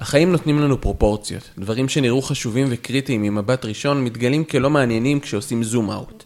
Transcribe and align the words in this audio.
החיים 0.00 0.32
נותנים 0.32 0.60
לנו 0.60 0.80
פרופורציות. 0.80 1.50
דברים 1.58 1.88
שנראו 1.88 2.22
חשובים 2.22 2.66
וקריטיים 2.70 3.22
ממבט 3.22 3.64
ראשון 3.64 4.04
מתגלים 4.04 4.44
כלא 4.44 4.70
מעניינים 4.70 5.20
כשעושים 5.20 5.62
זום 5.62 5.90
אאוט. 5.90 6.24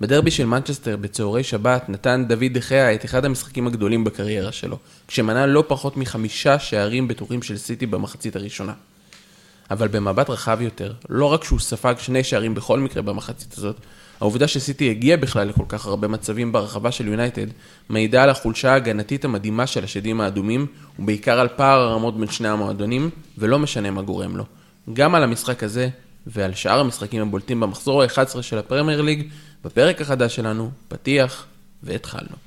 בדרבי 0.00 0.30
של 0.30 0.46
מנצ'סטר 0.46 0.96
בצהרי 0.96 1.44
שבת 1.44 1.88
נתן 1.88 2.24
דוד 2.28 2.52
דחיה 2.52 2.94
את 2.94 3.04
אחד 3.04 3.24
המשחקים 3.24 3.66
הגדולים 3.66 4.04
בקריירה 4.04 4.52
שלו, 4.52 4.78
כשמנה 5.08 5.46
לא 5.46 5.64
פחות 5.66 5.96
מחמישה 5.96 6.58
שערים 6.58 7.08
בטוחים 7.08 7.42
של 7.42 7.56
סיטי 7.56 7.86
במחצית 7.86 8.36
הראשונה. 8.36 8.72
אבל 9.70 9.88
במבט 9.88 10.30
רחב 10.30 10.58
יותר, 10.60 10.92
לא 11.08 11.32
רק 11.32 11.44
שהוא 11.44 11.60
ספג 11.60 11.94
שני 11.98 12.24
שערים 12.24 12.54
בכל 12.54 12.78
מקרה 12.78 13.02
במחצית 13.02 13.58
הזאת, 13.58 13.76
העובדה 14.20 14.48
שסיטי 14.48 14.90
הגיע 14.90 15.16
בכלל 15.16 15.48
לכל 15.48 15.64
כך 15.68 15.86
הרבה 15.86 16.08
מצבים 16.08 16.52
ברחבה 16.52 16.90
של 16.90 17.08
יונייטד, 17.08 17.46
מעידה 17.88 18.22
על 18.22 18.30
החולשה 18.30 18.72
ההגנתית 18.72 19.24
המדהימה 19.24 19.66
של 19.66 19.84
השדים 19.84 20.20
האדומים, 20.20 20.66
ובעיקר 20.98 21.40
על 21.40 21.48
פער 21.48 21.80
הרמות 21.80 22.18
בין 22.18 22.30
שני 22.30 22.48
המועדונים, 22.48 23.10
ולא 23.38 23.58
משנה 23.58 23.90
מה 23.90 24.02
גורם 24.02 24.36
לו. 24.36 24.44
גם 24.92 25.14
על 25.14 25.22
המשחק 25.22 25.62
הזה, 25.62 25.88
ועל 26.26 26.54
שאר 26.54 26.80
המשחקים 26.80 27.22
הבולטים 27.22 27.60
במחזור 27.60 28.02
ה-11 28.02 28.42
של 28.42 28.58
הפרמייר 28.58 29.00
ליג, 29.00 29.28
בפרק 29.64 30.00
החדש 30.00 30.36
שלנו, 30.36 30.70
פתיח, 30.88 31.46
והתחלנו. 31.82 32.43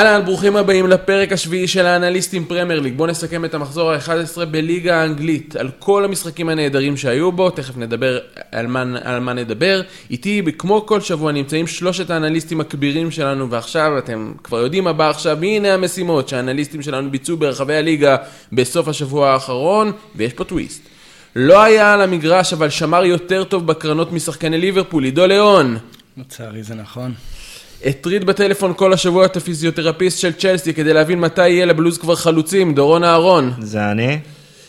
אהלן, 0.00 0.24
ברוכים 0.24 0.56
הבאים 0.56 0.86
לפרק 0.86 1.32
השביעי 1.32 1.68
של 1.68 1.86
האנליסטים 1.86 2.44
פרמייר 2.44 2.80
ליג. 2.80 2.96
בואו 2.96 3.08
נסכם 3.08 3.44
את 3.44 3.54
המחזור 3.54 3.92
ה-11 3.92 4.44
בליגה 4.44 5.02
האנגלית, 5.02 5.56
על 5.56 5.70
כל 5.78 6.04
המשחקים 6.04 6.48
הנהדרים 6.48 6.96
שהיו 6.96 7.32
בו, 7.32 7.50
תכף 7.50 7.76
נדבר 7.76 8.18
על 8.52 8.66
מה, 8.66 8.84
על 9.04 9.20
מה 9.20 9.32
נדבר. 9.32 9.82
איתי, 10.10 10.42
כמו 10.58 10.86
כל 10.86 11.00
שבוע, 11.00 11.32
נמצאים 11.32 11.66
שלושת 11.66 12.10
האנליסטים 12.10 12.60
הכבירים 12.60 13.10
שלנו, 13.10 13.50
ועכשיו 13.50 13.98
אתם 13.98 14.32
כבר 14.44 14.58
יודעים 14.58 14.84
מה 14.84 14.92
בא 14.92 15.10
עכשיו, 15.10 15.38
הנה 15.42 15.74
המשימות 15.74 16.28
שהאנליסטים 16.28 16.82
שלנו 16.82 17.10
ביצעו 17.10 17.36
ברחבי 17.36 17.74
הליגה 17.74 18.16
בסוף 18.52 18.88
השבוע 18.88 19.30
האחרון, 19.30 19.92
ויש 20.16 20.32
פה 20.32 20.44
טוויסט. 20.44 20.82
לא 21.36 21.62
היה 21.62 21.94
על 21.94 22.00
המגרש, 22.00 22.52
אבל 22.52 22.70
שמר 22.70 23.04
יותר 23.04 23.44
טוב 23.44 23.66
בקרנות 23.66 24.12
משחקני 24.12 24.58
ליברפול, 24.58 25.04
עידו 25.04 25.26
ליאון. 25.26 25.78
לצערי 26.16 26.62
זה 26.62 26.74
נכון. 26.74 27.14
הטריד 27.86 28.24
בטלפון 28.24 28.72
כל 28.76 28.92
השבוע 28.92 29.26
את 29.26 29.36
הפיזיותרפיסט 29.36 30.18
של 30.18 30.32
צ'לסי 30.32 30.74
כדי 30.74 30.92
להבין 30.92 31.20
מתי 31.20 31.48
יהיה 31.48 31.66
לבלוז 31.66 31.98
כבר 31.98 32.14
חלוצים, 32.14 32.74
דורון 32.74 33.04
אהרון. 33.04 33.52
זה 33.58 33.90
אני. 33.90 34.18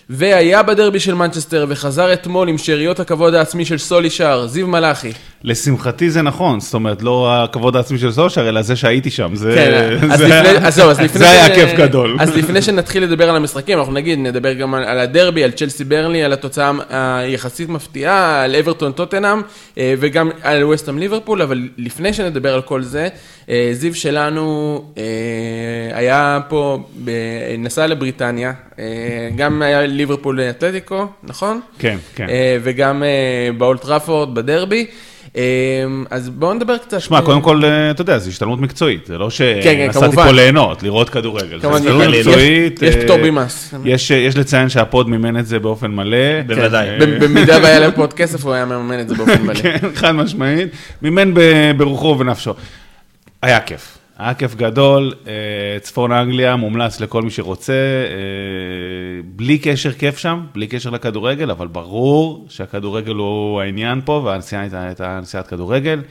והיה 0.09 0.63
בדרבי 0.63 0.99
של 0.99 1.13
מנצ'סטר 1.13 1.65
וחזר 1.69 2.13
אתמול 2.13 2.49
עם 2.49 2.57
שאריות 2.57 2.99
הכבוד 2.99 3.33
העצמי 3.33 3.65
של 3.65 3.77
סולי 3.77 4.09
שער, 4.09 4.47
זיו 4.47 4.67
מלאכי. 4.67 5.11
לשמחתי 5.43 6.09
זה 6.09 6.21
נכון, 6.21 6.59
זאת 6.59 6.73
אומרת, 6.73 7.01
לא 7.01 7.43
הכבוד 7.43 7.75
העצמי 7.75 7.97
של 7.97 8.11
סושר, 8.11 8.49
אלא 8.49 8.61
זה 8.61 8.75
שהייתי 8.75 9.09
שם, 9.09 9.35
זה, 9.35 9.53
כן, 9.55 9.97
אז 10.11 10.19
זה, 10.19 10.27
לפני, 10.27 10.67
אז 10.67 10.75
זהו, 10.75 10.89
אז 10.89 10.99
לפני 10.99 11.19
זה 11.19 11.29
היה 11.29 11.55
כיף 11.55 11.73
גדול. 11.77 12.17
אז 12.19 12.37
לפני 12.37 12.61
שנתחיל 12.61 13.03
לדבר 13.03 13.29
על 13.29 13.35
המשחקים, 13.35 13.79
אנחנו 13.79 13.93
נגיד, 13.93 14.19
נדבר 14.19 14.53
גם 14.53 14.73
על, 14.73 14.83
על 14.83 14.99
הדרבי, 14.99 15.43
על 15.43 15.51
צ'לסי 15.51 15.83
ברנלי, 15.83 16.23
על 16.23 16.33
התוצאה 16.33 16.71
היחסית 16.89 17.69
מפתיעה, 17.69 18.43
על 18.43 18.55
אברטון 18.55 18.91
טוטנאם, 18.91 19.41
אה, 19.77 19.93
וגם 19.99 20.29
על 20.43 20.63
ווסטהאם 20.63 20.99
ליברפול, 20.99 21.41
אבל 21.41 21.69
לפני 21.77 22.13
שנדבר 22.13 22.53
על 22.53 22.61
כל 22.61 22.81
זה, 22.81 23.07
אה, 23.49 23.69
זיו 23.73 23.95
שלנו 23.95 24.81
אה, 24.97 25.03
היה 25.97 26.39
פה, 26.49 26.83
נסע 27.57 27.87
לבריטניה, 27.87 28.53
גם 29.35 29.61
היה 29.61 29.81
ליברפול 29.81 30.41
אתלטיקו, 30.41 31.07
נכון? 31.23 31.61
כן, 31.79 31.97
כן. 32.15 32.27
וגם 32.63 33.03
אה, 33.03 33.49
באולטראפורד, 33.57 34.35
בדרבי. 34.35 34.85
אה, 35.37 35.41
אז 36.09 36.29
בואו 36.29 36.53
נדבר 36.53 36.77
קצת. 36.77 37.01
שמע, 37.01 37.21
קודם 37.21 37.41
כל, 37.41 37.65
אה, 37.65 37.91
אתה 37.91 38.01
יודע, 38.01 38.17
זו 38.17 38.29
השתלמות 38.29 38.59
מקצועית, 38.59 39.05
זה 39.05 39.17
לא 39.17 39.29
כן, 39.37 39.59
כן, 39.63 39.85
שנסעתי 39.93 40.05
כמובן. 40.05 40.23
פה 40.25 40.31
ליהנות, 40.31 40.83
לראות 40.83 41.09
כדורגל. 41.09 41.59
זו 41.61 41.75
השתלמות 41.77 42.03
יש- 42.13 42.27
מקצועית. 42.27 42.81
יש 42.83 42.95
אה, 42.95 43.01
פטור 43.03 43.17
ממס. 43.17 43.73
יש 43.85 44.11
יש 44.11 44.37
לציין 44.37 44.69
שהפוד 44.69 45.09
מימן 45.09 45.37
את 45.39 45.45
זה 45.47 45.59
באופן 45.59 45.91
מלא. 45.91 46.17
בוודאי. 46.47 46.89
אה, 46.89 46.97
ב- 46.99 47.23
במידה 47.23 47.57
והיה 47.63 47.79
להם 47.79 47.91
פה 47.91 48.01
עוד 48.01 48.13
כסף, 48.13 48.43
הוא 48.45 48.53
היה 48.53 48.65
מממן 48.65 48.99
את 48.99 49.09
זה 49.09 49.15
באופן 49.15 49.41
מלא. 49.41 49.53
כן, 49.61 49.77
חד 49.95 50.11
משמעית, 50.11 50.69
מימן 51.01 51.33
ברוחו 51.77 52.07
ובנפשו. 52.07 52.53
היה 53.41 53.59
כיף, 53.59 53.97
היה 54.21 54.33
כיף 54.33 54.55
גדול, 54.55 55.13
אה, 55.27 55.79
צפון 55.79 56.11
אנגליה 56.11 56.55
מומלץ 56.55 56.99
לכל 56.99 57.21
מי 57.21 57.31
שרוצה, 57.31 57.73
אה, 57.73 59.21
בלי 59.25 59.57
קשר 59.57 59.91
כיף 59.91 60.17
שם, 60.17 60.45
בלי 60.53 60.67
קשר 60.67 60.89
לכדורגל, 60.89 61.51
אבל 61.51 61.67
ברור 61.67 62.45
שהכדורגל 62.49 63.13
הוא 63.13 63.61
העניין 63.61 64.01
פה, 64.05 64.21
והנסיעה 64.25 64.61
הייתה, 64.61 65.19
נסיעת 65.21 65.47
כדורגל. 65.47 66.01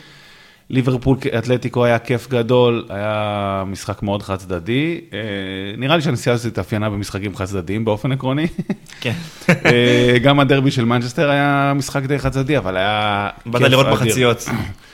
ליברפול 0.70 1.16
אתלטיקו 1.38 1.84
היה 1.84 1.98
כיף 1.98 2.28
גדול, 2.28 2.84
היה 2.88 3.64
משחק 3.66 4.02
מאוד 4.02 4.22
חד 4.22 4.36
צדדי. 4.36 5.00
אה, 5.12 5.18
נראה 5.78 5.96
לי 5.96 6.02
שהנסיעה 6.02 6.34
הזאת 6.34 6.52
התאפיינה 6.52 6.90
במשחקים 6.90 7.36
חד 7.36 7.44
צדדיים 7.44 7.84
באופן 7.84 8.12
עקרוני. 8.12 8.46
כן. 9.00 9.14
גם 10.24 10.40
הדרבי 10.40 10.70
של 10.70 10.84
מנצ'סטר 10.84 11.30
היה 11.30 11.72
משחק 11.76 12.02
די 12.02 12.18
חד 12.18 12.30
צדדי, 12.30 12.58
אבל 12.58 12.76
היה 12.76 13.28
באמת 13.46 13.62
כיף 13.62 13.70
לראות 13.70 13.86
אדיר. 13.86 13.94
מחציות. 13.94 14.48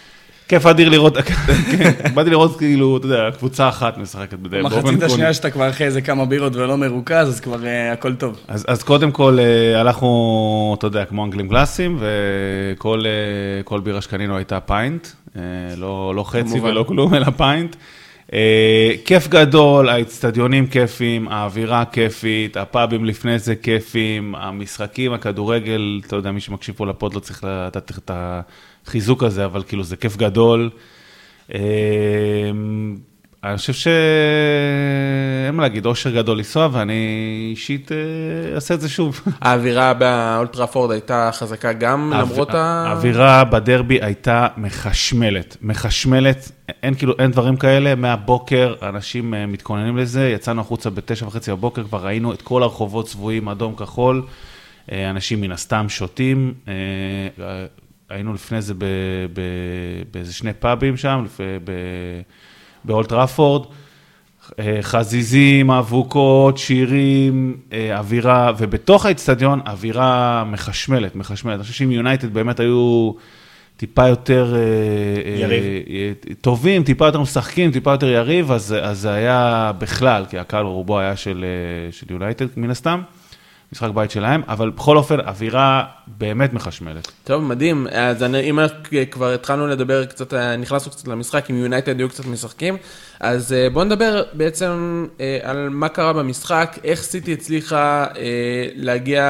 כיף 0.49 0.67
אדיר 0.67 0.89
לראות, 0.89 1.17
כן, 1.79 2.15
באתי 2.15 2.31
לראות 2.31 2.59
כאילו, 2.59 2.97
אתה 2.97 3.07
יודע, 3.07 3.31
קבוצה 3.39 3.69
אחת 3.69 3.99
משחקת 3.99 4.39
בדרך 4.39 4.65
מחצית. 4.65 5.03
השנייה 5.03 5.35
שאתה 5.35 5.51
כבר 5.51 5.69
אחרי 5.71 5.87
איזה 5.87 6.01
כמה 6.01 6.25
בירות 6.25 6.57
ולא 6.57 6.77
מרוכז, 6.77 7.29
אז 7.29 7.41
כבר 7.41 7.67
אה, 7.67 7.93
הכל 7.93 8.15
טוב. 8.15 8.41
אז, 8.49 8.83
קודם 8.83 9.13
כל 9.13 9.39
אה, 9.39 9.81
הלכנו, 9.81 10.75
אתה 10.79 10.87
יודע, 10.87 11.05
כמו 11.05 11.25
אנגלים 11.25 11.49
קלאסיים, 11.49 11.99
וכל 12.01 13.05
אה, 13.73 13.79
בירה 13.79 14.01
שקנינו 14.01 14.37
הייתה 14.37 14.61
פיינט, 14.61 15.07
לא, 15.77 16.13
לא 16.17 16.23
חצי. 16.23 16.61
ולא 16.61 16.83
כלום, 16.83 17.15
אלא 17.15 17.27
פיינט. 17.37 17.77
כיף 19.05 19.29
גדול, 19.29 19.89
האצטדיונים 19.89 20.67
כיפים, 20.67 21.29
האווירה 21.29 21.85
כיפית, 21.85 22.57
הפאבים 22.57 23.05
לפני 23.05 23.39
זה 23.39 23.55
כיפים, 23.55 24.35
המשחקים, 24.35 25.13
הכדורגל, 25.13 26.01
אתה 26.07 26.17
יודע, 26.17 26.31
מי 26.31 26.41
שמקשיב 26.41 26.75
פה 26.75 26.87
לפוד 26.87 27.15
לא 27.15 27.21
צריך 27.21 27.45
לתת 27.45 27.91
את 27.99 28.11
החיזוק 28.87 29.23
הזה, 29.23 29.45
אבל 29.45 29.63
כאילו 29.63 29.85
זה 29.85 29.97
כיף 29.97 30.17
גדול. 30.17 30.71
אה, 31.55 31.61
אני 33.45 33.57
חושב 33.57 33.73
שאין 33.73 35.55
מה 35.55 35.63
להגיד, 35.63 35.87
אושר 35.87 36.11
גדול 36.11 36.39
לנסוע, 36.39 36.69
ואני 36.73 36.93
אישית 37.51 37.93
אה, 37.93 38.55
אעשה 38.55 38.75
את 38.75 38.81
זה 38.81 38.89
שוב. 38.89 39.21
האווירה 39.41 39.95
באולטראפורד 39.95 40.91
הייתה 40.91 41.31
חזקה 41.33 41.73
גם 41.73 42.13
למרות 42.15 42.55
ה... 42.55 42.85
האווירה 42.89 43.45
בדרבי 43.45 43.99
הייתה 44.03 44.47
מחשמלת, 44.57 45.57
מחשמלת, 45.63 46.51
אין 46.83 46.95
כאילו, 46.95 47.15
אין 47.19 47.31
דברים 47.31 47.57
כאלה, 47.57 47.95
מהבוקר 47.95 48.75
אנשים 48.83 49.35
אה, 49.35 49.47
מתכוננים 49.47 49.97
לזה, 49.97 50.29
יצאנו 50.35 50.61
החוצה 50.61 50.91
בתשע 50.91 51.27
וחצי 51.27 51.51
בבוקר, 51.51 51.85
כבר 51.85 52.07
ראינו 52.07 52.33
את 52.33 52.43
כל 52.43 52.63
הרחובות 52.63 53.07
צבועים 53.07 53.49
אדום 53.49 53.75
כחול, 53.77 54.23
אה, 54.93 55.11
אנשים 55.11 55.41
מן 55.41 55.53
הסתם 55.53 55.89
שותים, 55.89 56.55
היינו 58.11 58.35
לפני 58.35 58.63
זה 58.63 58.75
באיזה 60.11 60.33
שני 60.33 60.53
פאבים 60.53 60.97
שם, 60.97 61.23
לפ- 61.25 61.41
ב- 61.41 62.21
באולט 62.85 63.13
ראפורד. 63.13 63.67
אה, 64.59 64.79
חזיזים, 64.83 65.71
אבוקות, 65.71 66.59
שירים, 66.59 67.57
אה, 67.73 67.99
אווירה, 67.99 68.53
ובתוך 68.59 69.07
האצטדיון 69.07 69.61
אווירה 69.67 70.45
מחשמלת, 70.47 71.17
מחשמלת. 71.17 71.55
אני 71.55 71.63
חושב 71.63 71.75
שאם 71.75 71.91
יונייטד 71.93 72.35
באמת 72.35 72.61
היו 72.61 73.13
טיפה 73.77 74.09
יותר... 74.09 74.55
אה, 74.57 75.41
יריב. 75.41 75.65
טובים, 76.41 76.85
טיפה 76.85 77.07
יותר 77.07 77.21
משחקים, 77.21 77.73
טיפה 77.73 77.91
יותר 77.91 78.09
יריב, 78.09 78.53
אז, 78.53 78.75
אז 78.83 78.99
זה 78.99 79.13
היה 79.13 79.73
בכלל, 79.79 80.25
כי 80.31 80.39
הקהל 80.39 80.65
רובו 80.65 80.99
היה 80.99 81.17
של, 81.17 81.45
של 81.91 82.07
יונייטד 82.11 82.47
מן 82.57 82.71
הסתם, 82.71 83.01
משחק 83.73 83.91
בית 83.95 84.11
שלהם, 84.11 84.43
אבל 84.49 84.71
בכל 84.71 84.97
אופן, 84.97 85.21
אווירה 85.21 85.85
באמת 86.07 86.53
מחשמלת. 86.53 87.13
טוב, 87.25 87.43
מדהים. 87.43 87.87
אז 87.93 88.23
אני, 88.23 88.51
אם 88.51 88.59
כבר 89.11 89.33
התחלנו 89.33 89.67
לדבר 89.67 90.05
קצת, 90.05 90.35
אה, 90.35 90.57
נכנסנו 90.57 90.93
קצת 90.93 91.09
למשחק, 91.09 91.51
אם 91.51 91.57
יונייטד 91.57 91.99
היו 91.99 92.09
קצת 92.09 92.27
משחקים, 92.27 92.77
אז 93.21 93.53
אה, 93.53 93.71
בואו 93.71 93.85
נדבר 93.85 94.23
בעצם 94.33 95.07
אה, 95.21 95.39
על 95.43 95.69
מה 95.69 95.89
קרה 95.89 96.13
במשחק, 96.13 96.79
איך 96.85 97.03
סיטי 97.03 97.33
הצליחה 97.33 98.07
להגיע, 98.75 99.23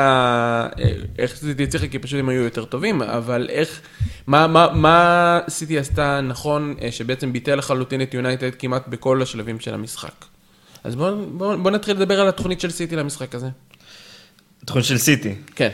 איך 1.18 1.36
סיטי 1.36 1.64
הצליחה, 1.64 1.88
כי 1.88 1.98
פשוט 1.98 2.18
הם 2.18 2.28
היו 2.28 2.42
יותר 2.42 2.64
טובים, 2.64 3.02
אבל 3.02 3.46
איך, 3.50 3.80
מה, 4.26 4.46
מה, 4.46 4.68
מה 4.74 5.40
סיטי 5.48 5.78
עשתה 5.78 6.20
נכון, 6.20 6.74
שבעצם 6.90 7.32
ביטל 7.32 7.54
לחלוטין 7.54 8.02
את 8.02 8.14
יונייטד 8.14 8.50
כמעט 8.58 8.88
בכל 8.88 9.22
השלבים 9.22 9.60
של 9.60 9.74
המשחק. 9.74 10.24
אז 10.84 10.96
בואו 10.96 11.26
בוא, 11.32 11.56
בוא 11.56 11.70
נתחיל 11.70 11.96
לדבר 11.96 12.20
על 12.20 12.28
התוכנית 12.28 12.60
של 12.60 12.70
סיטי 12.70 12.96
למשחק 12.96 13.34
הזה. 13.34 13.48
תוכנית 14.64 14.84
של 14.84 14.98
סיטי. 14.98 15.34
כן. 15.54 15.68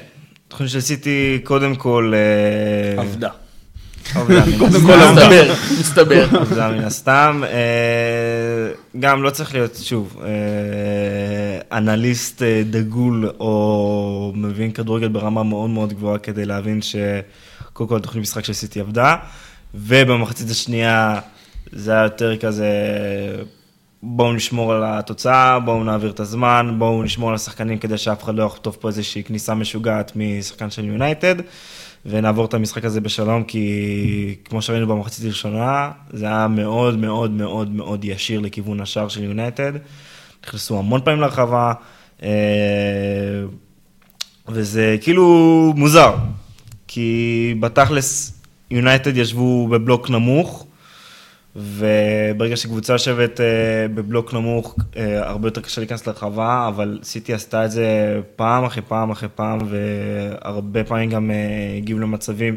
תוכנית 0.49 0.71
של 0.71 0.81
סיטי, 0.81 1.41
קודם 1.45 1.75
כל... 1.75 2.13
אה, 2.15 3.03
עבדה. 3.03 3.29
קודם. 4.13 4.43
כל, 4.59 4.67
מסתבר, 4.67 5.55
מסתבר. 5.81 6.45
זה 6.45 6.69
מן 6.69 6.85
הסתם. 6.85 7.43
אה, 7.47 8.73
גם 9.01 9.23
לא 9.23 9.31
צריך 9.31 9.55
להיות, 9.55 9.79
שוב, 9.83 10.23
אה, 10.25 11.79
אנליסט 11.79 12.43
דגול 12.71 13.31
או 13.41 14.33
מבין 14.35 14.73
כדורגל 14.73 15.09
ברמה 15.09 15.43
מאוד 15.43 15.71
מאוד 15.71 15.93
גבוהה 15.93 16.19
כדי 16.19 16.45
להבין 16.45 16.81
שקודם 16.83 17.89
כל 17.89 18.01
תוכנית 18.01 18.23
משחק 18.23 18.45
של 18.45 18.53
סיטי 18.53 18.81
עבדה, 18.81 19.17
ובמחצית 19.75 20.51
השנייה 20.51 21.21
זה 21.73 21.93
היה 21.93 22.03
יותר 22.03 22.37
כזה, 22.37 22.69
בואו 24.03 24.33
נשמור 24.33 24.73
על 24.73 24.83
התוצאה, 24.85 25.59
בואו 25.61 25.85
נעביר 25.85 26.11
את 26.11 26.21
הזמן, 26.21 26.75
בואו 26.79 27.03
נשמור 27.03 27.29
על 27.29 27.35
השחקנים 27.35 27.79
כדי 27.79 27.99
שאף 27.99 28.23
אחד 28.25 28.35
לא 28.35 28.43
יחטוף 28.43 28.77
פה 28.77 28.89
איזושהי 28.89 29.25
כניסה 29.25 29.55
משוגעת 29.55 30.13
משחקן 30.17 30.71
של 30.71 30.85
יונייטד. 30.85 31.35
ונעבור 32.07 32.45
את 32.45 32.55
המשחק 32.55 32.85
הזה 32.85 33.01
בשלום, 33.01 33.45
כי 33.45 34.37
כמו 34.45 34.63
שראינו 34.63 34.87
במחצית 34.87 35.25
הראשונה, 35.25 35.91
זה 36.11 36.27
היה 36.27 36.49
מאוד 36.49 36.99
מאוד 36.99 37.31
מאוד 37.31 37.71
מאוד 37.71 38.05
ישיר 38.05 38.41
לכיוון 38.41 38.81
השער 38.81 39.09
של 39.09 39.25
יונייטד. 39.25 39.73
נכנסו 40.47 40.79
המון 40.79 41.01
פעמים 41.05 41.21
לרחבה, 41.21 41.73
אה, 42.23 42.29
וזה 44.49 44.97
כאילו 45.01 45.73
מוזר, 45.77 46.15
כי 46.89 47.55
בתכלס 47.61 48.41
יונייטד 48.71 49.17
ישבו 49.17 49.69
בבלוק 49.69 50.11
נמוך, 50.11 50.67
וברגע 51.57 52.57
שקבוצה 52.57 52.93
יושבת 52.93 53.41
אה, 53.41 53.47
בבלוק 53.95 54.35
נמוך, 54.35 54.77
אה, 54.97 55.29
הרבה 55.29 55.49
יותר 55.49 55.61
קשה 55.61 55.81
להיכנס 55.81 56.07
לרחבה, 56.07 56.69
אבל 56.69 56.99
סיטי 57.03 57.35
עשתה 57.35 57.65
את 57.65 57.71
זה 57.71 58.21
פעם 58.37 58.65
אחרי 58.65 58.83
פעם 58.89 59.11
אחרי 59.11 59.29
פעם, 59.35 59.59
והרבה 59.71 60.85
פעמים 60.85 61.11
גם 61.11 61.31
אה, 61.31 61.77
הגיעו 61.77 61.99
למצבים 61.99 62.57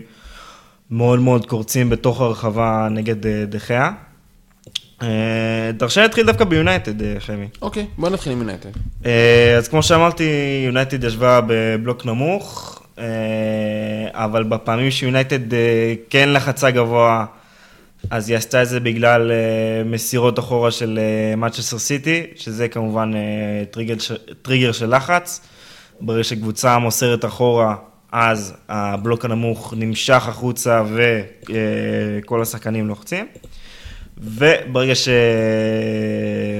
מאוד 0.91 1.19
מאוד 1.19 1.45
קורצים 1.45 1.89
בתוך 1.89 2.21
הרחבה 2.21 2.87
נגד 2.91 3.27
דחיה. 3.49 3.91
תרשה 5.77 6.01
להתחיל 6.01 6.25
דווקא 6.25 6.43
ביונייטד, 6.43 7.19
חמי. 7.19 7.47
אוקיי, 7.61 7.85
בוא 7.97 8.09
נתחיל 8.09 8.31
עם 8.31 8.37
יונייטד. 8.37 8.69
אז 9.57 9.67
כמו 9.69 9.83
שאמרתי, 9.83 10.23
יונייטד 10.65 11.03
ישבה 11.03 11.39
בבלוק 11.47 12.05
נמוך, 12.05 12.81
אבל 14.11 14.43
בפעמים 14.43 14.91
שיונייטד 14.91 15.39
כן 16.09 16.29
לחצה 16.33 16.71
גבוה, 16.71 17.25
אז 18.09 18.29
היא 18.29 18.37
עשתה 18.37 18.61
את 18.61 18.69
זה 18.69 18.79
בגלל 18.79 19.31
אה, 19.31 19.83
מסירות 19.85 20.39
אחורה 20.39 20.71
של 20.71 20.99
מנצ'סטר 21.37 21.77
סיטי, 21.77 22.23
שזה 22.35 22.67
כמובן 22.67 23.11
אה, 23.15 23.65
טריגר, 23.71 23.95
טריגר 24.41 24.71
של 24.71 24.95
לחץ. 24.95 25.41
ברגע 26.01 26.23
שקבוצה 26.23 26.77
מוסרת 26.77 27.25
אחורה, 27.25 27.75
אז 28.11 28.53
הבלוק 28.69 29.25
הנמוך 29.25 29.73
נמשך 29.77 30.27
החוצה 30.27 30.83
וכל 32.23 32.41
השחקנים 32.41 32.87
לוחצים. 32.87 33.27
וברגע 34.17 34.93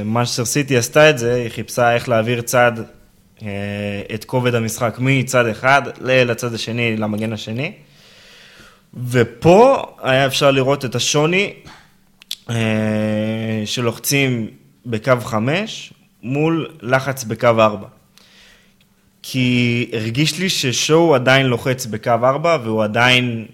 שמנצ'סטר 0.06 0.45
סיטי 0.45 0.77
עשתה 0.77 1.09
את 1.09 1.18
זה, 1.18 1.36
היא 1.36 1.50
חיפשה 1.50 1.94
איך 1.94 2.09
להעביר 2.09 2.42
צד, 2.42 2.71
אה, 3.42 3.47
את 4.13 4.25
כובד 4.25 4.56
המשחק 4.56 4.95
מצד 5.00 5.47
אחד 5.47 5.81
לצד 6.01 6.53
השני, 6.53 6.97
למגן 6.97 7.33
השני. 7.33 7.71
ופה 8.95 9.83
היה 10.01 10.25
אפשר 10.25 10.51
לראות 10.51 10.86
את 10.86 10.95
השוני 10.95 11.53
אה, 12.50 13.63
שלוחצים 13.65 14.47
בקו 14.86 15.13
5 15.24 15.94
מול 16.24 16.69
לחץ 16.81 17.24
בקו 17.24 17.47
4. 17.47 17.88
כי 19.24 19.89
הרגיש 19.94 20.39
לי 20.39 20.50
ששואו 20.50 21.15
עדיין 21.15 21.45
לוחץ 21.45 21.86
בקו 21.86 22.09
4 22.09 22.57
והוא 22.63 22.83
עדיין 22.83 23.45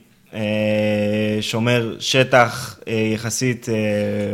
שומר 1.42 1.96
שטח 2.00 2.80
אה, 2.88 2.94
יחסית... 3.14 3.68
אה, 3.70 3.76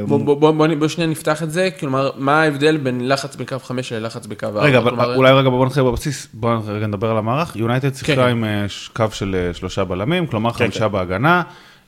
בוא- 0.06 0.18
בוא- 0.20 0.36
בוא 0.40 0.52
בוא- 0.52 0.68
בוא 0.80 0.88
שנייה 0.88 1.10
נפתח 1.10 1.44
את 1.44 1.52
זה, 1.52 1.70
כלומר, 1.80 2.10
מה 2.18 2.42
ההבדל 2.42 2.78
בין 2.78 3.08
לחץ 3.08 3.36
בקו 3.36 3.60
5 3.60 3.94
ללחץ 3.94 4.26
בקו 4.26 4.46
4? 4.46 4.62
רגע, 4.62 4.78
אבל 4.78 5.16
אולי 5.16 5.32
רגע 5.32 5.50
בוא 5.50 5.66
נתחיל 5.66 5.84
בבסיס, 5.84 6.28
בוא 6.34 6.52
רגע 6.68 6.88
נדבר 6.88 7.12
על 7.12 7.18
המערך. 7.18 7.56
יונייטד 7.56 7.90
כן, 7.90 7.94
שיחקה 7.96 8.16
כן. 8.16 8.22
עם 8.30 8.44
אה, 8.44 8.66
קו 8.94 9.06
של 9.12 9.36
אה, 9.48 9.54
שלושה 9.54 9.84
בלמים, 9.84 10.28
כלומר 10.28 10.52
כן, 10.52 10.58
חמישה 10.66 10.80
כן. 10.80 10.92
בהגנה, 10.92 11.42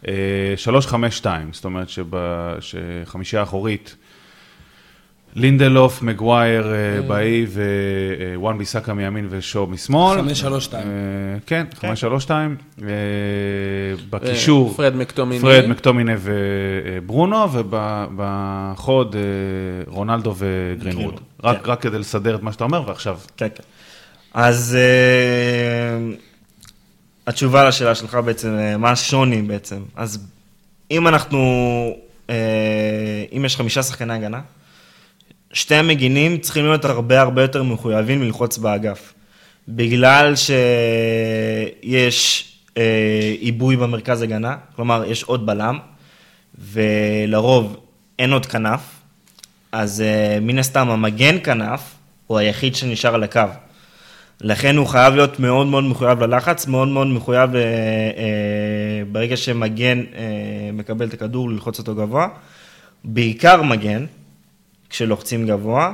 אה, 0.07 0.13
שלוש, 0.55 0.87
חמש, 0.87 1.17
שתיים, 1.17 1.49
זאת 1.53 1.65
אומרת 1.65 1.87
שחמישייה 2.59 3.43
אחורית, 3.43 3.95
לינדלוף, 5.35 6.01
מגווייר 6.01 6.73
אה, 6.73 7.01
באי 7.01 7.45
ווואן 8.35 8.57
ביסאקה 8.57 8.93
מימין 8.93 9.27
ושואו 9.29 9.67
משמאל. 9.67 10.21
חמש, 10.21 10.39
שלוש, 10.39 10.65
שתיים. 10.65 10.87
אה, 10.87 11.39
כן, 11.45 11.65
חמש, 11.79 12.01
שלוש, 12.01 12.23
שתיים. 12.23 12.55
אה, 12.81 12.87
בקישור, 14.09 14.73
פרד 14.73 14.95
מקטומיני. 14.95 15.41
פרד, 15.41 15.65
מקטומיני 15.67 16.13
וברונו, 16.21 17.47
ובחוד 17.53 19.15
אה, 19.15 19.21
רונלדו 19.87 20.35
רק, 21.43 21.57
כן. 21.63 21.71
רק 21.71 21.81
כדי 21.81 21.99
לסדר 21.99 22.35
את 22.35 22.43
מה 22.43 22.51
שאתה 22.51 22.63
אומר, 22.63 22.83
ועכשיו. 22.87 23.19
כן, 23.37 23.47
כן. 23.55 23.63
אז 24.33 24.77
אה, 24.79 26.15
התשובה 27.27 27.67
לשאלה 27.67 27.95
שלך 27.95 28.15
בעצם, 28.25 28.57
אה, 28.59 28.77
מה 28.77 28.91
השוני 28.91 29.41
בעצם? 29.41 29.79
אז 29.95 30.27
אם 30.91 31.07
אנחנו, 31.07 31.39
אה, 32.29 32.35
אם 33.37 33.45
יש 33.45 33.55
חמישה 33.55 33.83
שחקני 33.83 34.13
הגנה, 34.13 34.41
שתי 35.53 35.75
המגינים 35.75 36.37
צריכים 36.37 36.65
להיות 36.65 36.85
הרבה 36.85 37.21
הרבה 37.21 37.41
יותר 37.41 37.63
מחויבים 37.63 38.23
ללחוץ 38.23 38.57
באגף. 38.57 39.13
בגלל 39.67 40.33
שיש 40.35 40.53
אה, 42.77 43.33
עיבוי 43.39 43.75
במרכז 43.77 44.21
הגנה, 44.21 44.55
כלומר 44.75 45.03
יש 45.05 45.23
עוד 45.23 45.45
בלם, 45.45 45.79
ולרוב 46.59 47.77
אין 48.19 48.33
עוד 48.33 48.45
כנף, 48.45 48.81
אז 49.71 50.03
uh, 50.03 50.39
מן 50.41 50.59
הסתם 50.59 50.89
המגן 50.89 51.35
כנף 51.43 51.95
הוא 52.27 52.37
היחיד 52.37 52.75
שנשאר 52.75 53.15
על 53.15 53.23
הקו. 53.23 53.41
לכן 54.41 54.77
הוא 54.77 54.87
חייב 54.87 55.15
להיות 55.15 55.39
מאוד 55.39 55.67
מאוד 55.67 55.83
מחויב 55.83 56.23
ללחץ, 56.23 56.67
מאוד 56.67 56.87
מאוד 56.87 57.07
מחויב 57.07 57.49
uh, 57.51 57.53
uh, 57.53 57.57
ברגע 59.11 59.37
שמגן 59.37 60.01
uh, 60.01 60.15
מקבל 60.73 61.07
את 61.07 61.13
הכדור 61.13 61.49
ללחוץ 61.49 61.79
אותו 61.79 61.95
גבוה. 61.95 62.27
בעיקר 63.03 63.61
מגן, 63.61 64.05
כשלוחצים 64.89 65.47
גבוה, 65.47 65.93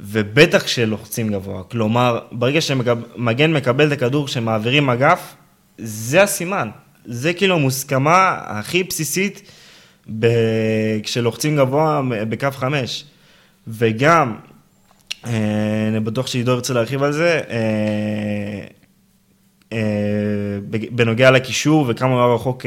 ובטח 0.00 0.62
כשלוחצים 0.62 1.32
גבוה. 1.32 1.62
כלומר, 1.62 2.18
ברגע 2.32 2.60
שמגן 2.60 3.52
מקבל 3.52 3.86
את 3.86 3.92
הכדור 3.92 4.26
כשמעבירים 4.26 4.90
אגף, 4.90 5.34
זה 5.78 6.22
הסימן. 6.22 6.68
זה 7.04 7.32
כאילו 7.32 7.54
המוסכמה 7.54 8.38
הכי 8.46 8.84
בסיסית 8.84 9.50
ב... 10.18 10.26
כשלוחצים 11.02 11.56
גבוה 11.56 12.00
בקו 12.28 12.48
5. 12.50 13.04
וגם, 13.68 14.36
אה, 15.26 15.32
אני 15.88 16.00
בטוח 16.00 16.26
שעידו 16.26 16.50
ירצה 16.50 16.74
להרחיב 16.74 17.02
על 17.02 17.12
זה, 17.12 17.40
אה, 17.50 18.66
אה, 19.72 20.58
בנוגע 20.90 21.30
לקישור 21.30 21.84
וכמה 21.88 22.24
הוא 22.24 22.34
רחוק 22.34 22.66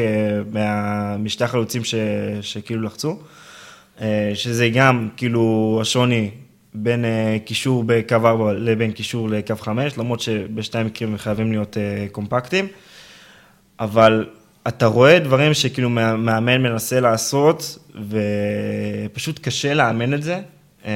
משתי 1.20 1.44
החלוצים 1.44 1.84
ש... 1.84 1.96
שכאילו 2.42 2.82
לחצו, 2.82 3.20
שזה 4.34 4.70
גם 4.70 5.10
כאילו 5.18 5.78
השוני 5.82 6.30
בין 6.74 7.06
אה, 7.06 7.38
קישור 7.46 7.84
בקו 7.86 8.16
4 8.16 8.54
לבין 8.54 8.92
קישור 8.92 9.30
לקו 9.30 9.56
5, 9.56 9.98
למרות 9.98 10.20
שבשתי 10.20 10.78
המקרים 10.78 11.12
הם 11.12 11.18
חייבים 11.18 11.52
להיות 11.52 11.78
אה, 11.78 12.06
קומפקטים. 12.12 12.68
אבל 13.80 14.26
אתה 14.68 14.86
רואה 14.86 15.20
דברים 15.20 15.54
שכאילו 15.54 15.90
מאמן 15.90 16.62
מנסה 16.62 17.00
לעשות, 17.00 17.78
ופשוט 18.10 19.40
קשה 19.40 19.74
לאמן 19.74 20.14
את 20.14 20.24
זה, 20.24 20.40
אה, 20.86 20.92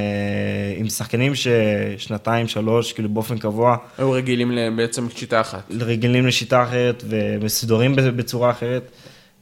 עם 0.77 0.89
שחקנים 0.89 1.33
ששנתיים, 1.35 2.47
שלוש, 2.47 2.93
כאילו 2.93 3.09
באופן 3.09 3.37
קבוע, 3.37 3.77
היו 3.97 4.11
רגילים 4.11 4.51
בעצם 4.75 5.07
שיטה 5.15 5.41
אחת. 5.41 5.71
רגילים 5.79 6.27
לשיטה 6.27 6.63
אחרת 6.63 7.03
ומסודרים 7.09 7.95
בצורה 7.95 8.51
אחרת. 8.51 8.91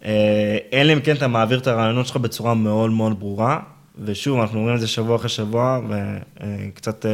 אה, 0.05 0.57
אלא 0.73 0.93
אם 0.93 0.99
כן 0.99 1.15
אתה 1.15 1.27
מעביר 1.27 1.59
את 1.59 1.67
הרעיונות 1.67 2.07
שלך 2.07 2.17
בצורה 2.17 2.53
מאוד 2.53 2.91
מאוד 2.91 3.19
ברורה. 3.19 3.59
ושוב, 4.05 4.39
אנחנו 4.39 4.59
אומרים 4.59 4.75
את 4.75 4.81
זה 4.81 4.87
שבוע 4.87 5.15
אחרי 5.15 5.29
שבוע, 5.29 5.79
וקצת 5.89 7.05
אה, 7.05 7.11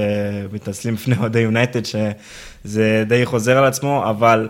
מתנצלים 0.53 0.95
בפני 0.95 1.17
אוהדי 1.17 1.39
יונייטד, 1.39 1.81
שזה 1.85 3.03
די 3.07 3.25
חוזר 3.25 3.57
על 3.57 3.65
עצמו, 3.65 4.09
אבל 4.09 4.49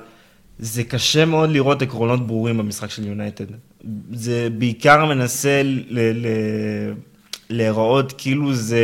זה 0.60 0.84
קשה 0.84 1.26
מאוד 1.26 1.50
לראות 1.50 1.82
עקרונות 1.82 2.28
ברורים 2.28 2.58
במשחק 2.58 2.90
של 2.90 3.08
יונייטד. 3.08 3.46
זה 4.12 4.48
בעיקר 4.58 5.06
מנסה 5.06 5.62
ל- 5.64 5.84
ל- 5.90 6.94
להיראות 7.52 8.14
כאילו 8.18 8.54
זה 8.54 8.84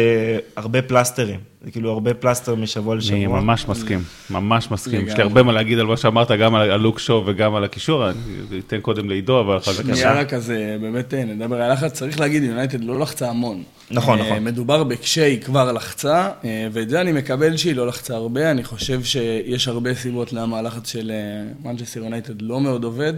הרבה 0.55 0.81
פלסטרים. 0.81 1.39
זה 1.67 1.71
כאילו 1.71 1.91
הרבה 1.91 2.13
פלסטר 2.13 2.55
משבוע 2.55 2.95
לשבוע. 2.95 3.17
אני 3.17 3.27
ממש 3.27 3.67
מסכים, 3.67 4.03
ממש 4.29 4.71
מסכים. 4.71 5.07
יש 5.07 5.13
לי. 5.13 5.23
הרבה 5.23 5.43
מה 5.43 5.51
להגיד 5.51 5.79
על 5.79 5.85
מה 5.85 5.97
שאמרת, 5.97 6.31
גם 6.31 6.55
על 6.55 6.71
הלוק 6.71 6.99
שואו 6.99 7.23
וגם 7.25 7.55
על 7.55 7.63
הקישור. 7.63 8.09
אני 8.09 8.15
אתן 8.67 8.79
קודם 8.79 9.09
לעידו, 9.09 9.39
אבל 9.39 9.57
אחר 9.57 9.73
כך... 9.73 9.83
שנייה 9.83 10.13
רק 10.13 10.33
אז 10.33 10.51
אה, 10.51 10.77
באמת 10.81 11.13
אה, 11.13 11.25
נדבר 11.25 11.61
על 11.61 11.73
לחץ, 11.73 11.91
צריך 11.93 12.19
להגיד, 12.19 12.43
יונייטד 12.43 12.83
לא 12.83 12.99
לחצה 12.99 13.29
המון. 13.29 13.63
נכון, 13.91 14.19
אה, 14.19 14.25
נכון. 14.25 14.43
מדובר 14.43 14.83
בכשהיא 14.83 15.41
כבר 15.41 15.71
לחצה, 15.71 16.29
ואת 16.71 16.89
זה 16.89 17.01
אני 17.01 17.11
מקבל 17.11 17.57
שהיא 17.57 17.75
לא 17.75 17.87
לחצה 17.87 18.15
הרבה, 18.15 18.51
אני 18.51 18.63
חושב 18.63 19.03
שיש 19.03 19.67
הרבה 19.67 19.95
סיבות 19.95 20.33
למה 20.33 20.59
הלחץ 20.59 20.91
של 20.91 21.11
מנצ'סטר 21.63 21.99
יונייטד 21.99 22.41
לא 22.41 22.61
מאוד 22.61 22.83
עובד. 22.83 23.13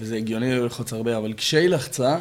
וזה 0.00 0.16
הגיוני 0.16 0.54
ללחוץ 0.54 0.92
הרבה, 0.92 1.16
אבל 1.16 1.32
כשהיא 1.32 1.68
לחצה, 1.68 2.16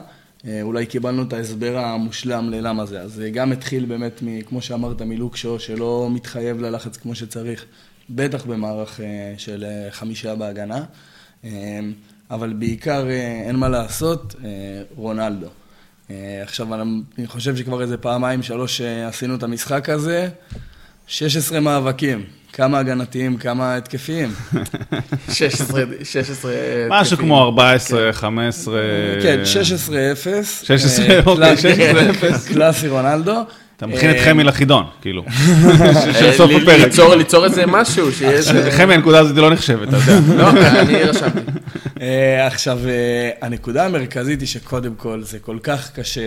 אולי 0.61 0.85
קיבלנו 0.85 1.23
את 1.23 1.33
ההסבר 1.33 1.77
המושלם 1.77 2.49
ללמה 2.49 2.85
זה. 2.85 3.01
אז 3.01 3.13
זה 3.13 3.29
גם 3.29 3.51
התחיל 3.51 3.85
באמת, 3.85 4.21
מ, 4.21 4.41
כמו 4.41 4.61
שאמרת, 4.61 5.01
מלוק 5.01 5.37
שואו, 5.37 5.59
שלא 5.59 6.07
מתחייב 6.11 6.61
ללחץ 6.61 6.97
כמו 6.97 7.15
שצריך, 7.15 7.65
בטח 8.09 8.45
במערך 8.45 8.99
אה, 8.99 9.33
של 9.37 9.63
אה, 9.63 9.91
חמישה 9.91 10.35
בהגנה. 10.35 10.83
אה, 11.43 11.79
אבל 12.31 12.53
בעיקר, 12.53 13.09
אה, 13.09 13.43
אין 13.47 13.55
מה 13.55 13.69
לעשות, 13.69 14.35
אה, 14.43 14.49
רונלדו. 14.95 15.47
אה, 16.09 16.39
עכשיו, 16.43 16.75
אני 16.75 17.27
חושב 17.27 17.55
שכבר 17.55 17.81
איזה 17.81 17.97
פעמיים, 17.97 18.43
שלוש 18.43 18.81
אה, 18.81 19.07
עשינו 19.07 19.35
את 19.35 19.43
המשחק 19.43 19.89
הזה, 19.89 20.29
16 21.07 21.59
מאבקים. 21.59 22.25
כמה 22.55 22.79
הגנתיים, 22.79 23.37
כמה 23.37 23.75
התקפיים. 23.75 24.33
16, 25.33 25.81
16... 26.03 26.51
משהו 26.89 27.15
תקפים. 27.15 27.25
כמו 27.29 27.43
14, 27.43 28.13
15... 28.13 28.79
כן, 29.21 29.39
16-0. 29.43 30.65
16, 30.65 31.05
אה, 31.05 31.19
אוקיי, 31.25 31.55
קלאסי- 31.55 32.47
16-0. 32.47 32.49
קלאסי 32.53 32.87
רונלדו. 32.87 33.41
אתה 33.77 33.87
מכין 33.87 34.09
את 34.11 34.15
אה, 34.15 34.23
חמי 34.23 34.43
לחידון, 34.43 34.83
כאילו. 35.01 35.23
אה, 35.27 36.13
של 36.19 36.31
סוף 36.31 36.51
הפרק. 36.51 36.79
ליצור- 36.79 37.15
ליצור 37.15 37.45
איזה 37.45 37.65
משהו 37.65 38.11
שיש... 38.11 38.47
חמי, 38.71 38.93
הנקודה 38.93 39.19
הזאת 39.19 39.37
לא 39.37 39.49
נחשבת, 39.49 39.89
אתה 39.89 39.97
יודע. 40.11 40.35
לא, 40.37 40.49
אני 40.79 41.03
רשמתי. 41.03 41.39
אה, 42.01 42.47
עכשיו, 42.47 42.79
אה, 42.87 43.29
הנקודה 43.41 43.85
המרכזית 43.85 44.39
היא 44.39 44.47
שקודם 44.47 44.95
כל 44.97 45.21
זה 45.23 45.39
כל 45.39 45.57
כך 45.63 45.91
קשה 45.95 46.21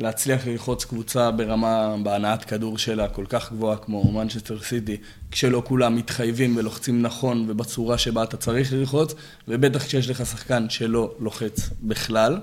להצליח 0.00 0.46
ללחוץ 0.46 0.84
קבוצה 0.84 1.30
ברמה, 1.30 1.96
בהנעת 2.02 2.44
כדור 2.44 2.78
שלה 2.78 3.08
כל 3.08 3.24
כך 3.28 3.52
גבוהה 3.52 3.76
כמו 3.76 4.12
מנצ'סטר 4.12 4.60
סיטי, 4.60 4.96
כשלא 5.30 5.62
כולם 5.66 5.96
מתחייבים 5.96 6.56
ולוחצים 6.56 7.02
נכון 7.02 7.44
ובצורה 7.48 7.98
שבה 7.98 8.22
אתה 8.22 8.36
צריך 8.36 8.72
ללחוץ, 8.72 9.14
ובטח 9.48 9.86
כשיש 9.86 10.10
לך 10.10 10.26
שחקן 10.26 10.66
שלא 10.70 11.14
לוחץ 11.20 11.70
בכלל. 11.82 12.38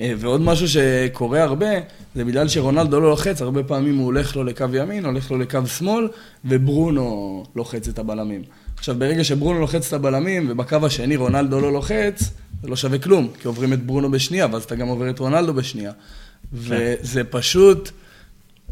אה, 0.00 0.12
ועוד 0.18 0.40
משהו 0.40 0.68
שקורה 0.68 1.42
הרבה, 1.42 1.70
זה 2.14 2.24
בגלל 2.24 2.48
שרונלדו 2.48 3.00
לא 3.00 3.10
לוחץ, 3.10 3.42
הרבה 3.42 3.62
פעמים 3.62 3.96
הוא 3.96 4.04
הולך 4.04 4.36
לו 4.36 4.44
לקו 4.44 4.64
ימין, 4.74 5.04
הולך 5.04 5.30
לו 5.30 5.38
לקו 5.38 5.66
שמאל, 5.66 6.08
וברונו 6.44 7.44
לוחץ 7.56 7.88
את 7.88 7.98
הבלמים. 7.98 8.42
עכשיו, 8.76 8.94
ברגע 8.98 9.24
שברונו 9.24 9.60
לוחץ 9.60 9.86
את 9.86 9.92
הבלמים, 9.92 10.46
ובקו 10.50 10.76
השני 10.82 11.16
רונלדו 11.16 11.60
לא 11.60 11.72
לוחץ, 11.72 12.30
זה 12.62 12.68
לא 12.68 12.76
שווה 12.76 12.98
כלום, 12.98 13.28
כי 13.40 13.48
עוברים 13.48 13.72
את 13.72 13.86
ברונו 13.86 14.10
בשנייה, 14.10 14.46
ואז 14.52 14.62
אתה 14.62 14.74
גם 14.74 14.88
עובר 14.88 15.10
את 15.10 15.18
רונלדו 15.18 15.54
בשנייה. 15.54 15.92
וזה 16.52 17.24
פשוט, 17.24 17.90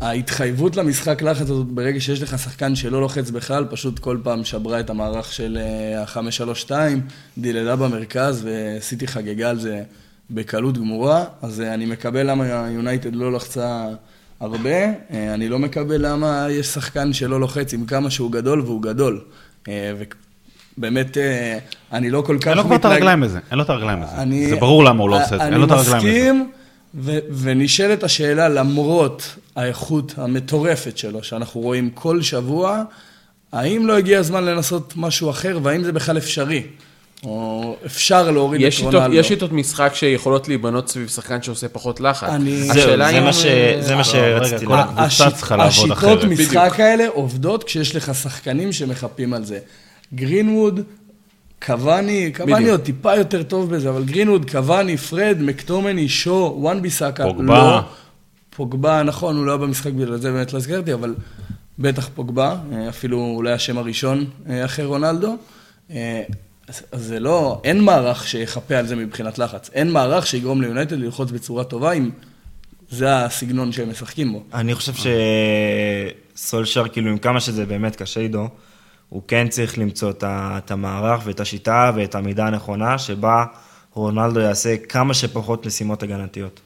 ההתחייבות 0.01 0.77
למשחק 0.77 1.23
לחץ 1.23 1.51
הזאת, 1.51 1.67
ברגע 1.67 2.01
שיש 2.01 2.23
לך 2.23 2.39
שחקן 2.39 2.75
שלא 2.75 3.01
לוחץ 3.01 3.31
בכלל, 3.31 3.65
פשוט 3.71 3.99
כל 3.99 4.19
פעם 4.23 4.45
שברה 4.45 4.81
את 4.81 4.91
המערך 4.91 5.33
של 5.33 5.59
אה, 5.61 6.03
ה-5-3-2, 6.03 6.71
דיללה 7.39 7.77
במרכז, 7.77 8.47
וסיטי 8.49 9.07
חגגה 9.07 9.51
על 9.51 9.59
זה 9.61 9.83
בקלות 10.31 10.79
גמורה. 10.79 11.25
אז 11.43 11.61
אה, 11.61 11.75
אני 11.75 11.87
מקבל 11.87 12.31
למה 12.31 12.47
יונייטד 12.71 13.15
לא 13.15 13.33
לחצה 13.33 13.87
הרבה, 14.41 14.71
אה, 14.71 14.95
אני 15.35 15.49
לא 15.49 15.59
מקבל 15.59 16.07
למה 16.07 16.47
יש 16.51 16.67
שחקן 16.67 17.13
שלא 17.13 17.41
לוחץ 17.41 17.75
עם 17.75 17.87
כמה 17.87 18.11
שהוא 18.11 18.33
גדול, 18.33 18.61
והוא 18.61 18.83
גדול. 18.83 19.21
אה, 19.69 19.93
אה, 21.17 21.59
אני 21.93 22.11
לא 22.11 22.23
כל 22.27 22.39
כך... 22.41 22.49
אין 22.49 22.57
לו 22.57 22.65
כבר 22.65 22.77
את 22.77 22.85
הרגליים 22.85 23.23
לזה, 23.23 23.39
אין 23.51 23.59
לו 23.59 23.65
את 23.65 23.71
הרגליים 23.71 24.03
לזה. 24.03 24.13
אני- 24.17 24.51
זה 24.51 24.57
ברור 24.57 24.85
למה 24.85 25.03
הוא 25.03 25.11
לא 25.11 25.17
עושה 25.23 25.35
את 25.35 25.41
זה, 25.41 25.47
אין 25.47 25.55
לו 25.55 25.65
את 25.67 25.71
הרגליים 25.71 25.97
אני 26.01 26.11
לזה. 26.11 26.33
מסכים, 26.33 26.51
ו- 26.95 27.19
ונשאלת 27.33 28.03
השאלה, 28.03 28.49
למרות 28.49 29.23
האיכות 29.57 30.15
המטורפת 30.17 30.99
שלו, 30.99 31.23
שאנחנו 31.23 31.61
רואים 31.61 31.91
כל 31.95 32.23
שבוע, 32.23 32.83
האם 33.53 33.87
לא 33.87 33.97
הגיע 33.97 34.19
הזמן 34.19 34.45
לנסות 34.45 34.93
משהו 34.97 35.31
אחר, 35.31 35.59
והאם 35.63 35.85
זה 35.85 35.93
בכלל 35.93 36.19
אפשרי? 36.19 36.63
או 37.25 37.77
אפשר 37.87 38.31
להוריד 38.31 38.61
יש 38.61 38.79
את 38.81 38.85
רונלדו? 38.85 39.15
יש 39.15 39.29
שיטות 39.29 39.53
משחק 39.53 39.91
שיכולות 39.95 40.49
להיבנות 40.49 40.89
סביב 40.89 41.09
שחקן 41.09 41.43
שעושה 41.43 41.69
פחות 41.69 42.01
לחץ. 42.01 42.29
אני- 42.29 42.63
זהו, 42.63 42.75
זה 42.97 43.19
אם- 43.19 43.25
מה 43.25 43.33
ש- 43.33 43.47
זה 43.81 43.95
מה 43.95 44.01
רגע, 44.01 44.05
שרציתי 44.05 44.67
כל 44.67 44.73
להגיד. 44.75 44.89
הקבוצה 44.99 45.05
השיט- 45.05 45.35
צריכה 45.37 45.57
לעבוד 45.57 45.91
אחרת. 45.91 46.19
השיטות 46.19 46.31
משחק 46.31 46.81
האלה 46.81 47.09
עובדות 47.09 47.65
כשיש 47.65 47.97
לך 47.97 48.15
שחקנים 48.15 48.73
שמחפים 48.73 49.35
על 49.35 49.45
זה. 49.45 49.59
גרינווד, 50.15 50.81
קוואני, 51.67 52.33
קוואני. 52.37 52.71
עוד 52.71 52.81
טיפה 52.81 53.17
יותר 53.17 53.43
טוב 53.43 53.75
בזה, 53.75 53.89
אבל 53.89 54.05
גרינווד, 54.05 54.51
קוואני, 54.51 54.97
פרד, 54.97 55.37
מקטומני, 55.41 56.09
שו, 56.09 56.55
וואן 56.59 56.83
ביסאקה, 56.83 57.25
פוגבה. 57.25 57.55
לא. 57.55 57.81
פוגבה, 58.51 59.03
נכון, 59.03 59.37
הוא 59.37 59.47
לא 59.47 59.51
היה 59.51 59.59
במשחק 59.59 59.93
בגלל 59.93 60.17
זה 60.17 60.33
באמת 60.33 60.53
לא 60.53 60.59
הזכרתי, 60.59 60.93
אבל 60.95 61.15
בטח 61.79 62.09
פוגבה, 62.15 62.57
אה, 62.73 62.89
אפילו 62.89 63.33
אולי 63.37 63.53
השם 63.53 63.79
הראשון 63.79 64.25
אה, 64.49 64.65
אחרי 64.65 64.85
רונלדו. 64.85 65.37
אה, 65.91 66.23
אז 66.69 66.83
אז 66.93 67.05
זה 67.05 67.21
לא, 67.21 67.61
אין 67.65 67.81
מערך 67.81 68.29
שיחפה 68.29 68.77
על 68.77 68.87
זה 68.87 68.97
מבחינת 68.97 69.39
לחץ. 69.39 69.71
אין 69.75 69.91
מערך 69.91 70.27
שיגרום 70.27 70.63
ליונייטד 70.63 70.99
ללחוץ 70.99 71.31
בצורה 71.31 71.65
טובה 71.65 71.93
אם 71.93 72.11
זה 72.91 73.17
הסגנון 73.17 73.73
שהם 73.73 73.91
משחקים 73.91 74.33
בו. 74.33 74.43
אני 74.55 74.75
חושב 74.75 74.93
שסולשר, 76.35 76.89
כאילו, 76.89 77.11
עם 77.11 77.19
כמה 77.19 77.41
שזה 77.41 77.67
באמת 77.67 77.97
קשה 77.97 78.21
עידו, 78.21 78.49
הוא 79.09 79.23
כן 79.29 79.49
צריך 79.49 79.79
למצוא 79.79 80.11
את 80.11 80.25
את 80.29 80.71
המערך 80.71 81.21
ואת 81.25 81.41
השיטה 81.41 81.93
ואת 81.95 82.15
המידה 82.15 82.47
הנכונה, 82.47 82.99
שבה 82.99 83.45
רונלדו 83.95 84.41
יעשה 84.41 84.77
כמה 84.77 85.15
שפחות 85.15 85.67
משימות 85.67 86.03
הגנתיות, 86.03 86.61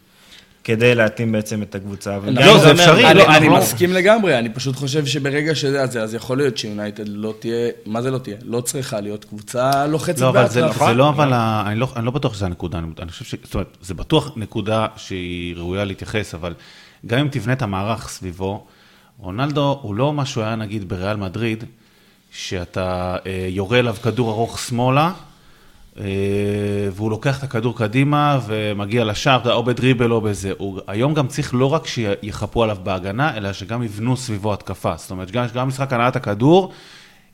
כדי 0.64 0.94
להתאים 0.94 1.32
בעצם 1.32 1.62
את 1.62 1.74
הקבוצה. 1.74 2.18
לא, 2.26 2.58
זה 2.58 2.72
אפשרי, 2.72 3.10
אני, 3.10 3.46
לא, 3.46 3.52
לא- 3.52 3.58
מסכים 3.58 3.92
לגמרי, 3.92 4.38
אני 4.38 4.48
פשוט 4.48 4.76
חושב 4.76 5.06
שברגע 5.06 5.54
שזה, 5.54 5.82
אז, 5.82 5.96
אז 5.96 6.14
יכול 6.14 6.36
להיות 6.36 6.58
שיונייטד 6.58 7.08
לא 7.08 7.34
תהיה, 7.38 7.70
מה 7.86 8.02
זה 8.02 8.10
לא 8.10 8.18
תהיה? 8.18 8.36
לא 8.42 8.60
צריכה 8.60 9.00
להיות 9.00 9.24
קבוצה 9.24 9.86
לוחצת 9.86 10.20
לא, 10.20 10.28
אבל 10.28 10.48
זה, 10.48 10.62
בהתקפה. 10.62 10.86
זה 10.86 10.94
לא, 10.94 11.08
אבל 11.08 11.32
אני 11.32 11.80
לא, 11.80 11.88
אני 11.96 12.06
לא 12.06 12.10
בטוח 12.10 12.34
שזו 12.34 12.46
הנקודה, 12.46 12.78
אני, 12.78 12.86
אני 12.98 13.10
חושב 13.10 13.24
ש... 13.24 13.34
זאת 13.44 13.54
אומרת, 13.54 13.76
זה 13.80 13.94
בטוח 13.94 14.32
נקודה 14.36 14.86
שהיא 14.96 15.56
ראויה 15.56 15.84
להתייחס, 15.84 16.34
אבל 16.34 16.54
גם 17.06 17.18
אם 17.18 17.28
תבנה 17.28 17.52
את 17.52 17.62
המערך 17.62 18.08
סביבו, 18.08 18.66
רונלדו 19.18 19.78
הוא 19.82 19.94
לא 19.94 20.12
מה 20.12 20.26
שהוא 20.26 20.44
היה 20.44 20.56
נגיד 20.56 20.88
בריאל 20.88 21.16
מדריד, 21.16 21.64
שאתה 22.32 23.16
אה, 23.26 23.46
יורה 23.50 23.78
אליו 23.78 23.96
כדור 24.02 24.30
ארוך 24.30 24.58
שמאלה, 24.58 25.12
אה, 25.98 26.04
והוא 26.92 27.10
לוקח 27.10 27.38
את 27.38 27.42
הכדור 27.42 27.78
קדימה 27.78 28.40
ומגיע 28.46 29.04
לשער, 29.04 29.52
או 29.52 29.64
בדריבל 29.64 30.12
או 30.12 30.20
בזה. 30.20 30.52
הוא 30.58 30.80
היום 30.86 31.14
גם 31.14 31.28
צריך 31.28 31.54
לא 31.54 31.72
רק 31.72 31.86
שיחפו 31.86 32.62
עליו 32.62 32.76
בהגנה, 32.82 33.36
אלא 33.36 33.52
שגם 33.52 33.82
יבנו 33.82 34.16
סביבו 34.16 34.52
התקפה. 34.52 34.94
זאת 34.96 35.10
אומרת, 35.10 35.30
גם, 35.30 35.46
גם 35.54 35.68
משחק 35.68 35.92
הנעת 35.92 36.16
הכדור 36.16 36.72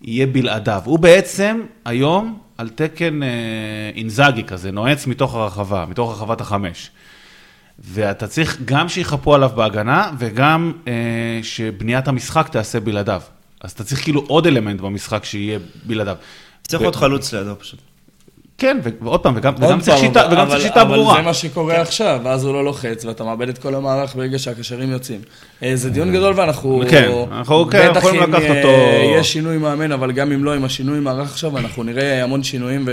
יהיה 0.03 0.27
בלעדיו. 0.27 0.83
הוא 0.85 0.99
בעצם 0.99 1.61
היום 1.85 2.39
על 2.59 2.69
תקן 2.69 3.23
אה, 3.23 3.29
אינזאגי 3.95 4.45
כזה, 4.45 4.71
נועץ 4.71 5.07
מתוך 5.07 5.35
הרחבה, 5.35 5.85
מתוך 5.89 6.13
רחבת 6.13 6.41
החמש. 6.41 6.91
ואתה 7.79 8.27
צריך 8.27 8.59
גם 8.65 8.89
שיחפו 8.89 9.35
עליו 9.35 9.51
בהגנה, 9.55 10.11
וגם 10.19 10.73
אה, 10.89 10.93
שבניית 11.43 12.09
המשחק 12.09 12.49
תעשה 12.49 12.81
בלעדיו. 12.81 13.23
אז 13.61 13.71
אתה 13.71 13.85
צריך 13.85 14.03
כאילו 14.03 14.25
עוד 14.29 14.47
אלמנט 14.47 14.81
במשחק 14.81 15.25
שיהיה 15.25 15.59
בלעדיו. 15.87 16.17
צריך 16.69 16.83
עוד 16.83 16.97
חלוץ 16.97 17.35
לידו 17.35 17.55
פשוט. 17.59 17.81
כן, 18.59 18.79
ועוד 19.03 19.21
פעם, 19.21 19.35
וגם, 19.37 19.55
וגם 19.59 19.81
צריך 19.81 19.99
שיטה, 19.99 20.27
אבל- 20.27 20.35
וגם 20.35 20.49
צריך 20.49 20.63
שיטה 20.63 20.85
ברורה. 20.85 21.13
אבל 21.15 21.21
זה 21.23 21.27
מה 21.27 21.35
שקורה 21.35 21.81
עכשיו, 21.81 22.21
ואז 22.25 22.45
הוא 22.45 22.53
לא 22.55 22.65
לוחץ, 22.65 23.05
ואתה 23.05 23.25
מאבד 23.25 23.49
את 23.49 23.59
כל 23.59 23.75
המערך 23.75 24.15
ברגע 24.17 24.39
שהקשרים 24.39 24.91
יוצאים. 24.91 25.21
אה, 25.63 25.77
זה 25.77 25.91
דיון 25.91 26.13
גדול, 26.13 26.35
ואנחנו... 26.37 26.83
כן, 26.91 27.11
אנחנו 27.33 27.67
כן, 27.71 27.89
בטח 27.91 27.99
יכולים 27.99 28.23
אם, 28.23 28.31
לקחת 28.35 28.43
אה, 28.45 28.63
אותו- 28.65 29.19
יש 29.21 29.33
שינוי 29.33 29.59
מאמן, 29.59 29.93
אבל 29.93 30.13
גם 30.13 30.33
אם 30.33 30.45
לא, 30.45 30.55
עם 30.55 30.65
השינוי 30.65 31.01
מערך 31.01 31.31
עכשיו, 31.31 31.59
אנחנו 31.59 31.83
נראה 31.83 32.25
המון 32.25 32.43
שינויים, 32.43 32.89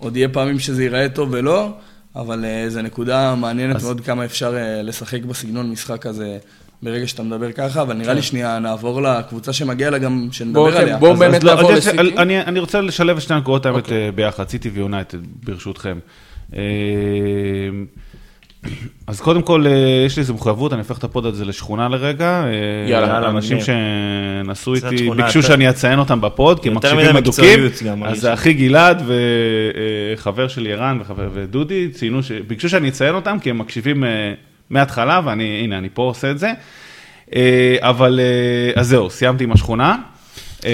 ועוד 0.00 0.16
יהיה 0.16 0.28
פעמים 0.28 0.58
שזה 0.58 0.82
ייראה 0.82 1.08
טוב 1.08 1.28
ולא, 1.32 1.68
אבל 2.16 2.44
אה, 2.44 2.64
זו 2.68 2.82
נקודה 2.82 3.34
מעניינת 3.34 3.76
אז- 3.76 3.84
מאוד 3.84 4.00
כמה 4.00 4.24
אפשר 4.24 4.56
אה, 4.56 4.82
לשחק 4.82 5.22
בסגנון 5.22 5.70
משחק 5.70 6.06
הזה. 6.06 6.38
ברגע 6.82 7.06
שאתה 7.06 7.22
מדבר 7.22 7.52
ככה, 7.52 7.82
אבל 7.82 7.94
נראה 7.94 8.14
לי 8.14 8.22
שנייה 8.22 8.58
נעבור 8.58 9.02
לקבוצה 9.02 9.52
שמגיע 9.52 9.90
לה 9.90 9.98
גם, 9.98 10.20
בואו, 10.20 10.32
שנדבר 10.32 10.70
כן, 10.72 10.76
עליה. 10.80 10.96
בואו 10.96 11.12
אז- 11.12 11.18
באמת 11.18 11.44
לא, 11.44 11.54
נעבור 11.54 11.72
לסיטי. 11.72 11.96
אני- 12.18 12.60
רוצה 12.60 12.80
לשלב 12.80 13.16
את 13.16 13.22
שתי 13.22 13.34
הנקודות 13.34 13.66
האמת 13.66 13.76
אוקיי. 13.84 14.06
אה, 14.06 14.12
ביחד, 14.12 14.48
סיטי 14.48 14.68
ויונייטד, 14.68 15.18
ברשותכם. 15.44 15.98
אה, 16.56 16.60
אז 19.06 19.20
קודם 19.20 19.42
כל, 19.42 19.66
אה, 19.66 19.72
יש 20.06 20.16
לי 20.16 20.20
איזו 20.20 20.34
מחויבות, 20.34 20.72
אני 20.72 20.80
הופך 20.80 20.98
את 20.98 21.04
הפוד 21.04 21.26
הזה 21.26 21.44
לשכונה 21.44 21.88
לרגע. 21.88 22.44
יאללה, 22.88 23.06
יאללה, 23.06 23.28
אנשים. 23.30 23.58
שנסעו 23.60 24.74
איתי, 24.74 24.86
ביקשו 25.16 25.38
יותר- 25.38 25.40
שאני 25.40 25.70
אציין 25.70 25.98
אותם 25.98 26.20
בפוד, 26.20 26.60
כי 26.60 26.68
הם 26.68 26.74
מקשיבים 26.74 27.16
אדוקים. 27.16 27.60
אז 28.04 28.20
זה. 28.20 28.32
אחי 28.34 28.52
גלעד 28.52 29.02
וחבר 30.16 30.48
שלי 30.48 30.72
ערן 30.72 30.98
וחבר- 31.00 31.28
ודודי, 31.34 31.88
ציינו, 31.92 32.22
ש- 32.22 32.32
ביקשו 32.32 32.68
שאני 32.68 32.88
אציין 32.88 33.14
אותם, 33.14 33.36
כי 33.40 33.50
הם 33.50 33.58
מקשיבים 33.58 34.04
מההתחלה, 34.72 35.20
ואני, 35.24 35.60
הנה, 35.64 35.78
אני 35.78 35.88
פה 35.94 36.02
עושה 36.02 36.30
את 36.30 36.38
זה. 36.38 36.50
אה, 37.36 37.40
אבל, 37.80 38.20
אה, 38.22 38.80
אז 38.80 38.88
זהו, 38.88 39.10
סיימתי 39.10 39.44
עם 39.44 39.52
השכונה. 39.52 39.96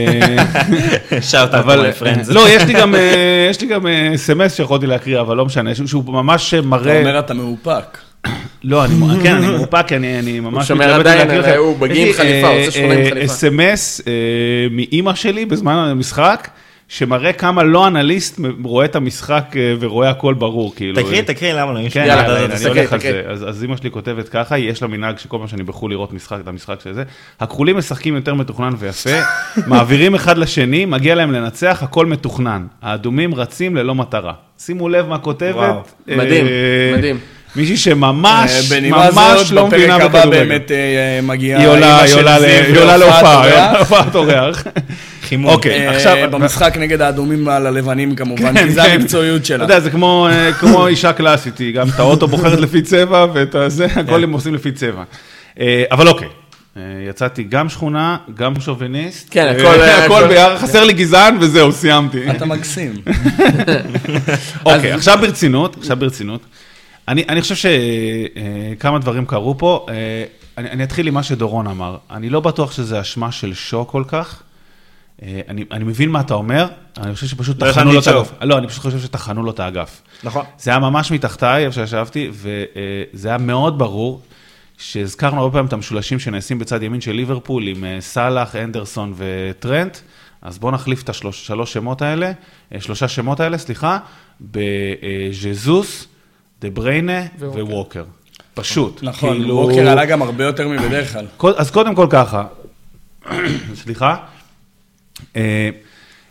שאוט 1.20 1.34
אאוט 1.34 1.54
אבל, 1.54 1.90
my 1.90 2.02
friends. 2.02 2.32
לא, 2.32 2.48
יש 2.48 2.62
לי 2.62 2.72
גם, 2.72 2.94
יש 3.50 3.60
לי 3.60 3.66
גם 3.66 3.86
אה, 3.86 4.12
סמס 4.16 4.54
שיכולתי 4.56 4.86
להקריא, 4.86 5.20
אבל 5.20 5.36
לא 5.36 5.46
משנה, 5.46 5.70
שהוא- 5.74 6.04
ממש 6.06 6.54
אתה 6.54 6.66
מראה, 6.66 6.98
אומר 7.00 7.18
אתה 7.18 7.34
מאופק. 7.34 7.98
לא, 8.64 8.84
אני, 8.84 8.94
כן, 9.22 9.34
אני 9.36 9.46
מאופק, 9.46 9.84
כי 9.86 9.96
אני, 9.96 10.18
אני 10.18 10.40
ממש 10.40 10.68
שומר 10.68 10.86
מתלבט 10.86 11.06
עדיין 11.06 11.30
על-. 11.30 11.56
הוא 11.56 11.78
בגיא 11.78 11.94
יש 12.02 12.20
עם 12.20 12.26
לי, 12.26 12.42
חליפה, 12.42 12.48
עושה 12.48 12.70
שכונה 12.70 12.94
עם 12.94 13.10
חליפה. 13.10 13.24
אס.אם.אס 13.32 14.00
מאימא 14.70 15.14
שלי 15.14 15.44
בזמן 15.46 15.72
המשחק, 15.74 16.48
שמראה 16.88 17.33
כמה 17.33 17.62
לא 17.62 17.87
אנליסט 17.87 18.40
רואה 18.62 18.85
את 18.85 18.97
המשחק 18.97 19.54
אה, 19.57 19.75
ורואה 19.80 20.11
הכל 20.11 20.35
ברור, 20.35 20.75
כאילו. 20.75 21.02
תקריא, 21.02 21.23
תקריא, 21.23 21.52
למה 21.52 21.73
לא? 21.73 21.88
כן, 21.90 22.04
יאללה, 22.07 22.45
אני 22.45 22.64
הולך 22.64 22.92
על. 22.92 23.00
זה. 23.00 23.23
אז 23.28 23.64
אמא 23.64 23.76
שלי 23.76 23.90
כותבת 23.90 24.28
ככה, 24.28 24.59
יש 24.59 24.83
לה 24.83 24.88
מנהג 24.88 25.18
שכל 25.18 25.38
פעם 25.38 25.49
שאני 25.49 25.62
בחו"ל 25.62 25.90
לראות 25.90 26.12
משחק, 26.12 26.38
את 26.42 26.49
המשחק 26.49 26.80
של 26.85 26.92
זה, 26.92 27.02
הכחולים 27.40 27.76
משחקים 27.76 28.14
יותר 28.14 28.35
מתוכנן 28.35 28.73
ויפה, 28.78 29.11
מעבירים 29.66 30.14
אחד 30.14 30.38
לשני, 30.38 30.85
מגיע 30.85 31.14
להם 31.14 31.33
לנצח, 31.33 31.83
הכל 31.83 32.07
מתוכנן. 32.07 32.66
האדומים 32.83 33.35
רצים 33.35 33.76
ללא 33.76 33.95
מטרה. 33.95 34.33
שימו 34.59 34.88
לב 34.88 35.09
מה. 35.09 35.18
כותבת. 35.18 35.92
מדהים, 36.07 36.47
אה, 36.47 36.95
מדהים. 36.99 37.18
מישהי 37.57 37.76
שממש, 37.76 38.50
אה, 38.50 38.61
בנימה 38.71 39.11
ממש 39.12 39.40
זאת, 39.40 39.50
לא 39.50 39.66
מבינה 39.66 39.99
בפרק 39.99 40.11
הבא 40.11 40.18
בכדורגל. 40.18 40.45
באמת 40.45 40.71
מגיעה 41.23 41.61
היא 41.61 41.68
עולה, 41.68 42.97
להופעה, 42.97 43.45
עולה 44.14 44.14
אורח. 44.14 44.64
חימום. 45.28 45.50
אוקיי, 45.52 45.88
אה, 45.88 45.97
עכשיו... 45.97 46.16
במשחק 46.30 46.76
נגד 46.76 47.00
האדומים 47.00 47.49
על 47.49 47.66
הלבנים 47.66 48.14
כמובן, 48.16 48.54
כן, 48.54 48.64
כי 48.66 48.70
זה 48.73 48.82
כן. 48.82 48.90
המקצועיות 48.90 49.38
אתה 49.40 49.47
שלה. 49.47 49.64
יודע, 49.64 49.80
זה 49.80 49.90
כמו, 49.90 50.28
אה, 50.30 50.52
כמו 50.52 50.87
אישה 50.87 51.12
קלאסית, 51.12 51.58
היא 51.58 51.75
גם 51.75 51.88
את 51.88 51.99
האוטו 51.99 52.28
בוחרת 52.28 52.61
לפי 52.61 52.82
צבע 52.82 53.26
ואת 53.32 53.54
הזה, 53.54 53.88
כן. 53.88 54.00
הכל 54.00 54.23
הם 54.25 54.32
עושים 54.32 54.54
לפי 54.54 54.73
צבע. 54.73 55.02
אה, 55.61 55.85
אבל 55.90 56.08
אוקיי, 56.08 56.28
אה, 56.76 56.82
יצאתי 57.08 57.42
גם 57.42 57.68
שכונה, 57.68 58.16
גם 58.35 58.61
שוביניסט. 58.61 59.28
כן, 59.30 59.54
הכל- 59.58 59.80
הכל 59.82 60.28
ביחד, 60.28 60.56
חסר 60.56 60.85
לי 60.85 60.92
גזען 60.92 61.37
וזהו, 61.40 61.73
סיימתי. 61.73 62.30
אתה 62.30 62.44
מקסים. 62.47 62.92
אוקיי, 64.66 64.92
עכשיו 64.92 65.18
ברצינות, 65.20 65.76
עכשיו 65.78 65.97
ברצינות. 65.97 66.40
אני, 67.08 67.25
אני 67.28 67.40
חושב 67.40 67.54
שכמה 67.54 68.99
דברים 68.99 69.26
קרו 69.26 69.58
פה. 69.58 69.87
אני, 70.58 70.70
אני 70.70 70.85
אתחיל 70.85 71.06
עם 71.08 71.14
מה 71.14 71.23
שדורון 71.23 71.66
אמר. 71.66 71.97
אני 72.11 72.30
לא 72.30 72.40
בטוח 72.40 72.73
שזה 72.73 73.00
אשמה 73.00 73.32
של 73.32 73.54
שו 73.54 73.87
כל 73.87 74.02
כך. 74.08 74.42
אה, 75.22 75.40
אני, 75.48 75.64
אני 75.72 75.84
מבין 75.84 76.10
מה 76.10 76.20
אתה 76.20 76.34
אומר, 76.34 76.66
אני 76.96 77.14
חושב 77.14 77.26
שפשוט 77.26 77.62
לא 77.62 77.72
טחנו 77.72 77.92
לו 77.92 78.00
את. 78.00 78.06
האגף. 78.06 78.32
לא, 78.42 78.58
אני 78.58 78.68
פשוט 78.68 78.82
חושב 78.82 79.00
שטחנו 79.00 79.42
לו 79.42 79.50
את 79.50 79.60
האגף. 79.60 80.02
נכון. 80.25 80.44
זה 80.58 80.70
היה 80.70 80.80
ממש 80.80 81.10
מתחתיי, 81.12 81.64
איפה 81.66 81.75
שישבתי, 81.75 82.30
וזה 82.32 83.28
היה 83.28 83.38
מאוד 83.38 83.78
ברור 83.78 84.20
שהזכרנו 84.78 85.40
הרבה 85.40 85.52
פעמים 85.52 85.66
את 85.66 85.72
המשולשים 85.72 86.18
שנעשים 86.18 86.58
בצד 86.58 86.82
ימין 86.82 87.00
של 87.00 87.12
ליברפול 87.12 87.66
עם 87.66 87.84
אה, 87.84 87.96
סאלח, 88.00 88.56
אנדרסון 88.56 89.14
וטרנט, 89.16 89.98
אז 90.42 90.58
בואו 90.58 90.72
נחליף 90.72 91.02
את 91.02 91.08
השלוש 91.08 91.46
שלוש 91.46 91.72
שמות 91.72 92.02
האלה, 92.02 92.32
אה, 92.75 92.80
שלושה 92.80 93.08
שמות 93.08 93.40
האלה, 93.40 93.58
סליחה, 93.58 93.98
בז'זוס, 94.40 96.06
דה 96.60 96.70
בריינה 96.70 97.22
וווקר. 97.38 98.04
פשוט. 98.54 99.02
נכון, 99.02 99.37
כאילו- 99.38 99.56
ווקר 99.56 99.88
עלה 99.88 100.04
גם 100.04 100.22
הרבה 100.22 100.44
יותר 100.44 100.68
מבדרך 100.68 101.12
כלל. 101.12 101.26
אז 101.56 101.70
קודם 101.70 101.94
כל 101.94 102.06
ככה, 102.10 102.44
סליחה, 103.82 104.10
אה, 104.10 104.16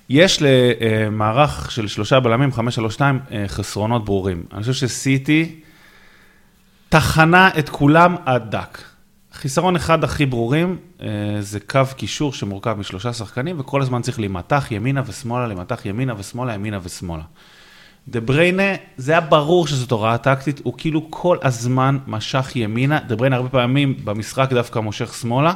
יש 0.09 0.41
למערך 0.41 1.71
של 1.71 1.87
שלושה 1.87 2.19
בלמים, 2.19 2.51
532, 2.51 3.19
אה, 3.31 3.43
חסרונות 3.47 4.05
ברורים. 4.05 4.43
אני 4.53 4.61
חושב 4.61 4.73
שסיטי 4.73 5.59
טחנה 6.89 7.49
את 7.59 7.69
כולם 7.69 8.15
עד 8.25 8.51
דק. 8.51 8.81
חיסרון 9.33 9.75
אחד 9.75 10.03
הכי 10.03 10.25
ברורים, 10.25 10.77
אה, 11.01 11.07
זה 11.39 11.59
קו 11.59 11.81
קישור 11.97 12.33
שמורכב 12.33 12.73
משלושה 12.79 13.13
שחקנים, 13.13 13.59
וכל 13.59 13.81
הזמן 13.81 14.01
צריך 14.01 14.19
להימתח 14.19 14.67
ימינה 14.71 15.01
ושמאלה, 15.05 15.47
להימתח 15.47 15.85
ימינה 15.85 16.13
ושמאלה, 16.17 16.53
ימינה 16.53 16.79
ושמאלה. 16.83 17.23
דה 18.07 18.19
בריינה, 18.19 18.73
זה 18.97 19.11
היה 19.11 19.21
ברור 19.21 19.67
שזאת 19.67 19.91
הוראה 19.91 20.17
טקטית, 20.17 20.61
הוא 20.63 20.73
כאילו 20.77 21.07
כל 21.09 21.37
הזמן 21.41 21.97
משך 22.07 22.51
ימינה, 22.55 22.99
דה 22.99 23.15
בריינה 23.15 23.35
הרבה 23.35 23.49
פעמים 23.49 23.95
במשחק 24.03 24.49
דווקא 24.53 24.79
מושך 24.79 25.13
שמאלה. 25.13 25.53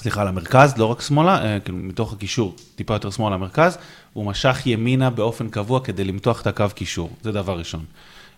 סליחה, 0.00 0.24
למרכז, 0.24 0.76
לא 0.76 0.84
רק 0.84 1.00
שמאלה, 1.00 1.44
אה, 1.44 1.60
כאילו 1.60 1.78
מתוך 1.78 2.12
הקישור, 2.12 2.56
טיפה 2.76 2.94
יותר 2.94 3.10
שמאלה 3.10 3.36
למרכז, 3.36 3.78
הוא 4.12 4.26
משך 4.26 4.62
ימינה 4.66 5.10
באופן 5.10 5.48
קבוע 5.48 5.80
כדי 5.80 6.04
למתוח 6.04 6.42
את 6.42 6.46
הקו 6.46 6.64
קישור, 6.74 7.10
זה 7.22 7.32
דבר 7.32 7.58
ראשון. 7.58 7.84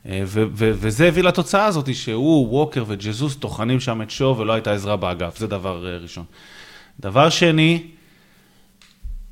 אה, 0.06 0.22
ו- 0.26 0.44
ו- 0.52 0.72
וזה 0.74 1.08
הביא 1.08 1.22
לתוצאה 1.22 1.64
הזאת 1.64 1.94
שהוא, 1.94 2.48
ווקר 2.50 2.84
וג'זוס 2.86 3.36
טוחנים 3.36 3.80
שם 3.80 4.02
את 4.02 4.10
שואו 4.10 4.38
ולא 4.38 4.52
הייתה 4.52 4.72
עזרה 4.72 4.96
באגף, 4.96 5.38
זה 5.38 5.46
דבר 5.46 5.86
אה, 5.86 5.98
ראשון. 5.98 6.24
דבר 7.00 7.30
שני, 7.30 7.82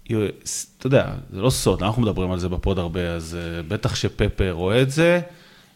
אתה 0.05 0.17
יודע, 0.85 1.13
זה 1.31 1.41
לא 1.41 1.51
סוד, 1.51 1.83
אנחנו 1.83 2.03
מדברים 2.03 2.31
על 2.31 2.39
זה 2.39 2.49
בפוד 2.49 2.79
הרבה, 2.79 3.15
אז 3.15 3.37
בטח 3.69 3.95
שפפר 3.95 4.51
רואה 4.51 4.83
את 4.83 4.91
זה. 4.91 5.21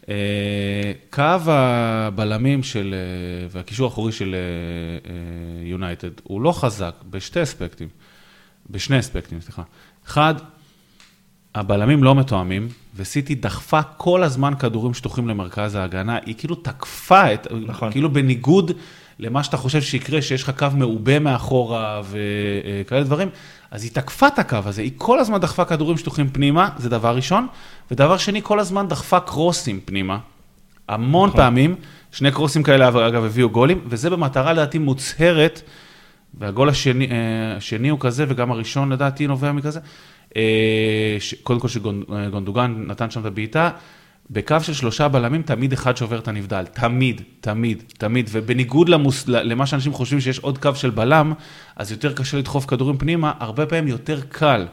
אה, 0.08 0.92
קו 1.10 1.50
הבלמים 1.52 2.62
של, 2.62 2.94
אה, 2.94 3.46
והקישור 3.50 3.86
האחורי 3.86 4.12
של 4.12 4.34
יונייטד 5.62 6.10
הוא 6.22 6.40
לא 6.42 6.52
חזק 6.52 6.94
בשתי 7.10 7.42
אספקטים, 7.42 7.88
בשני 8.70 8.98
אספקטים, 8.98 9.40
סליחה. 9.40 9.62
אחד, 10.06 10.34
הבלמים 11.54 12.04
לא 12.04 12.14
מתואמים, 12.14 12.68
וסיטי 12.96 13.34
דחפה 13.34 13.82
כל 13.82 14.22
הזמן 14.22 14.54
כדורים 14.54 14.94
שטוחים 14.94 15.28
למרכז 15.28 15.74
ההגנה, 15.74 16.18
היא 16.26 16.34
כאילו 16.38 16.54
תקפה 16.54 17.34
את, 17.34 17.46
נכון. 17.66 17.90
כאילו 17.92 18.12
בניגוד 18.12 18.72
למה 19.22 19.42
שאתה 19.42 19.56
חושב 19.56 19.82
שיקרה, 19.82 20.22
שיש 20.22 20.42
לך 20.42 20.52
קו 20.58 20.66
מעובה 20.74 21.18
מאחורה 21.18 22.02
וכאלה 22.10 23.04
דברים, 23.04 23.28
אז 23.70 23.82
היא 23.82 23.90
תקפה 23.92 24.26
את 24.26 24.38
הקו 24.38 24.58
הזה, 24.64 24.82
היא 24.82 24.90
כל 24.96 25.18
הזמן 25.18 25.38
דחפה 25.38 25.64
כדורים 25.64 25.98
שטוחים 25.98 26.28
פנימה, 26.28 26.68
זה 26.76 26.88
דבר 26.88 27.16
ראשון, 27.16 27.46
ודבר 27.90 28.16
שני, 28.16 28.40
כל 28.42 28.60
הזמן 28.60 28.88
דחפה 28.88 29.20
קרוסים 29.20 29.80
פנימה, 29.84 30.18
המון 30.88 31.28
נכון. 31.28 31.40
פעמים, 31.40 31.74
שני 32.12 32.32
קרוסים 32.32 32.62
כאלה 32.62 32.88
אגב 32.88 33.24
הביאו 33.24 33.50
גולים, 33.50 33.80
וזה 33.86 34.10
במטרה 34.10 34.52
לדעתי 34.52 34.78
מוצהרת, 34.78 35.62
והגול 36.34 36.68
השני, 36.68 37.06
אה, 37.10 37.56
השני 37.56 37.88
הוא 37.88 38.00
כזה, 38.00 38.24
וגם 38.28 38.50
הראשון 38.50 38.92
לדעתי 38.92 39.26
נובע 39.26 39.52
מכזה. 39.52 39.80
אה, 40.36 41.16
קודם 41.42 41.60
כל 41.60 41.68
שגונדוגן 41.68 42.84
נתן 42.86 43.10
שם 43.10 43.20
את 43.20 43.26
הבעיטה, 43.26 43.70
בקו 44.32 44.56
של 44.62 44.74
שלושה 44.74 45.08
בלמים, 45.08 45.42
תמיד 45.42 45.72
אחד 45.72 45.96
שובר 45.96 46.18
את 46.18 46.28
הנבדל. 46.28 46.64
תמיד, 46.72 47.22
תמיד, 47.40 47.82
תמיד. 47.98 48.28
ובניגוד 48.32 48.88
למוס, 48.88 49.28
למה 49.28 49.66
שאנשים 49.66 49.92
חושבים 49.92 50.20
שיש 50.20 50.38
עוד 50.38 50.58
קו 50.58 50.74
של 50.74 50.90
בלם, 50.90 51.32
אז 51.76 51.90
יותר 51.92 52.12
קשה 52.12 52.38
לדחוף 52.38 52.66
כדורים 52.66 52.98
פנימה, 52.98 53.32
הרבה 53.38 53.66
פעמים 53.66 53.88
יותר 53.88 54.20
קל. 54.28 54.66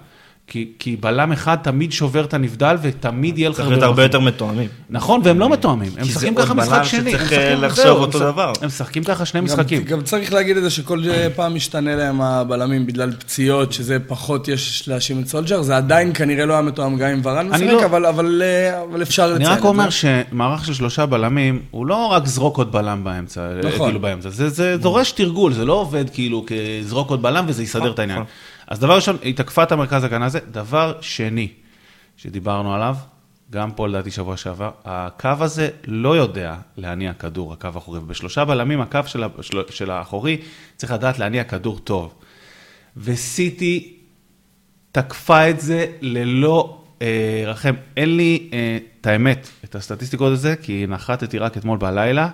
כי, 0.50 0.68
כי 0.80 0.96
בלם 0.96 1.32
אחד 1.32 1.56
תמיד 1.62 1.92
שובר 1.92 2.24
את 2.24 2.34
הנבדל, 2.34 2.76
ותמיד 2.82 3.38
יהיה 3.38 3.50
לך 3.50 3.56
צריך 3.56 3.70
להיות 3.70 3.84
הרבה 3.84 4.04
יותר 4.04 4.20
מתואמים. 4.20 4.68
נכון, 4.90 5.22
והם 5.24 5.40
לא 5.40 5.50
מתואמים. 5.50 5.92
הם 5.98 6.04
כי 6.04 6.12
זה 6.12 6.18
משחקים 6.20 6.34
עוד 6.34 6.44
ככה 6.46 6.54
בלם 6.54 6.64
משחק 6.64 6.84
שני. 6.84 7.12
שצריך, 7.12 7.32
הם 7.32 7.40
אה, 7.40 7.46
משחקים- 7.56 7.64
לחשוב 7.64 7.84
זהו, 7.86 7.96
אותו 7.98 8.18
הם 8.18 8.24
משחק- 8.24 8.34
דבר. 8.34 8.54
הם 8.62 8.68
משחקים 8.68 9.04
ככה 9.04 9.26
שני 9.26 9.42
משחקים. 9.42 9.84
גם 9.84 10.02
צריך 10.02 10.34
להגיד 10.34 10.58
את 10.58 10.64
זה 10.64 10.70
שכל 10.70 11.04
פעם 11.36 11.56
משתנה 11.56 11.96
להם 11.96 12.22
הבלמים 12.22 12.86
בגלל 12.86 13.12
פציעות, 13.12 13.74
שזה 13.74 13.98
פחות 14.08 14.48
יש 14.48 14.84
להאשים 14.88 15.20
את 15.22 15.28
סולג'ר, 15.28 15.62
זה 15.62 15.78
עדיין 15.78 16.12
כנראה 16.14 16.46
לא 16.46 16.54
היה 16.54 16.62
מתואם 16.62 16.98
גם 16.98 17.10
עם 17.10 17.22
ורן 17.24 17.38
אני 17.54 17.66
משחק, 17.66 17.82
לא- 17.82 17.86
אבל- 17.86 18.06
אבל 18.06 18.42
אה, 18.46 18.82
אבל 18.84 19.02
אפשר 19.02 19.24
לציין 19.28 19.42
אני 19.42 19.54
את 19.54 19.58
רק 19.58 19.62
זה. 19.62 19.68
אומר 19.68 19.90
שמערך 19.90 20.66
של 20.66 20.74
שלושה 20.74 21.06
בלמים, 21.06 21.60
הוא 21.72 21.86
לא 21.86 22.06
רק 22.06 22.26
זרוק 22.26 22.58
עוד 22.58 22.72
בלם 22.72 23.04
באמצע, 23.04 23.42
נכון. 23.64 23.88
כאילו 23.88 24.00
באמצע, 24.00 24.30
זה, 24.30 24.50
זה 24.50 24.78
דורש 24.78 25.12
תרגול, 25.12 25.54
זה 25.54 25.66
לא 25.66 25.74
עובד 25.74 26.06
כאילו 26.14 26.46
כזרוק 26.48 27.10
עוד 27.10 27.22
בלם 27.22 27.46
וזה 27.48 27.64
יסדר 27.64 27.92
את 27.92 28.00
העניין. 28.00 28.22
אז 28.70 28.80
דבר 28.80 28.96
ראשון, 28.96 29.18
היא 29.22 29.36
תקפה 29.36 29.64
את 29.64 29.72
המרכז 29.72 30.04
ההגנה 30.04 30.26
הזה. 30.26 30.40
דבר 30.52 30.98
שני, 31.02 31.48
שדיברנו 32.18 32.76
עליו, 32.76 32.96
גם 33.52 33.72
פה 33.72 33.88
לדעתי 33.88 34.12
שבוע 34.12 34.38
שעבר, 34.38 34.72
הקו 34.86 35.30
הזה 35.40 35.70
לא 35.88 36.18
יודע 36.18 36.56
להניע 36.78 37.14
כדור, 37.14 37.54
הקו 37.54 37.68
האחורי, 37.76 38.00
ובשלושה 38.00 38.46
בלמים, 38.46 38.82
הקו 38.82 39.00
של, 39.06 39.24
של, 39.42 39.62
של 39.70 39.92
האחורי 39.92 40.42
צריך 40.76 40.92
לדעת 40.92 41.20
להניע 41.20 41.44
כדור 41.44 41.80
טוב. 41.80 42.14
וסיטי 42.98 43.98
תקפה 44.92 45.50
את 45.50 45.60
זה 45.60 45.86
ללא 46.02 46.82
אה, 47.02 47.44
רחם. 47.46 47.74
אין 47.98 48.18
לי 48.18 48.50
אה, 48.54 48.78
את 49.02 49.08
האמת, 49.08 49.50
את 49.64 49.76
הסטטיסטיקות 49.76 50.32
הזה, 50.34 50.56
כי 50.56 50.86
נחתתי 50.88 51.38
רק 51.38 51.58
אתמול 51.58 51.78
בלילה, 51.78 52.30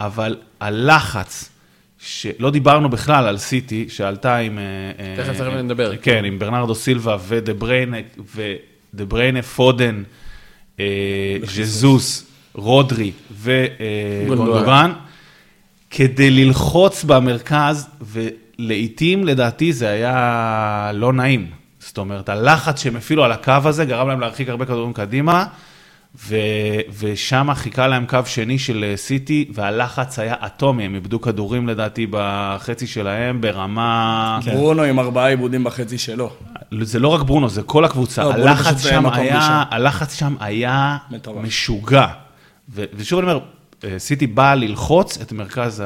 אבל 0.00 0.36
הלחץ, 0.60 1.50
שלא 2.04 2.50
דיברנו 2.50 2.88
בכלל 2.88 3.26
על 3.26 3.38
סיטי, 3.38 3.86
שעלתה 3.88 4.36
עם... 4.36 4.58
אה, 4.58 4.64
אה, 4.98 5.14
תכף 5.16 5.32
תכף 5.32 5.52
נדבר. 5.52 5.96
כן, 5.96 6.24
עם 6.24 6.38
ברנרדו 6.38 6.74
סילבה 6.74 7.16
ודה 7.28 7.52
בריינה, 8.92 9.42
פודן, 9.42 10.02
אה, 10.80 11.36
ז'זוס, 11.44 12.26
רודרי. 12.54 13.12
וגונדוגן, 13.42 14.92
כדי 15.90 16.30
ללחוץ 16.30 17.04
במרכז, 17.04 17.88
ולעיתים 18.00 19.24
לדעתי 19.24 19.72
זה 19.72 19.88
היה 19.88 20.90
לא 20.94 21.12
נעים. 21.12 21.46
זאת 21.78 21.98
אומרת, 21.98 22.28
הלחץ 22.28 22.82
שהם 22.82 22.96
הפעילו 22.96 23.24
על 23.24 23.32
הקו 23.32 23.52
הזה 23.64 23.84
גרם 23.84 24.08
להם 24.08 24.20
להרחיק 24.20 24.48
הרבה 24.48 24.64
כדורים 24.64 24.92
קדימה, 24.92 25.44
ו- 26.18 26.80
ושם 26.98 27.48
חיכה 27.54 27.86
להם 27.86 28.06
קו 28.06 28.18
שני 28.26 28.58
של 28.58 28.84
אה, 28.88 28.96
סיטי, 28.96 29.50
והלחץ 29.54 30.18
היה 30.18 30.34
אטומי, 30.46 30.84
הם 30.84 30.94
איבדו 30.94 31.20
כדורים 31.20 31.68
לדעתי 31.68 32.06
בחצי 32.10 32.86
שלהם 32.86 33.40
ברמה... 33.40 34.38
ברונו 34.46 34.82
עם 34.82 34.98
ארבעה 34.98 35.28
עיבודים 35.28 35.64
בחצי 35.64 35.98
שלו. 35.98 36.30
זה 36.80 36.98
לא 36.98 37.08
רק 37.08 37.22
ברונו, 37.22 37.48
זה 37.48 37.62
כל 37.62 37.84
הקבוצה. 37.84 38.24
לא, 38.24 38.32
הלחץ 38.32 38.82
שם 38.82 39.06
היה. 39.06 39.64
הלחץ 39.70 40.14
שם 40.14 40.34
היה 40.40 40.96
מטורף. 41.10 41.44
משוגע. 41.44 42.06
ו- 42.74 42.84
ושוב 42.94 43.18
אני 43.18 43.32
אומר, 43.32 43.44
סיטי 43.98 44.26
באה 44.26 44.54
ללחוץ 44.54 45.18
את 45.20 45.32
מרכז 45.32 45.82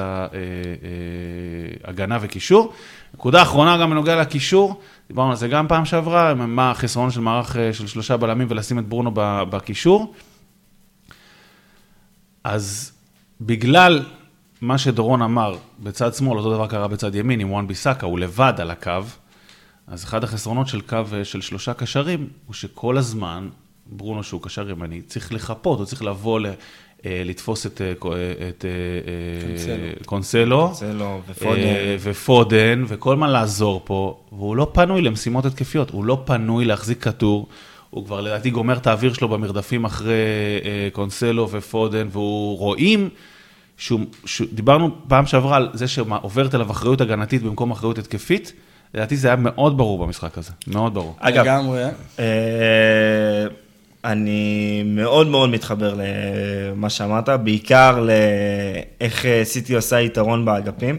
ההגנה 1.84 2.18
וקישור. 2.20 2.72
נקודה 3.14 3.42
אחרונה 3.42 3.76
גם 3.76 3.90
בנוגע 3.90 4.16
לקישור, 4.16 4.80
דיברנו 5.08 5.30
על 5.30 5.36
זה 5.36 5.48
גם 5.48 5.68
פעם 5.68 5.84
שעברה, 5.84 6.34
מה 6.34 6.70
החסרון 6.70 7.10
של 7.10 7.20
מערך 7.20 7.56
אה, 7.56 7.72
של 7.72 7.86
שלושה 7.86 8.16
בלמים 8.16 8.46
ולשים 8.50 8.78
את 8.78 8.88
ברונו 8.88 9.10
בקישור. 9.50 10.14
אז 12.44 12.92
בגלל 13.40 14.04
מה 14.60 14.78
שדורון 14.78 15.22
אמר 15.22 15.56
בצד 15.78 16.14
שמאל, 16.14 16.38
אותו 16.38 16.54
דבר 16.54 16.66
קרה 16.66 16.88
בצד 16.88 17.14
ימין 17.14 17.40
עם 17.40 17.52
וואן 17.52 17.66
ביסאקה, 17.66 18.06
הוא 18.06 18.18
לבד 18.18 18.52
על 18.58 18.70
הקו, 18.70 18.92
אז 19.86 20.04
אחד 20.04 20.24
החסרונות 20.24 20.68
של 20.68 20.80
קו 20.80 21.02
אה, 21.12 21.24
של 21.24 21.40
שלושה 21.40 21.74
קשרים, 21.74 22.28
הוא 22.46 22.54
שכל 22.54 22.96
הזמן, 22.96 23.48
ברונו 23.86 24.22
שהוא 24.22 24.42
קשר 24.42 24.70
ימני, 24.70 25.02
צריך 25.02 25.32
לחפות, 25.32 25.78
הוא 25.78 25.86
צריך 25.86 26.02
לבוא 26.02 26.40
לתפוס 27.04 27.66
את, 27.66 27.80
את 28.48 28.64
קונסלו, 30.06 30.66
קונסלו 30.66 31.20
ופודן. 31.28 31.60
ופודן, 32.00 32.84
וכל 32.88 33.12
הזמן 33.12 33.30
לעזור 33.30 33.82
פה, 33.84 34.18
והוא 34.32 34.56
לא 34.56 34.70
פנוי 34.72 35.02
למשימות 35.02 35.44
התקפיות, 35.44 35.90
הוא 35.90 36.04
לא 36.04 36.22
פנוי 36.24 36.64
להחזיק 36.64 37.02
כדור, 37.02 37.46
הוא 37.90 38.04
כבר 38.04 38.20
לדעתי 38.20 38.50
גומר 38.50 38.76
את 38.76 38.86
האוויר 38.86 39.12
שלו 39.12 39.28
במרדפים 39.28 39.84
אחרי 39.84 40.14
קונסלו 40.92 41.50
ופודן, 41.50 42.08
והוא 42.12 42.58
רואים 42.58 43.08
שהוא, 43.76 44.00
דיברנו 44.52 44.90
פעם 45.08 45.26
שעברה 45.26 45.56
על 45.56 45.68
זה 45.72 45.88
שעוברת 45.88 46.54
אליו 46.54 46.70
אחריות 46.70 47.00
הגנתית 47.00 47.42
במקום 47.42 47.70
אחריות 47.70 47.98
התקפית, 47.98 48.52
לדעתי 48.94 49.16
זה 49.16 49.28
היה 49.28 49.36
מאוד 49.36 49.76
ברור 49.76 49.98
במשחק 49.98 50.38
הזה, 50.38 50.52
מאוד 50.66 50.94
ברור. 50.94 51.16
אגב, 51.18 51.44
לגמרי. 51.44 51.84
אה, 54.04 54.12
אני 54.12 54.82
מאוד 54.86 55.26
מאוד 55.26 55.50
מתחבר 55.50 55.94
למה 55.94 56.90
שאמרת, 56.90 57.28
בעיקר 57.28 58.06
לאיך 59.00 59.24
סיטי 59.44 59.74
עושה 59.74 60.00
יתרון 60.00 60.44
באגפים. 60.44 60.98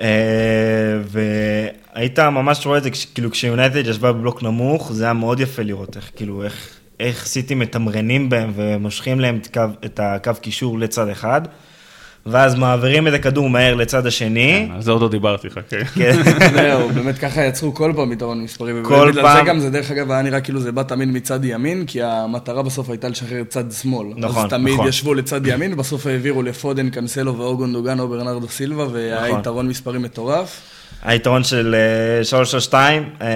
אה, 0.00 1.00
והיית 1.04 2.18
ממש 2.18 2.66
רואה 2.66 2.78
את 2.78 2.82
זה, 2.82 2.90
כאילו 3.14 3.30
כשיונייטד 3.30 3.86
ישבה 3.86 4.12
בבלוק 4.12 4.42
נמוך, 4.42 4.92
זה 4.92 5.04
היה 5.04 5.12
מאוד 5.12 5.40
יפה 5.40 5.62
לראות 5.62 5.96
איך, 5.96 6.10
כאילו, 6.16 6.44
איך, 6.44 6.78
איך 7.00 7.26
סיטי 7.26 7.54
מתמרנים 7.54 8.28
בהם 8.28 8.52
ומושכים 8.54 9.20
להם 9.20 9.36
את, 9.36 9.46
קו, 9.54 9.62
את 9.84 10.00
הקו 10.02 10.32
קישור 10.40 10.78
לצד 10.78 11.08
אחד. 11.08 11.40
ואז 12.26 12.54
מעבירים 12.54 13.08
את 13.08 13.12
הכדור 13.12 13.50
מהר 13.50 13.74
לצד 13.74 14.06
השני. 14.06 14.66
כן, 14.68 14.74
על 14.74 14.82
זה 14.82 14.90
עוד 14.90 15.02
לא 15.02 15.08
דיברתי, 15.08 15.50
חכה. 15.50 15.84
כן. 15.84 16.16
זהו, 16.54 16.88
באמת 16.88 17.18
ככה 17.18 17.44
יצרו 17.44 17.74
כל 17.74 17.92
פעם 17.96 18.12
יתרון 18.12 18.42
מספרי. 18.42 18.72
כל 18.82 18.94
פעם. 18.94 19.10
בגלל 19.10 19.36
זה 19.36 19.42
גם 19.44 19.60
זה 19.60 19.70
דרך 19.70 19.90
אגב 19.90 20.10
היה 20.10 20.22
נראה 20.22 20.40
כאילו 20.40 20.60
זה 20.60 20.72
בא 20.72 20.82
תמיד 20.82 21.08
מצד 21.08 21.44
ימין, 21.44 21.86
כי 21.86 22.02
המטרה 22.02 22.62
בסוף 22.62 22.90
הייתה 22.90 23.08
לשחרר 23.08 23.44
צד 23.44 23.72
שמאל. 23.72 24.08
נכון, 24.16 24.44
אז 24.44 24.50
תמיד 24.50 24.74
נכון. 24.74 24.88
ישבו 24.88 25.14
לצד 25.14 25.46
ימין, 25.46 25.72
ובסוף 25.72 26.06
העבירו 26.06 26.42
לפודן, 26.42 26.90
קנסלו 26.90 27.38
ואוגון 27.38 27.72
דוגן 27.72 28.00
או 28.00 28.08
ברנרדו 28.08 28.48
סילבה, 28.48 28.86
והיה 28.92 29.26
נכון. 29.26 29.40
יתרון 29.40 29.68
מספרי 29.68 29.98
מטורף. 29.98 30.60
היתרון 31.02 31.44
של 31.44 31.74
332, 32.22 33.02
אה, 33.02 33.26
אה, 33.26 33.32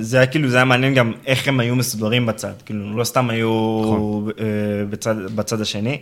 זה 0.00 0.16
היה 0.16 0.26
כאילו, 0.26 0.48
זה 0.48 0.56
היה 0.56 0.64
מעניין 0.64 0.94
גם 0.94 1.12
איך 1.26 1.48
הם 1.48 1.60
היו 1.60 1.76
מסודרים 1.76 2.26
בצד, 2.26 2.52
כאילו 2.66 2.96
לא 2.96 3.04
סתם 3.04 3.30
היו 3.30 3.80
נכון. 3.84 4.30
אה, 4.40 4.44
בצד, 4.90 5.14
בצד 5.34 5.60
השני. 5.60 5.98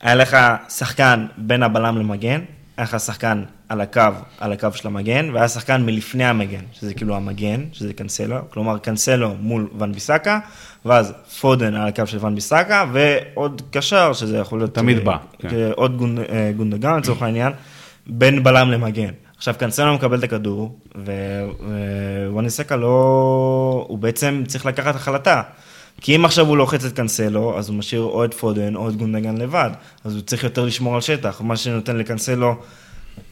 היה 0.00 0.14
לך 0.14 0.36
שחקן 0.68 1.26
בין 1.36 1.62
הבלם 1.62 1.98
למגן, 1.98 2.40
היה 2.76 2.84
לך 2.84 3.00
שחקן 3.00 3.42
על 3.68 3.80
הקו, 3.80 4.02
על 4.38 4.52
הקו 4.52 4.68
של 4.72 4.88
המגן, 4.88 5.30
והיה 5.32 5.48
שחקן 5.48 5.82
מלפני 5.82 6.24
המגן, 6.24 6.60
שזה 6.72 6.94
כאילו 6.94 7.16
המגן, 7.16 7.64
שזה 7.72 7.92
קנסלו, 7.92 8.36
כלומר 8.50 8.78
קנסלו 8.78 9.34
מול 9.40 9.68
ון 9.78 9.92
ביסאקה, 9.92 10.38
ואז 10.84 11.12
פודן 11.40 11.74
על 11.74 11.88
הקו 11.88 12.06
של 12.06 12.26
ון 12.26 12.34
ביסאקה, 12.34 12.84
ועוד 12.92 13.62
קשר, 13.70 14.12
שזה 14.12 14.38
יכול 14.38 14.58
להיות... 14.58 14.74
תמיד 14.74 15.04
בא. 15.04 15.16
כן. 15.38 15.48
עוד 15.74 15.96
גונ, 15.96 16.16
גונדגן 16.56 16.96
לצורך 16.96 17.22
העניין, 17.22 17.52
בין 18.06 18.42
בלם 18.42 18.70
למגן. 18.70 19.10
עכשיו, 19.36 19.54
קנסלו 19.58 19.94
מקבל 19.94 20.18
את 20.18 20.24
הכדור, 20.24 20.78
ווואניסקה 22.26 22.76
לא... 22.76 23.86
הוא 23.88 23.98
בעצם 23.98 24.42
צריך 24.46 24.66
לקחת 24.66 24.94
החלטה. 24.94 25.42
כי 26.00 26.16
אם 26.16 26.24
עכשיו 26.24 26.46
הוא 26.46 26.56
לוחץ 26.56 26.84
את 26.84 26.92
קנסלו, 26.92 27.58
אז 27.58 27.68
הוא 27.68 27.76
משאיר 27.76 28.00
או 28.00 28.24
את 28.24 28.34
פודן 28.34 28.76
או 28.76 28.88
את 28.88 28.96
גונדגן 28.96 29.36
לבד, 29.36 29.70
אז 30.04 30.14
הוא 30.14 30.22
צריך 30.22 30.44
יותר 30.44 30.64
לשמור 30.64 30.94
על 30.94 31.00
שטח, 31.00 31.40
מה 31.40 31.56
שנותן 31.56 31.96
לקנסלו 31.96 32.54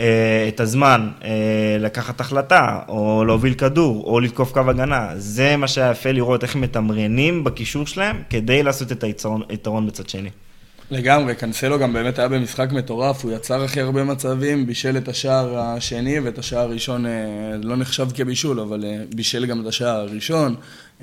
אה, 0.00 0.48
את 0.48 0.60
הזמן 0.60 1.08
אה, 1.24 1.76
לקחת 1.80 2.20
החלטה, 2.20 2.78
או 2.88 3.24
להוביל 3.26 3.54
כדור, 3.54 4.04
או 4.04 4.20
לתקוף 4.20 4.52
קו 4.52 4.60
הגנה. 4.60 5.10
זה 5.16 5.56
מה 5.56 5.68
שהיה 5.68 5.90
יפה 5.90 6.12
לראות 6.12 6.42
איך 6.42 6.56
מתמרנים 6.56 7.44
בקישור 7.44 7.86
שלהם, 7.86 8.22
כדי 8.30 8.62
לעשות 8.62 8.92
את 8.92 9.04
היתרון 9.48 9.86
בצד 9.86 10.08
שני. 10.08 10.30
לגמרי, 10.90 11.34
קנסלו 11.34 11.78
גם 11.78 11.92
באמת 11.92 12.18
היה 12.18 12.28
במשחק 12.28 12.72
מטורף, 12.72 13.24
הוא 13.24 13.32
יצר 13.32 13.64
הכי 13.64 13.80
הרבה 13.80 14.04
מצבים, 14.04 14.66
בישל 14.66 14.96
את 14.96 15.08
השער 15.08 15.58
השני 15.58 16.20
ואת 16.20 16.38
השער 16.38 16.60
הראשון, 16.60 17.06
אה, 17.06 17.12
לא 17.62 17.76
נחשב 17.76 18.08
כבישול, 18.14 18.60
אבל 18.60 18.84
אה, 18.84 18.96
בישל 19.14 19.46
גם 19.46 19.60
את 19.60 19.66
השער 19.66 20.00
הראשון. 20.00 20.54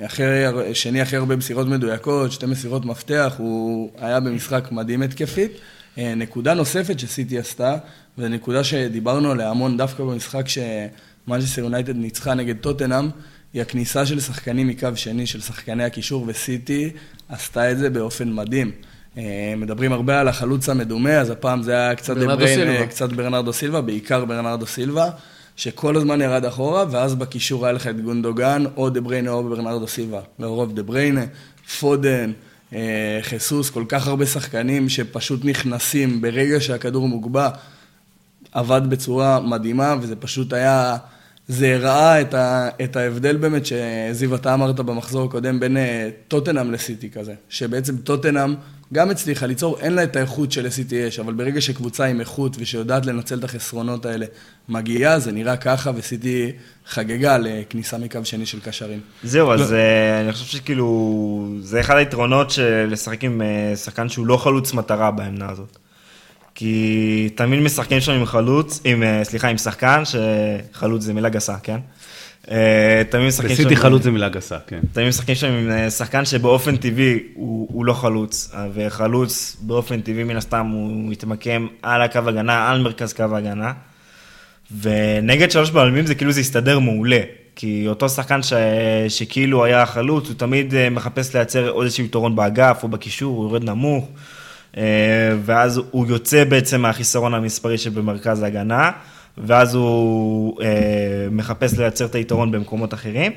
אחרי, 0.01 0.45
שני 0.73 1.01
הכי 1.01 1.15
הרבה 1.15 1.35
מסירות 1.35 1.67
מדויקות, 1.67 2.31
שתי 2.31 2.45
מסירות 2.45 2.85
מפתח, 2.85 3.35
הוא 3.37 3.91
היה 3.97 4.19
במשחק 4.19 4.67
מדהים 4.71 5.01
התקפית. 5.01 5.51
אה, 5.97 6.15
נקודה 6.15 6.53
נוספת 6.53 6.99
שסיטי 6.99 7.39
עשתה, 7.39 7.77
ונקודה 8.17 8.63
שדיברנו 8.63 9.31
עליה 9.31 9.49
המון 9.49 9.77
דווקא 9.77 10.03
במשחק 10.03 10.45
שמנצ'סטר 10.47 11.61
יונייטד 11.61 11.95
ניצחה 11.95 12.33
נגד 12.33 12.57
טוטנאם, 12.57 13.09
היא 13.53 13.61
הכניסה 13.61 14.05
של 14.05 14.19
שחקנים 14.19 14.67
מקו 14.67 14.87
שני, 14.95 15.27
של 15.27 15.41
שחקני 15.41 15.83
הקישור, 15.83 16.25
וסיטי 16.27 16.91
עשתה 17.29 17.71
את 17.71 17.77
זה 17.77 17.89
באופן 17.89 18.33
מדהים. 18.33 18.71
אה, 19.17 19.53
מדברים 19.57 19.93
הרבה 19.93 20.19
על 20.19 20.27
החלוץ 20.27 20.69
המדומה, 20.69 21.13
אז 21.13 21.29
הפעם 21.29 21.63
זה 21.63 21.71
היה 21.71 21.95
קצת 21.95 23.09
ברנרדו 23.13 23.53
סילבה, 23.53 23.81
בעיקר 23.81 24.25
ברנרדו 24.25 24.65
סילבה, 24.65 25.09
שכל 25.55 25.97
הזמן 25.97 26.21
ירד 26.21 26.45
אחורה, 26.45 26.85
ואז 26.91 27.15
בקישור 27.15 27.65
היה 27.65 27.73
לך 27.73 27.87
את 27.87 28.01
גונדוגן, 28.01 28.63
או 28.77 28.89
דה 28.89 29.01
בריינה 29.01 29.31
או 29.31 29.43
ברנרדו 29.43 29.87
סילבה. 29.87 30.21
לרוב 30.39 30.75
דה 30.75 30.83
בריינה, 30.83 31.25
פודן, 31.79 32.31
אה, 32.73 33.19
חיסוס, 33.21 33.69
כל 33.69 33.83
כך 33.89 34.07
הרבה 34.07 34.25
שחקנים 34.25 34.89
שפשוט 34.89 35.45
נכנסים 35.45 36.21
ברגע 36.21 36.61
שהכדור 36.61 37.07
מוגבע, 37.07 37.49
עבד 38.51 38.81
בצורה 38.89 39.39
מדהימה, 39.39 39.95
וזה 40.01 40.15
פשוט 40.15 40.53
היה... 40.53 40.97
זה 41.47 41.75
הראה 41.75 42.21
את, 42.21 42.33
ה, 42.33 42.69
את 42.83 42.95
ההבדל 42.95 43.37
באמת 43.37 43.63
שזיו, 43.65 44.35
אתה 44.35 44.53
אמרת 44.53 44.75
במחזור 44.75 45.25
הקודם 45.25 45.59
בין 45.59 45.77
אה, 45.77 46.09
טוטנאם 46.27 46.71
לסיטי 46.71 47.09
כזה, 47.09 47.33
שבעצם 47.49 47.97
טוטנאם 47.97 48.55
גם 48.93 49.09
הצליחה 49.09 49.45
ליצור, 49.45 49.79
אין 49.79 49.93
לה 49.93 50.03
את 50.03 50.15
האיכות 50.15 50.51
שלסיטי 50.51 50.95
יש, 50.95 51.19
אבל 51.19 51.33
ברגע 51.33 51.61
שקבוצה 51.61 52.05
עם 52.05 52.19
איכות 52.19 52.55
ושיודעת 52.59 53.05
לנצל 53.05 53.39
את 53.39 53.43
החסרונות 53.43 54.05
האלה 54.05 54.25
מגיעה, 54.69 55.19
זה 55.19 55.31
נראה 55.31 55.57
ככה, 55.57 55.91
וסיטי 55.95 56.51
חגגה 56.87 57.37
לכניסה 57.37 57.97
מקו 57.97 58.19
שני 58.23 58.45
של 58.45 58.59
קשרים. 58.59 58.99
זהו, 59.23 59.51
אז 59.51 59.71
לא. 59.71 59.77
uh, 59.77 60.23
אני 60.23 60.31
חושב 60.33 60.45
שכאילו, 60.45 61.47
זה 61.59 61.79
אחד 61.79 61.95
היתרונות 61.95 62.51
של 62.51 62.87
לשחק 62.91 63.23
עם 63.23 63.41
שחקן 63.75 64.09
שהוא 64.09 64.27
לא 64.27 64.37
חלוץ 64.37 64.73
מטרה 64.73 65.11
בעמדה 65.11 65.49
הזאת. 65.49 65.84
כי 66.55 67.29
תמיד 67.35 67.59
משחקים 67.59 67.99
שם 67.99 68.11
עם 68.11 68.25
חלוץ, 68.25 68.81
עם, 68.83 69.03
uh, 69.03 69.23
סליחה, 69.23 69.47
עם 69.47 69.57
שחקן, 69.57 70.03
שחלוץ 70.05 71.01
זה 71.01 71.13
מילה 71.13 71.29
גסה, 71.29 71.55
כן? 71.63 71.79
אה, 72.51 73.01
תמיד 73.09 73.27
משחקים 73.27 73.55
שם... 73.55 73.63
בסיטי 73.63 73.75
חלוץ 73.75 74.03
זה 74.03 74.11
מילה 74.11 74.29
גסה, 74.29 74.57
כן. 74.67 74.79
תמיד 74.91 75.07
משחקים 75.07 75.35
שם 75.35 75.51
עם 75.51 75.71
אה, 75.71 75.89
שחקן 75.89 76.25
שבאופן 76.25 76.75
טבעי 76.75 77.19
הוא, 77.33 77.67
הוא 77.71 77.85
לא 77.85 77.93
חלוץ, 77.93 78.51
אה, 78.53 78.67
וחלוץ 78.73 79.57
באופן 79.61 80.01
טבעי 80.01 80.23
מן 80.23 80.35
הסתם 80.35 80.67
הוא 80.67 81.09
מתמקם 81.09 81.67
על 81.81 82.01
הקו 82.01 82.19
הגנה, 82.27 82.71
על 82.71 82.81
מרכז 82.81 83.13
קו 83.13 83.23
הגנה. 83.23 83.73
ונגד 84.81 85.51
שלוש 85.51 85.69
בלמים 85.69 86.05
זה 86.05 86.15
כאילו 86.15 86.31
זה 86.31 86.39
הסתדר 86.39 86.79
מעולה. 86.79 87.19
כי 87.55 87.85
אותו 87.87 88.09
שחקן 88.09 88.43
ש... 88.43 88.53
שכאילו 89.09 89.63
היה 89.63 89.85
חלוץ, 89.85 90.27
הוא 90.27 90.35
תמיד 90.37 90.89
מחפש 90.89 91.35
לייצר 91.35 91.69
עוד 91.69 91.83
איזשהו 91.83 92.05
יתרון 92.05 92.35
באגף 92.35 92.79
או 92.83 92.87
בקישור, 92.87 93.37
הוא 93.37 93.45
יורד 93.45 93.63
נמוך, 93.63 94.09
ואז 95.45 95.81
הוא 95.91 96.07
יוצא 96.07 96.43
בעצם 96.43 96.81
מהחיסרון 96.81 97.33
המספרי 97.33 97.77
שבמרכז 97.77 98.43
ההגנה. 98.43 98.91
ואז 99.37 99.75
הוא 99.75 100.61
אה, 100.61 100.67
מחפש 101.31 101.79
לייצר 101.79 102.05
את 102.05 102.15
היתרון 102.15 102.51
במקומות 102.51 102.93
אחרים, 102.93 103.31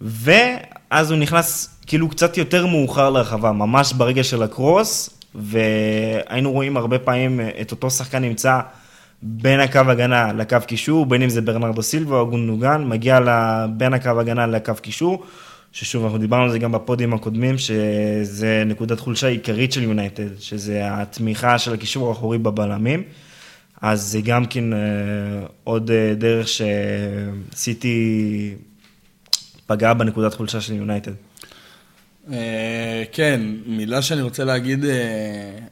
ואז 0.00 1.10
הוא 1.10 1.18
נכנס 1.18 1.78
כאילו 1.86 2.08
קצת 2.08 2.36
יותר 2.36 2.66
מאוחר 2.66 3.10
לרחבה, 3.10 3.52
ממש 3.52 3.92
ברגע 3.92 4.24
של 4.24 4.42
הקרוס, 4.42 5.10
והיינו 5.34 6.52
רואים 6.52 6.76
הרבה 6.76 6.98
פעמים 6.98 7.40
את 7.60 7.70
אותו 7.70 7.90
שחקן 7.90 8.22
נמצא 8.22 8.60
בין 9.22 9.60
הקו 9.60 9.78
הגנה 9.78 10.32
לקו 10.32 10.56
קישור, 10.66 11.06
בין 11.06 11.22
אם 11.22 11.28
זה 11.28 11.40
ברנרדו 11.40 11.82
סילבה 11.82 12.16
או 12.16 12.30
גונדוגן, 12.30 12.84
מגיע 12.84 13.20
בין 13.76 13.94
הקו 13.94 14.20
הגנה 14.20 14.46
לקו 14.46 14.72
קישור, 14.82 15.24
ששוב, 15.72 16.04
אנחנו 16.04 16.18
דיברנו 16.18 16.44
על 16.44 16.50
זה 16.50 16.58
גם 16.58 16.72
בפודים 16.72 17.14
הקודמים, 17.14 17.58
שזה 17.58 18.62
נקודת 18.66 19.00
חולשה 19.00 19.26
עיקרית 19.26 19.72
של 19.72 19.82
יונייטד, 19.82 20.40
שזה 20.40 20.80
התמיכה 20.84 21.58
של 21.58 21.72
הקישור 21.72 22.08
האחורי 22.08 22.38
בבלמים. 22.38 23.02
אז 23.80 24.02
זה 24.02 24.20
גם 24.20 24.46
כן 24.46 24.72
אה, 24.72 24.78
עוד 25.64 25.90
אה, 25.90 26.14
דרך 26.14 26.46
שסיטי 26.48 28.54
פגעה 29.66 29.94
בנקודת 29.94 30.34
חולשה 30.34 30.60
של 30.60 30.74
יונייטד. 30.74 31.12
אה, 32.32 33.04
כן, 33.12 33.40
מילה 33.66 34.02
שאני 34.02 34.22
רוצה 34.22 34.44
להגיד 34.44 34.84
אה, 34.84 34.90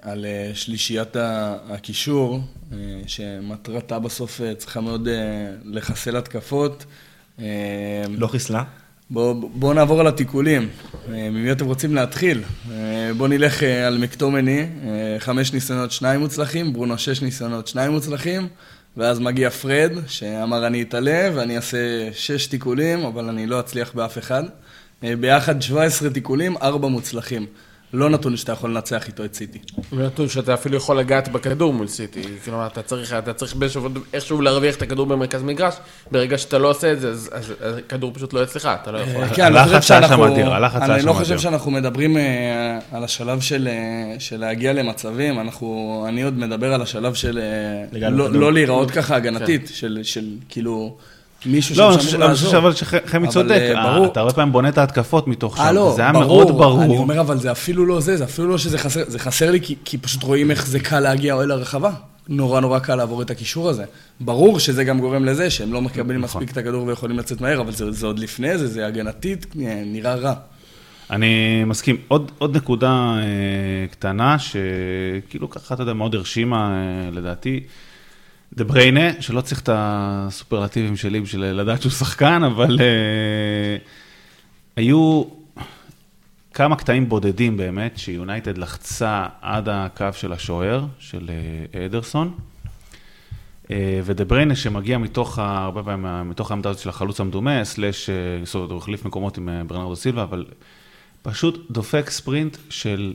על 0.03 0.25
אה, 0.25 0.51
שלישיית 0.55 1.17
הקישור, 1.69 2.41
אה, 2.73 2.77
שמטרתה 3.07 3.99
בסוף 3.99 4.41
אה, 4.41 4.55
צריכה 4.55 4.81
מאוד 4.81 5.09
אה, 5.09 5.15
לחסל 5.65 6.17
התקפות. 6.17 6.85
אה, 7.39 7.45
לא 8.09 8.27
חיסלה? 8.27 8.65
בואו 9.11 9.35
בוא 9.35 9.75
נעבור 9.75 10.01
על 10.01 10.07
התיקולים. 10.07 10.69
אה, 11.13 11.31
ממי 11.31 11.53
אתם 11.53 11.65
רוצים 11.65 11.95
להתחיל? 11.95 12.43
אה, 12.71 13.11
בואו 13.17 13.29
נלך 13.29 13.63
אה, 13.63 13.87
על 13.87 13.99
מקטומני, 13.99 14.67
חמש 15.19 15.53
ניסיונות, 15.53 15.93
שניים 15.93 16.21
מוצלחים, 16.21 16.73
ברונו 16.73 16.99
שש 16.99 17.23
ניסיונות, 17.23 17.67
שניים 17.67 17.93
מוצלחים, 17.93 18.49
ואז 18.97 19.19
מגיע 19.19 19.51
פרד, 19.51 19.93
שאמר 20.07 20.67
אני 20.67 20.83
אתעלה 20.83 21.31
ואני 21.35 21.57
אעשה 21.57 22.09
שש 22.13 22.47
תיקולים, 22.47 23.05
אבל 23.05 23.29
אני 23.29 23.47
לא 23.47 23.61
אצליח 23.61 23.93
באף 23.95 24.19
אחד. 24.19 24.45
ביחד 25.03 25.63
17 25.63 26.11
תיקולים, 26.11 26.57
ארבע 26.57 26.89
מוצלחים. 26.89 27.47
לא 27.93 28.11
נתון 28.11 28.37
שאתה 28.37 28.53
יכול 28.53 28.71
לנצח 28.71 29.07
איתו 29.07 29.25
את 29.25 29.35
סיטי. 29.35 29.59
ונתון 29.93 30.29
שאתה 30.29 30.55
אפילו 30.55 30.77
יכול 30.77 30.99
לגעת 30.99 31.29
בכדור 31.29 31.73
מול 31.73 31.87
סיטי. 31.87 32.23
כלומר, 32.45 32.67
אתה 32.67 32.83
צריך, 32.83 33.13
אתה 33.13 33.33
צריך 33.33 33.55
באיזשהו- 33.55 33.89
איכשהו 34.13 34.41
להרוויח 34.41 34.77
את 34.77 34.83
הכדור 34.83 35.07
במרכז 35.07 35.43
מגרש, 35.43 35.75
ברגע 36.11 36.39
שאתה 36.39 36.59
לא 36.59 36.71
עושה 36.71 36.93
את 36.93 37.01
זה, 37.01 37.11
אז, 37.11 37.31
אז, 37.33 37.53
אז 37.61 37.77
הכדור 37.77 38.13
פשוט 38.15 38.33
לא 38.33 38.43
אצלך, 38.43 38.69
אתה 38.83 38.93
לא 38.93 38.99
יכול. 38.99 39.27
כן, 39.35 39.45
אני 39.45 39.55
לא 39.55 39.59
הלחץ 39.59 39.81
חושב 39.81 39.95
היה 39.95 40.03
שם 40.03 40.09
שאנחנו... 40.09 40.35
אדיר, 40.35 40.51
הלחץ 40.55 40.83
היה 40.83 40.95
אני 40.95 41.01
שם 41.01 41.07
לא 41.09 41.13
חושב. 41.13 41.39
שאנחנו 41.39 41.71
מדברים 41.71 42.17
אה, 42.17 42.79
על 42.93 43.05
השלב 43.05 43.41
של, 43.41 43.69
אה, 43.69 44.21
של 44.21 44.41
להגיע 44.41 44.73
למצבים, 44.73 45.41
אנחנו... 45.41 46.05
אני 46.09 46.23
עוד 46.23 46.39
מדבר 46.39 46.75
על 46.75 46.83
השלב 46.83 47.15
של 47.15 47.39
אה, 47.39 47.85
לגעת 47.93 48.13
לא. 48.13 48.33
לא 48.33 48.53
להיראות 48.53 48.91
ככה 48.91 49.17
הגנתית, 49.17 49.71
של, 49.75 49.99
של 50.03 50.25
כאילו 50.49 50.97
מישהו 51.47 51.77
לא, 51.77 51.95
אני 51.95 52.03
שם 52.03 52.05
חושב 52.05 52.17
אמור 52.17 52.27
אני 52.27 52.35
חושב 52.35 52.47
לעזור. 52.47 52.61
אבל 52.61 52.75
שחמי 52.75 53.29
צודק, 53.29 53.51
אה, 53.51 53.85
אה, 53.85 53.93
ברור. 53.93 54.07
אתה 54.07 54.21
הרבה 54.21 54.33
פעמים 54.33 54.53
בונה 54.53 54.69
את 54.69 54.79
ההתקפות 54.79 55.29
מתוך 55.29 55.61
אה, 55.61 55.69
שם, 55.69 55.75
לא, 55.75 55.93
זה 55.97 56.03
היה 56.03 56.13
ברור. 56.13 56.27
מאוד 56.27 56.49
ברור. 56.49 56.83
אני 56.83 56.97
אומר, 56.97 57.21
אבל 57.21 57.39
זה 57.39 57.53
אפילו 57.53 57.87
לא 57.87 58.01
זה, 58.01 58.17
זה 58.17 58.25
אפילו 58.25 58.49
לא 58.49 58.59
שזה 58.59 58.79
חסר, 58.79 59.03
זה 59.07 59.19
חסר 59.19 59.51
לי 59.51 59.61
כי, 59.61 59.77
כי 59.85 59.99
פשוט 59.99 60.23
רואים 60.23 60.51
איך 60.51 60.67
זה 60.67 60.81
קל 60.81 61.01
להגיע 61.01 61.35
אוהל 61.35 61.51
הרחבה. 61.51 61.91
נורא 62.29 62.61
נורא 62.61 62.79
קל 62.79 62.95
לעבור 62.95 63.23
את 63.23 63.31
הקישור 63.31 63.69
הזה. 63.69 63.85
ברור 64.21 64.61
שזה 64.61 64.85
גם 64.85 65.01
גורם 65.01 65.25
לזה 65.25 65.51
שהם 65.51 65.73
לא 65.73 65.83
מקבלים 65.83 66.21
נכון. 66.21 66.43
מספיק 66.43 66.53
את 66.53 66.57
הכדור 66.57 66.87
ויכולים 66.87 67.19
לצאת 67.19 67.41
מהר, 67.41 67.61
אבל 67.61 67.73
זה, 67.73 67.93
זה 67.93 68.07
עוד 68.07 68.19
לפני 68.19 68.59
זה, 68.59 68.67
זה 68.67 68.87
הגנתית, 68.87 69.47
אה, 69.61 69.83
נראה 69.87 70.15
רע. 70.15 70.35
אני 71.11 71.65
מסכים. 71.65 71.97
עוד, 72.09 72.33
עוד 72.39 72.57
נקודה 72.57 72.91
אה, 73.19 73.87
קטנה, 73.91 74.37
שכאילו 74.39 75.51
ככה, 75.51 75.75
אתה 75.75 75.83
יודע, 75.83 75.93
מאוד 75.93 76.15
הרשימה 76.15 76.71
אה, 76.71 77.11
לדעתי. 77.11 77.61
דה 78.59 78.65
בריינה, 78.65 79.23
שלא 79.23 79.41
צריך 79.41 79.61
את 79.61 79.69
הסופרלטיבים 79.73 80.97
שלי 80.97 81.21
בשביל 81.21 81.45
לדעת 81.45 81.83
שהוא 81.83 81.93
שחקן, 81.93 82.43
אבל 82.45 82.79
אה, 82.81 83.77
היו 84.77 85.25
כמה 86.55 86.77
קטעים 86.77 87.09
בודדים 87.09 87.57
באמת, 87.57 87.99
שיונייטד 87.99 88.59
לחצה 88.59 89.27
עד 89.41 89.69
הקו 89.69 90.07
של 90.13 90.33
השוער, 90.33 90.87
של 90.99 91.31
אה, 91.75 91.87
אדרסון. 91.87 92.35
אה, 93.71 94.01
ודה 94.05 94.25
בריינה 94.25 94.57
שמגיע 94.57 94.99
מתוך, 94.99 95.39
הרבה 95.39 95.83
פעמים, 95.83 96.31
מתוך 96.31 96.51
העמדה 96.51 96.71
הזאת 96.71 96.83
של 96.83 96.89
החלוץ 96.89 97.21
המדומה, 97.21 97.65
סלאש, 97.65 98.11
אה, 98.11 98.15
זאת 98.45 98.55
אומרת, 98.55 98.71
הוא 98.71 98.79
החליף 98.79 99.05
מקומות 99.05 99.39
עם 99.39 99.49
אה, 99.49 99.65
ברנרדו 99.65 99.97
סילבה, 99.97 100.23
אבל 100.23 100.45
פשוט 101.23 101.71
דופק 101.71 102.11
ספרינט 102.11 102.57
של 102.71 103.15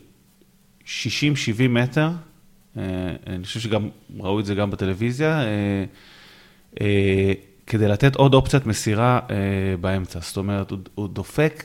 60-70 0.86 0.90
מטר, 1.70 2.02
אה, 2.08 2.12
אני 2.78 3.44
חושב 3.44 3.60
שגם 3.60 3.90
ראו 4.20 4.40
את 4.40 4.46
זה 4.46 4.56
גם 4.56 4.72
בטלוויזיה, 4.72 5.42
אה, 5.42 5.84
אה, 6.82 7.34
כדי 7.68 7.88
לתת 7.88 8.16
עוד 8.16 8.34
אופציית 8.34 8.66
מסירה 8.66 9.20
אה, 9.30 9.36
באמצע. 9.82 10.20
זאת 10.22 10.38
אומרת, 10.38 10.72
הוא, 10.72 10.80
הוא 10.96 11.10
דופק 11.10 11.64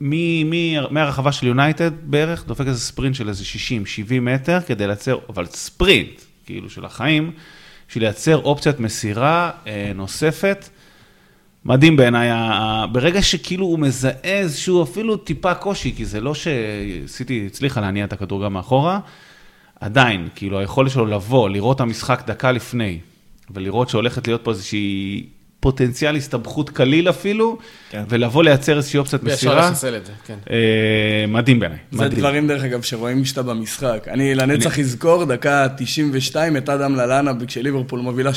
מ- 0.00 0.50
מ- 0.50 0.94
מהרחבה 0.94 1.32
של 1.32 1.46
יונייטד 1.46 1.90
בערך, 2.02 2.46
דופק 2.46 2.66
איזה 2.66 2.80
ספרינט 2.80 3.14
של 3.14 3.28
איזה 3.28 3.44
60-70 4.08 4.20
מטר, 4.20 4.60
כדי 4.60 4.86
לייצר, 4.86 5.18
אבל 5.28 5.46
ספרינט, 5.46 6.20
כאילו 6.46 6.70
של 6.70 6.84
החיים, 6.84 7.32
בשביל 7.88 8.04
לייצר 8.04 8.36
אופציית 8.36 8.80
מסירה 8.80 9.50
אה, 9.66 9.92
נוספת. 9.94 10.68
מדהים 11.64 11.96
בעיניי, 11.96 12.28
ברגע 12.92 13.22
שכאילו 13.22 13.66
הוא 13.66 13.78
מזהה 13.78 14.12
איזשהו 14.24 14.82
אפילו 14.82 15.16
טיפה 15.16 15.54
קושי, 15.54 15.92
כי 15.96 16.04
זה 16.04 16.20
לא 16.20 16.32
שסיטי 16.34 17.44
הצליחה 17.46 17.80
להניע 17.80 18.04
את 18.04 18.12
הכדור 18.12 18.44
גם 18.44 18.52
מאחורה, 18.52 19.00
עדיין, 19.82 20.28
כאילו 20.34 20.58
היכולת 20.58 20.90
שלו 20.90 21.06
לבוא, 21.06 21.48
לראות 21.48 21.76
את 21.76 21.80
המשחק 21.80 22.22
דקה 22.26 22.52
לפני, 22.52 22.98
ולראות 23.50 23.88
שהולכת 23.88 24.26
להיות 24.26 24.44
פה 24.44 24.50
איזושהי 24.50 25.26
פוטנציאל 25.60 26.16
הסתבכות 26.16 26.70
קליל 26.70 27.08
אפילו, 27.08 27.58
כן. 27.90 28.04
ולבוא 28.08 28.44
לייצר 28.44 28.76
איזושהי 28.76 28.98
אופציית 28.98 29.22
מסירה, 29.22 29.70
לחסל 29.70 29.96
את 29.96 30.06
זה, 30.06 30.12
כן. 30.26 30.38
אה, 30.50 31.24
מדהים 31.28 31.60
בעיניי, 31.60 31.78
זה 31.92 31.98
מדהים. 31.98 32.20
דברים, 32.20 32.48
דרך 32.48 32.64
אגב, 32.64 32.82
שרואים 32.82 33.24
שאתה 33.24 33.42
במשחק. 33.42 34.08
אני 34.08 34.34
לנצח 34.34 34.78
אזכור, 34.78 35.24
דקה 35.24 35.66
92, 35.76 36.56
את 36.56 36.68
אדם 36.68 36.96
ללאנה, 36.96 37.32
כשליברפול 37.46 38.00
מובילה 38.00 38.30
3-0 38.30 38.34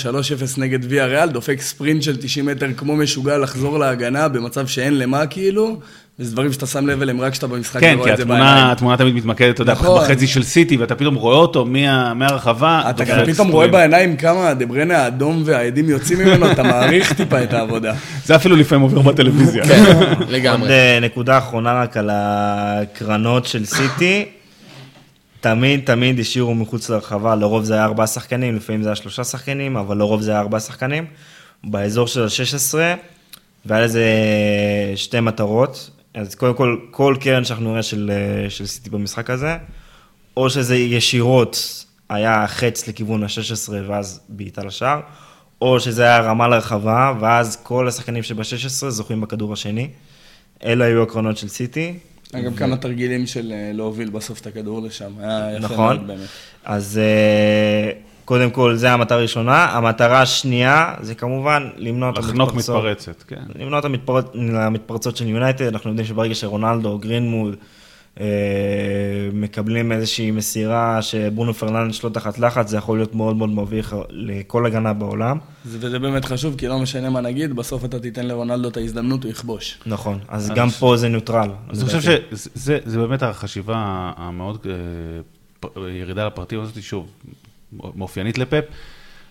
נגד 0.57 0.79
ויה 0.91 1.05
ריאל, 1.05 1.29
דופק 1.29 1.61
ספרינט 1.61 2.01
של 2.01 2.17
90 2.17 2.45
מטר 2.45 2.73
כמו 2.77 2.95
משוגע 2.95 3.37
לחזור 3.37 3.79
להגנה, 3.79 4.27
במצב 4.27 4.67
שאין 4.67 4.97
למה 4.97 5.27
כאילו, 5.27 5.79
וזה 6.19 6.31
דברים 6.31 6.53
שאתה 6.53 6.65
שם 6.65 6.87
לב 6.87 7.01
אליהם 7.01 7.21
רק 7.21 7.31
כשאתה 7.31 7.47
במשחק 7.47 7.79
כן, 7.79 7.93
ורואה 7.95 8.07
כי 8.07 8.13
את 8.13 8.17
זה 8.17 8.23
התמונה, 8.23 8.43
בעיניים. 8.43 8.67
התמונה 8.71 8.97
תמיד 8.97 9.15
מתמקדת, 9.15 9.53
אתה 9.55 9.61
יודע, 9.61 9.73
נכון. 9.73 10.01
בחצי 10.03 10.27
של 10.27 10.43
סיטי, 10.43 10.77
ואתה 10.77 10.95
פתאום 10.95 11.15
רואה 11.15 11.35
אותו 11.37 11.65
מה- 11.65 12.13
מהרחבה. 12.13 12.83
אתה 12.89 13.03
גם 13.03 13.25
פתאום. 13.25 13.47
רואה 13.51 13.67
בעיניים 13.67 14.17
כמה 14.17 14.53
דברנה 14.53 14.97
האדום 14.97 15.41
והעדים 15.45 15.89
יוצאים 15.89 16.19
ממנו, 16.19 16.51
אתה 16.51 16.63
מעריך 16.63 17.13
טיפה 17.17 17.43
את 17.43 17.53
העבודה. 17.53 17.93
זה 18.25 18.35
אפילו 18.35 18.55
לפעמים 18.55 18.81
עובר 18.81 19.01
בטלוויזיה. 19.01 19.65
כן, 19.67 19.83
עוד 20.19 20.29
לגמרי. 20.29 20.69
אה, 20.69 20.99
נקודה 21.01 21.37
אחרונה 21.37 21.73
רק 21.81 21.97
על 21.97 22.09
הקרנות 22.13 23.45
של 23.45 23.65
סיטי. 23.65 24.25
תמיד 25.41 25.79
תמיד 25.85 26.19
השאירו 26.19 26.55
מחוץ 26.55 26.89
לרחבה, 26.89 27.35
לרוב 27.35 27.63
זה 27.63 27.73
היה 27.73 27.83
ארבעה 27.83 28.07
שחקנים, 28.07 28.55
לפעמים 28.55 28.83
זה 28.83 28.89
היה 28.89 28.95
שלושה 28.95 29.23
שחקנים, 29.23 29.77
אבל 29.77 29.97
לרוב 29.97 30.21
זה 30.21 30.31
היה 30.31 30.39
ארבעה 30.39 30.59
שחקנים. 30.59 31.05
באזור 31.63 32.07
של 32.07 32.23
ה-16, 32.23 32.75
והיה 33.65 33.81
לזה 33.85 34.03
שתי 34.95 35.19
מטרות. 35.19 35.89
אז 36.15 36.35
קודם 36.35 36.53
כל, 36.53 36.77
כל 36.91 37.15
קרן 37.19 37.43
שאנחנו 37.43 37.71
נראה 37.71 37.83
של, 37.83 38.11
אה, 38.13 38.49
של 38.49 38.65
סיטי 38.65 38.89
במשחק 38.89 39.29
הזה, 39.29 39.57
או 40.37 40.49
שזה 40.49 40.75
ישירות 40.75 41.85
היה 42.09 42.47
חץ 42.47 42.87
לכיוון 42.87 43.23
ה-16 43.23 43.69
ואז 43.87 44.19
בעיטה 44.29 44.63
לשער, 44.63 44.99
או 45.61 45.79
שזה 45.79 46.03
היה 46.03 46.19
רמה 46.19 46.47
לרחבה, 46.47 47.13
ואז 47.19 47.57
כל 47.63 47.87
השחקנים 47.87 48.23
שב-16 48.23 48.89
זוכים 48.89 49.21
בכדור 49.21 49.53
השני. 49.53 49.89
אלה 50.65 50.85
היו 50.85 51.03
הקרנות 51.03 51.37
של 51.37 51.47
סיטי. 51.47 51.93
אגב, 52.33 52.57
כמה 52.57 52.77
תרגילים 52.77 53.27
של 53.27 53.51
אה, 53.51 53.71
להוביל 53.73 54.09
בסוף 54.09 54.41
את 54.41 54.47
הכדור 54.47 54.81
לשם, 54.81 55.11
היה 55.19 55.57
יפה 55.57 55.65
נכון. 55.65 55.95
מאוד 55.95 56.07
באמת. 56.07 56.27
אז 56.65 56.99
אה, 57.03 57.91
קודם 58.25 58.49
כל, 58.51 58.75
זו 58.75 58.87
המטרה 58.87 59.17
הראשונה. 59.17 59.65
המטרה 59.65 60.21
השנייה 60.21 60.93
זה 61.01 61.15
כמובן 61.15 61.69
למנוע 61.77 62.09
את 62.09 62.17
לחנוק 62.17 62.49
המתפרצות. 62.49 62.75
מתפרצת, 62.75 63.23
כן. 63.27 63.41
למנוע 63.59 63.79
את 63.79 63.85
המתפרצ... 63.85 64.25
המתפרצות 64.53 65.17
של 65.17 65.27
יונייטד, 65.27 65.65
אנחנו 65.67 65.89
יודעים 65.89 66.07
שברגע 66.07 66.35
שרונלדו 66.35 66.89
או 66.89 66.97
גרינווד 66.97 67.55
אה, 68.19 68.25
מקבלים 69.33 69.91
איזושהי 69.91 70.31
מסירה 70.31 71.01
שברונו 71.01 71.53
פרננדס 71.53 72.03
לא 72.03 72.09
תחת 72.09 72.39
לחץ, 72.39 72.69
זה 72.69 72.77
יכול 72.77 72.97
להיות 72.97 73.15
מאוד 73.15 73.35
מאוד 73.35 73.49
מביך 73.49 73.95
לכל 74.09 74.65
הגנה 74.65 74.93
בעולם. 74.93 75.37
זה- 75.65 75.77
וזה 75.81 75.99
באמת 75.99 76.25
חשוב, 76.25 76.55
כי 76.57 76.67
לא 76.67 76.79
משנה 76.79 77.09
מה 77.09 77.21
נגיד, 77.21 77.53
בסוף 77.55 77.85
אתה 77.85 77.99
תיתן 77.99 78.25
לרונלדו 78.27 78.67
את 78.69 78.77
ההזדמנות, 78.77 79.23
הוא 79.23 79.31
יכבוש. 79.31 79.79
נכון, 79.85 80.19
אז 80.27 80.51
גם 80.55 80.69
פה 80.69 80.97
זה 80.97 81.09
נוטרל. 81.09 81.49
אז 81.69 81.79
אני 81.81 81.87
חושב 81.99 82.01
שזה 82.31 82.79
זה 82.85 82.97
באמת 82.97 83.23
החשיבה 83.23 83.75
המאוד, 84.17 84.57
אה, 84.65 85.89
ירידה 85.89 86.27
לפרטים 86.27 86.59
הזאת, 86.59 86.83
שוב, 86.83 87.07
מאופיינית 87.95 88.37
לפפ. 88.37 88.63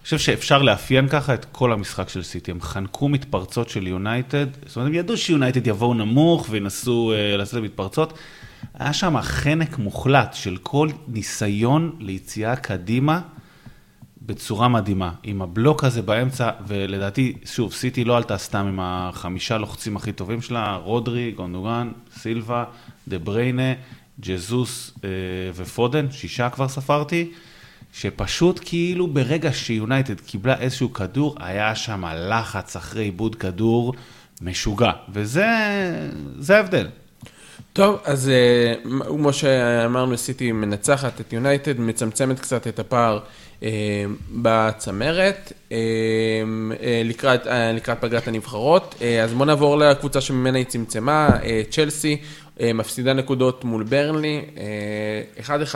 אני 0.05 0.07
חושב 0.07 0.19
שאפשר 0.19 0.63
לאפיין 0.63 1.09
ככה 1.09 1.35
את 1.35 1.47
כל 1.53 1.73
המשחק 1.73 2.09
של 2.09 2.23
סיטי. 2.23 2.51
הם 2.51 2.61
חנקו 2.61 3.09
מתפרצות 3.09 3.69
של 3.69 3.87
יונייטד, 3.87 4.47
זאת 4.67 4.77
אומרת, 4.77 4.89
הם 4.89 4.95
ידעו 4.95 5.17
שיונייטד 5.17 5.67
יבואו 5.67 5.95
נמוך 5.95 6.47
וינסו 6.51 7.13
אה, 7.13 7.37
לעשות 7.37 7.63
מתפרצות. 7.63 8.19
היה 8.75 8.93
שם 8.93 9.21
חנק 9.21 9.79
מוחלט 9.79 10.35
של 10.35 10.57
כל 10.57 10.89
ניסיון 11.09 11.97
ליציאה 12.01 12.57
קדימה 12.57 13.21
בצורה 14.27 14.69
מדהימה. 14.69 15.13
עם 15.23 15.43
הבלוק 15.43 15.85
הזה 15.85 16.03
באמצע, 16.03 16.51
ולדעתי, 16.67 17.37
שוב, 17.45 17.73
סיטי 17.73 18.05
לא 18.05 18.17
עלתה 18.17 18.39
סתם 18.39 18.67
עם 18.67 18.81
החמישה 18.83 19.59
לוחצים 19.59 19.97
הכי 19.97 20.13
טובים 20.13 20.43
שלה, 20.43 20.77
רודרי, 20.77 21.33
גונדוגן, 21.33 21.91
סילבה, 22.19 22.65
דה 23.09 23.19
בריינה, 23.19 23.73
ג'זוס 24.21 24.95
אה, 25.05 25.09
ופודן, 25.55 26.11
שישה 26.11 26.51
כבר 26.51 26.69
ספרתי, 26.69 27.31
שפשוט 27.95 28.61
כאילו 28.65 29.07
ברגע 29.07 29.53
שיונייטד 29.53 30.21
קיבלה 30.21 30.59
איזשהו 30.61 30.93
כדור, 30.93 31.37
היה 31.41 31.75
שם 31.75 32.05
לחץ 32.31 32.77
אחרי 32.77 33.05
עיבוד 33.05 33.35
כדור 33.35 33.95
משוגע, 34.43 34.91
וזה 35.13 35.47
זה 36.39 36.57
ההבדל. 36.57 36.89
טוב, 37.73 37.99
אז 38.05 38.29
אה, 38.29 38.75
כמו 39.09 39.33
שאמרנו, 39.33 40.19
סיטי 40.19 40.53
מנצחת 40.53 41.21
את 41.21 41.33
יונייטד, 41.33 41.81
מצמצמת 41.81 42.41
קצת 42.41 42.67
את 42.67 42.79
הפער 42.79 43.19
אה, 43.63 43.69
בצמרת 44.31 45.53
אה, 45.73 45.77
לקראת, 47.05 47.47
לקראת 47.75 48.01
פגרת 48.01 48.29
הנבחרות. 48.29 48.95
אז 49.25 49.33
בואו 49.33 49.45
נעבור 49.45 49.79
לקבוצה 49.79 50.21
שממנה 50.21 50.59
היא 50.59 50.67
צמצמה, 50.67 51.29
צ'לסי 51.71 52.17
מפסידה 52.61 53.13
נקודות 53.13 53.65
מול 53.65 53.83
ברנלי, 53.83 54.41
אה, 55.47 55.59
1-1 55.73 55.75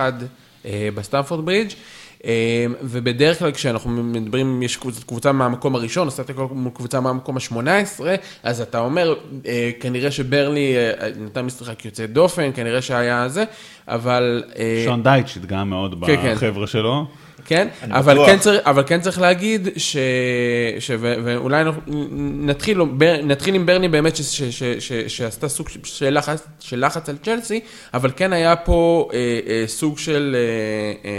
אה, 0.64 0.88
בסטמפורד 0.94 1.44
ברידג'. 1.44 1.70
אה, 2.28 2.66
ובדרך 2.82 3.38
כלל 3.38 3.52
כשאנחנו 3.52 3.90
מדברים, 3.90 4.62
יש 4.62 4.76
קבוצה, 4.76 5.00
קבוצה 5.06 5.32
מהמקום 5.32 5.74
הראשון, 5.74 6.06
עושה 6.06 6.22
את 6.22 6.30
קבוצה 6.74 7.00
מהמקום 7.00 7.36
ה-18, 7.36 8.00
אז 8.42 8.60
אתה 8.60 8.78
אומר, 8.78 9.14
אה, 9.46 9.70
כנראה 9.80 10.10
שברלי 10.10 10.76
אה, 10.76 11.08
נתן 11.20 11.44
משחק 11.44 11.84
יוצא 11.84 12.06
דופן, 12.06 12.50
כנראה 12.54 12.82
שהיה 12.82 13.28
זה, 13.28 13.44
אבל... 13.88 14.42
אה, 14.58 14.82
שון 14.84 15.02
דייטש 15.02 15.36
התגאה 15.36 15.64
מאוד 15.64 16.04
כן, 16.06 16.16
כן. 16.16 16.34
בחבר'ה 16.34 16.66
שלו. 16.66 17.06
כן, 17.48 17.68
אבל 17.90 18.14
בטוח. 18.14 18.26
כן, 18.26 18.38
צריך, 18.38 18.60
אבל 18.64 18.82
כן 18.86 19.00
צריך 19.00 19.20
להגיד, 19.20 19.68
ש, 19.76 19.96
ש, 20.78 20.90
ו, 20.98 21.14
ואולי 21.24 21.60
אנחנו 21.60 21.82
נתחיל, 22.20 22.84
בר, 22.84 23.16
נתחיל 23.22 23.54
עם 23.54 23.66
ברני 23.66 23.88
באמת, 23.88 24.16
ש, 24.16 24.20
ש, 24.20 24.42
ש, 24.42 24.62
ש, 24.62 24.92
שעשתה 24.92 25.48
סוג 25.48 25.68
של 25.84 26.18
לחץ, 26.18 26.46
של 26.60 26.86
לחץ 26.86 27.08
על 27.08 27.16
צ'לסי, 27.16 27.60
אבל 27.94 28.10
כן 28.16 28.32
היה 28.32 28.56
פה 28.56 29.08
אה, 29.12 29.18
אה, 29.46 29.64
סוג 29.66 29.98
של 29.98 30.36
אה, 30.36 31.10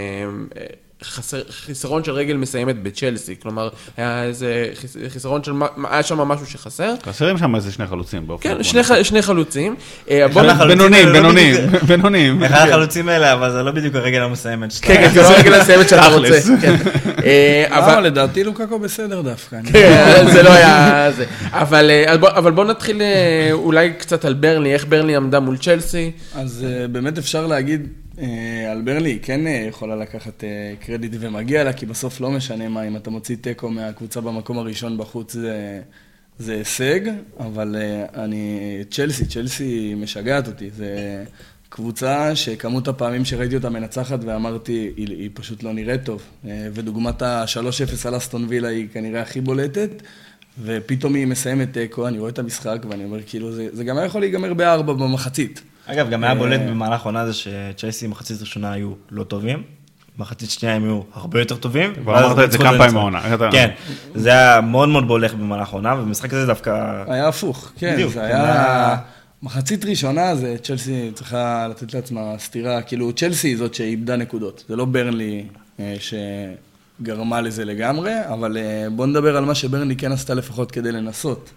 אה, 0.56 0.66
חסר, 1.04 1.40
חיסרון 1.50 2.04
של 2.04 2.12
רגל 2.12 2.36
מסיימת 2.36 2.82
בצ'לסי, 2.82 3.34
כלומר, 3.42 3.68
היה 3.96 4.24
איזה 4.24 4.68
חיס- 4.74 4.96
חיסרון 5.08 5.44
של, 5.44 5.52
מה- 5.52 5.66
היה 5.90 6.02
שם 6.02 6.18
משהו 6.18 6.46
שחסר. 6.46 6.94
חסרים 7.06 7.38
שם 7.38 7.54
איזה 7.54 7.72
שני 7.72 7.86
חלוצים 7.86 8.26
באופן 8.26 8.48
כן. 8.56 8.62
שני, 8.62 8.82
ח- 8.82 9.02
שני 9.02 9.22
חלוצים. 9.22 9.74
לא 10.10 10.66
בינוניים, 10.66 11.08
בדיוק- 11.08 11.82
בינוניים. 11.88 12.42
אחד 12.42 12.68
החלוצים 12.68 13.08
האלה, 13.08 13.32
אבל 13.32 13.52
זה 13.52 13.62
לא 13.62 13.70
בדיוק 13.72 13.94
הרגל 13.94 14.22
המסיימת 14.22 14.72
שלך. 14.72 14.84
כן, 14.86 14.94
כן, 15.08 15.14
זה 15.14 15.22
לא 15.22 15.28
הרגל 15.28 15.54
המסיימת 15.54 15.88
שאתה 15.88 16.06
רוצה. 16.08 16.40
כן. 16.62 16.74
אה, 17.24 17.64
אבל 17.78 17.92
אבל... 17.92 18.02
לדעתי 18.02 18.44
לוקקו 18.44 18.78
בסדר 18.78 19.20
דווקא. 19.20 19.56
כן, 19.72 20.24
זה 20.32 20.42
לא 20.42 20.50
היה 20.52 21.08
זה. 21.16 21.24
אבל, 21.52 21.90
אה, 21.90 22.16
בוא- 22.18 22.50
בואו 22.50 22.66
נתחיל 22.66 23.02
אה, 23.02 23.48
אולי 23.52 23.92
קצת 23.98 24.24
על 24.24 24.34
ברלי, 24.34 24.72
איך 24.74 24.86
ברלי 24.88 25.16
עמדה 25.16 25.40
מול 25.40 25.56
צ'לסי. 25.56 26.10
אז 26.34 26.66
באמת 26.92 27.18
אפשר 27.18 27.46
להגיד 27.46 27.86
על 28.70 28.82
ברלי, 28.82 29.10
היא 29.10 29.18
כן 29.22 29.46
אה, 29.46 29.64
יכולה 29.68 29.96
לקחת 29.96 30.44
אה, 30.44 30.74
קרדיט 30.80 31.12
ומגיע 31.20 31.64
לה, 31.64 31.72
כי 31.72 31.86
בסוף 31.86 32.20
לא 32.20 32.30
משנה 32.30 32.68
מה, 32.68 32.82
אם 32.82 32.96
אתה 32.96 33.10
מוציא 33.10 33.36
תיקו 33.40 33.70
מהקבוצה 33.70 34.20
במקום 34.20 34.58
הראשון 34.58 34.98
בחוץ 34.98 35.32
זה, 35.32 35.80
זה 36.38 36.54
הישג, 36.54 37.00
אבל 37.38 37.76
אה, 37.78 38.24
אני, 38.24 38.58
צ'לסי, 38.90 39.26
צ'לסי 39.26 39.94
משגעת 39.96 40.46
אותי. 40.46 40.70
זה 40.70 41.24
קבוצה 41.68 42.36
שכמות 42.36 42.88
הפעמים 42.88 43.24
שראיתי 43.24 43.56
אותה 43.56 43.70
מנצחת 43.70 44.18
ואמרתי, 44.24 44.92
היא, 44.96 45.08
היא 45.08 45.30
פשוט 45.34 45.62
לא 45.62 45.72
נראית 45.72 46.04
טוב. 46.04 46.22
אה, 46.48 46.68
ודוגמת 46.72 47.22
ה-3-0 47.22 48.08
על 48.08 48.16
אסטון 48.16 48.46
וילה 48.48 48.68
היא 48.68 48.88
כנראה 48.92 49.22
הכי 49.22 49.40
בולטת. 49.40 49.90
ופתאום 50.62 51.14
היא 51.14 51.26
מסיימת 51.26 51.72
תיקו, 51.72 52.08
אני 52.08 52.18
רואה 52.18 52.30
את 52.30 52.38
המשחק 52.38 52.78
ואני 52.88 53.04
אומר, 53.04 53.18
כאילו, 53.26 53.52
זה, 53.52 53.68
זה 53.72 53.84
גם 53.84 53.98
היה 53.98 54.06
יכול 54.06 54.20
להיגמר 54.20 54.54
בארבע 54.54 54.92
במחצית. 54.92 55.62
אגב, 55.92 56.10
גם 56.10 56.24
היה 56.24 56.32
אה, 56.32 56.38
בולט 56.38 56.60
במהלך 56.60 57.00
העונה 57.00 57.26
זה 57.26 57.32
שצ'לסי 57.34 58.06
מחצית 58.06 58.40
ראשונה 58.40 58.72
היו 58.72 58.92
לא 59.10 59.24
טובים, 59.24 59.62
מחצית 60.18 60.50
שנייה 60.50 60.74
הם 60.74 60.84
היו 60.84 61.00
הרבה 61.14 61.38
יותר 61.40 61.56
טובים. 61.56 61.94
כבר 61.94 62.26
אמרת 62.26 62.38
את 62.44 62.52
זה 62.52 62.58
כמה 62.58 62.78
פעמים. 62.78 63.16
אתה- 63.34 63.48
כן, 63.52 63.70
זה 64.14 64.28
היה 64.30 64.60
מאוד 64.60 64.88
מאוד 64.88 65.08
בולט 65.08 65.30
במהלך 65.32 65.68
העונה, 65.68 65.94
ובמשחק 65.94 66.34
הזה 66.34 66.46
דווקא... 66.46 67.02
היה 67.08 67.28
הפוך, 67.28 67.72
כן, 67.78 67.92
בדיוק, 67.94 68.12
זה 68.12 68.22
היה... 68.24 68.96
מחצית 69.42 69.84
ראשונה 69.84 70.34
זה 70.36 70.56
צ'לסי 70.62 71.10
צריכה 71.14 71.66
לתת 71.70 71.94
לעצמה 71.94 72.20
סטירה, 72.38 72.82
כאילו 72.82 73.12
צ'לסי 73.12 73.48
היא 73.48 73.56
זאת 73.58 73.74
שאיבדה 73.74 74.16
נקודות, 74.16 74.64
זה 74.68 74.76
לא 74.76 74.84
ברנלי 74.84 75.44
אה, 75.80 75.94
שגרמה 77.00 77.40
לזה 77.40 77.64
לגמרי, 77.64 78.12
אבל 78.32 78.56
אה, 78.56 78.86
בואו 78.92 79.06
נדבר 79.06 79.36
על 79.36 79.44
מה 79.44 79.54
שברנלי 79.54 79.96
כן 79.96 80.12
עשתה 80.12 80.34
לפחות 80.34 80.70
כדי 80.72 80.92
לנסות. 80.92 81.50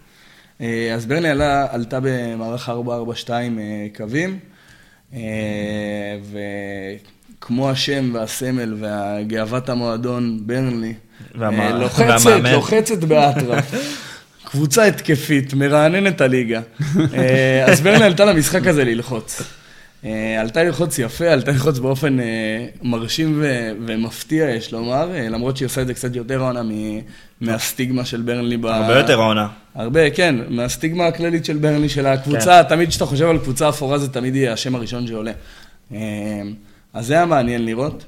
אה, 0.64 0.94
אז 0.96 1.06
ברנלי 1.06 1.30
עלה, 1.30 1.68
עלתה 1.72 2.00
במערך 2.02 2.70
4-4-2 2.70 2.72
אה, 3.30 3.44
קווים, 3.96 4.40
אה, 5.14 5.20
וכמו 7.40 7.70
השם 7.70 8.10
והסמל 8.14 8.76
והגאוות 8.80 9.70
המועדון 9.70 10.40
ברנלי, 10.46 10.94
והמה- 11.36 11.70
לוחצת, 11.80 12.06
והמאמן. 12.26 12.52
לוחצת 12.52 12.98
באטרף. 13.04 13.74
קבוצה 14.52 14.84
התקפית, 14.86 15.54
מרעננת 15.54 16.22
הליגה. 16.22 16.62
אז 17.68 17.82
ברנלי 17.82 18.04
עלתה 18.06 18.26
למשחק 18.26 18.68
הזה 18.68 18.84
ללחוץ. 18.84 19.42
אה, 20.06 20.42
עלתה 20.42 20.64
ללחוץ 20.64 21.00
יפה, 21.00 21.28
עלתה 21.28 21.52
ללחוץ 21.52 21.80
באופן 21.80 22.20
אה, 22.20 22.26
מרשים 22.82 23.40
ו- 23.42 23.72
ומפתיע, 23.88 24.50
יש 24.50 24.72
לומר, 24.74 25.12
אה, 25.16 25.30
למרות 25.30 25.58
שהיא 25.58 25.66
עושה 25.66 25.82
את 25.82 25.88
זה 25.88 25.94
קצת 25.94 26.16
יותר 26.16 26.42
עונה 26.42 26.64
מ- 26.64 27.00
מהסטיגמה 27.42 28.06
של 28.06 28.22
ברנלי. 28.22 28.58
ב- 28.58 28.66
הרבה 28.66 28.98
יותר 29.00 29.22
העונה. 29.22 29.48
הרבה, 29.76 30.10
כן, 30.10 30.36
מהסטיגמה 30.50 31.06
הכללית 31.08 31.46
של 31.46 31.58
ברנלי, 31.58 31.90
של 31.90 32.06
הקבוצה, 32.06 32.64
תמיד 32.64 32.90
כשאתה 32.90 33.06
חושב 33.06 33.28
על 33.30 33.38
קבוצה 33.40 33.70
אפורה 33.70 33.98
זה 33.98 34.10
תמיד 34.14 34.36
יהיה 34.36 34.54
השם 34.54 34.76
הראשון 34.76 35.08
שעולה. 35.08 35.32
אז 36.94 37.08
זה 37.08 37.14
היה 37.14 37.26
מעניין 37.26 37.66
לראות. 37.66 38.06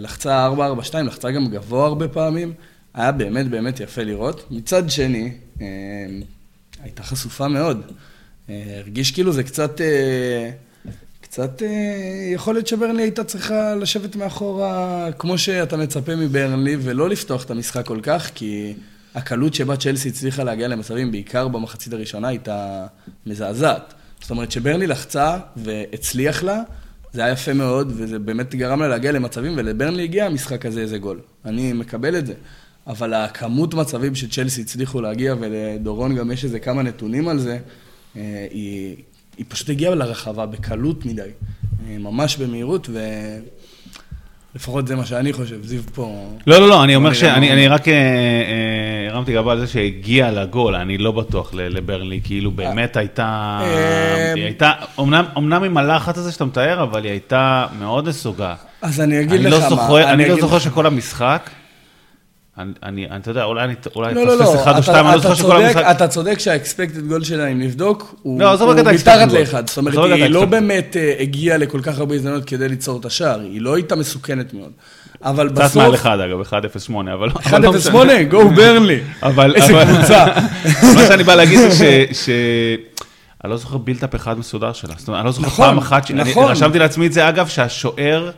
לחצה 0.00 0.48
4-4-2, 0.48 0.58
לחצה 1.04 1.30
גם 1.30 1.46
גבוה 1.46 1.86
הרבה 1.86 2.08
פעמים. 2.08 2.52
היה 2.94 3.12
באמת 3.12 3.48
באמת 3.48 3.80
יפה 3.80 4.02
לראות. 4.02 4.46
מצד 4.50 4.90
שני, 4.90 5.32
הייתה 6.82 7.02
חשופה 7.02 7.48
מאוד. 7.48 7.82
הרגיש 8.48 9.10
כאילו 9.10 9.32
זה 9.32 9.42
קצת... 9.42 9.80
קצת 11.36 11.62
אה, 11.62 12.30
יכול 12.34 12.54
להיות 12.54 12.66
שברנלי 12.66 13.02
הייתה 13.02 13.24
צריכה 13.24 13.74
לשבת 13.74 14.16
מאחורה 14.16 15.08
כמו 15.18 15.38
שאתה 15.38 15.76
מצפה 15.76 16.16
מברנלי 16.16 16.76
ולא 16.80 17.08
לפתוח 17.08 17.44
את 17.44 17.50
המשחק 17.50 17.86
כל 17.86 17.98
כך, 18.02 18.30
כי 18.34 18.74
הקלות 19.14 19.54
שבה 19.54 19.76
צ'לסי 19.76 20.08
הצליחה 20.08 20.44
להגיע 20.44 20.68
למצבים, 20.68 21.12
בעיקר 21.12 21.48
במחצית 21.48 21.92
הראשונה, 21.92 22.28
הייתה 22.28 22.86
מזעזעת. 23.26 23.94
זאת 24.20 24.30
אומרת 24.30 24.52
שברנלי 24.52 24.86
לחצה 24.86 25.38
והצליח 25.56 26.42
לה, 26.42 26.62
זה 27.12 27.24
היה 27.24 27.32
יפה 27.32 27.52
מאוד, 27.52 27.92
וזה 27.96 28.18
באמת 28.18 28.54
גרם 28.54 28.82
לה 28.82 28.88
להגיע 28.88 29.12
למצבים, 29.12 29.52
ולברנלי 29.56 30.02
הגיע 30.02 30.26
המשחק 30.26 30.66
הזה 30.66 30.80
איזה 30.80 30.98
גול. 30.98 31.20
אני 31.44 31.72
מקבל 31.72 32.18
את 32.18 32.26
זה. 32.26 32.34
אבל 32.86 33.14
הכמות 33.14 33.74
מצבים 33.74 34.14
שצ'לסי 34.14 34.60
הצליחו 34.60 35.00
להגיע, 35.00 35.34
ולדורון 35.40 36.14
גם 36.14 36.30
יש 36.30 36.44
איזה 36.44 36.58
כמה 36.58 36.82
נתונים 36.82 37.28
על 37.28 37.38
זה, 37.38 37.58
אה, 38.16 38.46
היא, 38.50 38.96
היא 39.38 39.46
פשוט 39.48 39.70
הגיעה 39.70 39.94
לרחבה 39.94 40.46
בקלות 40.46 41.06
מדי, 41.06 41.22
אה, 41.22 41.98
ממש 41.98 42.36
במהירות, 42.36 42.88
ולפחות 44.54 44.86
זה 44.86 44.96
מה 44.96 45.06
שאני 45.06 45.32
חושב, 45.32 45.62
זיו 45.62 45.82
פה... 45.94 46.32
לא, 46.46 46.58
לא, 46.60 46.68
לא, 46.68 46.84
אני 46.84 46.96
אומר 46.96 47.12
שאני 47.12 47.52
אני 47.52 47.68
רק 47.68 47.88
אה, 47.88 47.94
אה, 47.94 49.10
הרמתי 49.10 49.34
גבה 49.34 49.52
על 49.52 49.60
זה 49.60 49.66
שהגיע 49.66 50.30
לגול, 50.30 50.74
אני 50.74 50.98
לא 50.98 51.12
בטוח 51.12 51.54
ל- 51.54 51.76
לברנלי, 51.76 52.20
כאילו 52.24 52.50
באמת 52.50 52.96
הייתה, 52.96 53.58
אה, 53.62 54.32
היא 54.34 54.44
הייתה, 54.44 54.72
אמנם 55.38 55.62
עם 55.64 55.76
הלחץ 55.76 56.18
הזה 56.18 56.32
שאתה 56.32 56.44
מתאר, 56.44 56.82
אבל 56.82 57.04
היא 57.04 57.10
הייתה 57.10 57.66
מאוד 57.78 58.08
נסוגה. 58.08 58.54
אז 58.82 59.00
אני 59.00 59.20
אגיד 59.20 59.32
אני 59.32 59.50
לך 59.50 59.64
לא 59.70 59.76
מה... 59.76 60.12
אני 60.12 60.28
לא 60.28 60.40
זוכר 60.40 60.58
שכל 60.58 60.86
המשחק, 60.86 61.50
אני- 62.58 62.72
אני, 62.82 63.06
אני- 63.10 63.16
אתה 63.20 63.30
יודע, 63.30 63.44
אולי 63.44 63.64
אני 63.64 63.74
אולי 63.96 64.14
לא, 64.14 64.24
לא, 64.26 64.34
אפספס 64.34 64.54
לא, 64.54 64.62
אחד 64.62 64.76
או 64.76 64.82
שתיים, 64.82 65.06
אני 65.06 65.14
לא 65.14 65.20
זוכר 65.20 65.34
שכל 65.34 65.56
המשחק... 65.62 65.84
אתה 65.90 66.08
צודק 66.08 66.38
שהאקספקטד 66.38 67.08
גול 67.08 67.24
שלה, 67.24 67.46
אם 67.46 67.58
נבדוק, 67.58 68.14
הוא 68.22 68.40
לא, 68.40 68.74
מתחת. 68.92 69.32
לאחד. 69.32 69.68
זאת 69.68 69.76
אומרת, 69.76 69.94
היא 70.12 70.26
לא. 70.26 70.44
באמת 70.44 70.96
אה, 70.96 71.14
הגיעה 71.20 71.56
לכל 71.58 71.80
כך 71.82 71.98
הרבה 71.98 72.14
הזדמנויות 72.14 72.44
כדי 72.44 72.68
ליצור 72.68 73.00
את 73.00 73.04
השער, 73.04 73.40
היא 73.40 73.60
לא 73.60 73.74
הייתה 73.74 73.96
מסוכנת 73.96 74.54
מאוד. 74.54 74.70
אבל 75.22 75.48
קצת 75.48 75.76
מעל 75.76 75.90
בסוף... 75.90 75.94
אחד 75.94 76.20
אגב, 76.20 76.40
1-0-8, 76.40 76.52
אבל... 77.00 77.30
אבל 77.44 77.62
לא 77.62 77.72
משנה. 77.72 77.92
1-0-8, 78.22 78.22
גו 78.30 78.50
ברנלי. 78.50 79.00
אבל... 79.22 79.54
איזה 79.54 79.72
קבוצה. 79.86 80.26
מה 80.96 81.06
שאני 81.08 81.24
בא 81.24 81.34
להגיד 81.34 81.58
זה 81.70 82.04
ש... 82.12 82.28
אני 83.44 83.50
לא 83.50 83.56
זוכר 83.56 83.76
בילטאפ 83.76 84.14
אחד 84.14 84.38
מסודר 84.38 84.72
שלה. 84.72 84.94
זאת 84.96 85.08
אומרת, 85.08 85.20
אני 85.20 85.26
לא 85.26 85.32
זוכר 85.32 85.46
נכון, 85.46 85.66
פעם 85.66 85.78
אחת... 85.78 86.10
אני 86.10 86.30
נכון. 86.30 86.50
רשמתי 86.50 86.78
לעצמי 86.78 87.06
את 87.06 87.12
זה, 87.12 87.28
אגב, 87.28 87.48
שהשוער... 87.48 88.30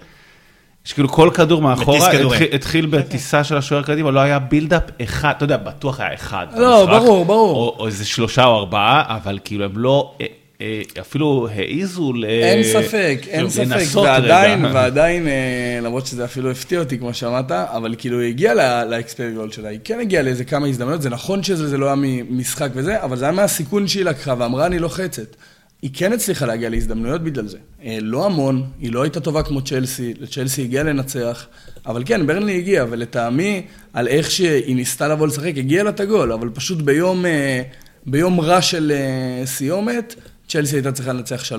שכאילו 0.85 1.09
כל 1.09 1.31
כדור 1.35 1.63
מאחורה. 1.63 2.11
התחיל, 2.11 2.49
התחיל 2.53 2.87
בטיסה 2.87 3.45
של 3.45 3.57
השוער 3.57 3.83
קדימה, 3.83 4.11
לא 4.11 4.21
היה 4.21 4.39
בילדאפ 4.39 4.83
אחד, 5.03 5.33
אתה 5.37 5.45
יודע, 5.45 5.57
בטוח 5.57 6.01
היה 6.01 6.15
אחד. 6.15 6.47
לא, 6.57 6.87
במשחק, 6.87 7.03
ברור, 7.03 7.25
ברור. 7.25 7.57
או, 7.57 7.77
או 7.79 7.87
איזה 7.87 8.05
שלושה 8.05 8.45
או 8.45 8.59
ארבעה, 8.59 9.17
אבל 9.17 9.39
כאילו 9.45 9.65
הם 9.65 9.73
לא, 9.75 10.15
אה, 10.21 10.27
אה, 10.61 10.83
אפילו 11.01 11.49
העיזו 11.55 12.13
ל... 12.13 12.25
אין 12.25 12.65
ספק, 12.65 13.19
אין 13.29 13.51
ספק, 13.51 13.65
לנסות 13.67 14.05
ועדיין, 14.05 14.65
רגע. 14.65 14.75
ועדיין, 14.75 15.29
אה, 15.29 15.79
למרות 15.83 16.07
שזה 16.07 16.25
אפילו 16.25 16.51
הפתיע 16.51 16.79
אותי, 16.79 16.99
כמו 16.99 17.15
שאמרת, 17.15 17.51
אבל 17.53 17.95
כאילו 17.99 18.21
היא 18.21 18.29
הגיעה 18.29 18.85
לאקספיירד 18.85 19.35
גול 19.35 19.53
שלה, 19.53 19.69
היא 19.69 19.79
כן 19.85 20.01
הגיעה 20.01 20.23
לאיזה 20.23 20.45
כמה 20.45 20.67
הזדמנויות, 20.67 21.03
זה 21.03 21.11
נכון 21.11 21.43
שזה 21.43 21.69
זה 21.69 21.79
לא 21.79 21.87
היה 21.87 21.95
ממשחק 21.97 22.71
וזה, 22.75 23.03
אבל 23.03 23.17
זה 23.17 23.25
היה 23.25 23.33
מהסיכון 23.33 23.89
שהיא 23.89 24.05
לקחה, 24.05 24.35
ואמרה 24.39 24.67
אני 24.67 24.79
לוחצת. 24.79 25.37
היא 25.83 25.91
כן 25.95 26.13
הצליחה 26.13 26.47
להגיע 26.47 26.69
להזדמנויות 26.71 27.23
בגלל 27.25 27.47
זה. 27.47 27.59
אה, 27.85 27.99
לא 28.03 28.27
המון, 28.27 28.67
היא 28.81 28.93
לא 28.93 29.03
הייתה 29.03 29.21
טובה 29.21 29.43
כמו 29.43 29.63
צ'לסי, 29.63 30.15
צ'לסי 30.31 30.63
הגיעה 30.63 30.85
לנצח, 30.85 31.47
אבל 31.87 32.03
כן, 32.07 32.27
ברנלי 32.27 32.59
הגיעה, 32.59 32.87
ולטעמי, 32.91 33.63
על 33.93 34.09
איך 34.09 34.31
שהיא 34.31 34.77
ניסתה 34.77 35.09
לבוא 35.09 35.27
לשחק, 35.27 35.53
הגיעה 35.57 35.85
לה 35.85 35.91
את 35.91 36.01
הגול, 36.01 36.33
אבל 36.33 36.49
פשוט 36.55 36.83
ביום, 36.83 37.27
אה, 37.27 37.63
ביום 38.07 38.41
רע 38.41 38.63
של 38.63 38.93
אה, 38.95 39.47
סיומת, 39.47 40.15
צ'לסי 40.49 40.77
הייתה 40.77 40.93
צריכה 40.93 41.13
לנצח 41.13 41.43
3-1. 41.45 41.53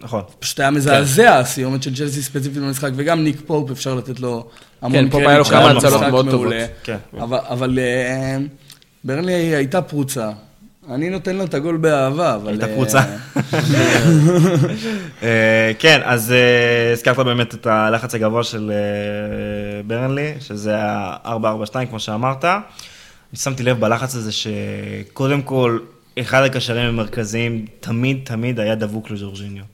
נכון. 0.00 0.22
פשוט 0.38 0.60
היה 0.60 0.70
מזעזע 0.70 1.38
הסיומת 1.38 1.82
של 1.82 1.94
צ'לסי 1.96 2.22
ספציפית 2.22 2.58
במשחק, 2.62 2.90
וגם 2.96 3.24
ניק 3.24 3.36
פופ, 3.46 3.70
אפשר 3.70 3.94
לתת 3.94 4.20
לו 4.20 4.46
המון 4.82 4.98
כן, 5.04 5.10
פופ 5.10 5.20
היה 5.26 5.38
לו 5.38 5.44
קרדיט, 5.44 5.68
כמה 5.68 5.78
הצלות 5.78 6.02
מאוד. 6.10 6.30
טובות. 6.30 6.52
כן. 6.84 6.96
אבל- 7.18 7.38
אבל 7.48 7.78
ברנלי 9.04 9.32
הייתה 9.32 9.82
פרוצה. 9.82 10.30
אני 10.90 11.10
נותן 11.10 11.36
לו 11.36 11.44
את 11.44 11.54
הגול 11.54 11.76
באהבה, 11.76 12.34
אבל... 12.34 12.48
הייתה 12.48 12.66
אה, 12.66 12.74
פרוצה. 12.74 13.00
אה, 15.22 15.72
כן, 15.78 16.00
אז 16.04 16.32
אה, 16.32 16.92
הזכרת 16.92 17.18
באמת 17.18 17.54
את 17.54 17.66
הלחץ 17.66 18.14
הגבוה 18.14 18.44
של 18.44 18.72
ברנלי, 19.86 20.34
שזה 20.40 20.76
ה-442, 20.78 21.86
כמו 21.90 22.00
שאמרת. 22.00 22.44
אני 22.44 23.38
שמתי 23.38 23.62
לב 23.62 23.80
בלחץ 23.80 24.14
הזה 24.14 24.32
שקודם 24.32 25.42
כל, 25.42 25.78
אחד 26.20 26.42
הקשרים 26.42 26.88
המרכזיים 26.88 27.66
תמיד 27.80 28.20
תמיד 28.24 28.60
היה 28.60 28.74
דבוק 28.74 29.10
לג'ורג'יניו. 29.10 29.64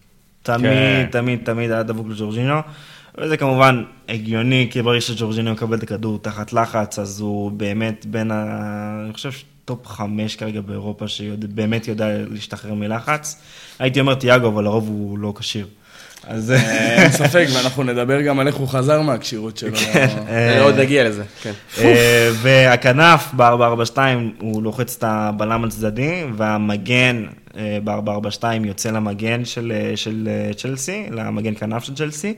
תמיד, 0.42 0.62
כן. 0.62 1.06
תמיד, 1.10 1.40
תמיד 1.44 1.70
היה 1.70 1.82
דבוק 1.82 2.06
לג'ורג'יניו. 2.10 2.60
וזה 3.18 3.36
כמובן 3.36 3.84
הגיוני, 4.08 4.68
כי 4.70 4.82
ברגע 4.82 5.00
שג'ורג'יניו 5.00 5.52
מקבל 5.52 5.78
את 5.78 5.82
הכדור 5.82 6.18
תחת 6.22 6.52
לחץ, 6.52 6.98
אז 6.98 7.20
הוא 7.20 7.50
באמת 7.50 8.06
בין 8.06 8.30
ה... 8.30 8.44
אני 9.04 9.12
חושב 9.12 9.30
top 9.70 9.86
חמש 9.86 10.36
כרגע 10.36 10.60
באירופה, 10.60 11.08
שבאמת 11.08 11.88
יודע 11.88 12.06
להשתחרר 12.30 12.74
מלחץ. 12.74 13.36
הייתי 13.78 14.00
אומר 14.00 14.14
תיאגו, 14.14 14.48
אבל 14.48 14.64
לרוב 14.64 14.88
הוא 14.88 15.18
לא 15.18 15.32
כשיר. 15.38 15.66
אז... 16.26 16.50
אה, 16.50 17.02
אין 17.02 17.12
ספק, 17.12 17.46
ואנחנו 17.54 17.82
נדבר 17.84 18.20
גם 18.20 18.40
על 18.40 18.46
איך 18.46 18.56
הוא 18.56 18.68
חזר 18.68 19.00
מהכשירות 19.00 19.56
שלו. 19.56 19.76
אה, 20.28 20.62
עוד 20.62 20.74
נגיע 20.74 21.08
לזה, 21.08 21.24
כן. 21.42 21.52
אה, 21.78 22.30
והכנף 22.34 23.30
ב-442 23.36 23.98
הוא 24.40 24.62
לוחץ 24.62 24.96
את 24.98 25.04
הבלם 25.06 25.64
הצדדי, 25.64 26.24
והמגן 26.36 27.24
אה, 27.56 27.78
ב-442 27.84 28.44
יוצא 28.64 28.90
למגן 28.90 29.44
של, 29.44 30.28
צ'לסי, 30.56 31.06
למגן 31.10 31.54
כנף 31.54 31.84
של 31.84 31.94
צ'לסי, 31.94 32.34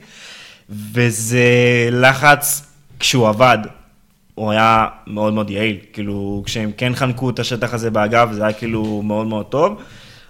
וזה 0.69 1.47
לחץ, 1.91 2.65
כשהוא 2.99 3.27
עבד, 3.27 3.57
הוא 4.35 4.51
היה 4.51 4.87
מאוד 5.07 5.33
מאוד 5.33 5.49
יעיל, 5.49 5.77
כאילו 5.93 6.43
כשהם 6.45 6.71
כן 6.77 6.95
חנקו 6.95 7.29
את 7.29 7.39
השטח 7.39 7.73
הזה 7.73 7.91
באגף, 7.91 8.27
זה 8.31 8.43
היה 8.43 8.53
כאילו 8.53 9.01
מאוד 9.01 9.27
מאוד 9.27 9.45
טוב, 9.45 9.81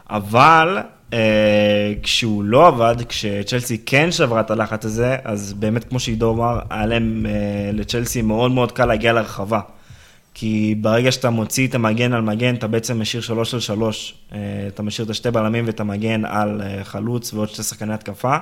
אבל 0.10 0.78
אה, 1.14 1.94
כשהוא 2.04 2.44
לא 2.44 2.68
עבד, 2.68 2.96
כשצ'לסי 3.10 3.78
כן 3.86 4.12
שברה 4.12 4.42
את 4.42 4.52
הלחץ 4.52 4.86
הזה, 4.86 5.16
אז 5.24 5.54
באמת 5.54 5.84
כמו 5.84 6.00
שעידו 6.00 6.34
אמר, 6.34 6.60
היה 6.70 6.86
להם 6.86 7.26
אה, 7.30 7.72
לצ'לסי 7.74 8.22
מאוד 8.22 8.52
מאוד 8.52 8.72
קל 8.72 8.86
להגיע 8.86 9.14
לרחבה. 9.14 9.60
כי 10.34 10.76
ברגע 10.82 11.12
שאתה 11.12 11.30
מוציא 11.30 11.68
את 11.68 11.76
המגן 11.76 12.14
על 12.14 12.22
מגן, 12.22 12.56
אתה 12.56 12.68
בעצם 12.68 13.02
משאיר 13.02 13.22
שלוש 13.22 13.54
על 13.54 13.60
שלוש. 13.60 14.16
אה, 14.34 14.40
אתה 14.68 14.84
משאיר 14.84 15.06
את 15.06 15.10
השתי 15.10 15.32
בלמים 15.32 15.64
ואת 15.68 15.80
המגן 15.80 16.26
על 16.26 16.62
אה, 16.62 16.84
חלוץ 16.84 17.34
ועוד 17.34 17.50
שתי 17.50 17.64
שחקני 17.64 17.94
התקפה. 17.94 18.38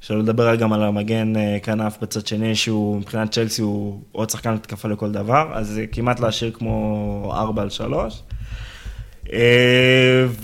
שלא 0.00 0.18
לדבר 0.18 0.54
גם 0.54 0.72
על 0.72 0.82
המגן 0.82 1.36
אה, 1.36 1.58
כנף 1.62 1.98
בצד 2.02 2.26
שני, 2.26 2.54
שהוא 2.56 2.96
מבחינת 2.98 3.32
צ'לסי 3.32 3.62
הוא 3.62 4.00
עוד 4.12 4.30
שחקן 4.30 4.50
התקפה 4.54 4.88
לכל 4.88 5.12
דבר, 5.12 5.50
אז 5.54 5.66
זה 5.68 5.86
כמעט 5.92 6.20
להשאיר 6.20 6.50
כמו 6.54 7.32
4 7.36 7.62
על 7.62 7.70
3. 7.70 8.22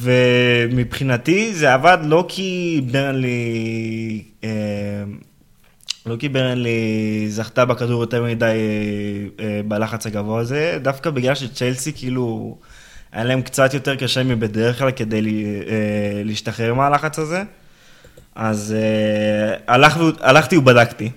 ומבחינתי 0.00 1.54
זה 1.54 1.74
עבד 1.74 1.98
לא 2.04 2.24
כי 2.28 2.80
ברנלי, 2.92 4.22
אה, 4.44 4.50
לא 6.06 6.16
כי 6.16 6.28
ברנלי 6.28 6.78
זכתה 7.28 7.64
בכדור 7.64 8.00
יותר 8.00 8.24
מדי 8.24 8.44
אה, 8.44 8.50
אה, 9.44 9.60
בלחץ 9.68 10.06
הגבוה 10.06 10.40
הזה, 10.40 10.78
דווקא 10.82 11.10
בגלל 11.10 11.34
שצ'לסי 11.34 11.92
כאילו, 11.92 12.56
היה 13.12 13.24
להם 13.24 13.42
קצת 13.42 13.74
יותר 13.74 13.96
קשה 13.96 14.22
מבדרך 14.24 14.78
כלל 14.78 14.90
כדי 14.90 15.22
לה- 15.22 15.30
אה, 15.30 16.22
להשתחרר 16.24 16.74
מהלחץ 16.74 17.18
הזה. 17.18 17.42
אז 18.34 18.74
אה, 18.76 19.74
הלך, 19.74 19.98
הלכתי 20.20 20.56
ובדקתי. 20.56 21.10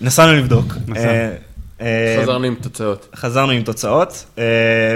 נסענו 0.00 0.32
לבדוק. 0.32 0.66
אה, 0.96 1.34
אה, 1.80 2.16
חזרנו 2.22 2.44
עם 2.44 2.54
תוצאות. 2.54 3.08
חזרנו 3.16 3.52
עם 3.52 3.62
תוצאות. 3.62 4.40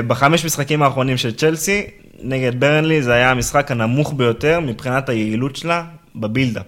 בחמש 0.07 0.45
משחקים 0.45 0.83
האחרונים 0.83 1.16
של 1.16 1.35
צ'לסי, 1.35 1.87
נגד 2.22 2.61
ברנלי, 2.61 3.03
זה 3.03 3.12
היה 3.12 3.31
המשחק 3.31 3.70
הנמוך 3.70 4.14
ביותר 4.16 4.61
מבחינת 4.61 5.09
היעילות 5.09 5.57
שלה 5.57 5.85
בבילדאפ. 6.16 6.66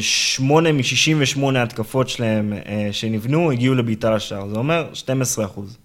שמונה 0.00 0.72
מ-68 0.72 1.40
התקפות 1.56 2.08
שלהם 2.08 2.52
שנבנו 2.92 3.52
הגיעו 3.52 3.74
לבעיטה 3.74 4.10
לשער, 4.10 4.48
זה 4.48 4.56
אומר 4.56 4.86
12 4.92 5.44
אחוז. 5.44 5.78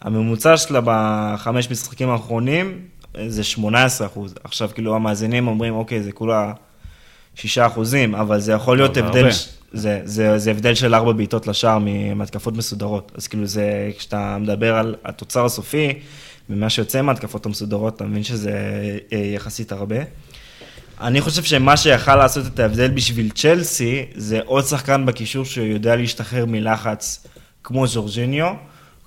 הממוצע 0.00 0.56
שלה 0.56 0.80
בחמש 0.84 1.70
משחקים 1.70 2.08
האחרונים 2.08 2.78
זה 3.28 3.44
18 3.44 4.06
אחוז. 4.06 4.34
עכשיו, 4.44 4.70
כאילו, 4.74 4.96
המאזינים 4.96 5.48
אומרים, 5.48 5.74
אוקיי, 5.74 6.02
זה 6.02 6.12
כולה 6.12 6.52
6 7.34 7.58
אחוזים, 7.58 8.14
אבל 8.14 8.40
זה 8.40 8.52
יכול 8.52 8.76
להיות 8.76 8.96
הבדל, 8.96 9.28
זה, 9.72 10.00
זה, 10.04 10.38
זה 10.38 10.50
הבדל 10.50 10.74
של 10.74 10.94
ארבע 10.94 11.12
בעיטות 11.12 11.46
לשער 11.46 11.78
מהתקפות 12.16 12.56
מסודרות. 12.56 13.12
אז 13.14 13.28
כאילו, 13.28 13.46
זה, 13.46 13.90
כשאתה 13.98 14.38
מדבר 14.40 14.74
על 14.74 14.94
התוצר 15.04 15.44
הסופי, 15.44 15.98
ומה 16.50 16.70
שיוצא 16.70 17.02
מההתקפות 17.02 17.46
המסודרות, 17.46 17.96
אתה 17.96 18.04
מבין 18.04 18.24
שזה 18.24 18.52
אה, 19.12 19.18
יחסית 19.18 19.72
הרבה. 19.72 19.96
אני 21.00 21.20
חושב 21.20 21.42
שמה 21.42 21.76
שיכל 21.76 22.16
לעשות 22.16 22.46
את 22.46 22.58
ההבדל 22.58 22.88
בשביל 22.88 23.30
צ'לסי, 23.30 24.04
זה 24.14 24.40
עוד 24.44 24.64
שחקן 24.64 25.06
בקישור 25.06 25.44
שיודע 25.44 25.96
להשתחרר 25.96 26.46
מלחץ 26.46 27.26
כמו 27.64 27.86
ז'ורג'יניו, 27.86 28.54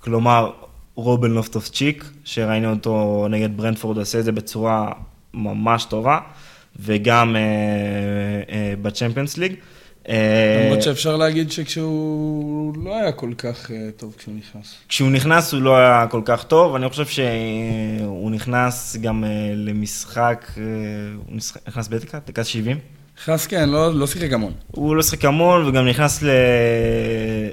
כלומר 0.01 0.51
רובן 0.95 1.31
לופטוס 1.31 1.71
צ'יק, 1.71 2.05
שראינו 2.23 2.69
אותו 2.69 3.27
נגד 3.29 3.57
ברנדפורד 3.57 3.97
עושה 3.97 4.19
את 4.19 4.23
זה 4.23 4.31
בצורה 4.31 4.91
ממש 5.33 5.85
טובה, 5.85 6.19
וגם 6.79 7.35
אה, 7.35 7.41
אה, 8.55 8.73
בצ'מפיונס 8.81 9.37
ליג. 9.37 9.55
אה, 10.09 10.63
למרות 10.65 10.81
שאפשר 10.81 11.17
להגיד 11.17 11.51
שכשהוא 11.51 12.73
לא 12.83 12.95
היה 12.97 13.11
כל 13.11 13.33
כך 13.37 13.71
אה, 13.71 13.89
טוב 13.97 14.15
כשהוא 14.17 14.35
נכנס. 14.35 14.75
כשהוא 14.89 15.11
נכנס 15.11 15.53
הוא 15.53 15.61
לא 15.61 15.77
היה 15.77 16.07
כל 16.07 16.21
כך 16.25 16.43
טוב, 16.43 16.75
אני 16.75 16.89
חושב 16.89 17.05
שהוא 17.05 18.31
נכנס 18.31 18.97
גם 19.01 19.23
אה, 19.23 19.29
למשחק, 19.55 20.51
הוא 21.27 21.37
נכנס 21.67 21.87
בדקה, 21.87 22.19
דקה 22.27 22.43
70. 22.43 22.77
נכנס 23.19 23.47
כן, 23.47 23.69
לא 23.69 23.93
לא 23.93 24.07
שיחק 24.07 24.33
המון. 24.33 24.53
הוא 24.71 24.95
לא 24.95 25.01
שיחק 25.01 25.25
המון 25.25 25.67
וגם 25.67 25.87
נכנס 25.87 26.23
ל... 26.23 26.29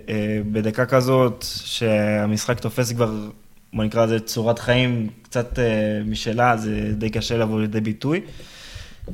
אה, 0.08 0.40
בדקה 0.52 0.86
כזאת 0.86 1.44
שהמשחק 1.64 2.60
תופס 2.60 2.92
כבר, 2.92 3.10
בוא 3.72 3.84
נקרא 3.84 4.04
לזה 4.04 4.20
צורת 4.20 4.58
חיים 4.58 5.08
קצת 5.22 5.58
אה, 5.58 5.64
משלה, 6.06 6.56
זה 6.56 6.92
די 6.92 7.10
קשה 7.10 7.36
לבוא 7.36 7.60
לידי 7.60 7.80
ביטוי. 7.80 8.20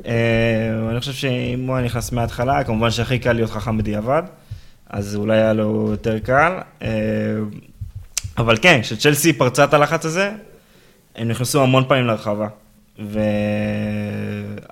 אה, 0.07 0.91
אני 0.91 1.01
חושב 1.01 1.13
שאם 1.13 1.67
הוא 1.67 1.77
היה 1.77 1.85
נכנס 1.85 2.13
מההתחלה, 2.13 2.65
כמובן 2.65 2.91
שהכי 2.91 3.19
קל 3.19 3.33
להיות 3.33 3.51
חכם 3.51 3.79
בדיעבד, 3.79 4.23
אז 4.91 5.17
אולי 5.17 5.37
היה 5.37 5.53
לו 5.53 5.89
יותר 5.91 6.19
קל. 6.19 6.59
אה, 6.83 6.89
אבל 8.39 8.57
כן, 8.63 8.81
כשצ'לסי 8.83 9.33
פרצה 9.33 9.65
את 9.65 9.75
הלחץ 9.75 10.05
הזה, 10.05 10.31
הם 11.17 11.29
נכנסו 11.29 11.63
המון 11.63 11.85
פעמים 11.89 12.07
לרחבה. 12.07 12.49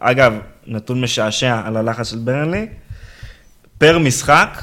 ואגב, 0.01 0.39
נתון 0.67 1.01
משעשע 1.01 1.61
על 1.65 1.77
הלחץ 1.77 2.11
של 2.11 2.19
ברנלי, 2.19 2.67
פר 3.79 3.99
משחק, 3.99 4.63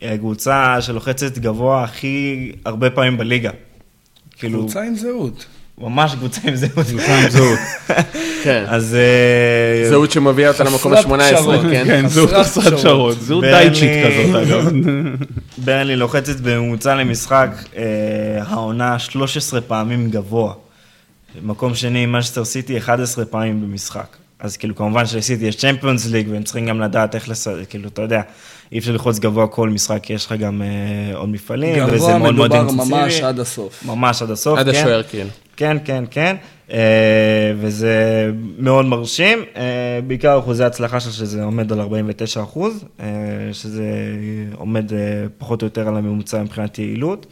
היא 0.00 0.10
הקבוצה 0.10 0.80
שלוחצת 0.80 1.38
גבוה 1.38 1.84
הכי 1.84 2.52
הרבה 2.64 2.90
פעמים 2.90 3.18
בליגה. 3.18 3.50
כאילו, 4.38 4.58
קבוצה 4.58 4.82
עם 4.82 4.94
זהות. 4.94 5.46
ממש 5.78 6.14
קבוצה 6.14 6.40
עם 6.44 6.56
זהות. 6.56 6.86
קבוצה 6.86 7.18
עם 7.18 7.30
זהות. 7.30 7.58
כן. 8.44 8.64
אז... 8.68 8.94
אה, 8.94 9.88
זהות 9.88 10.10
שמביאה 10.10 10.48
אותה 10.48 10.64
למקום 10.64 10.96
חסרת 10.96 11.20
ה-18, 11.20 11.36
פשרות. 11.36 11.60
כן? 11.60 11.84
כן, 11.86 12.08
זהות 12.08 12.30
חסרת 12.30 12.64
פשרות. 12.64 12.78
פשרות. 12.78 13.20
זהות 13.20 13.44
דייצ'ית 13.44 13.90
כזאת, 14.06 14.42
אגב. 14.42 14.72
ברנלי 15.64 15.96
לוחצת 15.96 16.40
בממוצע 16.40 16.94
למשחק 16.94 17.50
אה, 17.76 17.82
העונה 18.46 18.98
13 18.98 19.60
פעמים 19.60 20.10
גבוה. 20.10 20.54
מקום 21.42 21.74
שני, 21.74 22.06
מנצ'סטר 22.06 22.44
סיטי 22.44 22.78
11 22.78 23.24
פעמים 23.24 23.62
במשחק. 23.62 24.16
אז 24.40 24.56
כאילו, 24.56 24.74
כמובן 24.74 25.06
שלסיטי 25.06 25.44
יש 25.44 25.56
צ'מפיונס 25.56 26.06
ליג, 26.06 26.28
והם 26.30 26.42
צריכים 26.42 26.66
גם 26.66 26.80
לדעת 26.80 27.14
איך 27.14 27.28
לס... 27.28 27.48
כאילו, 27.68 27.88
אתה 27.88 28.02
יודע, 28.02 28.22
אי 28.72 28.78
אפשר 28.78 28.92
ללחוץ 28.92 29.18
גבוה 29.18 29.46
כל 29.46 29.68
משחק, 29.68 30.10
יש 30.10 30.26
לך 30.26 30.32
גם 30.32 30.62
אה, 30.62 31.16
עוד 31.16 31.28
מפעלים, 31.28 31.84
וזה 31.84 31.96
גבוה 31.96 32.18
מאוד 32.18 32.34
מאוד 32.34 32.50
מדובר 32.50 32.68
אינטנסיבי. 32.68 32.94
ממש 32.94 33.20
עד 33.20 33.40
הסוף. 33.40 33.84
ממש 33.86 34.22
עד 34.22 34.30
הסוף, 34.30 34.58
עד 34.58 34.70
כן. 34.70 34.78
השוער, 34.78 35.02
כאילו. 35.02 35.30
כן, 35.56 35.76
כן, 35.84 36.04
כן, 36.10 36.36
אה, 36.72 37.52
וזה 37.60 38.30
מאוד 38.58 38.84
מרשים, 38.86 39.38
אה, 39.56 40.00
בעיקר 40.06 40.38
אחוזי 40.38 40.64
ההצלחה 40.64 41.00
שלו 41.00 41.12
שזה 41.12 41.42
עומד 41.42 41.72
על 41.72 41.80
49 41.80 42.42
אחוז, 42.42 42.84
אה, 43.00 43.06
שזה 43.52 43.92
עומד 44.56 44.92
אה, 44.92 44.98
פחות 45.38 45.62
או 45.62 45.66
יותר 45.66 45.88
על 45.88 45.96
הממוצע 45.96 46.42
מבחינת 46.42 46.78
יעילות. 46.78 47.26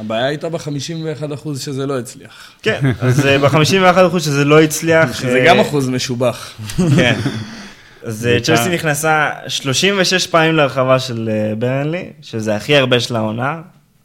הבעיה 0.00 0.26
הייתה 0.26 0.48
ב-51% 0.48 1.34
אחוז 1.34 1.60
שזה 1.60 1.86
לא 1.86 1.98
הצליח. 1.98 2.52
כן, 2.62 2.80
אז 3.00 3.26
אה, 3.26 3.38
ב-51 3.38 4.06
אחוז 4.06 4.24
שזה 4.24 4.44
לא 4.44 4.62
הצליח. 4.62 5.12
שזה 5.12 5.38
אה, 5.38 5.46
גם 5.46 5.60
אחוז 5.60 5.88
משובח. 5.88 6.50
כן. 6.96 7.20
אז 8.02 8.26
אה, 8.26 8.40
צ'לסי 8.40 8.68
נכנסה 8.68 9.30
36 9.48 10.26
פעמים 10.26 10.54
לרחבה 10.54 10.98
של 10.98 11.30
ברנלי, 11.58 12.10
שזה 12.22 12.56
הכי 12.56 12.76
הרבה 12.76 13.00
של 13.00 13.16
העונה, 13.16 13.60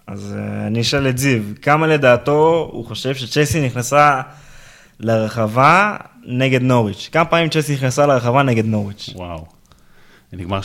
אז 0.08 0.36
אני 0.68 0.82
אשאל 0.82 1.10
את 1.10 1.18
זיו, 1.18 1.42
כמה 1.62 1.88
לדעתו 1.88 2.70
הוא 2.72 2.86
חושב 2.86 3.16
שצ'לסי 3.16 3.62
נכנסה 3.62 4.22
לרחבה 5.00 5.96
נגד 6.26 6.62
נוריץ'? 6.62 7.10
כמה 7.12 7.26
פעמים 7.26 7.50
צ'לסי 7.50 7.74
נכנסה 7.74 8.06
לרחבה 8.06 8.44
נגד 8.44 8.66
נוריץ'? 8.66 9.10
וואו. 9.16 9.46
נגמר 10.34 10.60
7-0. 10.60 10.62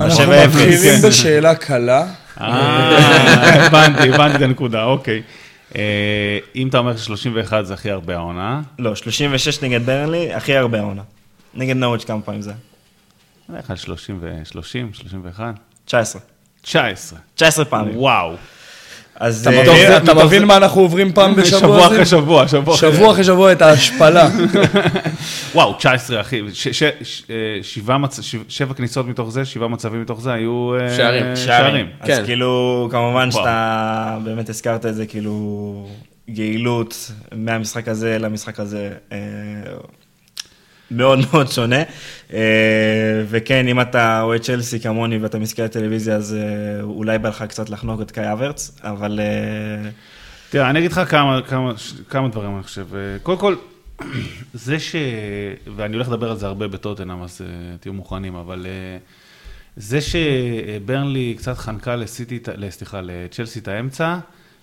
אנחנו. 0.00 0.32
מתחילים 0.46 0.78
כן. 0.82 1.08
בשאלה 1.08 1.54
קלה. 1.54 2.06
אה, 2.40 3.66
הבנתי, 3.66 4.14
הבנתי 4.14 4.36
את 4.36 4.42
הנקודה, 4.42 4.84
אוקיי. 4.84 5.22
אה, 5.76 6.38
אם 6.54 6.68
אתה 6.68 6.78
אומר 6.78 6.96
ש-31 6.96 7.62
זה 7.62 7.74
הכי 7.74 7.90
הרבה 7.90 8.16
העונה, 8.16 8.60
לא, 8.78 8.94
36 8.94 9.62
נגד 9.62 9.86
ברנלי, 9.86 10.34
הכי 10.34 10.56
הרבה 10.56 10.78
העונה. 10.78 11.02
נגד 11.54 11.76
נוריץ' 11.76 12.04
כמה 12.04 12.22
פעמים 12.22 12.42
זה? 12.42 12.50
אני 12.50 13.56
הולך 13.56 13.70
על 13.70 13.76
30 13.76 14.18
ו-30, 14.20 14.94
31, 14.94 15.54
19. 15.84 16.20
19. 16.62 17.18
19 17.34 17.64
פעמים. 17.64 17.96
וואו. 17.96 18.36
אז... 19.22 19.48
אתה 19.96 20.12
אה, 20.20 20.24
מבין 20.26 20.44
מה 20.44 20.56
אנחנו 20.56 20.80
עוברים 20.80 21.12
פעם 21.12 21.34
בשבוע 21.36 21.60
שבוע? 21.60 21.86
אחרי 21.86 22.06
שבוע, 22.06 22.48
שבוע 22.48 22.74
אחרי 22.74 22.90
שבוע 22.92 23.12
אחרי 23.12 23.24
שבוע 23.24 23.52
את 23.52 23.62
ההשפלה. 23.62 24.28
וואו, 25.54 25.72
19 25.72 26.20
אחי, 26.20 26.40
ש- 26.52 26.68
ש- 26.68 26.82
ש- 27.02 27.22
אה, 27.30 27.34
שבע- 28.48 28.74
כניסות 28.76 29.06
מתוך 29.06 29.30
זה, 29.30 29.44
שבעה 29.44 29.68
מצבים 29.68 30.02
מתוך 30.02 30.20
זה 30.20 30.32
היו 30.32 30.74
אה, 30.80 30.96
שערים. 30.96 31.36
שערים. 31.36 31.86
אז 32.00 32.08
כן. 32.08 32.22
כאילו, 32.24 32.88
כמובן. 32.90 33.30
שאתה 33.30 34.18
באמת 34.24 34.48
הזכרת 34.48 34.86
את 34.86 34.94
זה, 34.94 35.06
כאילו, 35.06 35.86
יעילות 36.28 37.10
מהמשחק 37.34 37.88
הזה 37.88 38.18
למשחק 38.18 38.60
הזה. 38.60 38.90
מאוד 40.92 41.18
מאוד 41.32 41.48
שונה. 41.48 41.82
אה, 42.32 43.24
וכן, 43.28 43.68
אם 43.68 43.80
אתה 43.80 44.22
אוהד 44.22 44.40
צ'לסי 44.40 44.80
כמוני 44.80 45.18
ואתה 45.18 45.38
מסתכל 45.38 45.62
על 45.62 45.68
טלוויזיה, 45.68 46.16
אז 46.16 46.34
אה, 46.34 46.82
אולי 46.82 47.18
בא 47.18 47.28
לך 47.28 47.42
קצת 47.48 47.70
לחנוק 47.70 48.00
את 48.00 48.10
קאי 48.10 48.32
אברץ, 48.32 48.78
אבל 48.82 49.20
אה, 49.22 49.90
תראה, 50.50 50.70
אני 50.70 50.78
אגיד 50.78 50.92
לך 50.92 51.00
כמה, 51.08 51.40
כמה, 51.42 51.72
כמה 52.08 52.28
דברים, 52.28 52.54
אני 52.54 52.62
חושב. 52.62 52.86
קודם 53.22 53.38
כל, 53.38 53.54
זה 54.54 54.80
ש... 54.80 54.96
ואני 55.76 55.94
הולך 55.94 56.08
לדבר 56.08 56.30
על 56.30 56.36
זה 56.36 56.46
הרבה 56.46 56.68
בטוטנאם, 56.68 57.22
אז 57.22 57.40
תהיו 57.80 57.92
מוכנים, 57.92 58.34
אבל 58.34 58.66
זה 59.76 59.98
שברנלי 60.00 61.34
קצת 61.38 61.58
חנקה 61.58 61.96
לסיטי, 61.96 62.38
סליחה, 62.70 63.00
לצ'לסי 63.00 63.58
את 63.58 63.68
האמצע, 63.68 64.18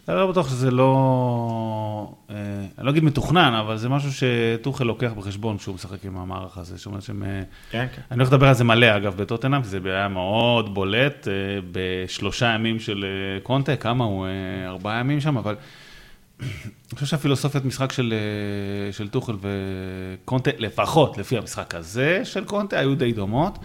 אני 0.09 0.17
לא 0.17 0.27
בטוח 0.27 0.49
שזה 0.49 0.71
לא... 0.71 2.13
Uh, 2.29 2.31
אני 2.77 2.85
לא 2.85 2.91
אגיד 2.91 3.03
מתוכנן, 3.03 3.53
אבל 3.53 3.77
זה 3.77 3.89
משהו 3.89 4.09
שטוחל 4.13 4.83
לוקח 4.83 5.11
בחשבון 5.17 5.57
כשהוא 5.57 5.75
משחק 5.75 6.05
עם 6.05 6.17
המערך 6.17 6.57
הזה. 6.57 6.77
זאת 6.77 6.85
אומרת 6.85 7.01
שהם... 7.01 7.23
אה, 7.23 7.41
כן, 7.71 7.87
כן. 7.95 8.01
אני 8.11 8.19
הולך 8.19 8.33
לדבר 8.33 8.47
על 8.47 8.53
זה 8.53 8.63
מלא, 8.63 8.97
אגב, 8.97 9.17
בטוטנאם, 9.17 9.61
כי 9.61 9.67
זה 9.67 9.79
היה 9.85 10.07
מאוד 10.07 10.73
בולט 10.73 11.27
אה, 11.27 11.33
בשלושה 11.71 12.45
ימים 12.45 12.79
של 12.79 13.05
אה, 13.05 13.39
קונטה, 13.43 13.75
כמה 13.75 14.03
הוא? 14.03 14.25
אה, 14.25 14.69
ארבעה 14.69 14.99
ימים 14.99 15.21
שם, 15.21 15.37
אבל 15.37 15.55
אני 16.39 16.49
חושב 16.93 17.05
שהפילוסופיית 17.05 17.65
משחק 17.65 17.91
של, 17.91 18.13
אה, 18.13 18.91
של 18.93 19.09
טוחל 19.09 19.35
וקונטה, 19.41 20.51
לפחות 20.57 21.17
לפי 21.17 21.37
המשחק 21.37 21.75
הזה 21.75 22.21
של 22.23 22.45
קונטה, 22.45 22.79
היו 22.79 22.95
די 22.95 23.11
דומות. 23.11 23.59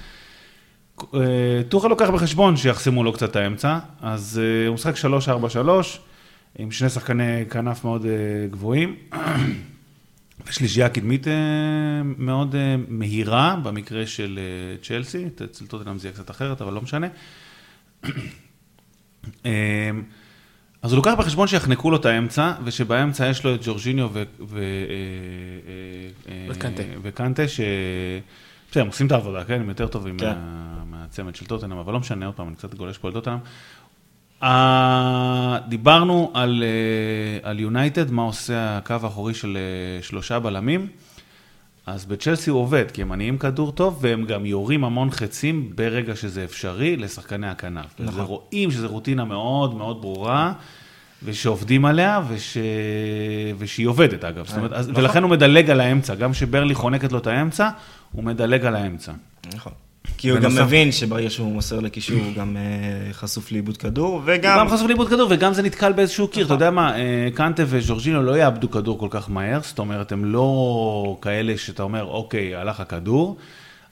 אה, 1.14 1.20
טוחל 1.68 1.88
לוקח 1.88 2.10
בחשבון 2.10 2.56
שיחסמו 2.56 3.04
לו 3.04 3.12
קצת 3.12 3.36
האמצע, 3.36 3.78
אז 4.02 4.40
אה, 4.42 4.68
הוא 4.68 4.74
משחק 4.74 4.94
3-4-3, 4.96 5.98
עם 6.58 6.70
שני 6.70 6.88
שחקני 6.88 7.44
כנף 7.50 7.84
מאוד 7.84 8.06
אה, 8.06 8.10
גבוהים. 8.50 8.96
ושלישייה 10.46 10.88
קדמית 10.88 11.28
אה, 11.28 11.32
מאוד 12.18 12.54
אה, 12.54 12.76
מהירה, 12.88 13.56
במקרה 13.62 14.06
של 14.06 14.38
צ'לסי, 14.82 15.26
אצל 15.44 15.66
טוטנאם 15.66 15.98
זה 15.98 16.08
יהיה 16.08 16.14
קצת 16.14 16.30
אחרת, 16.30 16.60
אבל 16.62 16.72
לא 16.72 16.80
משנה. 16.80 17.06
אז 20.82 20.92
הוא 20.92 20.96
לוקח 20.96 21.14
בחשבון 21.18 21.48
שיחנקו 21.48 21.90
לו 21.90 21.96
את 21.96 22.04
האמצע, 22.04 22.52
ושבאמצע 22.64 23.26
יש 23.28 23.44
לו 23.44 23.54
את 23.54 23.60
ג'ורג'יניו 23.64 24.08
ו... 24.12 24.22
ו- 24.48 24.84
וקנטה. 26.48 26.82
וקנטה, 27.02 27.48
ש... 27.48 27.60
בסדר, 28.70 28.82
הם 28.82 28.86
עושים 28.88 29.06
את 29.06 29.12
העבודה, 29.12 29.44
כן? 29.44 29.60
הם 29.60 29.68
יותר 29.68 29.86
טובים 29.86 30.18
כן. 30.18 30.26
מה- 30.26 30.84
מהצמד 30.90 31.34
של 31.34 31.46
טוטנאם, 31.46 31.78
אבל 31.78 31.92
לא 31.92 32.00
משנה, 32.00 32.26
עוד 32.26 32.34
פעם, 32.34 32.48
אני 32.48 32.56
קצת 32.56 32.74
גולש 32.74 32.98
פה 32.98 33.08
על 33.08 33.14
טוטנאם. 33.14 33.38
אה, 34.44 35.58
דיברנו 35.68 36.30
על 36.34 36.64
אה, 37.44 37.52
יונייטד, 37.52 38.10
מה 38.10 38.22
עושה 38.22 38.78
הקו 38.78 38.94
האחורי 39.02 39.34
של 39.34 39.58
אה, 39.60 40.02
שלושה 40.02 40.38
בלמים. 40.38 40.86
אז 41.86 42.04
בצ'לסי 42.04 42.50
הוא 42.50 42.60
עובד, 42.60 42.90
כי 42.90 43.02
הם 43.02 43.08
מניעים 43.08 43.38
כדור 43.38 43.72
טוב, 43.72 43.98
והם 44.00 44.24
גם 44.24 44.46
יורים 44.46 44.84
המון 44.84 45.10
חצים 45.10 45.72
ברגע 45.74 46.16
שזה 46.16 46.44
אפשרי 46.44 46.96
לשחקני 46.96 47.48
הכנף. 47.48 47.86
נכון. 47.98 48.20
רואים 48.20 48.70
שזו 48.70 48.88
רוטינה 48.88 49.24
מאוד 49.24 49.74
מאוד 49.74 50.00
ברורה, 50.00 50.52
ושעובדים 51.22 51.84
עליה, 51.84 52.20
וש... 52.28 52.56
ושהיא 53.58 53.88
עובדת 53.88 54.24
אגב. 54.24 54.46
זאת 54.46 54.56
אומרת, 54.56 54.72
אז... 54.72 54.90
ולכן 54.94 55.22
הוא 55.22 55.30
מדלג 55.30 55.70
על 55.70 55.80
האמצע, 55.80 56.14
גם 56.14 56.32
כשברלי 56.32 56.74
חונקת 56.74 57.12
לו 57.12 57.18
את 57.18 57.26
האמצע, 57.26 57.70
הוא 58.12 58.24
מדלג 58.24 58.64
על 58.64 58.76
האמצע. 58.76 59.12
נכון. 59.54 59.72
כי 60.24 60.30
הוא 60.30 60.40
גם 60.40 60.54
מבין 60.54 60.92
שברגע 60.92 61.30
שהוא 61.30 61.52
מוסר 61.52 61.80
לקישור, 61.80 62.16
הוא 62.16 62.34
גם 62.34 62.56
אה, 62.56 63.12
חשוף 63.12 63.52
לאיבוד 63.52 63.76
כדור, 63.76 64.20
גם, 64.20 64.24
וגם... 64.26 64.58
גם 64.58 64.68
חשוף 64.68 64.86
לאיבוד 64.86 65.08
כדור, 65.08 65.28
וגם 65.30 65.54
זה 65.54 65.62
נתקל 65.62 65.92
באיזשהו 65.92 66.28
קיר. 66.28 66.46
אתה 66.46 66.54
יודע 66.54 66.70
מה, 66.70 66.98
אה, 66.98 67.28
קנטה 67.34 67.62
וז'ורג'ינו 67.66 68.22
לא 68.22 68.38
יאבדו 68.38 68.70
כדור 68.70 68.98
כל 68.98 69.08
כך 69.10 69.30
מהר, 69.30 69.60
זאת 69.62 69.78
אומרת, 69.78 70.12
הם 70.12 70.24
לא 70.24 71.18
כאלה 71.22 71.58
שאתה 71.58 71.82
אומר, 71.82 72.04
אוקיי, 72.04 72.54
הלך 72.54 72.80
הכדור, 72.80 73.36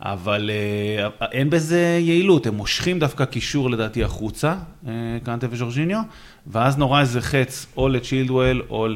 אבל 0.01 0.51
אה, 0.51 1.27
אין 1.33 1.51
בזה 1.51 1.99
יעילות, 2.01 2.47
הם 2.47 2.55
מושכים 2.55 2.99
דווקא 2.99 3.25
קישור 3.25 3.71
לדעתי 3.71 4.05
החוצה, 4.05 4.55
קנטה 5.25 5.47
וג'ורג'יניו, 5.51 6.01
ואז 6.47 6.79
נורה 6.79 7.01
איזה 7.01 7.21
חץ 7.21 7.67
או 7.77 7.89
לצ'ילדוול 7.89 8.63
או 8.71 8.87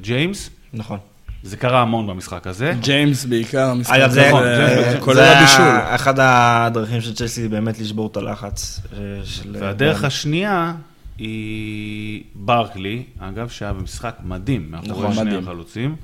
לג'יימס. 0.00 0.50
נכון. 0.72 0.98
זה 1.42 1.56
קרה 1.56 1.80
המון 1.82 2.06
במשחק 2.06 2.46
הזה. 2.46 2.72
ג'יימס 2.80 3.24
בעיקר, 3.24 3.68
המשחק 3.70 3.94
אגב, 3.94 4.10
זה, 4.10 4.28
נכון, 4.28 4.42
הזה, 4.42 4.90
זה- 4.92 4.98
כולל 5.00 5.16
זה 5.16 5.38
הבישול. 5.38 5.60
היה 5.64 5.94
אחד 5.94 6.14
הדרכים 6.18 7.00
של 7.00 7.14
צ'לסי 7.14 7.48
באמת 7.48 7.78
לשבור 7.80 8.06
את 8.06 8.16
הלחץ 8.16 8.80
אה, 8.92 8.98
של... 9.24 9.56
והדרך 9.60 10.04
השנייה 10.04 10.72
היא 11.18 12.22
ברנלי, 12.34 13.02
אגב, 13.18 13.48
שהיה 13.48 13.72
במשחק 13.72 14.14
מדהים, 14.24 14.66
מאחורי 14.70 14.90
נכון, 15.10 15.14
שני. 15.14 15.36
החלוצים. 15.36 15.96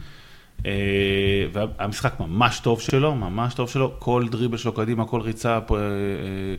אה, 0.66 0.72
והמשחק 1.52 2.20
ממש 2.20 2.60
טוב 2.60 2.80
שלו, 2.80 3.14
ממש 3.14 3.54
טוב 3.54 3.68
שלו, 3.70 3.92
כל 3.98 4.26
דריבל 4.30 4.56
שלו 4.56 4.72
קדימה, 4.72 5.04
כל 5.04 5.20
ריצה 5.20 5.50
אה, 5.50 5.58
אה, 5.76 5.80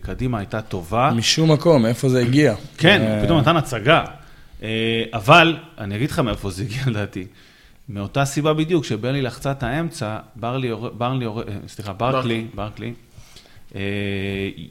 קדימה 0.02 0.38
הייתה 0.40 0.62
טובה. 0.62 1.12
משום 1.16 1.52
מקום, 1.52 1.86
איפה 1.86 2.10
זה 2.10 2.20
הגיע? 2.20 2.54
כן, 2.78 3.02
אה, 3.02 3.22
פתאום 3.26 3.40
נתן 3.40 3.58
הצגה. 3.58 4.04
אה, 4.64 4.68
אבל, 5.14 5.58
אני 5.78 5.96
אגיד 5.96 6.12
לך 6.12 6.20
מאיפה 6.20 6.50
זה 6.52 6.64
הגיע 6.64 6.82
לדעתי. 6.88 7.26
מאותה 7.90 8.26
סיבה 8.26 8.54
בדיוק, 8.54 8.86
שברלי 8.86 9.22
לחצה 9.22 9.52
את 9.52 9.64
האמצע, 9.64 10.18
ברלי, 10.36 10.68
יורד- 10.68 10.92
ברלי, 10.98 11.24
יורד- 11.24 11.48
אה, 11.50 11.54
סליחה, 11.68 11.94
ברקלי, 11.94 12.46
ברקלי, 12.56 12.94
אה, 13.76 13.82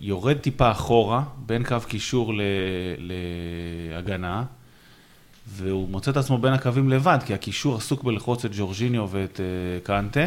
יורד 0.00 0.36
טיפה 0.36 0.70
אחורה, 0.70 1.22
בין 1.46 1.64
קו 1.64 1.76
קישור 1.88 2.34
ל- 2.34 2.40
להגנה, 2.98 4.42
והוא 5.48 5.88
מוצא 5.88 6.10
את 6.10 6.16
עצמו 6.16 6.38
בין 6.38 6.52
הקווים 6.52 6.88
לבד, 6.88 7.18
כי 7.26 7.34
הקישור 7.34 7.76
עסוק 7.76 8.04
בלחוץ 8.04 8.44
את 8.44 8.50
ג'ורג'יניו 8.58 9.08
ואת 9.10 9.40
אה, 9.40 9.44
קנטה, 9.82 10.24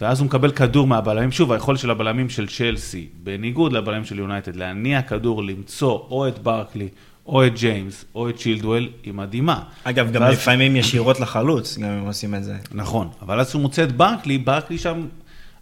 ואז 0.00 0.20
הוא 0.20 0.26
מקבל 0.26 0.50
כדור 0.52 0.86
מהבלמים. 0.86 1.32
שוב, 1.32 1.52
היכולת 1.52 1.78
של 1.78 1.90
הבלמים 1.90 2.30
של 2.30 2.46
צ'לסי, 2.48 3.08
בניגוד 3.22 3.72
לבלמים 3.72 4.04
של 4.04 4.18
יונייטד, 4.18 4.56
להניע 4.56 5.02
כדור, 5.02 5.42
למצוא 5.44 5.92
או 6.10 6.28
את 6.28 6.38
ברקלי, 6.38 6.88
או 7.28 7.46
את 7.46 7.54
ג'יימס, 7.58 8.04
או 8.14 8.28
את 8.28 8.36
צ'ילדואל, 8.36 8.88
היא 9.02 9.14
מדהימה. 9.14 9.60
אגב, 9.84 10.12
גם 10.12 10.22
ואז- 10.22 10.32
לפעמים 10.34 10.76
ישירות 10.76 11.20
לחלוץ, 11.20 11.78
גם 11.78 11.88
אם 11.90 12.06
עושים 12.06 12.34
את 12.34 12.44
זה. 12.44 12.56
נכון, 12.72 13.08
אבל 13.22 13.40
אז 13.40 13.54
הוא 13.54 13.62
מוצא 13.62 13.84
את 13.84 13.92
ברקלי, 13.92 14.38
ברקלי 14.38 14.78
שם, 14.78 15.06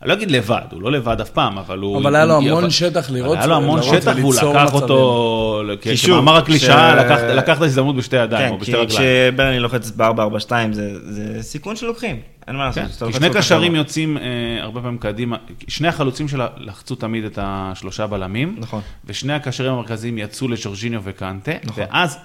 אני 0.04 0.08
לא 0.08 0.14
אגיד 0.14 0.30
לבד, 0.30 0.60
הוא 0.72 0.82
לא 0.82 0.92
לבד 0.92 1.20
אף 1.20 1.30
פעם, 1.30 1.58
אבל 1.58 1.78
הוא... 1.78 1.98
אבל 1.98 2.14
היה 2.14 2.24
לו 2.24 2.36
המון 2.36 2.70
שטח 2.70 3.10
לראות- 3.10 3.36
היה 3.38 3.46
לו 3.46 3.54
המון 3.56 3.82
שטח, 3.82 4.12
והוא 4.16 4.34
לקח. 4.34 4.74
אותו, 4.74 5.62
כמאמר 6.06 6.36
הקלישאה, 6.36 6.94
לקח- 7.34 7.56
את 7.56 7.62
ההזדמנות 7.62 7.96
בשתי 7.96 8.16
ידיים, 8.16 8.48
כן, 8.48 8.52
או 8.54 8.58
כי 8.58 8.60
בשתי 8.60 8.76
רגליים. 8.76 9.32
כשברני 9.32 9.58
לוחץ 9.60 9.90
ב-442 9.96 10.52
זה 10.72 11.38
סיכון 11.42 11.76
שלוקחים, 11.76 12.16
אין 12.48 12.56
מה 12.56 12.64
לעשות. 12.64 12.82
כן, 12.98 13.06
כי 13.06 13.12
שני 13.12 13.30
קשרים 13.30 13.68
גבוה. 13.72 13.78
יוצאים 13.78 14.18
אה, 14.18 14.22
הרבה 14.62 14.80
פעמים 14.80 14.98
קדימה, 14.98 15.36
שני 15.68 15.88
החלוצים 15.88 16.28
שלה 16.28 16.46
לחצו 16.56 16.94
תמיד 16.94 17.24
את 17.24 17.38
השלושה 17.42 18.06
בלמים, 18.06 18.56
נכון. 18.58 18.80
ושני 19.04 19.32
הקשרים 19.32 19.72
המרכזיים 19.72 20.18
יצאו 20.18 20.48
לג'ורג'יניו 20.48 21.00
וקנטה, 21.04 21.52
נכון. 21.64 21.84
ואז 21.90 22.18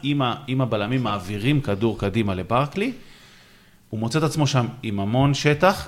אם 0.48 0.62
הבלמים 0.62 1.04
מעבירים 1.04 1.62
כדור 1.62 2.00
קדימה 2.00 2.36
לברקלי, 2.36 2.92
הוא 3.90 4.00
מוצא 4.00 4.20
את 4.20 4.24
עצמו 4.24 4.48
שם 4.48 4.66
עם 4.84 5.00
המון 5.00 5.34
שטח, 5.34 5.88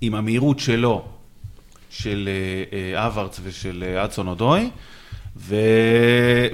עם 0.00 0.14
המהירות 0.14 0.58
שלו, 0.58 1.04
של 1.90 2.28
אה, 2.28 2.96
אה, 2.96 3.06
אברץ 3.06 3.40
ושל 3.44 3.84
אה, 3.86 4.04
אדסון 4.04 4.28
אודוי, 4.28 4.70
ו... 5.38 5.56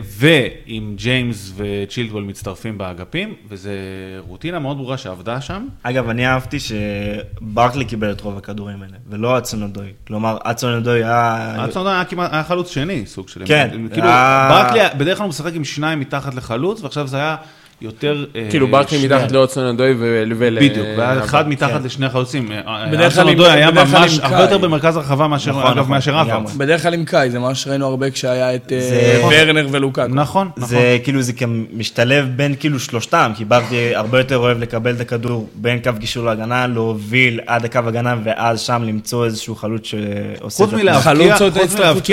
ועם 0.02 0.94
ג'יימס 0.96 1.52
וצ'ילדוול 1.56 2.24
מצטרפים 2.24 2.78
באגפים, 2.78 3.34
וזו 3.48 3.70
רוטינה 4.18 4.58
מאוד 4.58 4.76
ברורה 4.76 4.98
שעבדה 4.98 5.40
שם. 5.40 5.66
אגב, 5.82 6.08
אני 6.08 6.26
אהבתי 6.26 6.58
שברקלי 6.60 7.84
קיבל 7.84 8.12
את 8.12 8.20
רוב 8.20 8.38
הכדורים 8.38 8.82
האלה, 8.82 8.96
ולא 9.08 9.38
אצונדוי. 9.38 9.92
כלומר, 10.06 10.38
אצונדוי 10.42 11.04
היה... 11.04 11.64
אצון 11.64 11.86
היה 11.86 12.04
כמעט, 12.04 12.32
היה 12.32 12.44
חלוץ 12.44 12.70
שני, 12.70 13.06
סוג 13.06 13.28
של... 13.28 13.42
כן. 13.46 13.68
כאילו, 13.92 14.08
ברקלי, 14.48 14.80
בדרך 14.98 15.18
כלל 15.18 15.24
הוא 15.24 15.28
משחק 15.28 15.52
עם 15.54 15.64
שניים 15.64 16.00
מתחת 16.00 16.34
לחלוץ, 16.34 16.82
ועכשיו 16.82 17.06
זה 17.06 17.16
היה 17.16 17.36
יותר... 17.82 18.24
אה, 18.36 18.46
כאילו 18.50 18.68
ברקלי 18.68 19.04
מתחת 19.06 19.32
לאוצון 19.32 19.64
אדוי 19.66 19.94
ול... 19.98 20.32
בדיוק, 20.60 20.86
והיה 20.98 21.12
אבל- 21.12 21.24
אחד 21.24 21.48
מתחת 21.48 21.70
כן. 21.80 21.82
לשני 21.84 22.06
החלוצים. 22.06 22.48
בדרך 22.92 23.14
כלל 23.14 23.28
עם- 23.28 23.40
היה 23.40 23.70
ממש 23.70 24.18
הרבה. 24.22 24.40
יותר 24.42 24.58
במרכז 24.58 24.96
הרחבה 24.96 25.26
מאשר, 25.26 25.50
נכון, 25.50 25.64
אגב, 25.66 25.78
נכון, 25.78 25.90
מאשר. 25.90 26.20
אברץ. 26.20 26.54
בדרך 26.54 26.82
כלל 26.82 26.94
עם 26.94 27.04
קאי, 27.04 27.30
זה 27.30 27.38
מה 27.38 27.54
שראינו 27.54 27.86
הרבה 27.86 28.10
כשהיה 28.10 28.54
את 28.54 28.72
אה, 28.72 28.80
זה- 28.80 29.22
ורנר 29.30 29.66
ולוקאקו. 29.70 30.14
נכון, 30.14 30.48
נכון. 30.56 30.68
זה 30.68 30.98
כאילו, 31.04 31.22
זה 31.22 31.32
גם 31.32 31.64
משתלב 31.76 32.28
בין 32.36 32.54
כאילו 32.60 32.80
שלושתם, 32.80 33.32
כי 33.36 33.44
ברקלי 33.44 33.94
הרבה 33.94 34.18
יותר 34.18 34.36
אוהב 34.38 34.58
לקבל 34.58 34.94
את 34.94 35.00
הכדור 35.00 35.48
בין 35.54 35.78
קו 35.78 35.90
גישור 35.98 36.24
להגנה, 36.24 36.66
להוביל 36.66 37.40
עד 37.46 37.64
הקו 37.64 37.80
הגנה, 37.86 38.14
ואז 38.24 38.60
שם 38.60 38.82
למצוא 38.86 39.24
איזשהו 39.24 39.54
חלוץ 39.54 39.86
שעושה 39.86 40.56
חוץ 40.64 40.72
את 40.72 40.78
מלהבקיע, 40.78 41.36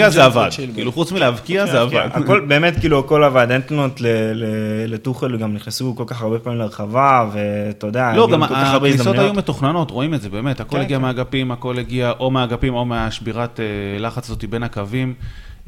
חוץ 0.05 0.13
זה 0.13 0.23
עבד. 0.25 0.49
כאילו, 0.75 0.91
חוץ 0.91 1.11
מלהבקיע 1.11 1.65
זה 1.65 1.81
עבד. 1.81 2.07
באמת, 2.47 2.79
כאילו, 2.79 2.99
הכל 2.99 3.23
עבד, 3.23 3.47
אין 3.51 3.61
תלונות 3.61 4.01
ל- 4.01 4.07
ל- 4.33 4.45
לטוחל, 4.93 5.37
גם 5.37 5.53
נכנסו 5.59 5.95
כל 5.95 6.03
כך 6.07 6.21
הרבה 6.21 6.39
פעמים 6.39 6.59
לרחבה, 6.59 7.29
ואתה 7.33 7.87
יודע, 7.87 8.13
לא, 8.15 8.29
גם 8.31 8.43
הכניסות. 8.43 9.15
היו 9.19 9.33
מתוכננות, 9.33 9.91
רואים 9.91 10.13
את 10.13 10.21
זה 10.21 10.29
באמת, 10.29 10.59
הכל 10.59 10.75
כן, 10.77 10.81
הגיע 10.81 10.97
כן. 10.97 11.01
מהאגפים, 11.01 11.51
הכל 11.51 11.79
הגיע 11.79 12.11
או 12.19 12.31
מהאגפים 12.31 12.73
או 12.73 12.85
מהשבירת 12.85 13.59
אה, 13.59 13.65
לחץ 13.99 14.29
הזאת 14.29 14.45
בין 14.45 14.63
הקווים. 14.63 15.13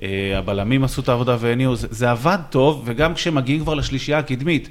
אה, 0.04 0.08
הבלמים 0.38 0.84
עשו 0.84 1.02
את 1.02 1.10
העבודה 1.10 1.36
והניעו, 1.40 1.76
זה- 1.76 1.88
זה 1.92 2.12
עבד 2.12 2.38
טוב, 2.50 2.82
וגם 2.86 3.14
כשמגיעים 3.14 3.60
כבר 3.62 3.74
לשלישייה 3.74 4.18
הקדמית, 4.18 4.70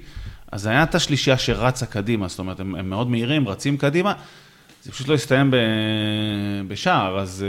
אז 0.53 0.67
היה 0.67 0.83
את 0.83 0.95
השלישייה 0.95 1.39
שרצה 1.39 1.87
קדימה, 1.87 2.29
זאת 2.29 2.39
אומרת, 2.39 2.61
הם, 2.61 2.75
הם 2.75 2.91
מאוד 2.91 3.11
מהירים, 3.11 3.49
רצים 3.49 3.77
קדימה, 3.77 4.13
זה 4.85 4.93
פשוט 4.93 5.09
לא 5.09 5.15
הסתיים 5.15 5.51
ב, 5.51 5.57
בשער, 6.69 7.19
אז, 7.19 7.45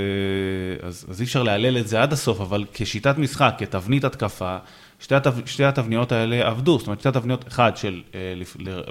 אה, 0.82 0.88
אז, 0.88 1.05
אז 1.09 1.22
אי 1.22 1.26
אפשר 1.26 1.43
להלל 1.43 1.78
את 1.78 1.88
זה 1.88 2.01
עד 2.01 2.13
הסוף, 2.13 2.41
אבל 2.41 2.65
כשיטת 2.74 3.17
משחק, 3.17 3.55
כתבנית 3.57 4.03
התקפה, 4.03 4.57
שתי, 5.01 5.15
התב, 5.15 5.45
שתי 5.45 5.63
התבניות 5.63 6.11
האלה 6.11 6.47
עבדו, 6.47 6.79
זאת 6.79 6.87
אומרת, 6.87 6.99
שתי 6.99 7.09
התבניות, 7.09 7.47
אחד 7.47 7.77
של 7.77 8.01
אה, 8.15 8.33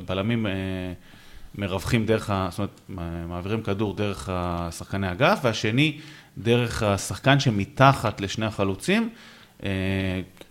בלמים 0.07 0.47
אה, 0.47 0.53
מרווחים 1.55 2.07
דרך, 2.07 2.31
ה, 2.31 2.49
זאת 2.51 2.59
אומרת, 2.89 3.07
מעבירים 3.29 3.63
כדור 3.63 3.95
דרך 3.95 4.29
השחקני 4.33 5.13
אגף, 5.13 5.39
והשני, 5.43 5.99
דרך 6.39 6.83
השחקן 6.83 7.41
שמתחת 7.41 8.21
לשני 8.21 8.47
החלוצים. 8.47 9.11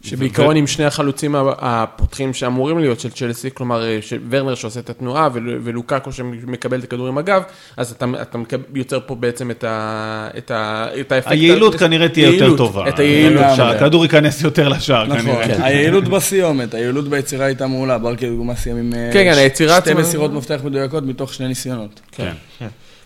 אה, 0.05 0.09
שבעיקרון 0.09 0.55
עם 0.55 0.67
שני 0.67 0.85
החלוצים 0.85 1.35
הפותחים 1.57 2.33
שאמורים 2.33 2.79
להיות 2.79 2.99
של 2.99 3.09
צ'לסי, 3.09 3.49
כלומר 3.53 3.83
אה, 3.85 3.99
ורנר 4.29 4.55
שעושה 4.55 4.79
את 4.79 4.89
התנועה 4.89 5.29
ול- 5.33 5.59
ולוקאקו 5.63 6.11
שמקבל 6.11 6.79
את 6.79 6.83
הכדור 6.83 7.07
עם 7.07 7.17
הגב, 7.17 7.41
אז 7.77 7.91
אתה, 7.91 8.05
אתה 8.21 8.37
יוצר 8.75 8.99
פה 9.05 9.15
בעצם 9.15 9.51
את, 9.51 9.63
ה, 9.63 10.27
את, 10.37 10.51
ה, 10.51 10.87
את 10.99 11.11
האפקט. 11.11 11.31
היעילות 11.31 11.75
ה- 11.75 11.77
כנראה 11.77 12.09
תהיה 12.09 12.29
יותר 12.29 12.57
טובה. 12.57 12.89
את 12.89 12.99
היעילות. 12.99 13.43
שהכדור 13.55 14.03
ייכנס 14.03 14.41
יותר 14.41 14.69
לשער, 14.69 15.05
נכון, 15.07 15.19
כנראה. 15.43 15.65
היעילות 15.65 16.03
בסיומת, 16.07 16.73
היעילות 16.73 17.07
ביצירה 17.07 17.45
הייתה 17.45 17.67
מעולה, 17.67 17.97
ברקלי 17.97 18.29
דוגמה 18.29 18.55
סיים 18.55 18.77
עם 18.77 18.93
אה, 18.93 19.09
כן, 19.13 19.31
כן, 19.33 19.49
ש- 19.55 19.61
שתי 19.83 19.93
מסירות 19.93 20.33
מפתח 20.33 20.59
מדויקות 20.63 21.03
מתוך 21.03 21.33
שני 21.33 21.47
ניסיונות. 21.47 21.99
כן. 22.11 22.31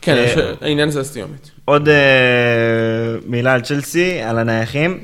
כן, 0.01 0.15
אה, 0.15 0.19
יש- 0.23 0.33
העניין 0.61 0.89
זה 0.89 0.99
הסיומת. 0.99 1.49
עוד 1.65 1.89
אה, 1.89 1.95
מילה 3.25 3.53
על 3.53 3.61
צ'לסי, 3.61 4.19
על 4.21 4.37
הנייחים. 4.39 4.99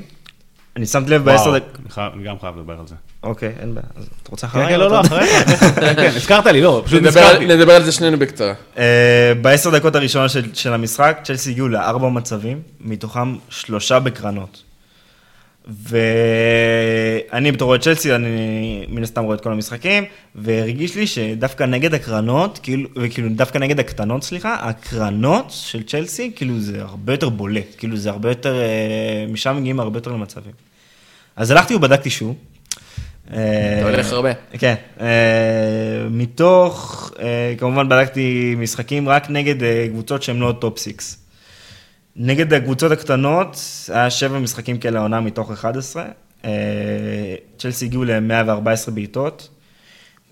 אני 0.76 0.86
שמתי 0.86 1.10
לב 1.10 1.24
בעשר 1.24 1.58
דקות... 1.58 1.78
אני 2.14 2.24
גם 2.24 2.34
חייב 2.40 2.56
לדבר 2.58 2.72
על 2.80 2.86
זה. 2.86 2.94
אוקיי, 3.22 3.52
אין 3.60 3.74
בעיה. 3.74 3.86
אז 3.96 4.04
אתה 4.22 4.30
רוצה 4.30 4.46
כן, 4.46 4.58
אחריי? 4.58 4.72
כן, 4.74 4.80
לא, 4.80 4.90
לא, 4.90 5.00
אחריך, 5.00 5.30
אחריך. 5.42 5.74
כן, 5.96 6.10
הזכרת 6.16 6.46
לי, 6.46 6.60
לא, 6.60 6.82
פשוט 6.86 7.02
נדבר 7.02 7.20
על- 7.20 7.26
נזכרתי. 7.26 7.46
נדבר 7.56 7.72
על 7.72 7.82
זה 7.84 7.92
שנינו 7.92 8.18
בקצרה. 8.18 8.52
אה, 8.78 9.32
בעשר 9.42 9.70
דקות 9.70 9.94
הראשונות 9.94 10.30
של, 10.30 10.54
של 10.54 10.72
המשחק, 10.72 11.20
צ'לסי 11.24 11.50
הגיעו 11.50 11.68
לארבע 11.68 12.08
מצבים, 12.08 12.60
מתוכם 12.80 13.36
שלושה 13.48 13.98
בקרנות. 13.98 14.62
ואני 15.70 17.52
בתור 17.52 17.68
אוהד 17.68 17.80
צ'לסי, 17.80 18.14
אני 18.14 18.86
מן 18.88 19.02
הסתם 19.02 19.24
רואה 19.24 19.36
את 19.36 19.40
כל 19.40 19.52
המשחקים, 19.52 20.04
והרגיש 20.34 20.96
לי 20.96 21.06
שדווקא 21.06 21.64
נגד 21.64 21.94
הקרנות, 21.94 22.60
כאילו, 22.62 22.88
וכאילו 22.96 23.28
דווקא 23.28 23.58
נגד 23.58 23.80
הקטנות, 23.80 24.22
סליחה, 24.22 24.56
הקרנות 24.60 25.46
של 25.50 25.82
צ'לסי, 25.82 26.32
כאילו 26.36 26.60
זה 26.60 26.82
הרבה 26.82 27.12
יותר 27.12 27.28
בולט, 27.28 27.74
כאילו 27.78 27.96
זה 27.96 28.10
הרבה 28.10 28.28
יותר, 28.28 28.60
אה, 28.60 29.26
משם 29.28 29.56
מגיעים 29.56 29.80
הרבה 29.80 29.98
יותר 29.98 30.10
למצבים. 30.10 30.52
אז 31.36 31.50
הלכתי 31.50 31.74
ובדקתי 31.74 32.10
שוב. 32.10 32.36
אה, 33.32 33.78
אתה 33.78 33.88
הולך 33.88 34.12
הרבה. 34.12 34.32
כן, 34.58 34.74
אה, 35.00 35.06
מתוך, 36.10 37.10
כמובן 37.58 37.88
בדקתי 37.88 38.54
משחקים 38.58 39.08
רק 39.08 39.30
נגד 39.30 39.54
קבוצות 39.90 40.22
שהן 40.22 40.38
לא 40.38 40.54
top 40.60 40.78
six. 40.78 41.29
נגד 42.22 42.54
הקבוצות 42.54 42.92
הקטנות, 42.92 43.56
היה 43.88 44.10
שבע 44.10 44.38
משחקים 44.38 44.78
כאלה 44.78 44.98
העונה 44.98 45.20
מתוך 45.20 45.50
11. 45.50 46.04
אה, 46.44 46.50
צ'לסי 47.58 47.84
הגיעו 47.84 48.04
ל-114 48.04 48.90
בעיטות. 48.90 49.48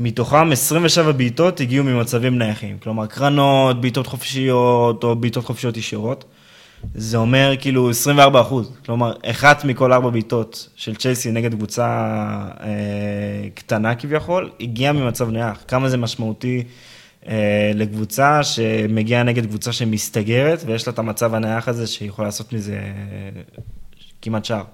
מתוכם 0.00 0.52
27 0.52 1.12
בעיטות 1.12 1.60
הגיעו 1.60 1.84
ממצבים 1.84 2.38
נייחים. 2.38 2.78
כלומר, 2.78 3.06
קרנות, 3.06 3.80
בעיטות 3.80 4.06
חופשיות 4.06 5.04
או 5.04 5.16
בעיטות 5.16 5.44
חופשיות 5.44 5.76
ישירות. 5.76 6.24
זה 6.94 7.16
אומר 7.16 7.54
כאילו 7.60 7.90
24 7.90 8.40
אחוז. 8.40 8.72
כלומר, 8.86 9.12
אחת 9.30 9.64
מכל 9.64 9.92
ארבע 9.92 10.10
בעיטות 10.10 10.68
של 10.76 10.96
צ'לסי 10.96 11.30
נגד 11.30 11.54
קבוצה 11.54 11.86
אה, 12.60 13.48
קטנה 13.54 13.94
כביכול, 13.94 14.50
הגיעה 14.60 14.92
ממצב 14.92 15.30
נייח. 15.30 15.58
כמה 15.68 15.88
זה 15.88 15.96
משמעותי 15.96 16.64
לקבוצה 17.74 18.44
שמגיעה 18.44 19.22
נגד 19.22 19.46
קבוצה 19.46 19.72
שמסתגרת, 19.72 20.62
ויש 20.66 20.86
לה 20.86 20.92
את 20.92 20.98
המצב 20.98 21.34
הנייח 21.34 21.68
הזה 21.68 21.86
שיכול 21.86 22.24
לעשות 22.24 22.52
מזה 22.52 22.72
אה, 22.74 23.42
כמעט 24.22 24.44
שער. 24.44 24.64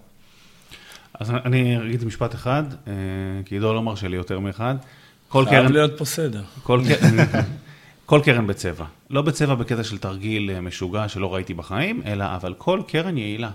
אז 1.21 1.31
אני 1.31 1.79
אגיד 1.87 2.05
משפט 2.05 2.35
אחד, 2.35 2.63
אה, 2.89 2.93
כי 3.45 3.55
עידו 3.55 3.73
לא 3.75 3.83
מרשה 3.83 4.09
לי 4.09 4.17
יותר 4.17 4.39
מאחד. 4.39 4.75
כל 5.29 5.45
חייב 5.47 5.63
קרן, 5.63 5.73
להיות 5.73 5.99
פה 5.99 6.05
סדר. 6.05 6.43
כל 6.63 6.81
כל 8.07 8.21
קרן 8.25 8.47
בצבע. 8.47 8.85
לא 9.11 9.23
בצבע 9.23 9.55
בקטע 9.55 9.85
של 9.85 9.99
תרגיל 9.99 10.51
אה, 10.51 10.61
משוגע 10.61 11.09
שלא 11.09 11.35
ראיתי 11.35 11.55
בחיים, 11.55 12.03
אלא 12.07 12.25
אבל 12.37 12.55
כל 12.59 12.81
קרן 12.89 13.19
יעילה. 13.19 13.51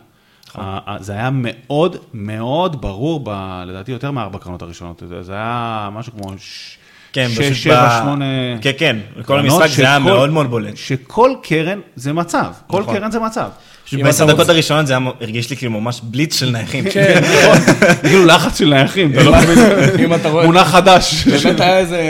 ה- 0.56 0.98
זה 1.04 1.14
היה 1.14 1.30
מאוד 1.34 1.96
מאוד 2.14 2.82
ברור, 2.82 3.22
ב, 3.24 3.30
לדעתי 3.68 3.92
יותר 3.92 4.12
מארבע 4.12 4.40
קרנות 4.40 4.62
הראשונות. 4.62 5.04
זה- 5.10 5.24
זה 5.24 5.34
היה 5.34 5.90
משהו 5.94 6.14
כמו 6.14 6.34
ש... 6.38 6.78
כן, 7.14 7.28
פשוט 7.32 7.44
שש, 7.44 7.64
שבע, 7.64 7.88
ב- 7.88 8.02
שמונה... 8.04 8.26
כן, 8.62 8.72
כן, 8.78 8.96
כל 9.26 9.40
המשחק 9.40 9.68
זה 9.68 9.84
היה 9.84 10.00
מאוד 10.00 10.30
מאוד 10.30 10.50
בולט. 10.50 10.78
שכל 10.78 11.32
קרן 11.44 11.80
זה 11.96 12.14
מצב. 12.14 12.46
כל 12.68 12.82
נכון. 12.82 12.96
קרן 12.98 13.12
זה 13.12 13.20
מצב. 13.20 13.48
בעשר 13.94 14.24
אתה 14.24 14.32
דקות 14.32 14.40
רוצה- 14.40 14.52
הראשונות 14.52 14.88
זה 14.88 14.94
היה, 14.98 15.06
הרגיש 15.22 15.50
לי 15.50 15.56
כאילו 15.58 15.72
ממש 15.72 16.02
בליץ 16.04 16.40
של 16.40 16.50
נייחים. 16.50 16.84
כן, 16.92 17.22
כאילו 18.08 18.26
לחץ 18.26 18.60
של 18.60 18.70
נייחים, 18.70 19.12
אתה 19.14 19.24
לא 19.24 19.32
מבין? 19.38 19.60
אם 20.06 20.14
אתה 20.14 20.30
רואה... 20.30 20.46
מונח 20.46 20.68
חדש. 20.68 21.28
באמת 21.28 21.60
היה 21.60 21.78
איזה 21.78 22.02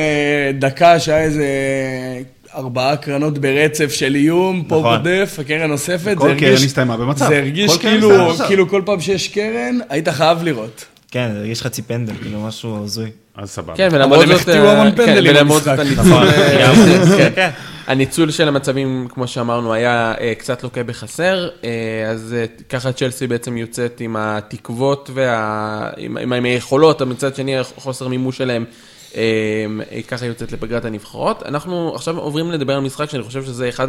דקה 0.59 0.99
שהיה 0.99 1.21
איזה 1.23 1.45
ארבעה 2.55 2.95
קרנות 2.95 3.37
ברצף 3.37 3.93
של 3.93 4.15
איום, 4.15 4.63
פה 4.67 4.79
נכון. 4.79 4.97
קודף, 4.97 5.37
הקרן 5.41 5.69
נוספת. 5.69 6.13
כל 6.17 6.29
זה 6.29 6.35
קרן 6.39 6.53
הסתיימה 6.53 6.97
במצב. 6.97 7.27
זה 7.27 7.37
הרגיש 7.37 7.77
כאילו. 7.77 8.31
כאילו 8.47 8.69
כל 8.69 8.81
פעם 8.85 9.01
שיש 9.01 9.27
קרן, 9.27 9.79
היית 9.89 10.09
חייב 10.09 10.43
לראות. 10.43 10.85
כן, 11.11 11.29
זה 11.33 11.39
הרגיש 11.39 11.61
חצי 11.61 11.81
פנדל, 11.81 12.13
כאילו 12.21 12.41
משהו 12.41 12.83
הזוי. 12.83 13.09
אז 13.35 13.49
סבבה. 13.49 13.75
כן, 13.75 13.89
ולמרות 13.91 14.23
הם 14.23 14.27
זאת... 14.27 14.35
החטיאו 14.35 14.65
אה, 14.65 14.71
המון 14.71 14.91
כן, 14.91 15.05
פנדלים 15.05 15.35
במשחק. 15.35 15.79
הניצול... 15.79 16.05
נכון, 16.05 16.27
אה, 16.27 16.73
כן. 17.17 17.31
כן. 17.35 17.49
הניצול 17.87 18.31
של 18.31 18.47
המצבים, 18.47 19.07
כמו 19.13 19.27
שאמרנו, 19.27 19.73
היה 19.73 20.13
אה, 20.19 20.33
קצת 20.37 20.63
לוקה 20.63 20.83
בחסר, 20.83 21.49
אז 22.09 22.35
ככה 22.69 22.91
צ'לסי 22.91 23.27
בעצם 23.27 23.57
יוצאת 23.57 24.01
עם 24.01 24.15
התקוות 24.19 25.09
וה... 25.13 25.89
עם, 25.97 26.17
עם, 26.17 26.33
עם 26.33 26.45
היכולות, 26.45 27.01
אבל 27.01 27.11
מצד 27.11 27.35
שני 27.35 27.63
חוסר 27.63 28.07
מימוש 28.07 28.37
שלהם, 28.37 28.65
ככה 30.07 30.25
יוצאת 30.25 30.51
לפגרת 30.51 30.85
הנבחרות. 30.85 31.43
אנחנו 31.45 31.91
עכשיו 31.95 32.17
עוברים 32.17 32.51
לדבר 32.51 32.73
על 32.73 32.81
משחק 32.81 33.09
שאני 33.09 33.23
חושב 33.23 33.43
שזה 33.43 33.69
אחד 33.69 33.87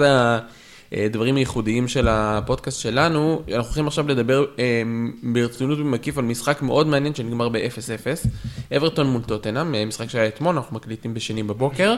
הדברים 0.93 1.37
הייחודיים 1.37 1.89
של 1.89 2.09
הפודקאסט 2.11 2.81
שלנו. 2.81 3.43
אנחנו 3.49 3.57
הולכים 3.57 3.87
עכשיו 3.87 4.09
לדבר 4.09 4.45
אה, 4.59 4.83
ברצינות 5.23 5.79
ומקיף 5.79 6.19
על 6.19 6.25
משחק 6.25 6.63
מאוד 6.63 6.87
מעניין 6.87 7.15
שנגמר 7.15 7.49
ב-0-0. 7.49 8.29
אברטון 8.77 9.07
מול 9.07 9.23
טוטנאם, 9.23 9.75
אה, 9.75 9.85
משחק 9.85 10.11
שהיה 10.11 10.29
אתמול, 10.29 10.57
אנחנו 10.57 10.77
מקליטים 10.77 11.15
בשני 11.15 11.43
בבוקר. 11.43 11.95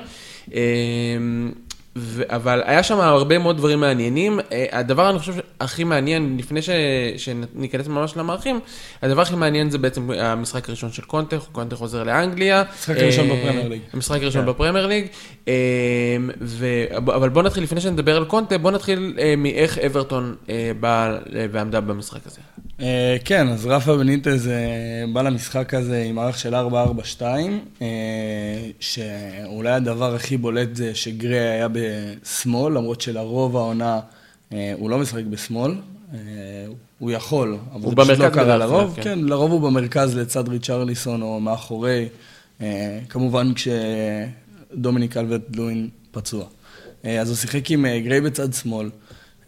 ו- 1.97 2.23
אבל 2.29 2.63
היה 2.65 2.83
שם 2.83 3.01
הרבה 3.01 3.39
מאוד 3.39 3.57
דברים 3.57 3.81
מעניינים. 3.81 4.41
אה, 4.53 4.67
הדבר, 4.73 5.11
אני 5.11 5.19
חושב, 5.19 5.33
הכי 5.61 5.85
מעניין, 5.85 6.37
לפני 6.39 6.63
ש- 6.63 6.71
שניכנס 7.17 7.87
ממש 7.89 8.17
למערכים, 8.17 8.61
הדבר 9.03 9.23
הכי 9.23 9.37
מעניין 9.37 9.71
זה 9.71 9.79
בעצם 9.79 10.11
המשחק 10.11 10.69
הראשון 10.69 10.93
של 10.93 11.03
קונטה, 11.03 11.37
קונטה 11.53 11.77
חוזר 11.77 12.03
לאנגליה. 12.05 12.63
המשחק 12.71 12.97
הראשון 12.97 13.31
אה, 13.31 13.37
בפרמייר 13.37 13.69
ליג. 13.69 13.81
המשחק 13.93 14.23
הראשון 14.23 14.43
כן. 14.43 14.49
בפרמייר 14.49 14.87
ליג. 14.87 15.07
אה, 15.49 15.53
ו- 16.41 16.85
אבל 16.97 17.29
בוא 17.29 17.43
נתחיל, 17.43 17.63
לפני 17.63 17.81
שנדבר 17.81 18.17
על 18.17 18.25
קונטה, 18.25 18.59
בוא 18.59 18.71
נתחיל 18.71 19.15
מאיך 19.37 19.79
אברטון 19.79 20.35
אה, 20.49 20.71
באה 20.81 21.11
אה, 21.11 21.19
ועמדה 21.53 21.81
במשחק 21.81 22.21
הזה. 22.27 22.41
כן, 23.25 23.49
אז 23.49 23.67
רפה 23.67 23.97
בניטז 23.97 24.51
בא 25.13 25.23
למשחק 25.23 25.75
הזה 25.75 26.03
עם 26.09 26.15
מערך 26.15 26.39
של 26.39 26.55
4-4-2, 26.55 27.23
אה, 27.83 27.87
שאולי 28.81 29.71
הדבר 29.71 30.15
הכי 30.15 30.37
בולט 30.37 30.75
זה 30.77 30.95
שגרי 30.95 31.39
היה 31.49 31.69
בשמאל, 32.23 32.73
למרות 32.73 33.01
שלרוב 33.01 33.57
העונה 33.57 34.01
אה, 34.53 34.73
הוא 34.79 34.91
לא 34.91 34.99
משחק 34.99 35.25
בשמאל. 35.25 35.75
אה, 36.15 36.19
הוא 36.99 37.11
יכול, 37.11 37.57
אבל 37.73 37.83
הוא 37.83 37.91
זה 37.91 38.13
פשוט 38.13 38.19
לא 38.25 38.29
קרה 38.29 38.57
לרוב. 38.57 38.93
כן. 38.97 39.03
כן, 39.03 39.19
לרוב 39.19 39.53
הוא 39.53 39.61
במרכז 39.61 40.17
לצד 40.17 40.49
ריצ'רליסון 40.49 41.23
או 41.23 41.41
מאחורי, 41.41 42.09
אה, 42.61 42.99
כמובן 43.09 43.53
כשדומיניק 43.55 45.17
אלברט 45.17 45.57
לואין 45.57 45.89
פצוע. 46.11 46.45
אז 47.21 47.29
הוא 47.29 47.37
שיחק 47.37 47.71
עם 47.71 47.87
גריי 48.05 48.21
בצד 48.21 48.53
שמאל. 48.53 48.91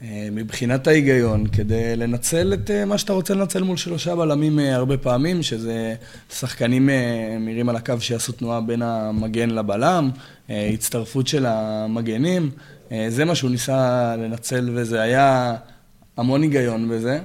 אה, 0.05 0.29
מבחינת 0.33 0.87
ההיגיון, 0.87 1.47
כדי 1.47 1.97
לנצל 1.97 2.55
את 2.55 2.71
אה, 2.71 2.85
מה 2.85 2.99
שאתה 2.99 3.13
רוצה 3.13 3.35
לנצל 3.35 3.63
מול 3.63 3.77
שלושה 3.77 4.17
בלמים 4.17 4.59
אה, 4.59 4.75
הרבה 4.75 4.97
פעמים, 4.97 5.43
שזה 5.43 5.95
שחקנים 6.33 6.89
מהירים 7.41 7.69
על 7.69 7.77
הקו 7.77 7.95
שיעשו 8.01 8.33
תנועה 8.33 8.61
בין 8.61 8.83
המגן 8.83 9.51
לבלם, 9.51 10.11
הצטרפות 10.49 11.27
של 11.27 11.47
המגנים, 11.47 12.51
זה 13.09 13.25
מה 13.25 13.35
שהוא 13.35 13.51
ניסה 13.51 14.15
לנצל 14.17 14.71
וזה 14.75 15.01
היה 15.01 15.55
המון 16.17 16.43
היגיון 16.43 16.89
בזה, 16.89 17.19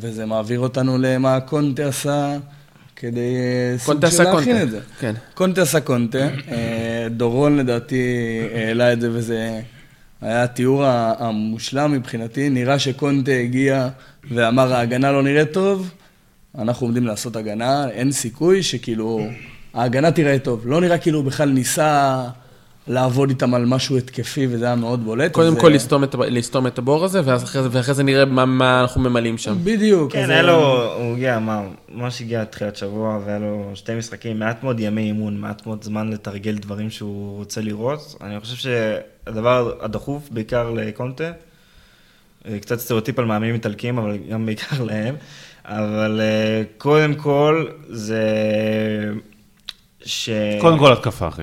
וזה 0.00 0.26
מעביר 0.26 0.60
אותנו 0.60 0.98
למה 0.98 1.40
קונטה 1.40 1.86
עשה 1.86 2.36
כדי 2.96 3.34
קונטה 3.84 4.06
עשה 4.06 4.24
קונטה. 4.24 4.62
את 4.62 4.70
זה. 4.70 4.80
כן. 5.00 5.14
קונטה 5.34 5.62
עשה 5.62 5.80
קונטה, 5.80 6.28
דורון 7.10 7.56
לדעתי 7.56 8.02
העלה 8.54 8.92
את 8.92 9.00
זה 9.00 9.08
וזה 9.12 9.60
היה 10.22 10.42
התיאור 10.42 10.84
המושלם 11.18 11.92
מבחינתי, 11.92 12.48
נראה 12.48 12.78
שקונטה 12.78 13.32
הגיע 13.32 13.88
ואמר 14.30 14.74
ההגנה 14.74 15.12
לא 15.12 15.22
נראית 15.22 15.52
טוב, 15.52 15.90
אנחנו 16.58 16.86
עומדים 16.86 17.06
לעשות 17.06 17.36
הגנה, 17.36 17.88
אין 17.90 18.12
סיכוי 18.12 18.62
שכאילו 18.62 19.26
ההגנה 19.74 20.12
תיראה 20.12 20.38
טוב, 20.38 20.62
לא 20.66 20.80
נראה 20.80 20.98
כאילו 20.98 21.18
הוא 21.18 21.26
בכלל 21.26 21.48
ניסה 21.48 22.24
לעבוד 22.88 23.28
איתם 23.28 23.54
על 23.54 23.64
משהו 23.64 23.96
התקפי 23.96 24.46
וזה 24.50 24.64
היה 24.64 24.74
מאוד 24.74 25.04
בולט. 25.04 25.32
קודם 25.32 25.56
כל 25.56 25.66
אה, 25.66 25.74
לסתום 25.74 26.04
את, 26.04 26.14
לסתום 26.14 26.66
את 26.66 26.78
הבור 26.78 27.04
הזה, 27.04 27.20
ואז 27.24 27.44
אחרי 27.44 27.62
ואחרי 27.70 27.94
זה 27.94 28.02
נראה 28.02 28.24
מה, 28.24 28.44
מה 28.44 28.80
אנחנו 28.80 29.00
ממלאים 29.00 29.38
שם. 29.38 29.56
בדיוק. 29.64 30.12
כן, 30.12 30.30
היה 30.30 30.38
אה, 30.38 30.42
לו, 30.42 30.92
הוא 30.94 31.12
הגיע, 31.12 31.38
מה, 31.38 31.62
ממש 31.88 32.20
הגיע 32.20 32.44
תחילת 32.44 32.76
שבוע, 32.76 33.20
והיה 33.24 33.38
לו 33.38 33.70
שתי 33.74 33.94
משחקים, 33.94 34.38
מעט 34.38 34.62
מאוד 34.62 34.80
ימי 34.80 35.02
אימון, 35.02 35.36
מעט 35.36 35.66
מאוד 35.66 35.84
זמן 35.84 36.10
לתרגל 36.10 36.54
דברים 36.54 36.90
שהוא 36.90 37.36
רוצה 37.36 37.60
לראות. 37.60 38.14
אני 38.20 38.40
חושב 38.40 38.56
שהדבר 38.56 39.72
הדחוף, 39.80 40.28
בעיקר 40.30 40.70
לקונטה, 40.70 41.32
אה, 42.48 42.58
קצת 42.58 42.78
סטריאוטיפ 42.78 43.18
על 43.18 43.24
מאמנים 43.24 43.54
איטלקים, 43.54 43.98
אבל 43.98 44.18
גם 44.30 44.46
בעיקר 44.46 44.84
להם, 44.88 45.14
אבל 45.64 46.20
קודם 46.78 47.14
כל, 47.14 47.66
זה... 47.88 48.22
ש... 50.06 50.30
קודם 50.60 50.78
כל 50.78 50.92
התקפה, 50.92 51.28
אחי. 51.28 51.42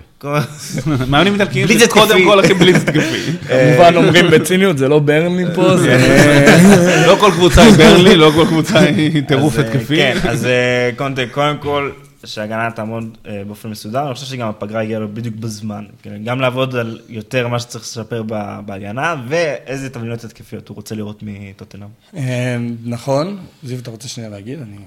מאמנים 1.08 1.34
איטלקיים 1.34 1.68
זה. 1.68 1.88
קודם 1.88 2.24
כל 2.26 2.40
הכי 2.40 2.54
בליץ 2.54 2.76
התקפי. 2.76 3.32
כמובן 3.48 3.96
אומרים 3.96 4.32
בציניות, 4.32 4.78
זה 4.78 4.88
לא 4.88 5.00
ברנלי 5.00 5.46
פה, 5.56 5.78
זה... 5.78 7.04
לא 7.08 7.16
כל 7.20 7.32
קבוצה 7.32 7.62
היא 7.64 7.74
ברלי, 7.74 8.16
לא 8.16 8.32
כל 8.36 8.46
קבוצה 8.46 8.80
היא 8.80 9.24
טירוף 9.28 9.54
אז, 9.54 9.60
אה, 9.60 9.70
התקפי. 9.70 9.96
כן, 9.96 10.18
אז 10.30 10.46
אה, 10.46 10.90
קודם 11.32 11.58
כל, 11.58 11.90
שההגנה 12.26 12.72
תעמוד 12.72 13.18
אה, 13.28 13.44
באופן 13.48 13.70
מסודר, 13.70 14.06
אני 14.06 14.14
חושב 14.14 14.26
שגם 14.26 14.48
הפגרה 14.48 14.82
הגיעה 14.82 15.00
לו 15.00 15.08
בדיוק 15.14 15.36
בזמן. 15.36 15.86
כן, 16.02 16.24
גם 16.24 16.42
לעבוד 16.42 16.76
על 16.76 17.00
יותר 17.10 17.48
מה 17.48 17.60
שצריך 17.60 17.84
לשפר 17.84 18.24
בהגנה, 18.66 19.16
ואיזה 19.28 19.90
תבניות 19.90 20.24
התקפיות 20.24 20.68
הוא 20.68 20.76
רוצה 20.76 20.96
לראות 20.96 21.24
מטוטנאם. 21.24 21.88
אה, 22.16 22.58
נכון. 22.86 23.38
זיו, 23.64 23.80
אתה 23.80 23.92
רוצה 23.92 24.08
שנייה 24.08 24.30
להגיד? 24.30 24.60
אני... 24.62 24.78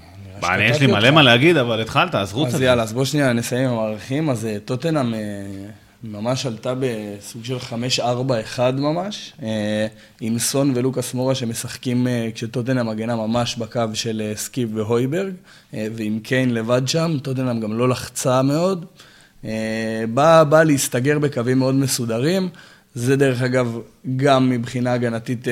יש 0.59 0.79
לי 0.79 0.87
מלא. 0.87 1.11
מה 1.11 1.21
להגיד, 1.21 1.57
אבל 1.57 1.81
התחלת, 1.81 2.15
אז 2.15 2.33
רוץ 2.33 2.53
אז. 2.53 2.61
יאללה, 2.61 2.83
אז 2.83 2.93
בוא 2.93 3.05
שנייה 3.05 3.33
נסיים 3.33 3.69
עם 3.69 3.77
המערכים. 3.77 4.29
אז 4.29 4.45
אה, 4.45 4.57
טוטנאם 4.65 5.13
אה, 5.13 5.19
ממש 6.03 6.45
עלתה 6.45 6.73
בסוג 6.79 7.43
של 7.43 7.57
5-4-1 8.57 8.59
ממש, 8.77 9.33
אה, 9.43 9.87
עם 10.21 10.39
סון 10.39 10.71
ולוקאס 10.75 11.13
מורה 11.13 11.35
שמשחקים 11.35 12.07
אה, 12.07 12.29
כשטוטנאם 12.35 12.87
מגנה 12.87 13.15
ממש 13.15 13.55
בקו 13.55 13.81
של 13.93 14.21
אה, 14.25 14.35
סקיב 14.35 14.75
והויברג, 14.75 15.33
ועם 15.73 16.19
קיין 16.19 16.53
לבד 16.53 16.81
שם, 16.85 17.17
טוטנאם 17.23 17.59
גם 17.59 17.73
לא 17.73 17.89
לחצה 17.89 18.41
מאוד. 18.41 18.85
באה 20.13 20.43
בא 20.43 20.63
להסתגר 20.63 21.19
בקווים 21.19 21.59
מאוד 21.59 21.75
מסודרים. 21.75 22.49
זה 22.95 23.15
דרך 23.15 23.41
אגב, 23.41 23.79
גם 24.15 24.49
מבחינה 24.49 24.93
הגנתית, 24.93 25.47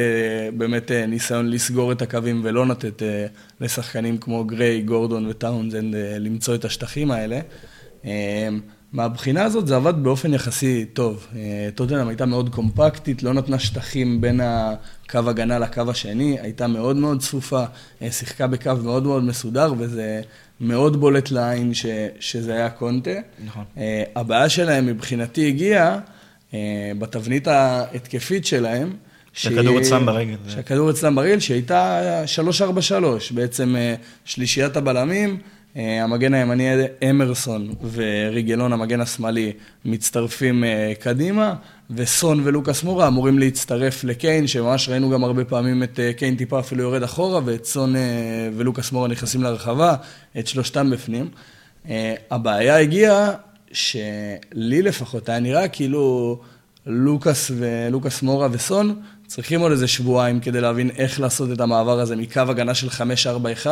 באמת 0.57 0.91
ניסיון 0.91 1.49
לסגור 1.49 1.91
את 1.91 2.01
הקווים 2.01 2.41
ולא 2.43 2.67
לתת 2.67 3.01
לשחקנים 3.61 4.17
כמו 4.17 4.43
גריי, 4.43 4.81
גורדון 4.81 5.27
וטאונזנד 5.27 5.95
למצוא 6.19 6.55
את 6.55 6.65
השטחים 6.65 7.11
האלה. 7.11 7.39
מהבחינה 8.93 9.43
הזאת 9.43 9.67
זה 9.67 9.75
עבד 9.75 9.93
באופן 10.03 10.33
יחסי 10.33 10.85
טוב. 10.85 11.27
אה, 11.35 11.69
טוטנאם 11.75 12.07
הייתה 12.07 12.25
מאוד 12.25 12.49
קומפקטית, 12.49 13.23
לא 13.23 13.33
נתנה 13.33 13.59
שטחים 13.59 14.21
בין 14.21 14.41
הקו 14.43 15.19
הגנה 15.29 15.59
לקו 15.59 15.81
השני, 15.89 16.37
הייתה 16.41 16.67
מאוד 16.67 16.95
מאוד 16.95 17.19
צפופה, 17.19 17.63
אה, 18.01 18.11
שיחקה 18.11 18.47
בקו 18.47 18.71
מאוד 18.83 19.03
מאוד 19.03 19.23
מסודר, 19.23 19.73
וזה 19.77 20.21
מאוד 20.61 20.99
בולט 20.99 21.31
לעין 21.31 21.73
ש, 21.73 21.85
שזה 22.19 22.53
היה 22.53 22.69
קונטה. 22.69 23.11
נכון. 23.45 23.63
אה, 23.77 24.03
הבעיה 24.15 24.49
שלהם 24.49 24.85
מבחינתי 24.85 25.47
הגיעה 25.47 25.99
בתבנית 26.99 27.47
ההתקפית 27.47 28.45
שלהם. 28.45 28.93
שהכדור 29.33 29.79
אצלם 29.79 30.05
ברגל. 30.05 30.35
שהכדור 30.47 30.89
אצלם 30.89 31.15
ברגל, 31.15 31.39
שהייתה 31.39 32.01
3-4-3, 32.25 33.33
בעצם 33.33 33.75
שלישיית 34.25 34.77
הבלמים, 34.77 35.37
המגן 35.75 36.33
הימני 36.33 36.69
אמרסון 37.09 37.73
וריגלון, 37.93 38.73
המגן 38.73 39.01
השמאלי, 39.01 39.51
מצטרפים 39.85 40.63
אה, 40.63 40.93
קדימה, 40.99 41.55
וסון 41.89 42.41
ולוקאס 42.43 42.83
מורה 42.83 43.07
אמורים 43.07 43.39
להצטרף 43.39 44.03
לקיין, 44.03 44.47
שממש 44.47 44.89
ראינו 44.89 45.09
גם 45.09 45.23
הרבה 45.23 45.45
פעמים 45.45 45.83
את 45.83 45.99
אה, 45.99 46.13
קיין 46.13 46.35
טיפה 46.35 46.59
אפילו 46.59 46.83
יורד 46.83 47.03
אחורה, 47.03 47.41
ואת 47.45 47.65
סון 47.65 47.95
אה, 47.95 48.01
ולוקאס 48.57 48.91
מורה 48.91 49.07
נכנסים 49.07 49.43
לרחבה, 49.43 49.95
את 50.39 50.47
שלושתם 50.47 50.89
בפנים. 50.89 51.29
אה, 51.89 52.15
הבעיה 52.31 52.79
הגיעה 52.79 53.31
שלי 53.71 54.81
לפחות 54.81 55.29
היה 55.29 55.39
נראה 55.39 55.67
כאילו 55.67 56.39
לוקאס 56.85 57.51
ולוקאס 57.57 58.21
מורה 58.21 58.47
וסון 58.51 59.01
צריכים 59.35 59.61
עוד 59.61 59.71
איזה 59.71 59.87
שבועיים 59.87 60.39
כדי 60.39 60.61
להבין 60.61 60.89
איך 60.97 61.19
לעשות 61.19 61.51
את 61.51 61.61
המעבר 61.61 61.99
הזה 61.99 62.15
מקו 62.15 62.39
הגנה 62.39 62.73
של 62.73 62.87
5-4-1 62.87 63.67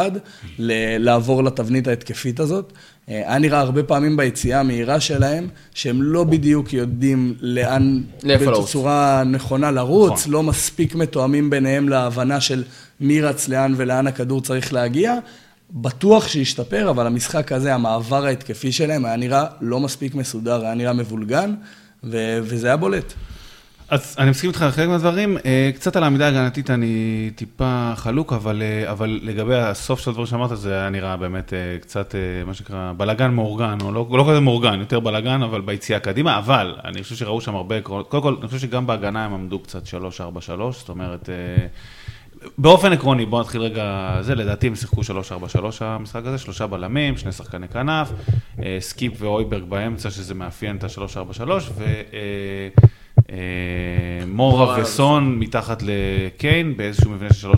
ל- 0.59 0.97
לעבור 1.05 1.43
לתבנית 1.43 1.87
ההתקפית 1.87 2.39
הזאת. 2.39 2.73
אה, 3.09 3.15
היה 3.15 3.39
נראה 3.39 3.59
הרבה 3.59 3.83
פעמים 3.83 4.17
ביציאה 4.17 4.59
המהירה 4.59 4.99
שלהם, 4.99 5.47
שהם 5.73 6.01
לא 6.03 6.23
בדיוק 6.23 6.73
יודעים 6.73 7.33
לאן. 7.41 8.01
בצורה 8.63 9.23
נכונה 9.25 9.71
לרוץ, 9.71 10.11
נכון. 10.11 10.31
לא 10.31 10.43
מספיק 10.43 10.95
מתואמים 10.95 11.49
ביניהם 11.49 11.89
להבנה 11.89 12.41
של 12.41 12.63
מי 12.99 13.21
רץ 13.21 13.47
לאן 13.47 13.73
ולאן 13.77 14.07
הכדור 14.07 14.41
צריך 14.41 14.73
להגיע. 14.73 15.15
בטוח 15.71 16.27
שהשתפר, 16.27 16.89
אבל 16.89 17.07
המשחק 17.07 17.51
הזה, 17.51 17.73
המעבר 17.73 18.25
ההתקפי 18.25 18.71
שלהם 18.71 19.05
היה 19.05 19.15
נראה 19.15 19.45
לא 19.61 19.79
מספיק 19.79 20.15
מסודר, 20.15 20.61
היה 20.65 20.73
נראה 20.73 20.93
מבולגן, 20.93 21.53
ו- 22.03 22.39
וזה 22.43 22.67
היה 22.67 22.77
בולט. 22.77 23.13
אז 23.91 24.15
אני 24.19 24.29
מסכים 24.29 24.49
איתך 24.49 24.61
על 24.61 24.71
חלק 24.71 24.89
מהדברים, 24.89 25.37
אה, 25.45 25.71
קצת 25.75 25.95
על 25.95 26.03
העמידה 26.03 26.25
ההגנתית 26.25 26.69
אני 26.69 27.29
טיפה 27.35 27.93
חלוק, 27.95 28.33
אבל, 28.33 28.61
אה, 28.61 28.91
אבל 28.91 29.19
לגבי 29.23 29.55
הסוף 29.55 29.99
של 29.99 30.09
הדברים 30.09 30.27
שאמרת, 30.27 30.57
זה 30.57 30.73
היה 30.73 30.89
נראה 30.89 31.17
באמת 31.17 31.53
אה, 31.53 31.77
קצת, 31.81 32.15
מה 32.45 32.53
שנקרא, 32.53 32.91
בלאגן 32.97 33.31
מאורגן, 33.31 33.77
או 33.81 33.91
לא, 33.91 34.07
לא 34.11 34.25
כזה 34.29 34.39
מאורגן, 34.39 34.79
יותר 34.79 34.99
בלאגן, 34.99 35.43
אבל 35.43 35.61
ביציאה 35.61 35.99
קדימה, 35.99 36.37
אבל 36.37 36.75
אני 36.83 37.03
חושב 37.03 37.15
שראו 37.15 37.41
שם 37.41 37.55
הרבה 37.55 37.77
עקרונות, 37.77 38.09
קודם 38.09 38.23
כל, 38.23 38.35
אני 38.39 38.47
חושב 38.47 38.59
שגם 38.59 38.87
בהגנה 38.87 39.25
הם 39.25 39.33
עמדו 39.33 39.59
קצת 39.59 39.83
3-4-3, 39.85 39.89
זאת 40.71 40.89
אומרת, 40.89 41.29
באופן 42.57 42.93
עקרוני, 42.93 43.25
בואו 43.25 43.41
נתחיל 43.41 43.61
רגע, 43.61 44.17
זה 44.21 44.35
לדעתי 44.35 44.67
הם 44.67 44.75
שיחקו 44.75 45.01
3-4-3 45.01 45.03
המשחק 45.81 46.21
הזה, 46.25 46.37
שלושה 46.37 46.67
בלמים, 46.67 47.17
שני 47.17 47.31
שחקני 47.31 47.67
כנף, 47.67 48.11
סקיפ 48.79 49.13
והויברג 49.17 49.63
באמצע, 49.63 50.09
שזה 50.09 50.33
מאפיין 50.33 50.75
את 50.75 50.83
ה-3-4-3, 50.83 51.49
ו... 51.75 51.83
אה, 53.31 53.37
מורה 54.27 54.81
וסון 54.81 55.39
מתחת 55.39 55.83
לקיין 55.83 56.77
באיזשהו 56.77 57.11
מבנה 57.11 57.33
של 57.33 57.51
3-4-3 57.51 57.55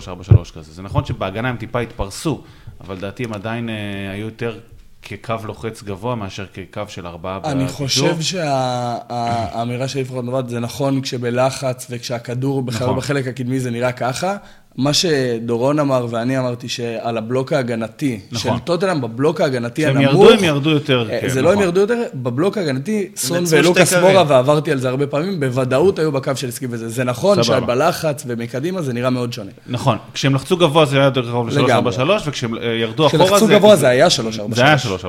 כזה. 0.54 0.72
זה 0.72 0.82
נכון 0.82 1.04
שבהגנה 1.04 1.48
הם 1.48 1.56
טיפה 1.56 1.80
התפרסו, 1.80 2.42
אבל 2.80 2.96
לדעתי 2.96 3.24
הם 3.24 3.32
עדיין 3.32 3.68
אה, 3.68 3.74
היו 4.12 4.24
יותר 4.24 4.58
כקו 5.02 5.34
לוחץ 5.44 5.82
גבוה 5.82 6.14
מאשר 6.14 6.46
כקו 6.54 6.82
של 6.88 7.06
ארבעה 7.06 7.40
אני 7.44 7.64
בקישור. 7.64 8.08
חושב 8.12 8.20
שהאמירה 8.20 9.88
שלי 9.88 10.02
לפחות 10.02 10.24
נובעת, 10.24 10.48
זה 10.48 10.60
נכון 10.60 11.00
כשבלחץ 11.00 11.86
וכשהכדור 11.90 12.62
בכלל 12.62 12.86
נכון. 12.86 12.96
בחלק 12.96 13.26
הקדמי 13.26 13.60
זה 13.60 13.70
נראה 13.70 13.92
ככה. 13.92 14.36
מה 14.76 14.92
שדורון 14.92 15.78
אמר 15.78 16.06
ואני 16.10 16.38
אמרתי 16.38 16.68
שעל 16.68 17.18
הבלוק 17.18 17.52
ההגנתי, 17.52 18.20
נכון. 18.32 18.56
של 18.58 18.64
טוטנאם 18.64 19.00
בבלוק 19.00 19.40
ההגנתי 19.40 19.82
כשהם 19.82 19.96
הנמוך, 19.96 20.12
ירדו, 20.12 20.30
הם 20.30 20.44
ירדו 20.44 20.70
יותר, 20.70 21.06
אה, 21.10 21.20
כן, 21.20 21.28
זה 21.28 21.42
לא 21.42 21.48
הם 21.48 21.54
נכון. 21.54 21.64
ירדו 21.64 21.80
יותר, 21.80 22.02
בבלוק 22.14 22.58
ההגנתי, 22.58 23.08
סון 23.16 23.44
ולוקאס 23.50 23.94
מורה. 23.94 24.24
ועברתי 24.28 24.72
על 24.72 24.78
זה 24.78 24.88
הרבה 24.88 25.06
פעמים, 25.06 25.40
בוודאות 25.40 25.98
היו 25.98 26.12
בקו 26.12 26.36
של 26.36 26.50
סקי 26.50 26.66
וזה. 26.70 26.88
זה 26.88 27.04
נכון. 27.04 27.42
שבלחץ 27.42 28.24
ומקדימה 28.26 28.82
זה 28.82 28.92
נראה 28.92 29.10
מאוד 29.10 29.32
שונה. 29.32 29.50
נכון, 29.66 29.98
כשהם 30.14 30.34
לחצו 30.34 30.56
גבוה 30.56 30.84
זה 30.84 30.96
היה 30.96 31.04
יותר 31.04 31.22
קרוב 31.22 31.48
לגמרי. 31.48 31.92
ל-3-4-3, 31.98 32.22
וכשהם 32.26 32.58
אה, 32.58 32.64
ירדו 32.64 33.06
אחורה 33.06 33.26
כשלחצו 33.26 33.46
זה... 33.46 33.54
גבוה 33.54 33.76
זה 33.76 33.88
היה 33.88 34.06
3-4-3. 34.06 34.10
זה 34.54 34.64
היה 34.64 34.76
3-4-3, 34.76 35.08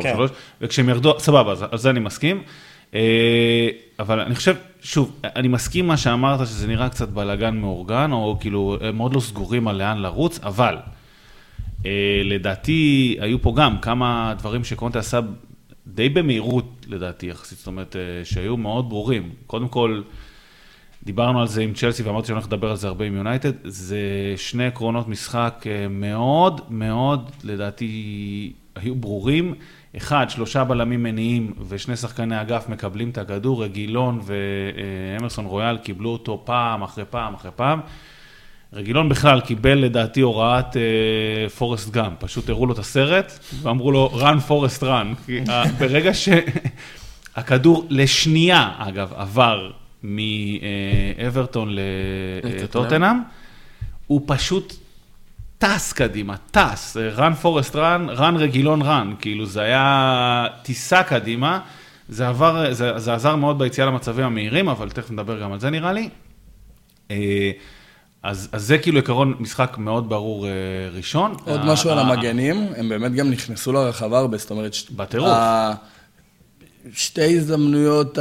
וכשהם 0.61 0.89
ירדו, 0.89 1.13
סבבה, 1.20 1.53
על 1.72 1.78
זה 1.78 1.89
אני 1.89 1.99
מסכים. 1.99 2.41
אה, 2.96 3.70
אבל 4.00 4.20
אני 4.20 4.36
חושב, 4.36 4.56
שוב, 4.82 5.20
אני 5.24 5.48
מסכים 5.48 5.88
מה 5.88 5.98
שאמרת, 5.98 6.48
שזה 6.48 6.68
נראה 6.68 6.89
קצת 6.89 7.10
בלאגן 7.10 7.58
מאורגן, 7.58 8.12
או 8.12 8.38
כאילו, 8.39 8.78
הם 8.82 8.98
מאוד 8.98 9.16
לא 9.16 9.20
סגורים 9.20 9.68
על 9.68 9.76
לאן 9.76 9.98
לרוץ, 9.98 10.39
אבל 10.43 10.78
אה, 11.86 12.22
לדעתי, 12.24 13.18
היו 13.20 13.41
פה 13.41 13.54
גם 13.58 13.78
כמה 13.78 14.34
דברים 14.38 14.64
שקונטה 14.64 15.00
עשה 15.00 15.20
די 15.88 16.10
במהירות, 16.10 16.86
לדעתי, 16.88 17.28
יחסית, 17.28 17.58
זאת 17.58 17.68
אומרת, 17.68 17.96
אה, 17.96 18.26
שהיו 18.26 18.58
מאוד 18.58 18.89
ברורים. 18.89 19.30
קודם 19.48 19.68
כל, 19.68 20.02
דיברנו 21.04 21.41
על 21.41 21.48
זה 21.48 21.62
עם 21.62 21.74
צ'לסי 21.74 22.04
ואמרתי 22.04 22.28
שאני 22.28 22.36
הולך 22.36 22.48
לדבר 22.48 22.70
על 22.70 22.76
זה 22.76 22.88
הרבה 22.88 23.06
עם 23.06 23.16
יונייטד, 23.16 23.52
זה 23.64 24.00
שני 24.38 24.66
עקרונות 24.66 25.08
משחק 25.08 25.66
אה, 25.68 25.88
מאוד 25.88 26.62
מאוד, 26.70 27.32
לדעתי, 27.43 28.54
היו 28.76 28.96
ברורים. 28.96 29.56
אחד, 29.98 30.30
שלושה 30.30 30.64
בלמים 30.64 31.04
מניעים 31.04 31.54
ושני 31.68 31.96
שחקני 31.96 32.41
אגף 32.41 32.70
מקבלים 32.70 33.10
את 33.10 33.18
הכדור, 33.18 33.64
רגילון 33.64 34.22
ואמרסון 34.24 35.46
רויאל 35.46 35.78
קיבלו 35.78 36.10
אותו 36.10 36.41
פעם 36.46 36.84
אחרי 36.84 37.06
פעם 37.10 37.34
אחרי 37.34 37.52
פעם. 37.56 37.80
רגילון 38.74 39.10
בכלל 39.10 39.41
קיבל 39.41 39.78
לדעתי 39.78 40.22
הוראת 40.22 40.78
אה, 40.78 41.50
פורסט 41.50 41.89
גאם, 41.89 42.12
פשוט 42.20 42.50
הראו 42.50 42.66
לו 42.66 42.74
את 42.74 42.80
הסרט 42.80 43.39
ואמרו 43.62 43.91
לו 43.91 44.10
run 44.22 44.39
פורסט 44.39 44.84
run, 44.84 45.26
כי 45.26 45.39
אה, 45.50 45.64
ברגע 45.80 46.12
שהכדור 46.14 47.86
לשנייה 47.89 48.72
אגב 48.78 49.14
עבר 49.16 49.72
מאברטון 50.04 51.70
לטוטנאם, 52.43 53.18
הוא 54.08 54.22
פשוט 54.26 54.74
טס 55.58 55.93
קדימה, 55.93 56.36
טס, 56.51 56.97
run 57.18 57.34
פורסט 57.41 57.76
run, 57.76 58.18
run 58.18 58.38
רגילון 58.38 58.82
run, 58.82 59.16
כאילו 59.22 59.45
זה 59.45 59.62
היה 59.62 60.45
טיסה 60.64 61.03
קדימה, 61.03 61.60
זה 62.10 62.28
עבר, 62.28 62.74
זה, 62.74 62.99
זה 62.99 63.14
עזר 63.14 63.36
מאוד 63.36 63.60
ביציאה 63.60 63.88
למצבים 63.88 64.26
המהירים, 64.26 64.70
אבל 64.70 64.89
תכף 64.89 65.12
נדבר 65.12 65.41
גם 65.41 65.51
על 65.53 65.60
זה 65.60 65.70
נראה 65.70 65.93
לי. 65.93 66.10
אה, 67.12 67.51
אז, 68.24 68.49
אז 68.51 68.64
זה 68.64 68.78
כאילו 68.78 68.99
עקרון 68.99 69.34
משחק 69.39 69.78
מאוד 69.78 70.10
ברור 70.10 70.47
אה, 70.47 70.51
ראשון. 70.93 71.36
עוד 71.45 71.60
ה- 71.62 71.66
משהו 71.66 71.89
על 71.89 71.99
ה- 71.99 72.01
המגנים, 72.01 72.68
הם 72.78 72.89
באמת 72.89 73.14
גם 73.14 73.30
נכנסו 73.30 73.72
לרחבה 73.74 74.20
הרבה, 74.20 74.38
זאת 74.38 74.51
אומרת... 74.51 74.76
בטירוף. 74.95 75.30
ה- 75.30 75.74
שתי 76.93 77.38
הזדמנויות 77.38 78.18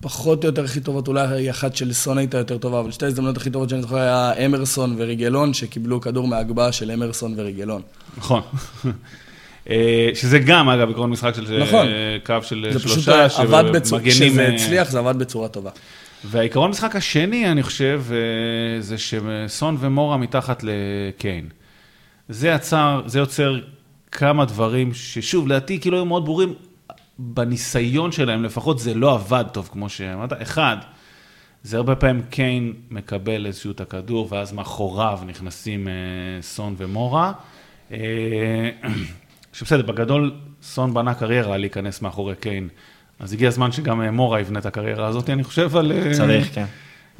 הפחות 0.00 0.44
או 0.44 0.48
יותר 0.48 0.64
הכי 0.64 0.80
טובות, 0.80 1.08
אולי 1.08 1.50
אחת 1.50 1.76
של 1.76 1.92
סון 1.92 2.18
הייתה 2.18 2.38
יותר 2.38 2.58
טובה, 2.58 2.80
אבל 2.80 2.90
שתי 2.90 3.04
ההזדמנויות 3.04 3.36
הכי 3.36 3.50
טובות 3.50 3.68
שאני 3.68 3.82
זוכר 3.82 3.96
היה 3.96 4.32
אמרסון 4.46 4.94
וריגלון, 4.98 5.54
שקיבלו 5.54 6.00
כדור 6.00 6.28
מהגבהה 6.28 6.72
של 6.72 6.90
אמרסון 6.90 7.34
וריגלון. 7.36 7.82
נכון. 8.16 8.40
אה, 9.70 10.10
שזה 10.14 10.38
גם, 10.38 10.68
אגב, 10.68 10.90
עקרון 10.90 11.10
משחק 11.10 11.34
של 11.34 11.62
נכון. 11.62 11.86
אה, 11.86 12.16
קו 12.26 12.34
של 12.42 12.68
זה 12.72 12.78
פשוט 12.78 13.02
שלושה, 13.02 13.42
עבד 13.42 13.64
בצורה, 13.72 14.02
כשזה 14.04 14.40
אה, 14.40 14.54
הצליח 14.54 14.90
זה 14.90 14.98
עבד 14.98 15.18
בצורה 15.18 15.48
טובה. 15.48 15.70
והעיקרון 16.24 16.70
משחק 16.70 16.96
השני, 16.96 17.52
אני 17.52 17.62
חושב, 17.62 18.02
אה, 18.10 18.80
זה 18.80 18.96
שסון 18.98 19.76
ומורה 19.80 20.16
מתחת 20.16 20.62
לקיין. 20.62 21.48
זה 22.28 22.48
יצר, 22.48 23.02
זה 23.06 23.18
יוצר 23.18 23.58
כמה 24.12 24.44
דברים 24.44 24.94
ששוב, 24.94 25.46
לדעתי 25.46 25.80
כאילו 25.80 25.96
היו 25.96 26.04
מאוד 26.04 26.24
ברורים, 26.24 26.54
בניסיון 27.18 28.12
שלהם 28.12 28.44
לפחות 28.44 28.78
זה 28.78 28.94
לא 28.94 29.14
עבד 29.14 29.44
טוב 29.52 29.68
כמו 29.72 29.88
שאמרת. 29.88 30.42
אחד, 30.42 30.76
זה 31.62 31.76
הרבה 31.76 31.96
פעמים 31.96 32.22
קיין 32.30 32.72
מקבל 32.90 33.46
איזשהו 33.46 33.70
את 33.70 33.80
הכדור, 33.80 34.28
ואז 34.30 34.52
מאחוריו 34.52 35.20
נכנסים 35.26 35.88
אה, 35.88 35.92
סון 36.42 36.74
ומורה. 36.78 37.32
אה, 37.92 38.70
שבסדר, 39.52 39.82
בגדול 39.82 40.34
סון 40.62 40.94
בנה 40.94 41.14
קריירה 41.14 41.56
להיכנס 41.56 42.02
מאחורי 42.02 42.34
קיין. 42.34 42.68
אז 43.18 43.32
הגיע 43.32 43.48
הזמן 43.48 43.72
שגם 43.72 44.02
אה, 44.02 44.10
מורה 44.10 44.40
יבנה 44.40 44.58
את 44.58 44.66
הקריירה 44.66 45.06
הזאת, 45.06 45.30
אני 45.30 45.44
חושב 45.44 45.76
על... 45.76 45.92
אה, 45.92 46.14
צריך, 46.14 46.54
כן. 46.54 46.64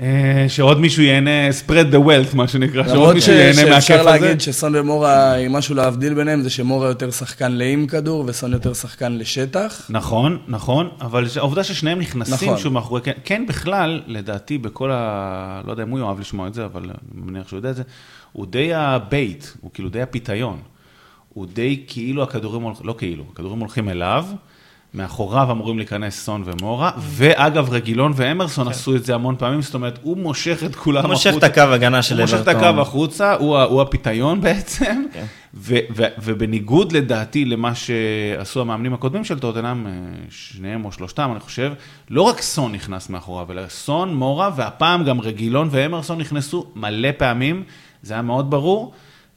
אה, 0.01 0.45
שעוד 0.49 0.81
מישהו 0.81 1.03
ייהנה, 1.03 1.49
spread 1.51 1.95
the 1.95 2.07
wealth, 2.07 2.37
מה 2.37 2.49
שנקרא, 2.49 2.83
שעוד 2.83 2.97
למרות 2.97 3.15
מישהו 3.15 3.33
ייהנה 3.33 3.55
שאפשר 3.55 3.71
מהכיף 3.75 4.07
הזה. 4.07 4.27
להגיד 4.27 4.41
שסון 4.41 4.77
ומורה, 4.77 5.35
משהו 5.51 5.75
להבדיל 5.75 6.15
ביניהם, 6.15 6.43
זה 6.43 6.51
שמורה 6.51 6.89
יותר 6.89 7.11
שחקן 7.11 7.53
לעם 7.53 7.87
כדור, 7.87 8.25
וסון 8.27 8.53
יותר 8.53 8.75
שחקן 8.75 9.13
לשטח. 9.13 9.87
נכון, 9.91 10.39
נכון, 10.49 10.89
אבל 11.01 11.27
העובדה 11.37 11.65
ששניהם 11.65 11.99
נכנסים 11.99 12.49
נכון. 12.49 12.59
שוב 12.59 12.73
מאחורי, 12.73 13.01
כן, 13.01 13.13
כן 13.25 13.47
בכלל, 13.49 14.03
לדעתי, 14.07 14.59
בכל 14.59 14.91
ה... 14.93 15.61
לא 15.67 15.71
יודע 15.71 15.83
אם 15.83 15.89
הוא 15.89 15.99
יאהב 15.99 16.21
לשמוע 16.21 16.47
את 16.49 16.55
זה, 16.55 16.65
אבל 16.65 16.83
אני 16.83 17.23
מניח 17.25 17.49
שהוא 17.49 17.59
יודע 17.59 17.71
את 17.71 17.77
זה, 17.77 17.83
הוא 18.33 18.47
די 18.47 18.75
ה 18.75 18.86
bait, 18.86 19.45
הוא 19.61 19.71
כאילו 19.75 19.89
די 19.89 20.03
הפיתיון. 20.03 20.59
הוא 21.29 21.47
די 21.47 21.85
כאילו 21.87 22.23
הכדורים 22.23 22.63
הולכים, 22.63 22.87
לא 22.87 22.95
כאילו, 22.99 23.25
הכדורים 23.33 23.59
הולכים 23.59 23.89
אליו, 23.89 24.25
מאחוריו 24.95 25.51
אמורים 25.51 25.79
להיכנס 25.79 26.25
סון 26.25 26.43
ומורה, 26.47 26.91
ואגב, 26.99 27.69
רגילון 27.71 28.13
ואמרסון 28.17 28.69
עשו 28.69 28.97
את 28.97 29.05
זה 29.05 29.15
המון 29.15 29.37
פעמים, 29.39 29.63
זאת 29.63 29.75
אומרת, 29.75 29.99
הוא 30.03 30.17
מושך 30.17 30.63
את 30.67 30.77
כולם 30.77 31.03
הוא 31.03 31.11
מושך 31.11 31.35
את 31.39 31.43
הקו 31.43 31.61
הגנה 31.61 32.03
של 32.03 32.15
הוא 32.15 32.23
מושך 32.23 32.41
את 32.41 32.49
אברטון. 32.49 32.69
הקו 32.69 32.81
החוצה, 32.81 33.35
הוא, 33.35 33.59
הוא 33.59 33.83
הפיתיון 33.83 34.41
בעצם, 34.45 35.05
כן. 35.13 35.25
ובניגוד 36.23 36.93
לדעתי 36.93 37.45
למה 37.45 37.73
שעשו 37.75 38.61
המאמנים 38.61 38.95
הקודמים 38.95 39.25
של 39.25 39.39
טוטנאם, 39.39 39.87
אה, 39.87 39.93
שניהם 40.31 40.85
או 40.85 40.93
שלושתם, 40.93 41.31
אני 41.33 41.41
חושב, 41.41 41.73
לא 42.11 42.23
רק 42.23 42.41
סון 42.41 42.73
נכנס 42.73 43.11
מאחוריו, 43.11 43.53
אלא 43.53 43.63
סון, 43.69 44.15
מורה, 44.15 44.51
והפעם 44.57 45.05
גם 45.05 45.21
רגילון 45.21 45.69
ואמרסון 45.71 46.19
נכנסו 46.19 46.67
מלא 46.77 47.09
פעמים, 47.17 47.63
זה 48.03 48.15
היה 48.15 48.23
מאוד 48.23 48.51
ברור. 48.51 48.93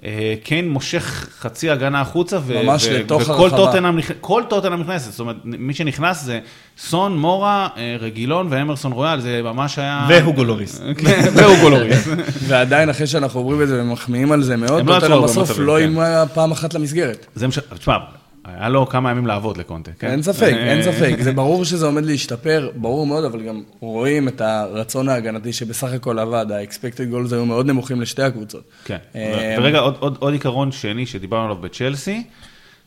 אה, 0.05 0.33
קיין 0.43 0.69
מושך 0.69 1.29
חצי 1.39 1.69
הגנה 1.69 2.01
החוצה, 2.01 2.37
ו- 2.45 2.63
ממש 2.63 2.87
ו- 2.87 2.93
לתוך 2.99 3.21
וכל. 3.29 3.49
טוטנאם, 3.49 3.99
נכ- 3.99 4.13
כל 4.21 4.43
טוטנאם 4.49 4.81
נכנסת, 4.81 5.11
זאת 5.11 5.19
אומרת, 5.19 5.35
מי 5.43 5.73
שנכנס 5.73 6.23
זה 6.23 6.39
סון, 6.77 7.17
מורה, 7.17 7.67
אה, 7.77 7.95
רגילון 7.99 8.47
ואמרסון 8.49 8.91
רויאל, 8.91 9.19
זה 9.19 9.41
ממש 9.43 9.79
היה... 9.79 10.05
והוגו 10.09 10.43
לוריס. 10.43 10.81
כן, 11.05 11.21
והוגו 11.33 11.69
לוריס. 11.69 12.07
ועדיין, 12.47 12.89
אחרי 12.89 13.07
שאנחנו 13.07 13.39
עוברים 13.39 13.61
את 13.61 13.67
זה 13.67 13.81
ומחמיאים 13.81 14.31
על 14.31 14.43
זה 14.43 14.57
מאוד, 14.57 14.85
לא 14.85 14.99
טוטנאם 14.99 15.21
בסוף 15.23 15.59
לא 15.59 15.75
כן. 15.77 15.83
אימה 15.83 16.23
פעם 16.33 16.51
אחת 16.51 16.73
למסגרת. 16.73 17.25
זה 17.35 17.47
מה 17.47 17.53
ש... 17.53 17.59
תשמע, 17.79 17.97
היה 18.45 18.69
לו 18.69 18.87
כמה 18.89 19.11
ימים 19.11 19.27
לעבוד 19.27 19.57
לקונטה, 19.57 19.91
כן? 19.99 20.07
אין 20.07 20.21
ספק, 20.21 20.53
אין 20.53 20.77
אה, 20.77 20.83
ספק. 20.83 21.15
זה 21.19 21.31
ברור 21.31 21.65
שזה 21.65 21.85
עומד 21.85 22.05
להשתפר, 22.05 22.71
ברור 22.75 23.07
מאוד, 23.07 23.23
אבל 23.25 23.41
גם 23.41 23.63
רואים 23.79 24.27
את 24.27 24.41
הרצון 24.41 25.09
ההגנתי 25.09 25.53
שבסך 25.53 25.93
הכל 25.93 26.19
עבד. 26.19 26.45
ה-expected 26.51 27.13
goals 27.13 27.33
היו 27.33 27.45
מאוד 27.45 27.65
נמוכים 27.65 28.01
לשתי 28.01 28.23
הקבוצות. 28.23 28.63
כן. 28.85 28.97
אה, 29.15 29.55
ורגע, 29.59 29.79
עוד, 29.79 29.95
עוד, 29.99 30.17
עוד 30.19 30.33
עיקרון 30.33 30.71
שני 30.71 31.05
שדיברנו 31.05 31.43
עליו 31.43 31.55
בצ'לסי, 31.55 32.23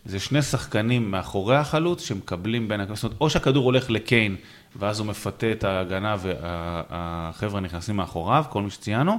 זה 0.04 0.20
שני 0.20 0.42
שחקנים 0.42 1.10
מאחורי 1.10 1.56
החלוץ 1.56 2.04
שמקבלים 2.04 2.68
בין 2.68 2.80
הכנסות, 2.80 3.12
או 3.20 3.30
שהכדור 3.30 3.64
הולך 3.64 3.90
לקיין, 3.90 4.36
ואז 4.76 4.98
הוא 4.98 5.06
מפתה 5.06 5.52
את 5.52 5.64
ההגנה 5.64 6.16
והחבר'ה 6.18 7.60
נכנסים 7.60 7.96
מאחוריו, 7.96 8.44
כל 8.50 8.62
מי 8.62 8.70
שציינו, 8.70 9.18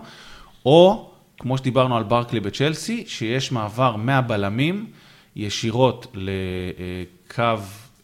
או, 0.65 1.09
כמו 1.39 1.57
שדיברנו 1.57 1.97
על 1.97 2.03
ברקלי 2.03 2.39
בצ'לסי, 2.39 3.03
שיש 3.07 3.51
מעבר 3.51 3.95
מהבלמים 3.95 4.85
ישירות 5.35 6.07
לקו 6.13 7.43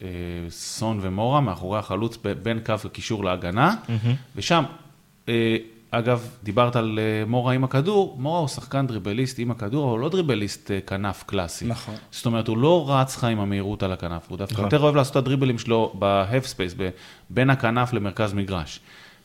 אה, 0.02 0.08
סון 0.48 0.98
ומורה, 1.02 1.40
מאחורי 1.40 1.78
החלוץ, 1.78 2.18
בין 2.42 2.60
קו 2.66 2.74
הקישור 2.84 3.24
להגנה, 3.24 3.74
ושם, 4.36 4.64
אה, 5.28 5.56
אגב, 5.90 6.28
דיברת 6.42 6.76
על 6.76 6.98
אה, 6.98 7.24
מורה 7.26 7.54
עם 7.54 7.64
הכדור, 7.64 8.16
מורה 8.18 8.40
הוא 8.40 8.48
שחקן 8.48 8.86
דריבליסט 8.86 9.38
עם 9.38 9.50
הכדור, 9.50 9.84
אבל 9.84 9.92
הוא 9.92 10.00
לא 10.00 10.08
דריבליסט 10.08 10.70
כנף 10.86 11.24
קלאסי. 11.26 11.66
נכון. 11.66 11.94
זאת 12.10 12.26
אומרת, 12.26 12.48
הוא 12.48 12.58
לא 12.58 12.84
רץ 12.88 13.16
לך 13.16 13.24
עם 13.24 13.40
המהירות 13.40 13.82
על 13.82 13.92
הכנף, 13.92 14.26
הוא 14.28 14.38
דווקא 14.38 14.60
יותר 14.60 14.80
אוהב 14.80 14.96
לעשות 14.96 15.12
את 15.12 15.16
הדריבלים 15.16 15.58
שלו 15.58 15.92
ב-have 15.98 16.44
space, 16.44 16.74
ב- 16.76 16.90
בין 17.30 17.50
הכנף 17.50 17.92
למרכז 17.92 18.32
מגרש. 18.32 18.80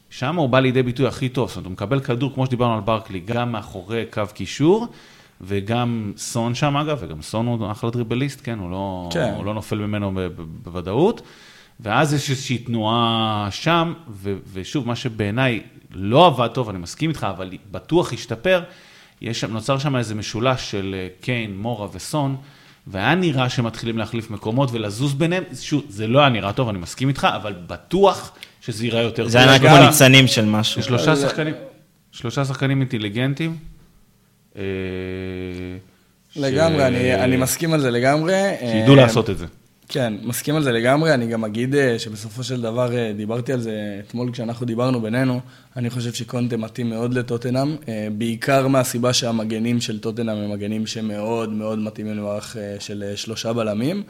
שם 0.10 0.36
הוא 0.36 0.50
בא 0.50 0.60
לידי 0.60 0.84
ביטוי 0.84 1.08
הכי 1.08 1.30
טוב, 1.30 1.48
זאת 1.48 1.56
אומרת, 1.56 1.66
הוא 1.66 1.74
מקבל 1.74 2.00
כדור, 2.00 2.34
כמו 2.34 2.46
שדיברנו 2.46 2.74
על 2.74 2.82
ברקלי, 2.82 3.20
גם 3.20 3.52
מאחורי 3.52 4.06
קו 4.12 4.24
קישור, 4.34 4.88
וגם 5.42 6.14
סון 6.18 6.56
שם 6.56 6.78
אגב, 6.78 6.98
וגם 7.02 7.22
סון 7.22 7.46
הוא 7.46 7.72
אחלה 7.72 7.90
דריבליסט, 7.90 8.42
כן, 8.44 8.60
הוא 8.60 8.72
לא, 8.72 9.10
כן. 9.14 9.34
הוא 9.36 9.46
לא 9.46 9.54
נופל 9.54 9.78
ממנו 9.78 10.12
בוודאות. 10.64 11.22
ואז 11.80 12.14
יש 12.14 12.30
איזושהי 12.30 12.58
תנועה 12.58 13.48
שם, 13.52 13.94
ו- 14.10 14.36
ושוב, 14.54 14.88
מה 14.88 14.96
שבעיניי 14.96 15.62
לא 15.92 16.28
עבד 16.28 16.48
טוב, 16.48 16.70
אני 16.70 16.78
מסכים 16.78 17.10
איתך, 17.10 17.28
אבל 17.30 17.50
בטוח 17.72 18.14
השתפר, 18.14 18.64
יש 19.22 19.44
נוצר 19.44 19.78
שם 19.78 19.96
איזה 19.96 20.16
משולש 20.16 20.72
של 20.72 20.96
אה, 20.98 21.08
קיין, 21.22 21.58
מורה 21.58 21.88
וסון, 21.94 22.36
והיה 22.88 23.16
נראה 23.16 23.50
שמתחילים 23.50 23.98
להחליף 23.98 24.32
מקומות 24.32 24.70
ולזוז 24.72 25.14
ביניהם, 25.14 25.44
שוב, 25.62 25.84
זה 25.90 26.08
לא 26.08 26.20
היה 26.20 26.30
נראה 26.30 26.54
טוב, 26.54 26.70
אני 26.70 26.78
מסכים 26.78 27.08
איתך, 27.08 27.28
אבל 27.36 27.54
בטוח 27.68 28.32
שזה 28.62 28.86
ייראה 28.86 29.02
יותר 29.02 29.24
טוב. 29.24 29.32
זה 29.32 29.40
היה 29.40 29.60
כמו 29.60 29.86
ניצנים 29.88 30.28
של 30.28 30.46
משהו. 30.46 30.84
שלושה 30.84 31.16
שחקנים, 31.16 31.54
שלושה 32.12 32.46
שחקנים 32.46 32.80
אינטליגנטים. 32.80 33.58
אה, 34.58 34.64
לגמרי, 36.36 36.78
ש- 36.78 36.82
אני, 36.82 37.16
אני 37.16 37.38
מסכים 37.38 37.74
על 37.74 37.80
זה 37.82 37.92
לגמרי. 37.92 38.34
שידעו 38.60 38.96
אה, 38.96 39.02
לעשות 39.02 39.30
את 39.30 39.38
זה. 39.38 39.46
כן, 39.90 40.14
מסכים 40.24 40.56
על 40.56 40.64
זה 40.64 40.72
לגמרי. 40.72 41.14
אני 41.14 41.28
גם 41.28 41.46
אגיד 41.46 41.76
אה, 41.76 42.00
שבסופו 42.00 42.44
של 42.44 42.62
דבר, 42.62 42.90
דיברתי 43.18 43.54
על 43.54 43.60
זה 43.60 43.72
אתמול 44.08 44.32
כשאנחנו 44.32 44.66
דיברנו 44.66 45.02
בינינו, 45.02 45.40
אני 45.78 45.90
חושב 45.90 46.14
שקונטה 46.14 46.58
מתאים 46.58 46.90
מאוד 46.90 47.14
לטוטנאם, 47.14 47.76
בעיקר 48.18 48.68
מהסיבה 48.68 49.14
שהמגנים 49.14 49.82
של 49.82 50.00
טוטנאם 50.00 50.38
הם 50.38 50.52
מגנים 50.52 50.88
שמאוד 50.88 51.50
מאוד 51.50 51.80
מתאימים 51.80 52.18
למערך 52.18 52.58
של 52.80 53.04
שלושה 53.16 53.54
בלמים, 53.54 54.04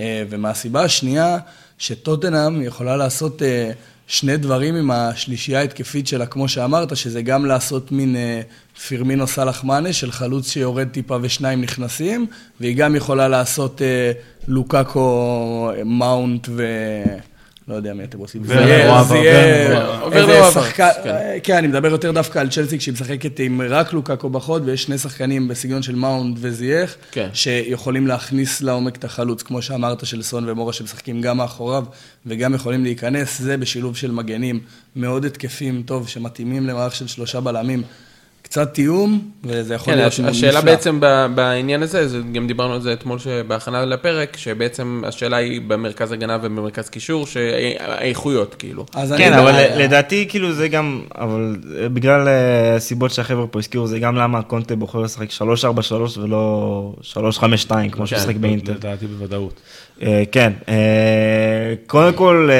ומהסיבה 0.00 0.82
השנייה, 0.82 1.38
שטוטנאם 1.78 2.62
יכולה 2.62 2.96
לעשות 2.96 3.42
שני 4.10 4.36
דברים 4.36 4.76
עם 4.76 4.90
השלישייה 4.90 5.58
ההתקפית 5.58 6.06
שלה, 6.06 6.26
כמו 6.26 6.48
שאמרת, 6.48 6.96
שזה 6.96 7.22
גם 7.22 7.46
לעשות 7.46 7.92
מין 7.92 8.16
אה, 8.16 8.40
פירמינו 8.86 9.26
סאלח 9.26 9.64
מאנה 9.64 9.92
של 9.92 10.12
חלוץ 10.12 10.50
שיורד 10.50 10.88
טיפה 10.88 11.18
ושניים 11.22 11.60
נכנסים, 11.60 12.26
והיא 12.60 12.76
גם 12.76 12.96
יכולה 12.96 13.28
לעשות 13.28 13.82
אה, 13.82 14.12
לוקאקו, 14.48 15.70
מאונט 15.84 16.48
ו... 16.50 16.62
לא 17.70 17.74
יודע 17.74 17.94
מי 17.94 18.04
אתם 18.04 18.18
רוצים. 18.18 18.42
ורנר, 18.46 18.62
זה 18.66 18.70
יהיה- 18.70 18.90
אוהב, 18.92 19.06
זה 19.08 19.16
יהיה 19.16 19.70
ורנר, 19.70 20.00
ורנר 20.02 20.16
איזה 20.20 20.40
אוהב, 20.40 20.54
שחקן... 20.54 20.88
כן. 21.04 21.16
כן, 21.42 21.56
אני 21.56 21.66
מדבר 21.68 21.88
יותר 21.90 22.10
דווקא 22.10 22.38
על 22.38 22.48
צ'לסי 22.50 22.78
כשהיא 22.78 22.94
משחקת 22.94 23.38
עם 23.40 23.60
רק 23.68 23.92
לוקאקו 23.92 24.30
בחוד, 24.30 24.62
ויש 24.68 24.82
שני 24.82 24.98
שחקנים 24.98 25.48
בסגנון 25.48 25.82
של 25.82 25.94
מאונט 25.94 26.36
וזייח, 26.40 26.94
כן. 27.12 27.28
שיכולים 27.32 28.06
להכניס 28.06 28.62
לעומק 28.62 28.96
את 28.96 29.04
החלוץ, 29.04 29.42
כמו 29.42 29.62
שאמרת, 29.62 30.06
של 30.06 30.22
סון 30.22 30.48
ומורה 30.48 30.72
שמשחקים 30.72 31.20
גם 31.20 31.36
מאחוריו 31.36 31.84
וגם 32.26 32.54
יכולים 32.54 32.82
להיכנס, 32.82 33.38
זה 33.40 33.56
בשילוב 33.56 33.96
של 33.96 34.10
מגנים 34.10 34.60
מאוד 34.96 35.24
התקפים, 35.24 35.82
טוב, 35.86 36.08
שמתאימים 36.08 36.66
למערך 36.66 36.94
של 36.94 37.06
שלושה 37.06 37.40
בלמים. 37.40 37.82
קצת 38.50 38.74
תיאום, 38.74 39.20
וזה 39.44 39.74
יכול 39.74 39.92
כן, 39.92 39.98
להיות 39.98 40.18
מאוד 40.20 40.30
השאלה 40.30 40.58
נפלא. 40.58 40.60
בעצם 40.72 41.00
בעניין 41.34 41.82
הזה, 41.82 42.08
זה- 42.08 42.18
גם 42.32 42.46
דיברנו 42.46 42.74
על 42.74 42.80
זה 42.80 42.92
אתמול 42.92 43.18
בהכנה 43.48 43.84
לפרק, 43.84 44.36
שבעצם 44.36 45.02
השאלה 45.06 45.36
היא 45.36 45.60
במרכז 45.66 46.12
הגנה 46.12 46.38
ובמרכז 46.42 46.88
קישור, 46.88 47.26
שהאיכויות 47.26 48.54
כאילו. 48.58 48.86
כן, 49.18 49.32
אני- 49.32 49.42
אבל 49.42 49.52
לדעתי, 49.76 50.26
כאילו, 50.28 50.52
זה 50.52 50.68
גם, 50.68 51.00
אבל 51.14 51.56
אה, 51.82 51.88
בגלל 51.88 52.28
אה, 52.28 52.74
הסיבות 52.76 53.10
שהחבר'ה 53.10 53.46
פה 53.46 53.58
הזכירו, 53.58 53.86
זה 53.86 53.98
גם 53.98 54.16
למה 54.16 54.42
קונטה 54.42 54.76
בוחר 54.76 54.98
לשחק 54.98 55.28
3-4-3 55.30 55.34
ולא 56.18 56.94
3-5-2, 57.02 57.12
כמו 57.92 58.06
כן, 58.06 58.16
ששחק 58.18 58.36
באינטר. 58.36 58.72
לדעתי 58.72 59.06
בוודאות. 59.06 59.60
אה, 60.02 60.22
כן, 60.32 60.52
קודם 61.86 62.12
כל, 62.12 62.50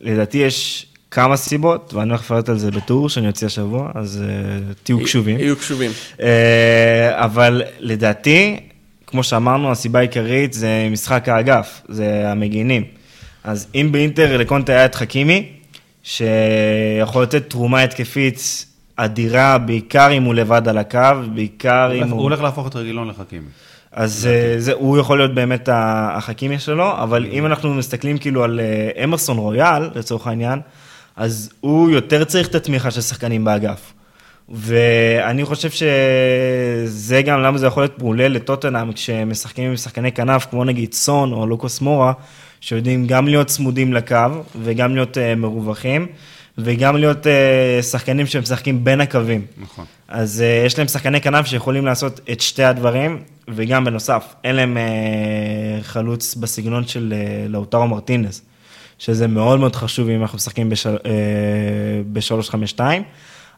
לדעתי 0.00 0.38
יש 0.38 0.86
כמה 1.12 1.36
סיבות, 1.36 1.94
ואני 1.94 2.10
הולך 2.10 2.20
לפרט 2.20 2.48
על 2.48 2.58
זה 2.58 2.70
בטור 2.70 3.08
שאני 3.08 3.28
אוציא 3.28 3.46
השבוע, 3.46 3.90
אז 3.94 4.22
אה, 4.22 4.72
תהיו 4.82 5.04
קשובים. 5.04 5.38
יהיו 5.38 5.56
קשובים. 5.56 5.90
אה, 6.20 7.24
אבל 7.24 7.62
לדעתי, 7.78 8.60
כמו 9.06 9.22
שאמרנו, 9.22 9.70
הסיבה 9.70 9.98
העיקרית 9.98 10.52
זה 10.52 10.88
משחק 10.90 11.28
האגף, 11.28 11.82
זה 11.88 12.22
המגינים. 12.26 12.84
אז 13.44 13.66
אם 13.74 13.88
באינטר 13.92 14.36
לקונטה 14.36 14.72
היה 14.72 14.84
את 14.84 14.94
חכימי, 14.94 15.46
שיכול 16.02 17.22
לתת 17.22 17.50
תרומה 17.50 17.82
התקפית 17.82 18.66
אדירה, 18.96 19.58
בעיקר 19.58 20.12
אם 20.12 20.22
הוא 20.22 20.34
לבד 20.34 20.68
על 20.68 20.78
הקו, 20.78 21.00
בעיקר 21.34 21.92
אם 21.94 22.08
הוא 22.08 22.22
הולך 22.22 22.40
להפוך 22.42 22.66
את 22.66 22.76
רגילון 22.76 23.08
לחכימי. 23.08 23.48
אז 23.92 24.28
אה, 24.30 24.54
זה, 24.58 24.72
הוא 24.72 24.98
יכול 24.98 25.18
להיות 25.18 25.34
באמת 25.34 25.68
החכימי 25.72 26.58
שלו, 26.58 26.92
אבל 27.02 27.26
אם 27.32 27.46
אנחנו 27.46 27.74
מסתכלים 27.74 28.18
כאילו 28.18 28.44
על 28.44 28.60
אה, 28.60 29.04
אמרסון 29.04 29.38
רויאל, 29.38 29.90
לצורך 29.94 30.26
העניין, 30.26 30.60
אז 31.16 31.50
הוא 31.60 31.90
יותר 31.90 32.24
צריך 32.24 32.48
את 32.48 32.54
התמיכה 32.54 32.90
של 32.90 33.00
שחקנים 33.00 33.44
באגף. 33.44 33.92
ואני 34.48 35.44
חושב 35.44 35.70
שזה 35.70 37.22
גם 37.22 37.40
למה 37.40 37.58
זה 37.58 37.66
יכול 37.66 37.82
להיות 37.82 37.98
מעולה 37.98 38.28
לטוטנאם 38.28 38.92
כשמשחקים 38.92 39.70
עם 39.70 39.76
שחקני 39.76 40.12
כנף, 40.12 40.46
כמו 40.50 40.64
נגיד 40.64 40.92
סון 40.92 41.32
או 41.32 41.46
לוקוס 41.46 41.80
מורה, 41.80 42.12
שיודעים 42.60 43.06
גם 43.06 43.28
להיות 43.28 43.46
צמודים 43.46 43.92
לקו 43.92 44.16
וגם 44.62 44.94
להיות 44.94 45.16
uh, 45.16 45.20
מרווחים, 45.36 46.06
וגם 46.58 46.96
להיות 46.96 47.26
uh, 47.26 47.82
שחקנים 47.82 48.26
שמשחקים 48.26 48.84
בין 48.84 49.00
הקווים. 49.00 49.46
נכון. 49.62 49.84
אז 50.08 50.44
uh, 50.44 50.66
יש 50.66 50.78
להם 50.78 50.88
שחקני 50.88 51.20
כנף 51.20 51.46
שיכולים 51.46 51.86
לעשות 51.86 52.20
את 52.32 52.40
שתי 52.40 52.64
הדברים, 52.64 53.18
וגם 53.48 53.84
בנוסף, 53.84 54.34
אין 54.44 54.56
להם 54.56 54.76
uh, 54.76 55.82
חלוץ 55.84 56.34
בסגנון 56.34 56.86
של 56.86 57.14
uh, 57.16 57.50
לאוטרו 57.50 57.88
מרטינס, 57.88 58.42
שזה 59.02 59.26
מאוד 59.26 59.60
מאוד 59.60 59.76
חשוב 59.76 60.08
אם 60.08 60.22
אנחנו 60.22 60.36
משחקים 60.36 60.70
בשל, 60.70 60.96
uh, 60.96 61.06
ב-352. 62.12 62.80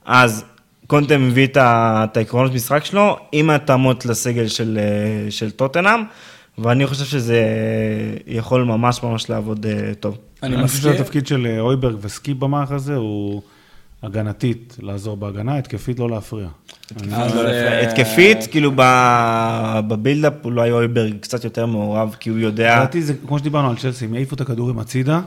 אז 0.05 0.45
קונטה 0.87 1.19
מביא 1.19 1.47
את, 1.47 2.17
העקרונות 2.17 2.53
משחק 2.53 2.85
שלו 2.85 3.17
עם 3.33 3.51
ההתאמות 3.51 4.07
לסגל 4.07 4.49
של, 4.49 4.79
uh, 5.29 5.31
של 5.31 5.51
טוטנאם, 5.51 6.01
ואני 6.59 6.87
חושב 6.87 7.05
שזה 7.05 7.43
יכול 8.27 8.65
ממש 8.65 9.03
ממש 9.03 9.31
לעבוד 9.31 9.67
uh, 9.67 9.95
טוב. 10.01 10.19
אני 10.43 10.57
אני 10.57 10.69
חושב. 10.69 10.83
שהתפקיד 10.83 11.27
של 11.27 11.47
אה, 11.47 11.61
אויברג 11.61 11.97
וסקיפ 12.01 12.39
במערך 12.39 12.71
הזה 12.71 12.95
הוא 12.95 13.43
הגנתית, 14.05 14.77
לעזור 14.83 15.17
בהגנה, 15.17 15.59
התקפית 15.59 15.99
לא 15.99 16.11
להפריע. 16.11 16.49
אני- 17.03 17.17
אז, 17.17 17.37
אה, 17.37 17.81
התקפית, 17.91 18.47
כאילו 18.51 18.73
ב- 18.77 19.81
בבילדאפ 19.89 20.33
אולי 20.45 20.71
אויברג 20.71 21.15
קצת 21.21 21.45
יותר 21.45 21.67
מעורב, 21.67 22.17
כי 22.21 22.31
הוא 22.31 22.39
יודע... 22.39 22.77
לדעתי 22.77 23.03
זה 23.03 23.15
כמו 23.27 23.39
שדיברנו 23.39 23.71
על 23.71 23.77
צ'לסי, 23.77 24.05
הם 24.05 24.15
יעיפו 24.15 24.35
את 24.35 24.41
הכדורים 24.41 24.79
הצידה, 24.79 25.21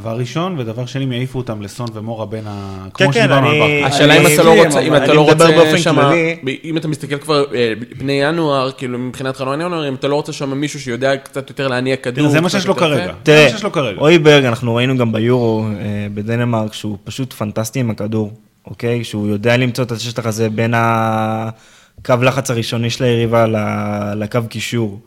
דבר 0.00 0.18
ראשון, 0.18 0.58
ודבר 0.58 0.86
שני, 0.86 1.04
הם 1.04 1.12
יעיפו 1.12 1.38
אותם 1.38 1.62
לסון 1.62 1.88
ומורה 1.94 2.26
בין 2.26 2.44
ה... 2.46 2.74
כן, 2.94 3.04
כמו 3.04 3.12
כן, 3.12 3.20
שדיברנו 3.20 3.46
על 3.48 3.52
אני- 3.62 3.80
ברקה. 3.82 3.94
השאלה 3.94 4.14
אם 4.20 4.26
אתה 4.26 4.42
לא 4.42 4.64
רוצה, 4.64 4.80
אם 4.80 4.96
אתה 4.96 5.14
לא 5.14 5.20
רוצה 5.20 5.78
שם, 5.78 5.94
כללי. 5.94 6.36
אם 6.64 6.76
אתה 6.76 6.88
מסתכל 6.88 7.18
כבר 7.18 7.44
אה, 7.54 7.72
פני 7.98 8.12
ינואר, 8.12 8.70
כאילו 8.72 8.98
מבחינת 8.98 9.36
חלון 9.36 9.60
ינואר, 9.60 9.88
אם 9.88 9.94
אתה 9.94 10.08
לא 10.08 10.14
רוצה 10.14 10.32
שם 10.32 10.50
מישהו 10.58 10.80
שיודע 10.80 11.16
קצת 11.16 11.50
יותר 11.50 11.68
להניע 11.68 11.96
כדור. 11.96 12.28
זה 12.28 12.40
מה 12.40 12.48
שיש 12.48 12.66
לו 12.66 12.76
כרגע. 12.76 13.12
תראה, 13.22 13.48
כרגע. 13.72 14.00
אויברג, 14.00 14.44
אנחנו 14.44 14.74
ראינו 14.74 14.96
גם 14.96 15.12
ביורו 15.12 15.66
אה, 15.66 15.72
בדנמרק, 16.14 16.72
שהוא 16.72 16.98
פשוט 17.04 17.32
פנטסטי 17.32 17.80
עם 17.80 17.90
הכדור, 17.90 18.32
אוקיי? 18.66 19.04
שהוא 19.04 19.28
יודע 19.28 19.56
למצוא 19.56 19.84
את 19.84 19.92
השטח 19.92 20.26
הזה 20.26 20.50
בין 20.50 20.74
הקו 20.76 22.14
לחץ 22.22 22.50
הראשוני 22.50 22.90
של 22.90 23.04
היריבה 23.04 23.46
ל- 23.46 24.22
לקו 24.22 24.40
קישור. 24.48 25.00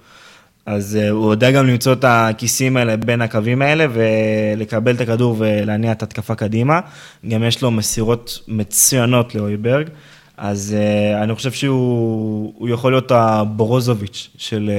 אז 0.68 0.96
אה, 1.02 1.10
הוא 1.10 1.32
יודע 1.32 1.52
גם 1.52 1.68
למצוא 1.68 1.94
את 1.94 2.06
הכיסים 2.08 2.78
האלה 2.78 2.98
בין 2.98 3.22
הקווים 3.22 3.62
האלה 3.62 3.86
ולקבל 3.94 4.96
את 4.96 5.02
הכדור 5.02 5.36
ולהניע 5.40 5.92
את 5.92 6.04
התקפה 6.04 6.36
קדימה. 6.36 6.80
גם 7.30 7.44
יש 7.44 7.62
לו 7.62 7.72
מסירות 7.72 8.40
מצוינות 8.48 9.36
לאויברג. 9.36 9.88
אז 10.38 10.76
uh, 10.78 11.24
אני 11.24 11.36
חושב 11.36 11.52
שהוא 11.52 12.54
הוא 12.58 12.70
יכול 12.70 12.92
להיות 12.92 13.12
הבורוזוביץ' 13.12 14.30
של, 14.38 14.72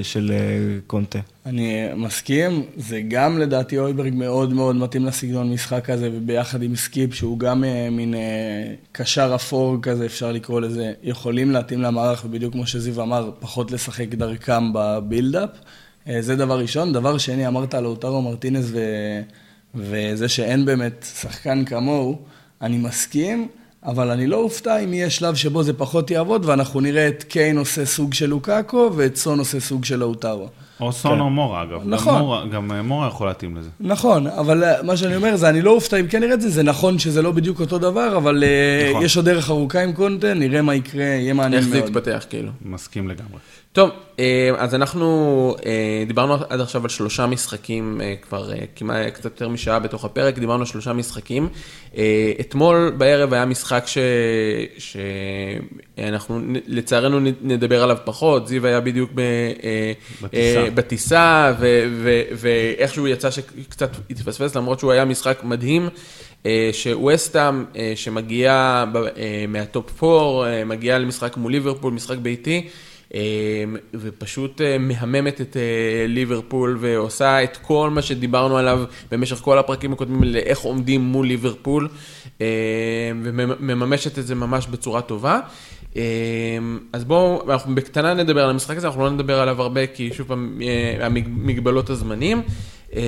uh, 0.00 0.04
של 0.04 0.32
uh, 0.32 0.82
קונטה. 0.86 1.18
אני 1.46 1.84
מסכים, 1.96 2.62
זה 2.76 3.00
גם 3.08 3.38
לדעתי 3.38 3.78
הויברג 3.78 4.14
מאוד 4.14 4.52
מאוד 4.52 4.76
מתאים 4.76 5.06
לסגנון 5.06 5.52
משחק 5.52 5.90
הזה, 5.90 6.10
וביחד 6.12 6.62
עם 6.62 6.76
סקיפ, 6.76 7.14
שהוא 7.14 7.38
גם 7.38 7.64
אה, 7.64 7.90
מין 7.90 8.14
אה, 8.14 8.20
קשר 8.92 9.32
אפור 9.34 9.76
כזה, 9.82 10.06
אפשר 10.06 10.32
לקרוא 10.32 10.60
לזה, 10.60 10.92
יכולים 11.02 11.50
להתאים 11.50 11.82
למערך, 11.82 12.24
ובדיוק 12.24 12.52
כמו 12.52 12.66
שזיו 12.66 13.02
אמר, 13.02 13.30
פחות 13.40 13.70
לשחק 13.70 14.08
דרכם 14.08 14.72
ב 14.72 14.80
build-up. 14.80 15.50
אה, 16.08 16.22
זה 16.22 16.36
דבר 16.36 16.58
ראשון. 16.58 16.92
דבר 16.92 17.18
שני, 17.18 17.46
אמרת 17.46 17.74
על 17.74 17.86
לאוטרו 17.86 18.22
מרטינס 18.22 18.64
ו... 18.68 18.80
וזה 19.74 20.28
שאין 20.28 20.64
באמת 20.64 21.06
שחקן 21.20 21.64
כמוהו, 21.64 22.18
אני 22.62 22.78
מסכים. 22.78 23.48
אבל 23.86 24.10
אני 24.10 24.26
לא 24.26 24.36
אופתע 24.36 24.78
אם 24.78 24.94
יהיה 24.94 25.10
שלב 25.10 25.34
שבו 25.34 25.62
זה 25.62 25.72
פחות 25.72 26.10
יעבוד, 26.10 26.44
ואנחנו 26.44 26.80
נראה 26.80 27.08
את 27.08 27.22
קיין 27.22 27.58
עושה 27.58 27.86
סוג 27.86 28.14
של 28.14 28.26
לוקאקו, 28.26 28.90
ואת 28.96 29.16
סון 29.16 29.38
עושה 29.38 29.60
סוג 29.60 29.84
של 29.84 29.96
לאוטרו. 29.98 30.48
או 30.80 30.92
סון 30.92 31.20
או 31.20 31.30
מורה, 31.30 31.62
אגב. 31.62 31.80
גם 31.82 31.90
נכון. 31.90 32.18
מורה- 32.18 32.46
גם 32.52 32.72
אה, 32.72 32.82
מורה 32.82 33.08
יכול 33.08 33.26
להתאים 33.26 33.56
לזה. 33.56 33.68
נכון, 33.80 34.26
אבל 34.26 34.64
אה, 34.64 34.82
מה 34.82 34.96
שאני 34.96 35.16
אומר 35.16 35.36
זה, 35.36 35.48
אני 35.48 35.62
לא 35.62 35.70
אופתע 35.70 36.00
אם 36.00 36.06
כן 36.06 36.20
נראה 36.20 36.34
את 36.34 36.40
זה, 36.40 36.50
זה 36.50 36.62
נכון 36.62 36.98
שזה 36.98 37.22
לא 37.22 37.32
בדיוק 37.32 37.60
אותו 37.60 37.78
דבר, 37.78 38.16
אבל 38.16 38.44
אה, 38.44 38.88
נכון. 38.90 39.04
יש 39.04 39.16
עוד 39.16 39.24
דרך 39.24 39.50
ארוכה 39.50 39.82
עם 39.82 39.92
קונטה, 39.92 40.34
נראה 40.34 40.62
מה 40.62 40.74
יקרה, 40.74 41.04
יהיה 41.04 41.34
מעניין 41.34 41.62
איך 41.62 41.70
זה 41.70 41.78
מאוד. 41.80 41.88
יתפתח, 41.90 42.26
כאילו. 42.30 42.50
מסכים 42.64 43.08
לגמרי. 43.08 43.38
טוב, 43.74 43.90
אה, 44.18 44.50
אז 44.58 44.74
אנחנו 44.74 45.56
אה, 45.66 46.04
דיברנו 46.06 46.34
עד 46.48 46.60
עכשיו 46.60 46.82
על 46.82 46.88
שלושה 46.88 47.26
משחקים, 47.26 48.00
אה, 48.00 48.14
כבר 48.22 48.50
כמעט 48.76 49.12
קצת 49.12 49.24
יותר 49.24 49.48
משעה 49.48 49.78
בתוך 49.78 50.04
הפרק, 50.04 50.38
דיברנו 50.38 50.60
על 50.60 50.66
שלושה 50.66 50.92
משחקים. 50.92 51.48
אתמול 52.40 52.92
בערב 52.98 53.34
היה 53.34 53.44
משחק 53.44 53.84
ש- 53.86 53.98
שאנחנו 54.78 56.40
לצערנו 56.66 57.20
נדבר 57.42 57.82
עליו 57.82 57.96
פחות, 58.04 58.48
זיו 58.48 58.66
היה 58.66 58.80
בדיוק 58.80 59.10
ב, 59.14 59.22
בטיסה. 60.22 60.70
בטיסה, 60.74 61.52
ו- 61.58 61.84
ו- 61.90 62.22
ואיכשהו 62.32 63.08
יצא 63.08 63.30
שקצת 63.30 63.90
התפספס, 64.10 64.56
למרות 64.56 64.78
שהוא 64.80 64.92
היה 64.92 65.04
משחק 65.04 65.38
מדהים. 65.44 65.88
שווסטהאם 66.72 67.64
שמגיעה 67.94 68.84
מהטופ 69.48 70.04
4, 70.04 70.64
מגיעה 70.64 70.98
למשחק 70.98 71.36
מול 71.36 71.52
ליברפול, 71.52 71.92
משחק 71.92 72.16
ביתי, 72.16 72.68
ופשוט 73.94 74.60
אה, 74.60 74.78
מהממת 74.78 75.40
את 75.40 75.56
אה, 75.56 76.06
ליברפול 76.08 76.76
ועושה 76.80 77.44
את 77.44 77.56
כל 77.56 77.90
מה 77.90 78.02
שדיברנו 78.02 78.58
עליו 78.58 78.84
במשך 79.10 79.36
כל 79.36 79.58
הפרקים 79.58 79.92
הקודמים, 79.92 80.22
לאיך 80.24 80.58
עומדים 80.58 81.00
מול 81.00 81.26
ליברפול, 81.26 81.88
אה, 82.40 82.46
ומממשת 83.14 84.18
את 84.18 84.26
זה 84.26 84.34
ממש 84.34 84.66
בצורה 84.66 85.02
טובה. 85.02 85.40
אה, 85.96 86.02
אז 86.92 87.04
בואו, 87.04 87.50
אנחנו 87.50 87.74
בקטנה 87.74 88.14
נדבר 88.14 88.44
על 88.44 88.50
המשחק 88.50 88.76
הזה, 88.76 88.86
אנחנו 88.86 89.02
לא 89.04 89.10
נדבר 89.10 89.40
עליו 89.40 89.62
הרבה, 89.62 89.86
כי 89.86 90.10
שוב 90.12 90.26
פעם, 90.26 90.58
אה, 90.62 91.06
המגבלות 91.06 91.90
הזמנים. 91.90 92.42
אה, 92.96 93.00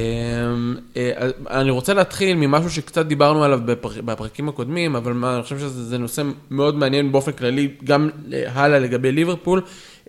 אה, 0.97 1.30
אני 1.51 1.70
רוצה 1.70 1.95
להתחיל 1.95 2.37
ממשהו 2.37 2.70
שקצת 2.70 3.07
דיברנו 3.07 3.45
עליו 3.45 3.61
בפר- 3.64 4.01
בפרקים 4.05 4.49
הקודמים, 4.49 4.97
אבל 4.97 5.24
אני 5.24 5.43
חושב 5.43 5.59
שזה 5.59 5.84
זה 5.84 5.99
נושא 5.99 6.22
מאוד 6.51 6.74
מעניין 6.76 7.12
באופן 7.12 7.32
כללי, 7.32 7.68
גם 7.84 8.11
אה, 8.32 8.53
הלאה 8.53 8.78
לגבי 8.78 9.12
ליברפול. 9.12 9.61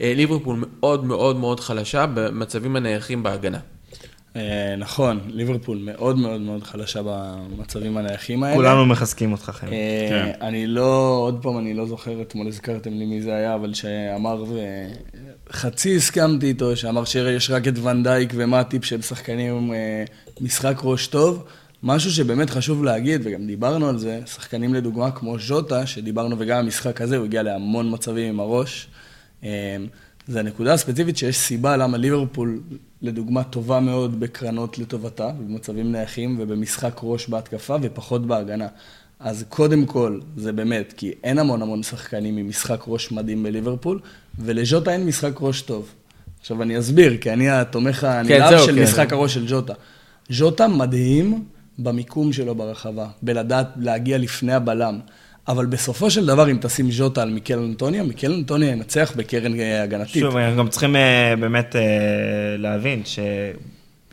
ליברפול 0.01 0.55
מאוד 0.59 1.05
מאוד 1.05 1.35
מאוד 1.37 1.59
חלשה 1.59 2.05
במצבים 2.13 2.75
הנייחים 2.75 3.23
בהגנה. 3.23 3.59
אה, 4.37 4.75
נכון, 4.77 5.19
ליברפול 5.27 5.77
מאוד 5.77 6.17
מאוד 6.17 6.41
מאוד 6.41 6.63
חלשה 6.63 7.01
במצבים 7.03 7.97
הנייחים 7.97 8.43
האלה. 8.43 8.55
כולנו 8.55 8.85
מחזקים 8.85 9.31
אותך, 9.31 9.51
חיים. 9.53 9.73
אה, 9.73 10.07
כן. 10.09 10.45
אני 10.45 10.67
לא, 10.67 11.17
עוד 11.21 11.39
פעם, 11.41 11.57
אני 11.57 11.73
לא 11.73 11.85
זוכר, 11.85 12.21
אתמול 12.21 12.47
הזכרתם 12.47 12.93
לי 12.93 13.05
מי 13.05 13.21
זה 13.21 13.35
היה, 13.35 13.55
אבל 13.55 13.73
שאמר, 13.73 14.45
וחצי 15.49 15.95
הסכמתי 15.95 16.47
איתו, 16.47 16.75
שאמר 16.75 17.05
שיש 17.05 17.51
רק 17.51 17.67
את 17.67 17.77
ונדייק 17.79 18.33
ומטיפ 18.35 18.85
של 18.85 19.01
שחקנים 19.01 19.55
עם 19.55 19.73
אה, 19.73 20.03
משחק 20.41 20.77
ראש 20.83 21.07
טוב. 21.07 21.43
משהו 21.83 22.11
שבאמת 22.11 22.49
חשוב 22.49 22.83
להגיד, 22.83 23.21
וגם 23.23 23.47
דיברנו 23.47 23.89
על 23.89 23.97
זה, 23.97 24.19
שחקנים 24.25 24.73
לדוגמה 24.73 25.11
כמו 25.11 25.39
ז'וטה, 25.39 25.85
שדיברנו 25.85 26.35
וגם 26.39 26.57
המשחק 26.57 27.01
הזה, 27.01 27.17
הוא 27.17 27.25
הגיע 27.25 27.43
להמון 27.43 27.93
מצבים 27.93 28.29
עם 28.29 28.39
הראש. 28.39 28.87
אה, 29.43 29.77
זה 30.27 30.39
הנקודה 30.39 30.73
הספציפית 30.73 31.17
שיש 31.17 31.37
סיבה 31.37 31.77
למה 31.77 31.97
ליברפול, 31.97 32.59
לדוגמה, 33.01 33.43
טובה 33.43 33.79
מאוד 33.79 34.19
בקרנות 34.19 34.79
לטובתה, 34.79 35.29
במצבים 35.29 35.91
נייחים 35.91 36.35
ובמשחק 36.39 36.99
ראש 37.03 37.29
בהתקפה 37.29 37.75
ופחות 37.81 38.27
בהגנה. 38.27 38.67
אז 39.19 39.45
קודם 39.49 39.85
כל, 39.85 40.19
זה 40.37 40.51
באמת, 40.51 40.93
כי 40.97 41.13
אין 41.23 41.39
המון 41.39 41.61
המון 41.61 41.83
שחקנים 41.83 42.37
עם 42.37 42.49
משחק 42.49 42.79
ראש 42.87 43.11
מדהים 43.11 43.43
בליברפול, 43.43 43.99
ולז'וטה 44.39 44.91
אין 44.91 45.05
משחק 45.05 45.33
ראש 45.39 45.61
טוב. 45.61 45.89
עכשיו 46.39 46.61
אני 46.61 46.79
אסביר, 46.79 47.17
כי 47.17 47.33
אני 47.33 47.49
התומך 47.49 48.03
הנלהב 48.03 48.49
זהו, 48.49 48.65
של 48.65 48.75
כן. 48.75 48.83
משחק 48.83 49.13
הראש 49.13 49.33
של 49.33 49.45
ג'וטה. 49.47 49.73
ז'וטה 50.29 50.67
מדהים 50.67 51.43
במיקום 51.79 52.33
שלו 52.33 52.55
ברחבה, 52.55 53.07
בלדעת 53.21 53.67
להגיע 53.77 54.17
לפני 54.17 54.53
הבלם. 54.53 54.99
אבל 55.47 55.65
בסופו 55.65 56.11
של 56.11 56.25
דבר, 56.25 56.51
אם 56.51 56.57
תשים 56.61 56.91
ז'וטה 56.91 57.21
על 57.21 57.29
מיקל 57.29 57.59
אנטוניו, 57.59 58.05
מיקל 58.05 58.33
אנטוניו 58.33 58.69
ינצח 58.69 59.13
בקרן 59.15 59.53
הגנתית. 59.83 60.21
שוב, 60.21 60.37
אנחנו 60.37 60.57
גם 60.57 60.69
צריכים 60.69 60.95
אה, 60.95 61.33
באמת 61.39 61.75
אה, 61.75 61.81
להבין 62.57 63.01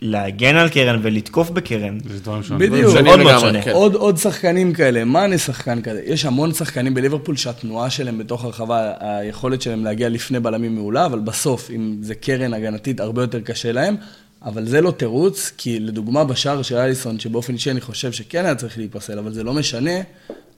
שלהגן 0.02 0.56
על 0.56 0.68
קרן 0.68 1.00
ולתקוף 1.02 1.50
בקרן, 1.50 1.98
זה 2.08 2.20
דברים 2.20 2.42
שונים. 2.42 2.70
בדיוק. 2.70 2.90
שונים 2.92 3.04
מאוד 3.04 3.18
מאוד 3.18 3.38
שונה. 3.40 3.62
כן. 3.62 3.70
עוד, 3.70 3.94
עוד 3.94 4.16
שחקנים 4.16 4.72
כאלה, 4.72 5.04
מאנה 5.04 5.38
שחקן 5.38 5.82
כזה. 5.82 6.02
יש 6.04 6.24
המון 6.24 6.52
שחקנים 6.52 6.94
בליברפול 6.94 7.36
שהתנועה 7.36 7.90
שלהם 7.90 8.18
בתוך 8.18 8.44
הרחבה, 8.44 8.92
היכולת 9.00 9.62
שלהם 9.62 9.84
להגיע 9.84 10.08
לפני 10.08 10.40
בלמים 10.40 10.74
מעולה, 10.74 11.06
אבל 11.06 11.18
בסוף, 11.18 11.70
אם 11.70 11.96
זה 12.00 12.14
קרן 12.14 12.54
הגנתית, 12.54 13.00
הרבה 13.00 13.22
יותר 13.22 13.40
קשה 13.40 13.72
להם. 13.72 13.96
אבל 14.44 14.66
זה 14.66 14.80
לא 14.80 14.90
תירוץ, 14.90 15.52
כי 15.56 15.80
לדוגמה 15.80 16.24
בשער 16.24 16.62
של 16.62 16.76
אליסון, 16.76 17.20
שבאופן 17.20 17.52
אישי 17.52 17.70
אני 17.70 17.80
חושב 17.80 18.12
שכן 18.12 18.44
היה 18.44 18.54
צריך 18.54 18.78
להיפסל, 18.78 19.18
אבל 19.18 19.32
זה 19.32 19.42
לא 19.42 19.52
משנה, 19.54 19.90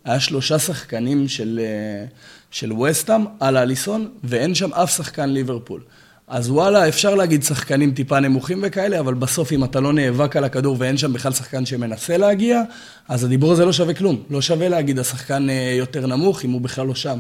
היה 0.07 0.21
שלושה 0.21 0.59
שחקנים 0.59 1.29
של, 1.29 1.61
אה, 1.63 2.05
של 2.51 2.73
וסטאם 2.73 3.25
על 3.41 3.57
אליסון, 3.57 4.09
ואין 4.25 4.55
שם 4.55 4.75
אף 4.75 4.97
שחקן 4.97 5.29
ליברפול. 5.29 5.81
אז 6.29 6.51
וואלה, 6.51 6.89
אפשר 6.89 7.15
להגיד 7.15 7.43
שחקנים 7.43 7.91
טיפה 7.91 8.21
נמוכים 8.21 8.61
וכאלה, 8.63 9.01
אבל 9.01 9.15
בסוף 9.15 9.53
אם 9.53 9.65
אתה 9.65 9.81
לא 9.81 9.93
נאבק 9.93 10.37
על 10.37 10.45
הכדור 10.45 10.77
ואין 10.79 10.97
שם 10.97 11.13
בכלל 11.13 11.33
שחקן 11.33 11.67
שמנסה 11.67 12.17
להגיע, 12.17 12.63
אז 13.09 13.25
הדיבור 13.25 13.53
הזה 13.53 13.65
לא 13.65 13.73
שווה 13.73 13.95
כלום. 13.95 14.23
לא 14.31 14.41
שווה 14.41 14.69
להגיד 14.69 14.99
השחקן 14.99 15.51
אה, 15.51 15.75
יותר 15.79 16.07
נמוך 16.07 16.45
אם 16.45 16.51
הוא 16.51 16.61
בכלל 16.61 16.87
לא 16.87 16.95
שם. 16.95 17.19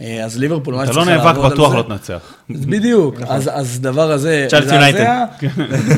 אה, 0.00 0.24
אז 0.24 0.38
ליברפול 0.38 0.74
ממש 0.74 0.88
אתה 0.88 0.92
צריכה 0.92 1.10
לא 1.10 1.16
נאבק, 1.16 1.26
לעבוד 1.26 1.44
על 1.44 1.52
בטוח 1.52 1.70
זה. 1.70 1.76
לא 1.76 1.82
תנצח. 1.82 2.34
אז 2.54 2.66
בדיוק, 2.66 3.20
אז, 3.26 3.50
אז 3.52 3.80
דבר 3.80 4.10
הזה 4.10 4.46
צ'לסי 4.50 4.76
מזעזע, 4.76 5.24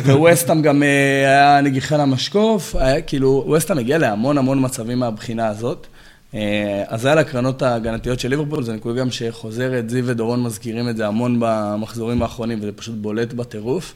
וווסטהאם 0.14 0.62
גם 0.62 0.82
היה 0.82 1.61
נגיחה 1.61 1.97
למשקוף, 1.97 2.76
היה 2.76 3.01
כאילו, 3.01 3.45
ווסטהאם 3.47 3.78
הגיע 3.78 3.99
להמון 3.99 4.39
המון 4.39 4.64
מצבים 4.64 4.99
מהבחינה 4.99 5.49
הזאת. 5.49 5.87
אה, 6.35 6.85
אז 6.87 7.01
זה 7.01 7.12
על 7.12 7.18
הקרנות 7.18 7.62
ההגנתיות 7.62 8.20
של 8.20 8.29
ליברפול, 8.29 8.62
זה 8.62 8.72
נקודה 8.72 9.01
גם 9.01 9.11
שחוזרת, 9.11 9.91
זיו 9.91 10.07
ודורון 10.07 10.43
מזכירים 10.43 10.89
את 10.89 10.97
זה 10.97 11.07
המון 11.07 11.37
במחזורים 11.41 12.22
האחרונים, 12.22 12.59
וזה 12.62 12.72
פשוט 12.72 12.95
בולט 12.95 13.33
בטירוף. 13.33 13.95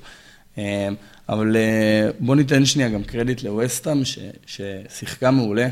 אה, 0.59 0.89
אבל 1.28 1.57
אה, 1.57 2.11
בוא 2.20 2.37
ניתן 2.37 2.64
שנייה 2.64 2.89
גם 2.89 3.03
קרדיט 3.03 3.43
לווסטהאם, 3.43 4.05
ש- 4.05 4.18
ששיחקה 4.47 5.31
מעולה, 5.31 5.68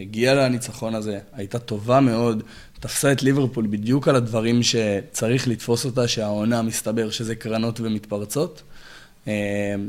הגיעה 0.00 0.34
לניצחון 0.34 0.94
הזה, 0.94 1.18
הייתה 1.32 1.58
טובה 1.58 2.00
מאוד, 2.00 2.42
תפסה 2.80 3.12
את 3.12 3.22
ליברפול 3.22 3.66
בדיוק 3.66 4.08
על 4.08 4.16
הדברים 4.16 4.60
שצריך 4.62 5.48
לתפוס 5.48 5.84
אותה, 5.84 6.08
שהעונה 6.08 6.62
מסתבר 6.62 7.10
שזה 7.10 7.34
קרנות 7.34 7.80
ומתפרצות, 7.80 8.62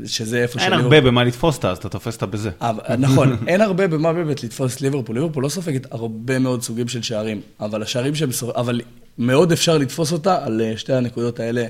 שזה 0.06 0.42
איפה 0.42 0.58
אין 0.60 0.68
שליברפול- 0.70 0.82
הרבה 0.82 1.00
במה 1.00 1.24
לתפוס 1.24 1.56
אותה, 1.56 1.70
אז 1.70 1.78
אתה 1.78 1.88
תופס 1.88 2.14
אותה 2.14 2.26
בזה. 2.26 2.50
אבל, 2.60 2.96
נכון, 2.98 3.36
אין 3.48 3.60
הרבה 3.60 3.86
במה 3.88 4.12
באמת 4.12 4.44
לתפוס 4.44 4.76
את 4.76 4.80
ליברפול. 4.82 5.16
ליברפול 5.16 5.42
לא 5.44 5.48
סופגת 5.48 5.92
הרבה 5.92 6.38
מאוד 6.38 6.62
סוגים 6.62 6.88
של 6.88 7.02
שערים, 7.02 7.40
אבל 7.60 7.82
השערים 7.82 8.14
שהם... 8.14 8.30
אבל 8.56 8.80
מאוד 9.18 9.52
אפשר 9.52 9.78
לתפוס 9.78 10.12
אותה 10.12 10.44
על 10.44 10.60
אה, 10.60 10.72
שתי 10.76 10.92
הנקודות 10.92 11.40
האלה 11.40 11.66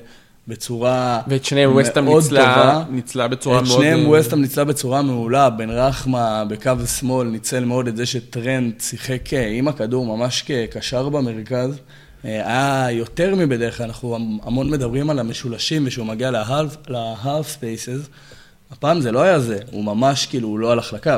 בצורה 0.49 1.21
ואת 1.29 1.45
שניהם 1.45 1.71
מאוד 1.73 1.85
ניצלה, 2.23 2.55
טובה. 2.55 2.85
ניצלה 2.91 3.29
בצורה 3.29 3.59
את 3.59 3.65
מאוד... 3.67 3.79
שניהם 3.79 4.01
אה, 4.01 4.09
ווסטהאם 4.09 4.41
ניצלה 4.43 4.65
בצורה 4.65 5.03
מעולה, 5.03 5.51
בן 5.51 5.71
רחמה 5.71 6.45
בקו 6.49 6.73
שמאל 6.99 7.29
ניצל 7.29 7.65
מאוד 7.65 7.87
את 7.89 7.97
זה 7.97 8.07
שטרנד 8.07 8.73
שיחק 8.81 9.35
אה, 9.35 9.49
עם 9.49 9.69
הכדור 9.69 10.17
ממש 10.17 10.43
כקשר 10.47 11.09
במרכז. 11.09 11.79
אה, 12.25 12.47
היה 12.47 12.91
יותר 12.91 13.35
מבדרך 13.35 13.77
כלל, 13.77 13.87
אנחנו 13.87 14.17
המון 14.43 14.71
מדברים 14.71 15.11
על 15.11 15.19
המשולשים 15.19 15.87
ושהוא 15.87 16.07
מגיע 16.07 16.31
ל 16.87 16.99
half 16.99 17.49
spaces. 17.49 18.01
הפעם 18.71 19.01
זה 19.01 19.13
לא 19.13 19.23
היה 19.23 19.41
זה, 19.41 19.59
הוא 19.71 19.85
ממש 19.85 20.27
כאילו, 20.27 20.49
הוא 20.49 20.59
לא 20.59 20.73
הלך 20.73 20.93
לקו. 20.93 21.11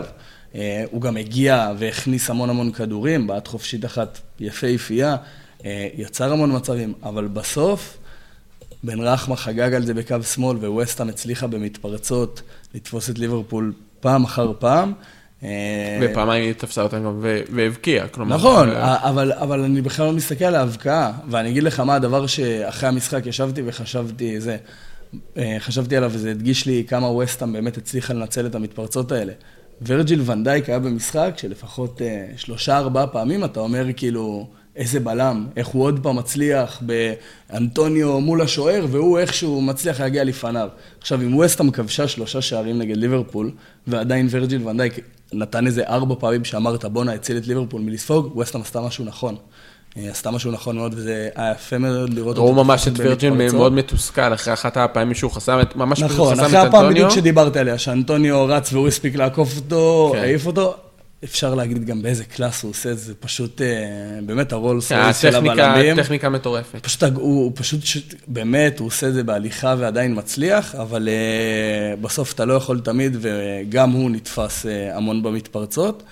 אה, 0.55 0.85
הוא 0.91 1.01
גם 1.03 1.17
הגיע 1.17 1.73
והכניס 1.79 2.31
המון 2.31 2.51
המון 2.51 2.73
כדורים, 2.73 3.27
בעט 3.27 3.49
חופשית 3.49 3.85
אחת 3.85 4.19
יפהפייה, 4.41 5.17
אה, 5.65 5.89
יצר 5.97 6.33
המון 6.33 6.57
מצבים, 6.57 6.93
אבל 7.03 7.27
בסוף... 7.27 7.99
בן 8.83 9.01
רחמה 9.01 9.37
חגג 9.37 9.75
על 9.75 9.87
זה 9.87 9.95
בקו 9.95 10.23
שמאל, 10.23 10.57
וווסטהאם 10.57 11.09
הצליחה 11.09 11.47
במתפרצות 11.47 12.43
לתפוס 12.75 13.11
את 13.11 13.19
ליברפול 13.19 13.73
פעם 14.01 14.25
אחר 14.25 14.53
פעם. 14.59 14.93
אה, 15.43 15.99
ופעמיים 16.03 16.45
היא 16.45 16.53
תפסה 16.53 16.83
אותם 16.83 17.05
גם 17.05 17.25
והבקיעה, 17.51 18.09
כלומר... 18.09 18.37
נכון, 18.37 18.71
אה, 18.71 19.09
אבל, 19.09 19.33
אבל 19.33 19.61
אני 19.61 19.81
בכלל 19.81 20.07
לא 20.07 20.13
מסתכל 20.13 20.45
על 20.45 20.55
ההבקעה, 20.55 21.13
ואני 21.31 21.49
אגיד 21.49 21.63
לך 21.63 21.81
מה 21.81 21.95
הדבר 21.95 22.27
שאחרי 22.27 22.89
המשחק 22.89 23.27
ישבתי 23.27 23.63
וחשבתי, 23.67 24.41
זה, 24.41 24.57
אה, 25.37 25.57
חשבתי 25.59 25.97
עליו 25.97 26.11
וזה 26.15 26.31
הדגיש 26.31 26.67
לי 26.67 26.85
כמה 26.89 27.07
ווסטהאם 27.07 27.53
באמת 27.53 27.77
הצליחה 27.77 28.15
לנצל 28.15 28.47
את 28.47 28.55
המתפרצות 28.55 29.13
האלה. 29.13 29.33
ורג'יל 29.83 30.23
ונדייק 30.25 30.69
היה 30.69 30.79
במשחק 30.79 31.35
שלפחות 31.37 32.03
אה, 32.03 32.27
שלושה 32.37 32.79
ארבעה 32.79 33.07
פעמים 33.07 33.45
אתה 33.45 33.61
אומר 33.61 33.87
כאילו, 33.97 34.49
איזה 34.77 35.01
בלם, 35.01 35.47
איך 35.57 35.67
הוא 35.67 35.83
עוד 35.83 36.01
פעם 36.03 36.17
מצליח 36.17 36.83
באנטוניו 37.51 38.21
מול 38.21 38.43
השוער, 38.43 38.87
והוא 38.91 39.19
איכשהו 39.19 39.61
מצליח 39.61 40.01
להגיע 40.01 40.25
לפניו. 40.25 40.69
עכשיו, 41.01 41.21
אם 41.21 41.37
ווסטהאם 41.37 41.71
כבשה 41.71 42.09
שלושה 42.09 42.43
שערים 42.43 42.79
נגד 42.79 42.97
ליברפול, 42.97 43.51
ועדיין 43.87 44.29
ורג'יל 44.31 44.69
ונדייק 44.69 45.01
נתן 45.33 45.67
איזה 45.67 45.83
ארבע 45.89 46.15
פעמים 46.19 46.45
שאמרת, 46.45 46.85
בואנה, 46.85 47.13
הציל 47.13 47.37
את 47.37 47.47
ליברפול 47.47 47.81
מלספוג, 47.81 48.37
ווסטהאם 48.37 48.63
עשתה 48.63 48.81
משהו 48.81 49.05
נכון. 49.05 49.37
אה, 49.97 50.11
עשתה 50.11 50.31
משהו 50.31 50.53
נכון 50.53 50.77
מאוד, 50.77 50.95
וזה 50.97 51.29
היה 51.35 51.53
יפה 51.53 51.79
מאוד 51.79 52.15
לראות 52.15 52.37
ראו 52.37 52.49
אותו 52.49 52.65
ממש 52.65 52.89
את 52.89 52.93
וירג'ין. 52.99 53.53
מאוד 53.53 53.73
מתוסכל 53.73 54.35
אחרי 54.35 54.55
אחת 54.55 54.77
הפעמים 54.77 55.15
שהוא 55.15 55.31
חסם 55.31 55.61
את, 55.61 55.77
ממש 55.77 56.03
נכון, 56.03 56.41
אחרי 56.41 56.59
הפעם. 56.59 56.91
בדיוק 56.91 57.11
שדיברת 57.11 57.57
עליה, 57.57 57.79
שאנטוניו 57.79 58.47
רץ 58.47 58.73
והוא 58.73 58.89
הספיק 58.89 59.17
לעקוף 59.17 59.57
אותו, 59.57 60.11
כן. 60.13 60.19
העיף 60.19 60.47
אותו, 60.47 60.77
אפשר 61.27 61.55
להגיד 61.55 61.85
גם 61.85 62.03
באיזה 62.03 62.25
קלאס 62.25 62.63
הוא 62.63 62.71
עושה 62.71 62.91
את 62.91 62.99
זה, 62.99 63.15
פשוט 63.15 63.63
אה, 63.63 63.67
באמת 64.27 64.53
הרולס 64.53 64.89
כן, 64.89 65.03
רויס 65.03 65.19
של 65.19 65.35
הבלמים. 65.35 65.97
טכניקה 65.97 66.29
מטורפת. 66.29 66.79
פשוט, 66.83 67.03
הוא, 67.03 67.13
הוא 67.21 67.53
פשוט, 67.55 67.81
באמת, 68.27 68.79
הוא 68.79 68.87
עושה 68.87 69.09
את 69.09 69.15
זה 69.15 69.25
בהליכה 69.25 69.75
ועדיין 69.79 70.19
מצליח, 70.19 70.75
אבל 70.75 71.09
uh, 71.09 72.01
בסוף 72.01 72.33
אתה 72.33 72.45
לא 72.45 72.55
יכול 72.55 72.81
תמיד, 72.81 73.17
וגם 73.21 73.91
הוא 73.91 74.11
נתפס 74.11 74.67
המון 74.93 75.23
במתפרצות. 75.23 76.03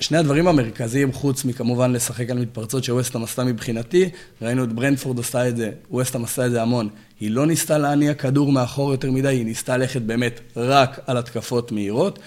שני 0.00 0.18
הדברים 0.18 0.48
המרכזיים, 0.48 1.12
חוץ 1.12 1.44
מכמובן 1.44 1.92
לשחק 1.92 2.30
על 2.30 2.38
מתפרצות 2.38 2.84
שווסטהאם 2.84 3.24
עשתה 3.24 3.44
מבחינתי, 3.44 4.08
ראינו 4.42 4.64
את 4.64 4.72
ברנדפורד 4.72 5.18
עשתה 5.18 5.48
את 5.48 5.56
זה, 5.56 5.70
ווסטהאם 5.90 6.24
עשתה 6.24 6.46
את 6.46 6.50
זה 6.50 6.62
המון. 6.62 6.88
היא 7.20 7.30
לא 7.30 7.46
ניסתה 7.46 7.78
להניע 7.78 8.14
כדור 8.14 8.52
מאחור 8.52 8.92
יותר 8.92 9.10
מדי, 9.10 9.28
היא 9.28 9.44
ניסתה 9.44 9.76
ללכת 9.76 10.02
באמת 10.02 10.40
רק 10.56 11.00
על 11.06 11.16
התקפות 11.16 11.72
מהירות. 11.72 12.18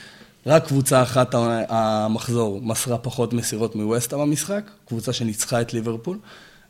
רק 0.48 0.68
קבוצה 0.68 1.04
אחת 1.04 1.36
המחזור 1.70 2.62
מסרה 2.64 2.98
פחות 2.98 3.34
מסירות 3.34 3.76
מווסטהאם 3.76 4.22
במשחק, 4.22 4.64
קבוצה 4.88 5.14
שניצחה 5.14 5.62
את 5.62 5.74
ליברפול. 5.74 6.18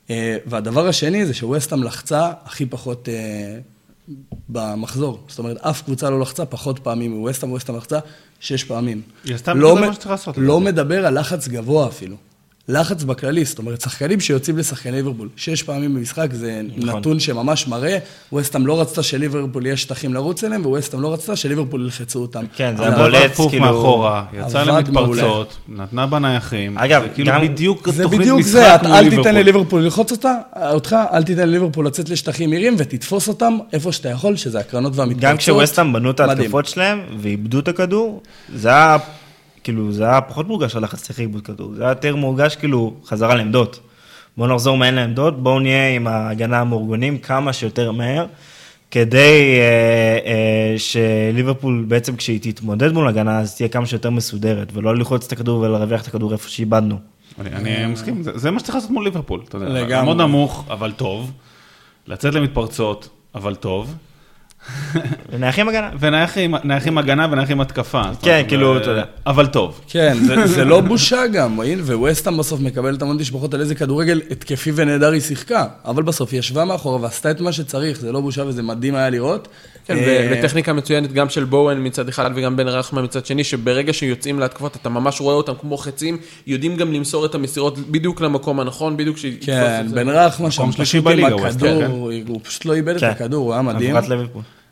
אה, 0.10 0.38
והדבר 0.45 0.88
השני 0.88 1.26
זה 1.26 1.34
שווסטהאם 1.34 1.84
לחצה 1.84 2.32
הכי 2.45 2.66
פחות 2.66 3.10
אה, 3.10 3.60
במחזור. 4.50 5.20
זאת 5.28 5.40
אומרת, 5.40 5.58
אף 5.58 5.82
קבוצה 5.82 6.10
לא 6.10 6.20
לחצה 6.20 6.45
פחות 6.45 6.80
פעמים 6.80 7.12
מווסטהאם, 7.12 7.52
ווסטהאם 7.52 7.78
לחצה 7.78 8.00
שש 8.40 8.64
פעמים. 8.64 9.02
היא 9.24 9.36
עשתה 9.36 9.54
לא 9.54 9.76
מ- 9.76 9.80
לעשות, 10.10 10.38
לא. 10.38 10.60
מדבר 10.60 11.06
על 11.06 11.20
לחץ 11.20 11.48
גבוה 11.48 11.88
אפילו. 11.88 12.16
לחץ 12.70 13.04
בכללי, 13.04 13.46
זאת 13.46 13.58
אומרת, 13.58 13.82
שחקנים 13.82 14.20
שיוצאים 14.20 14.58
לשחקני 14.58 14.92
ליברפול 14.92 15.30
שש 15.36 15.64
פעמים 15.64 15.96
במשחק, 15.96 16.28
זה 16.34 16.62
נכון. 16.78 17.00
נתון 17.00 17.20
שממש 17.20 17.68
מראה, 17.68 17.98
ווסטהאם 18.32 18.68
לא 18.68 18.82
רצתה 18.82 19.04
שליברפול 19.04 19.66
יהיה 19.66 19.78
שטחים 19.78 20.14
לרוץ 20.14 20.44
אליהם, 20.44 20.66
וווסטהאם 20.66 21.02
לא 21.02 21.14
רצתה 21.14 21.36
שליברפול 21.36 21.82
ילחצו 21.86 22.20
אותם. 22.20 22.44
כן, 22.56 22.74
זה 22.78 22.92
בולט, 22.92 23.32
הפוך 23.32 23.52
כאילו- 23.52 23.66
מאחורה, 23.66 24.26
יצא 24.34 24.64
למתפרצות, 24.64 25.58
נתנה 25.70 26.06
בנייחים. 26.08 26.78
אגב, 26.78 27.02
זה 27.04 27.10
כאילו 27.10 27.32
גם- 27.32 27.42
בדיוק 27.42 27.90
זה 27.90 28.04
תוכנית 28.04 28.22
בדיוק 28.22 28.40
משחק 28.40 28.52
זה, 28.52 28.88
מול 28.88 28.98
אל. 28.98 29.10
תיתן 29.10 29.36
לליברפול 29.36 29.82
ללחוץ 29.84 30.12
אותה, 30.12 30.34
אותך, 30.72 30.96
אל 31.14 31.24
תיתן 31.24 31.50
לליברפול 31.50 31.88
לצאת 31.88 32.10
לשטחים 32.10 32.50
מהירים 32.50 32.76
ותתפוס 32.78 33.28
אותם 33.28 33.58
איפה 33.74 33.92
שאתה 33.92 34.10
יכול, 34.10 34.36
שזה 34.36 34.60
הקרנות 34.60 34.96
והמתפרצות. 34.96 35.22
גם 35.30 35.38
כשווסטהאם 35.38 35.94
בנו 35.94 36.12
את. 36.12 36.20
ההתקפות 36.20 36.66
שלהם 36.66 37.00
ואיבדו 37.20 37.60
את 37.60 37.68
הכדור, 37.68 38.22
זה 38.56 38.70
היה, 38.70 38.98
כאילו, 39.66 39.92
זה 39.92 40.04
היה 40.04 40.22
פחות 40.22 40.48
מורגש 40.48 40.76
הלחץ 40.76 41.02
צריך 41.02 41.20
איבוד 41.20 41.42
כדור, 41.42 41.74
זה 41.76 41.84
היה 41.84 41.92
יותר 41.92 42.16
מורגש 42.16 42.56
כאילו 42.56 42.94
חזרה 43.06 43.36
לעמדות. 43.36 43.80
בואו 44.38 44.50
נחזור 44.54 44.78
מהן 44.78 44.96
לעמדות, 44.96 45.44
בואו 45.44 45.60
נהיה 45.60 45.96
עם 45.96 46.08
ההגנה 46.08 46.60
המאורגנים 46.60 47.18
כמה 47.18 47.54
שיותר 47.54 47.92
מהר, 47.92 48.26
כדי 48.92 49.20
אה, 49.60 50.32
אה, 50.32 50.76
שליברפול 50.78 51.86
בעצם 51.88 52.16
כשהיא 52.16 52.40
תתמודד 52.42 52.92
מול 52.94 53.08
הגנה, 53.08 53.40
אז 53.40 53.56
תהיה 53.56 53.70
כמה 53.70 53.86
שיותר 53.86 54.10
מסודרת, 54.10 54.68
ולא 54.74 54.96
ללחוץ 54.96 55.26
את 55.26 55.32
הכדור 55.32 55.60
ולרווח 55.60 56.02
את 56.02 56.08
הכדור 56.08 56.32
איפה 56.34 56.50
שאיבדנו. 56.50 56.98
אני- 57.40 57.50
אני 57.56 57.94
מסכים, 57.94 58.24
זה- 58.24 58.38
זה 58.38 58.52
מה 58.52 58.60
שצריך 58.60 58.76
לעשות 58.76 58.90
מול 58.92 59.04
ליברפול. 59.04 59.42
אתה 59.50 59.58
יודע, 59.58 59.70
לגמרי. 59.70 59.94
לעמוד 59.94 60.18
נמוך, 60.22 60.66
אבל 60.70 60.92
טוב. 60.92 61.32
לצאת 62.08 62.34
למתפרצות, 62.34 63.10
אבל 63.36 63.56
טוב. 63.56 63.96
ונייחים 65.32 65.70
הגנה. 65.70 65.90
ונייחים 66.00 66.56
נייחים 66.64 66.98
הגנה 66.98 67.28
ונייחים 67.32 67.62
התקפה. 67.62 68.02
כן, 68.22 68.32
אומרת, 68.32 68.48
כאילו, 68.48 68.78
אתה 68.78 68.90
יודע. 68.90 69.04
אבל 69.28 69.48
טוב. 69.48 69.82
כן, 69.88 70.18
זה, 70.26 70.48
זה 70.48 70.66
לא 70.66 70.82
בושה 70.82 71.28
גם, 71.28 71.60
הנה, 71.60 71.84
וווסטהאם 71.84 72.38
בסוף 72.38 72.60
מקבלת 72.60 73.02
המון 73.02 73.18
תשבחות 73.18 73.54
על 73.54 73.62
איזה 73.62 73.76
כדורגל 73.76 74.22
התקפי 74.32 74.72
ונהדר 74.76 75.12
היא 75.12 75.22
שיחקה, 75.22 75.66
אבל 75.86 76.04
בסוף 76.04 76.32
היא 76.32 76.40
ישבה 76.40 76.66
מאחורה 76.66 77.02
ועשתה 77.02 77.32
את 77.32 77.42
מה 77.42 77.52
שצריך, 77.52 78.00
זה 78.00 78.12
לא 78.12 78.22
בושה 78.22 78.46
וזה 78.46 78.64
מדהים 78.64 78.96
היה 78.96 79.10
לראות. 79.10 79.48
כן, 79.86 79.98
אה, 79.98 80.32
וטכניקה 80.32 80.74
מצוינת 80.74 81.14
גם 81.14 81.30
של 81.30 81.44
בואן 81.44 81.86
מצד 81.86 82.10
אחד 82.10 82.32
וגם 82.36 82.56
בן 82.56 82.68
רחמן 82.68 83.04
מצד 83.04 83.26
שני, 83.26 83.44
שברגע 83.44 83.94
שיוצאים 83.94 84.40
להתקפות 84.40 84.76
אתה 84.76 84.90
ממש 84.90 85.22
רואה 85.22 85.36
אותם 85.36 85.54
כמו 85.62 85.78
חצים, 85.78 86.18
יודעים 86.48 86.76
גם 86.76 86.94
למסור 86.94 87.26
את 87.26 87.36
המסירות 87.36 87.80
בדיוק 87.80 88.22
למקום 88.22 88.60
הנכון, 88.60 88.98
בדיוק 88.98 89.18
שיתפוס 89.18 89.48
כן. 89.48 89.88
בן 89.94 90.10
רחמן 90.10 90.52
שם 90.52 90.72
פשוט 90.72 91.08
עם 91.08 91.26
הכדור, 91.26 91.84
הוא 92.28 92.40
פשוט 92.44 92.66
לא 92.66 92.74
איבד 92.74 92.96
את 92.96 93.00
כן. 93.02 93.10
הכדור, 93.10 93.46
הוא 93.46 93.54
היה 93.54 93.62
מדהים. 93.62 93.96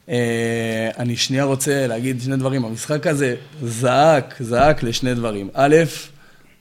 אה, 0.09 0.89
אני 0.97 1.17
שנייה 1.17 1.43
רוצה 1.43 1.87
להגיד 1.87 2.21
שני 2.21 2.37
דברים. 2.37 2.65
המשחק 2.65 3.07
הזה 3.07 3.35
זעק, 3.61 4.35
זעק 4.39 4.83
לשני 4.83 5.13
דברים. 5.13 5.49
א', 5.53 5.75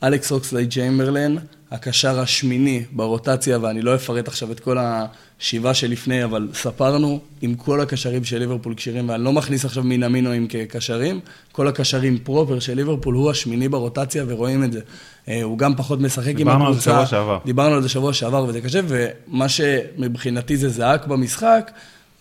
אלכס 0.02 0.32
אוקסלי 0.32 0.66
ג'יימברלן, 0.66 1.36
הקשר 1.70 2.20
השמיני 2.20 2.85
ברוטציה, 2.93 3.59
ואני 3.62 3.82
לא 3.82 3.94
אפרט 3.94 4.28
עכשיו 4.28 4.52
את 4.52 4.60
כל 4.60 4.77
השבעה 4.81 5.74
שלפני, 5.74 6.24
אבל 6.24 6.48
ספרנו 6.55 7.20
עם 7.40 7.55
כל 7.55 7.81
הקשרים 7.81 8.24
של 8.24 8.39
ליברפול 8.39 8.74
כשירים, 8.74 9.09
ואני 9.09 9.24
לא 9.24 9.32
מכניס 9.32 9.64
עכשיו 9.64 9.82
מינמינואים 9.82 10.47
כקשרים, 10.48 11.20
כל 11.52 11.69
הקשרים 11.69 12.19
פרופר 12.19 12.59
של 12.59 12.74
ליברפול 12.74 13.14
הוא 13.14 13.31
השמיני 13.31 13.69
ברוטציה, 13.69 14.24
ורואים 14.28 14.64
את 14.64 14.73
זה. 14.73 14.81
אה, 15.28 15.43
הוא 15.43 15.59
גם 15.59 15.74
פחות 15.77 16.01
משחק 16.01 16.28
עם 16.28 16.36
דיברנו 16.36 16.66
על 16.66 16.74
זה 16.74 16.78
הקבוצה. 16.78 16.90
שבוע 16.90 17.06
שעבר. 17.06 17.39
דיברנו 17.44 17.74
על 17.74 17.82
זה 17.82 17.89
שבוע 17.89 18.12
שעבר 18.12 18.44
וזה 18.44 18.60
קשה, 18.60 18.81
ומה 18.89 19.48
שמבחינתי 19.48 20.56
זה 20.56 20.69
זעק 20.69 21.06
במשחק, 21.06 21.70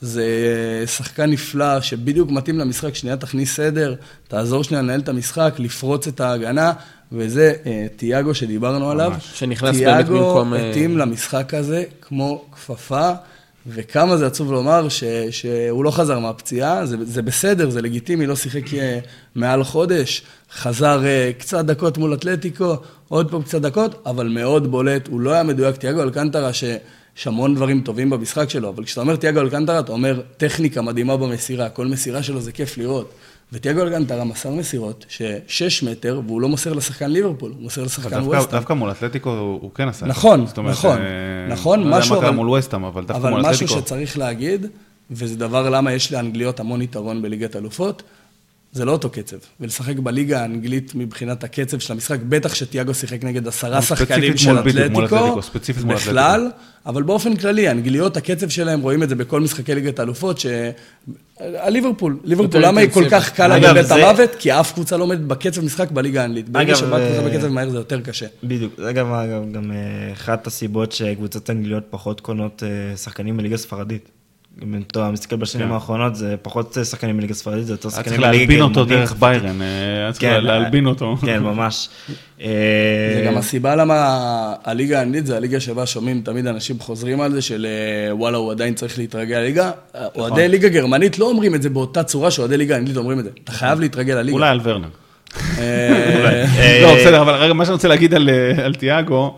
זה 0.01 0.25
שחקן 0.85 1.29
נפלא 1.29 1.81
שבדיוק 1.81 2.31
מתאים 2.31 2.59
למשחק, 2.59 2.95
שנייה 2.95 3.17
תכניס 3.17 3.55
סדר, 3.55 3.95
תעזור 4.27 4.63
שנייה 4.63 4.83
לנהל 4.83 4.99
את 4.99 5.09
המשחק, 5.09 5.53
לפרוץ 5.59 6.07
את 6.07 6.19
ההגנה, 6.19 6.73
וזה 7.11 7.53
אה, 7.65 7.87
תיאגו 7.95 8.33
שדיברנו 8.33 8.91
עליו. 8.91 9.13
שנכנס 9.33 9.77
באמת 9.77 10.05
במקום, 10.05 10.53
אה, 10.53 10.59
תיאגו 10.59 10.71
התאים 10.71 10.97
למשחק 10.97 11.53
הזה 11.53 11.83
כמו 12.01 12.45
כפפה, 12.51 13.11
וכמה 13.67 14.17
זה 14.17 14.27
עצוב 14.27 14.51
לומר 14.51 14.89
ש, 14.89 15.03
שהוא 15.31 15.83
לא 15.83 15.91
חזר 15.91 16.19
מהפציעה, 16.19 16.85
זה, 16.85 16.97
זה 17.01 17.21
בסדר, 17.21 17.69
זה 17.69 17.81
לגיטימי, 17.81 18.27
לא 18.27 18.35
שיחק 18.35 18.73
אה, 18.73 18.99
מעל 19.35 19.63
חודש, 19.63 20.21
חזר 20.53 21.05
אה, 21.05 21.31
קצת 21.37 21.65
דקות 21.65 21.97
מול 21.97 22.13
אתלטיקו, 22.13 22.75
עוד 23.09 23.31
פעם 23.31 23.41
קצת 23.41 23.61
דקות, 23.61 24.01
אבל 24.05 24.27
מאוד 24.27 24.71
בולט, 24.71 25.07
הוא 25.07 25.19
לא 25.19 25.31
היה 25.31 25.43
מדויק, 25.43 25.75
תיאגו 25.75 26.03
אלקנטרה, 26.03 26.53
שיש 27.15 27.27
המון 27.27 27.55
דברים 27.55 27.81
טובים 27.81 28.09
במשחק 28.09 28.49
שלו, 28.49 28.69
אבל 28.69 28.83
כשאתה 28.83 29.01
אומר 29.01 29.15
תיאגו 29.15 29.39
אלקנטרה, 29.39 29.79
אתה 29.79 29.91
אומר 29.91 30.21
טכניקה 30.37 30.81
מדהימה 30.81 31.17
במסירה, 31.17 31.69
כל 31.69 31.87
מסירה 31.87 32.23
שלו 32.23 32.41
זה 32.41 32.51
כיף 32.51 32.77
לראות. 32.77 33.13
ותיאגו 33.53 33.81
אלקנטרה 33.81 34.23
מסר 34.23 34.49
מסירות 34.49 35.05
ששש 35.09 35.83
מטר, 35.83 36.21
והוא 36.27 36.41
לא 36.41 36.49
מוסר 36.49 36.73
לשחקן 36.73 37.11
ליברפול, 37.11 37.51
הוא 37.51 37.61
מוסר 37.61 37.83
לשחקן 37.83 38.09
דווקא- 38.09 38.25
ווסטהאם. 38.35 38.59
דווקא 38.59 38.73
מול 38.73 38.91
אתלטיקו 38.91 39.29
הוא 39.29 39.59
הוא 39.61 39.71
כן 39.75 39.87
עשה. 39.87 40.05
נכון, 40.05 40.45
אומרת, 40.57 40.71
נכון, 40.73 40.97
אה, 40.97 41.03
נכון, 41.53 41.79
לא 41.79 41.85
יודע 41.85 41.97
משהו, 41.99 42.15
מה 42.21 42.27
אבל- 42.27 42.35
מול 42.35 42.49
ווסטהאם, 42.49 42.83
אבל 42.83 43.01
דווקא 43.01 43.17
אבל 43.21 43.29
מול 43.29 43.39
משהו 43.41 43.65
אתלטיקו. 43.65 43.79
שצריך 43.85 44.17
להגיד, 44.17 44.65
וזה 45.11 45.37
דבר 45.37 45.69
למה 45.69 45.93
יש 45.93 46.11
לאנגליות 46.11 46.59
המון 46.59 46.81
יתרון 46.81 47.21
בליגת 47.21 47.55
אלופות, 47.55 48.03
זה 48.73 48.85
לא 48.85 48.91
אותו 48.91 49.09
קצב. 49.09 49.37
ולשחק 49.59 49.95
בליגה 49.95 50.41
האנגלית 50.41 50.95
מבחינת 50.95 51.43
הקצב 51.43 51.79
של 51.79 51.93
המשחק, 51.93 52.19
בטח 52.29 52.55
שתיאגו 52.55 52.93
שיחק 52.93 53.23
נגד 53.23 53.47
עשרה 53.47 53.81
שחקנים 53.81 54.37
של 54.37 54.59
אתלטיקו, 54.59 55.39
בכלל, 55.87 56.51
אבל 56.85 57.03
באופן 57.03 57.35
כללי, 57.35 57.67
האנגליות, 57.67 58.17
הקצב 58.17 58.49
שלהם, 58.49 58.81
רואים 58.81 59.03
את 59.03 59.09
זה 59.09 59.15
בכל 59.15 59.41
משחקי 59.41 59.75
ליגת 59.75 59.99
האלופות, 59.99 60.39
ש... 60.39 60.45
הליברפול, 61.39 62.19
ליברפול, 62.23 62.65
למה 62.65 62.81
היא 62.81 62.89
כל. 62.89 63.09
כך 63.11 63.31
קלה 63.31 63.59
בבית 63.59 63.91
המוות? 63.91 64.35
כי 64.39 64.51
אף 64.51 64.73
קבוצה 64.73 64.97
לא 64.97 65.03
עומדת 65.03 65.19
בקצב 65.19 65.65
משחק 65.65 65.91
בליגה 65.91 66.21
האנגלית. 66.21 66.49
ברגע 66.49 66.75
שבאת 66.75 67.01
אה, 67.01 67.29
בקצב 67.29 67.47
מהר 67.47 67.69
זה 67.69 67.77
יותר 67.77 68.01
קשה. 68.01 68.25
בדיוק, 68.43 68.73
זה 68.77 68.93
גם, 68.93 69.13
אה, 69.13 70.13
אחת 70.13 70.47
הסיבות 70.47 70.91
שקבוצות 70.91 71.49
אנגליות 71.49 71.83
פחות 71.89 72.21
קונות 72.21 72.63
אה, 72.63 72.97
שחקנים 72.97 73.37
בליגה 73.37 73.57
ספרדית. 73.57 74.20
אם 74.63 74.81
אתה 74.87 75.11
מסתכל 75.11 75.35
בשנים 75.35 75.67
כן. 75.67 75.73
האחרונות, 75.73 76.15
זה 76.15 76.35
פחות 76.41 76.77
אה, 76.77 76.85
שחקנים 76.85 77.17
בליגה 77.17 77.33
ספרדית, 77.33 77.65
זה 77.65 77.73
יותר 77.73 77.89
היה 77.89 77.95
שחקנים 77.95 78.15
צריך 78.15 78.27
בליגה 78.27 78.37
להלבין 78.37 78.61
אותו. 78.61 78.85
דרך 78.85 79.13
ביירן, 79.19 79.61
אה, 79.61 79.67
היה 80.03 80.11
צריך 80.11 80.33
כן, 80.33 80.43
להלבין 80.43 80.85
אותו. 80.85 81.17
כן, 81.25 81.43
ממש. 81.43 81.89
זה 82.37 82.45
אה, 82.45 83.23
גם 83.25 83.37
הסיבה 83.37 83.75
למה 83.75 83.95
הליגה 84.63 84.99
האנגלית 84.99 85.25
זה 85.25 85.37
הליגה 85.37 85.59
שבה 85.59 85.85
שומעים 85.85 86.21
תמיד 86.21 86.47
אנשים 86.47 86.79
חוזרים 86.79 87.21
על 87.21 87.31
זה 87.31 87.41
של 87.41 87.67
אה, 87.69 88.15
וואלה, 88.15 88.37
הוא 88.37 88.51
עדיין 88.51 88.73
צריך 88.73 88.97
להתרגל 88.97 89.37
לליגה. 89.37 89.71
נכון. 89.89 90.09
אוהדי 90.15 90.47
ליגה 90.47 90.69
גרמנית 90.69 91.19
לא 91.19 91.25
אומרים 91.25 91.55
את 91.55 91.61
זה 91.61 91.69
באותה 91.69 92.03
צורה 92.03 92.31
שאוהדי 92.31 92.57
ליגה 92.57 92.75
האנגלית 92.75 92.97
אומרים 92.97 93.19
את 93.19 93.23
זה. 93.23 93.29
אתה 93.43 93.51
חייב 93.51 93.79
להתרגל 93.79 94.13
לליגה. 94.13 94.37
אולי 94.37 94.49
על 94.49 94.59
ורנר. 94.63 94.87
אה, 95.57 96.45
אה, 96.59 96.79
לא, 96.81 96.95
בסדר, 96.95 97.21
אבל 97.21 97.33
רגע, 97.33 97.53
מה 97.53 97.65
שאני 97.65 97.73
רוצה 97.73 97.87
להגיד 97.87 98.13
אה, 98.13 98.19
על 98.65 98.73
תיאגו, 98.73 99.37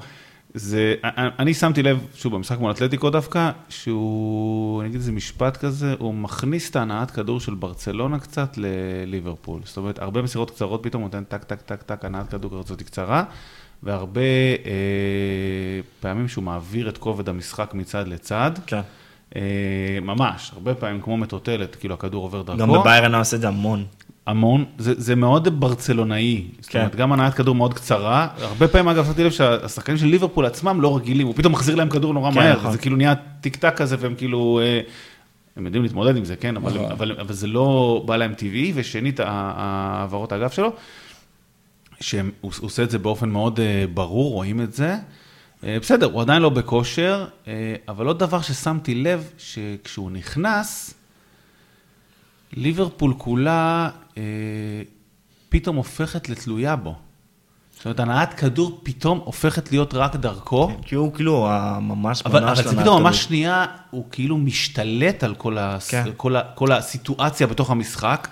זה, 0.53 0.95
אני- 1.39 1.53
שמתי 1.53 1.83
לב, 1.83 1.99
שוב, 2.15 2.35
במשחק 2.35 2.59
מול 2.59 2.71
אתלטיקו 2.71 3.09
דווקא, 3.09 3.51
שהוא, 3.69 4.81
אני 4.81 4.89
אגיד 4.89 4.99
איזה 4.99 5.11
משפט 5.11 5.57
כזה, 5.57 5.95
הוא 5.99 6.13
מכניס 6.13 6.69
את 6.69 6.75
ההנעת 6.75 7.11
כדור 7.11 7.39
של 7.39 7.53
ברצלונה 7.53 8.19
קצת 8.19 8.57
לליברפול. 8.57 9.61
זאת 9.63 9.77
אומרת, 9.77 9.99
הרבה 9.99 10.21
מסירות 10.21 10.51
קצרות 10.51 10.83
פתאום, 10.83 11.03
הוא 11.03 11.07
נותן 11.07 11.23
טק, 11.23 11.43
טק, 11.43 11.61
טק, 11.61 11.81
טק, 11.83 12.05
הנעת 12.05 12.29
כדור 12.29 12.63
כזאת 12.63 12.81
קצרה, 12.81 13.23
והרבה 13.83 14.21
אה, 14.65 14.71
פעמים 15.99 16.27
שהוא 16.27 16.43
מעביר 16.43 16.89
את 16.89 16.97
כובד 16.97 17.29
המשחק 17.29 17.73
מצד 17.73 18.07
לצד. 18.07 18.51
כן. 18.65 18.81
אה, 19.35 19.41
ממש, 20.01 20.51
הרבה 20.53 20.75
פעמים 20.75 21.01
כמו 21.01 21.17
מטוטלת, 21.17 21.75
כאילו 21.75 21.93
הכדור 21.93 22.23
עובר 22.23 22.41
דרכו. 22.41 22.59
גם 22.59 22.71
בביירן 22.73 23.13
הוא 23.13 23.21
עושה 23.21 23.35
את 23.35 23.41
זה 23.41 23.47
המון. 23.47 23.85
המון, 24.27 24.65
זה, 24.77 24.93
זה 24.97 25.15
מאוד 25.15 25.59
ברצלונאי, 25.59 26.47
זאת 26.61 26.71
כן. 26.71 26.79
אומרת, 26.79 26.95
גם 26.95 27.13
הנעת 27.13 27.33
כדור 27.33 27.55
מאוד 27.55 27.73
קצרה, 27.73 28.27
הרבה 28.37 28.67
פעמים 28.67 28.87
אגב 28.87 29.05
שמתי 29.05 29.23
לב 29.23 29.31
שהשחקנים 29.31 29.97
של 29.97 30.05
ליברפול 30.05 30.45
עצמם 30.45 30.81
לא 30.81 30.97
רגילים, 30.97 31.27
הוא 31.27 31.35
פתאום 31.35 31.53
מחזיר 31.53 31.75
להם 31.75 31.89
כדור 31.89 32.13
נורא 32.13 32.31
כן, 32.31 32.37
מהר, 32.37 32.57
נכון. 32.57 32.71
זה 32.71 32.77
כאילו 32.77 32.95
נהיה 32.95 33.15
טיק 33.41 33.55
טק 33.55 33.73
כזה 33.77 33.95
והם 33.99 34.15
כאילו, 34.15 34.59
אה, 34.63 34.81
הם 35.55 35.65
יודעים 35.65 35.83
להתמודד 35.83 36.17
עם 36.17 36.25
זה, 36.25 36.35
כן, 36.35 36.57
אבל, 36.57 36.73
נכון. 36.73 36.91
אבל, 36.91 37.17
אבל 37.19 37.33
זה 37.33 37.47
לא 37.47 38.03
בא 38.05 38.15
להם 38.15 38.33
טבעי, 38.33 38.71
ושנית, 38.75 39.19
העברות 39.23 40.31
האגף 40.31 40.53
שלו, 40.53 40.73
שהוא 42.01 42.21
הוא 42.41 42.51
עושה 42.61 42.83
את 42.83 42.91
זה 42.91 42.99
באופן 42.99 43.29
מאוד 43.29 43.59
אה, 43.59 43.85
ברור, 43.93 44.33
רואים 44.33 44.61
את 44.61 44.73
זה. 44.73 44.95
אה, 45.63 45.77
בסדר, 45.81 46.05
הוא 46.11 46.21
עדיין 46.21 46.41
לא 46.41 46.49
בכושר, 46.49 47.25
אבל 47.87 48.07
עוד 48.07 48.19
דבר 48.19 48.41
ששמתי 48.41 48.95
לב, 48.95 49.31
שכשהוא 49.37 50.11
נכנס, 50.11 50.93
ליברפול 52.53 53.13
כולה 53.17 53.89
אה, 54.17 54.23
פתאום 55.49 55.75
הופכת 55.75 56.29
לתלויה 56.29 56.75
בו. 56.75 56.95
זאת 57.75 57.85
אומרת, 57.85 57.99
הנעת 57.99 58.33
כדור 58.33 58.79
פתאום 58.83 59.21
הופכת 59.23 59.71
להיות 59.71 59.93
רק 59.93 60.15
דרכו, 60.15 60.71
כי 60.81 60.95
הוא 60.95 61.13
כאילו 61.13 61.49
ממש 61.81 62.21
אבל, 62.21 62.39
בונה 62.39 62.51
אבל 62.51 62.55
זה 62.55 62.61
הנעת 62.61 62.73
פתאום 62.73 62.83
כדור. 62.83 62.99
ממש 62.99 63.23
שנייה, 63.23 63.65
הוא 63.89 64.05
כאילו 64.11 64.37
משתלט 64.37 65.23
על 65.23 65.35
כל, 65.35 65.57
הס... 65.57 65.89
כן. 65.89 66.03
כל, 66.17 66.35
ה... 66.35 66.41
כל 66.55 66.71
הסיטואציה 66.71 67.47
בתוך 67.47 67.71
המשחק. 67.71 68.27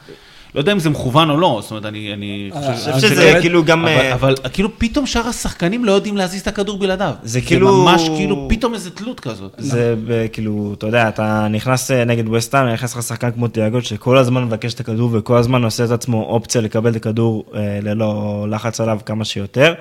לא 0.56 0.60
יודע 0.60 0.72
אם 0.72 0.80
זה 0.80 0.90
מכוון 0.90 1.30
או 1.30 1.38
לא, 1.38 1.60
זאת 1.61 1.72
אומרת, 1.72 1.86
אני, 1.86 2.14
אני 2.14 2.49
אה, 2.56 2.61
חושב 2.78 2.99
שזה 2.99 3.15
באמת- 3.26 3.41
כאילו 3.41 3.64
גם... 3.64 3.86
אבל, 3.88 3.91
אה, 3.99 4.14
אבל 4.14 4.36
כאילו 4.53 4.69
פתאום 4.78 5.06
שאר 5.06 5.28
השחקנים 5.28 5.86
לא 5.86 5.91
יודעים 5.91 6.18
להזיז 6.18 6.41
את 6.41 6.48
הכדור 6.48 6.78
בלעדיו. 6.80 7.14
זה 7.23 7.41
כאילו- 7.41 7.84
ממש 7.84 8.02
כאילו 8.18 8.48
פתאום 8.49 8.73
איזה 8.73 8.90
תלות 8.90 9.19
כזאת. 9.19 9.52
זה 9.57 9.95
ב- 10.07 10.26
כאילו, 10.34 10.73
אתה 10.78 10.88
יודע, 10.88 11.07
אתה 11.10 11.48
נכנס 11.49 11.91
אה, 11.91 12.06
נגד 12.06 12.28
ווסטהאם, 12.28 12.68
נכנס 12.68 12.95
לך 12.95 13.03
שחקן 13.03 13.32
כמו 13.32 13.48
תיאגו, 13.48 13.82
שכל 13.82 14.18
הזמן 14.18 14.44
מבקש 14.44 14.73
את 14.73 14.80
הכדור 14.80 15.10
וכל 15.14 15.38
הזמן 15.38 15.64
עושה 15.64 15.86
את 15.86 15.91
עצמו 15.91 16.23
אופציה 16.23 16.61
לקבל 16.61 16.91
את 16.91 16.95
הכדור 16.95 17.45
אה, 17.56 17.60
ללא 17.82 18.45
לחץ 18.49 18.82
עליו 18.82 18.99
כמה 19.06 19.26
שיותר. 19.26 19.73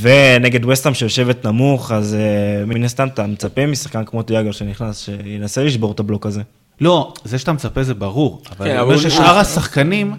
ונגד 0.00 0.64
ווסטהאם 0.64 0.94
שיושבת 0.94 1.46
נמוך, 1.46 1.92
אז 1.92 2.14
אה, 2.14 2.66
מן 2.66 2.84
הסתם 2.84 3.08
אתה 3.14 3.26
מצפה 3.26 3.66
משחקן 3.66 4.04
כמו 4.04 4.22
תיאגו 4.22 4.52
שנכנס, 4.52 4.98
שינסה 5.04 5.64
לשבור 5.64 5.92
את 5.92 6.00
הבלוק 6.00 6.26
הזה. 6.26 6.42
לא, 6.80 7.12
זה 7.24 7.38
שאתה 7.38 7.52
מצפה 7.52 7.82
זה 7.82 7.94
ברור, 7.94 8.42
אבל 8.50 8.66
כן, 8.66 8.70
אני 8.70 8.80
אומר 8.80 8.94
הוא- 8.94 9.02
ששאר 9.02 9.38
השחקנים 9.38 10.14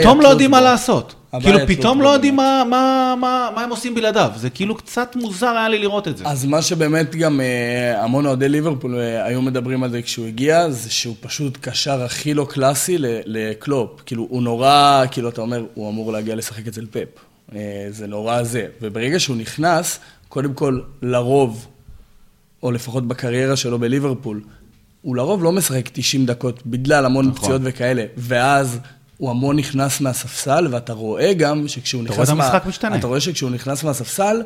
פתאום 0.00 0.20
לא 0.20 0.28
יודעים. 0.28 0.50
מה 0.50 0.60
לעשות. 0.60 1.14
כאילו 1.40 1.58
פתאום 1.68 2.02
לא 2.02 2.08
יודעים. 2.08 2.36
מה- 2.36 2.62
מה- 2.70 3.14
מה 3.20 3.50
מה 3.54 3.62
הם 3.62 3.70
עושים 3.70 3.94
בלעדיו. 3.94 4.30
זה 4.36 4.50
כאילו 4.50 4.74
קצת 4.74 5.16
מוזר 5.16 5.46
היה 5.46 5.68
לי 5.68 5.78
לראות 5.78 6.08
את 6.08 6.16
זה. 6.16 6.24
אז 6.26 6.44
מה 6.44 6.62
שבאמת 6.62 7.14
גם 7.16 7.40
אה, 7.40 8.04
המון 8.04 8.26
אוהדי 8.26 8.48
ליברפול 8.48 8.98
אה, 8.98 9.24
היו 9.24 9.42
מדברים 9.42 9.82
על 9.82 9.90
זה 9.90 10.02
כשהוא 10.02 10.26
הגיע, 10.26 10.70
זה 10.70 10.90
שהוא 10.90 11.14
פשוט 11.20 11.58
קשר 11.60 12.02
הכי 12.02 12.34
לא 12.34 12.46
קלאסי 12.50 12.96
לקלופ. 13.26 13.90
כאילו, 14.06 14.26
הוא 14.30 14.42
נורא, 14.42 15.02
כאילו, 15.10 15.28
אתה 15.28 15.40
אומר, 15.40 15.64
הוא 15.74 15.90
אמור 15.90 16.12
להגיע 16.12 16.34
לשחק 16.34 16.66
אצל 16.68 16.86
פפ. 16.90 17.08
אה, 17.54 17.60
זה 17.90 18.06
נורא 18.06 18.42
זה. 18.42 18.66
וברגע 18.82 19.20
שהוא 19.20 19.36
נכנס, 19.36 19.98
קודם 20.28 20.54
כל, 20.54 20.78
לרוב, 21.02 21.66
או 22.62 22.70
לפחות 22.72 23.08
בקריירה 23.08 23.56
שלו 23.56 23.78
בליברפול, 23.78 24.40
הוא 25.02 25.16
לרוב 25.16 25.44
לא 25.44 25.52
משחק 25.52 25.88
90 25.92 26.26
דקות 26.26 26.62
בגלל 26.66 27.04
המון 27.04 27.26
נכון. 27.26 27.42
פציעות 27.42 27.60
וכאלה, 27.64 28.04
ואז 28.16 28.78
הוא 29.16 29.30
המון 29.30 29.56
נכנס 29.56 30.00
מהספסל, 30.00 30.68
ואתה 30.70 30.92
רואה 30.92 31.34
גם 31.34 31.68
שכשהוא 31.68 32.02
אתה 32.02 32.12
נכנס... 32.12 32.28
רואה 32.28 32.40
את 32.40 32.44
המשחק 32.44 32.66
משתנה. 32.66 32.96
אתה 32.96 33.06
רואה 33.06 33.20
שכשהוא 33.20 33.50
נכנס 33.50 33.84
מהספסל, 33.84 34.42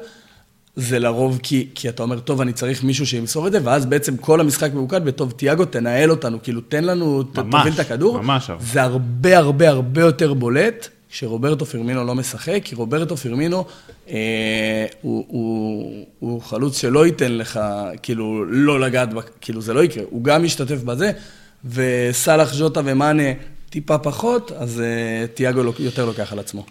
זה 0.77 0.99
לרוב 0.99 1.39
כי, 1.43 1.69
כי 1.75 1.89
אתה 1.89 2.03
אומר, 2.03 2.21
טוב, 2.21 2.41
אני 2.41 2.53
צריך 2.53 2.85
מישהו 2.85 3.07
שימסור 3.07 3.47
את 3.47 3.53
זה, 3.53 3.59
ואז 3.65 3.87
בעצם 3.87 4.17
כל 4.17 4.41
המשחק 4.41 4.75
ממוקד 4.75 5.05
בטוב, 5.05 5.31
תיאגו, 5.31 5.65
תנהל 5.65 6.11
אותנו, 6.11 6.43
כאילו, 6.43 6.61
תן 6.61 6.85
לנו, 6.85 7.17
ממש, 7.17 7.53
תוביל 7.53 7.75
את 7.75 7.79
הכדור. 7.79 8.23
ממש, 8.23 8.51
אבל. 8.51 8.65
זה 8.65 8.83
הרבה 8.83 9.39
הרבה 9.39 9.69
הרבה 9.69 10.01
יותר 10.01 10.35
בולט 10.35 10.89
כשרוברטו 11.11 11.67
פרמינו 11.67 12.05
לא 12.05 12.15
משחק, 12.15 12.61
כי 12.65 12.75
רוברטו 12.75 13.17
פרמינו 13.17 13.65
אה, 14.09 14.87
הוא, 15.03 15.25
הוא, 15.29 16.07
הוא 16.19 16.43
חלוץ 16.43 16.81
שלא 16.81 17.07
ייתן 17.07 17.33
לך, 17.33 17.61
כאילו, 18.03 18.45
לא 18.45 18.81
לגעת, 18.81 19.09
כאילו, 19.41 19.61
זה 19.61 19.75
לא 19.75 19.85
יקרה. 19.85 20.05
הוא 20.11 20.25
גם 20.25 20.45
ישתתף 20.45 20.83
בזה, 20.83 21.13
וסאלח, 21.65 22.53
ז'וטה 22.53 22.81
ומאנה 22.85 23.33
טיפה 23.71 23.99
פחות, 23.99 24.53
אז 24.59 24.81
אה, 24.81 25.27
תיאגו 25.27 25.61
יותר 25.79 26.05
לוקח 26.05 26.33
על 26.33 26.39
עצמו. 26.39 26.65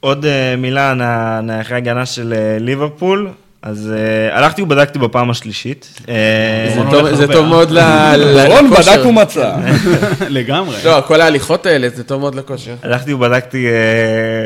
עוד 0.00 0.24
אה, 0.24 0.56
מילה 0.56 0.94
נערכי 1.42 1.74
הגנה 1.74 2.06
של 2.06 2.32
אה, 2.32 2.58
ליברפול, 2.58 3.30
אז 3.62 3.92
אה, 3.96 4.38
הלכתי 4.38 4.62
ובדקתי 4.62 4.98
בפעם 4.98 5.30
השלישית. 5.30 6.00
אה, 6.08 7.14
זה 7.14 7.26
טוב-? 7.32 7.46
מאוד 7.48 7.70
ל... 7.70 7.78
ל- 8.16 8.46
רון 8.46 8.66
לכושר. 8.70 8.92
בדק 8.92 9.06
ומצא. 9.06 9.56
לגמרי. 10.28 10.76
לא, 10.84 11.02
כל 11.06 11.20
ההליכות 11.20 11.66
האלה, 11.66 11.88
זה 11.94 12.04
טוב 12.04 12.20
מאוד 12.20 12.34
לכושר. 12.34 12.74
הלכתי 12.82 13.12
ובדקתי 13.12 13.66
אה, 13.66 13.72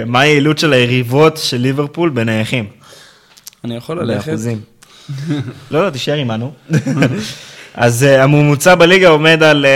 מה 0.06 0.20
היעילות 0.20 0.58
של 0.58 0.72
היריבות 0.72 1.36
של 1.36 1.56
ליברפול 1.56 2.10
בנייחים. 2.10 2.64
אני 3.64 3.76
יכול 3.76 4.00
ללכת? 4.00 4.26
באחוזים. 4.26 4.60
לא, 5.70 5.84
לא, 5.84 5.90
תישאר 5.90 6.14
עמנו. 6.14 6.52
אז 7.74 8.02
הממוצע 8.02 8.74
בליגה 8.74 9.08
עומד 9.08 9.42
על 9.42 9.66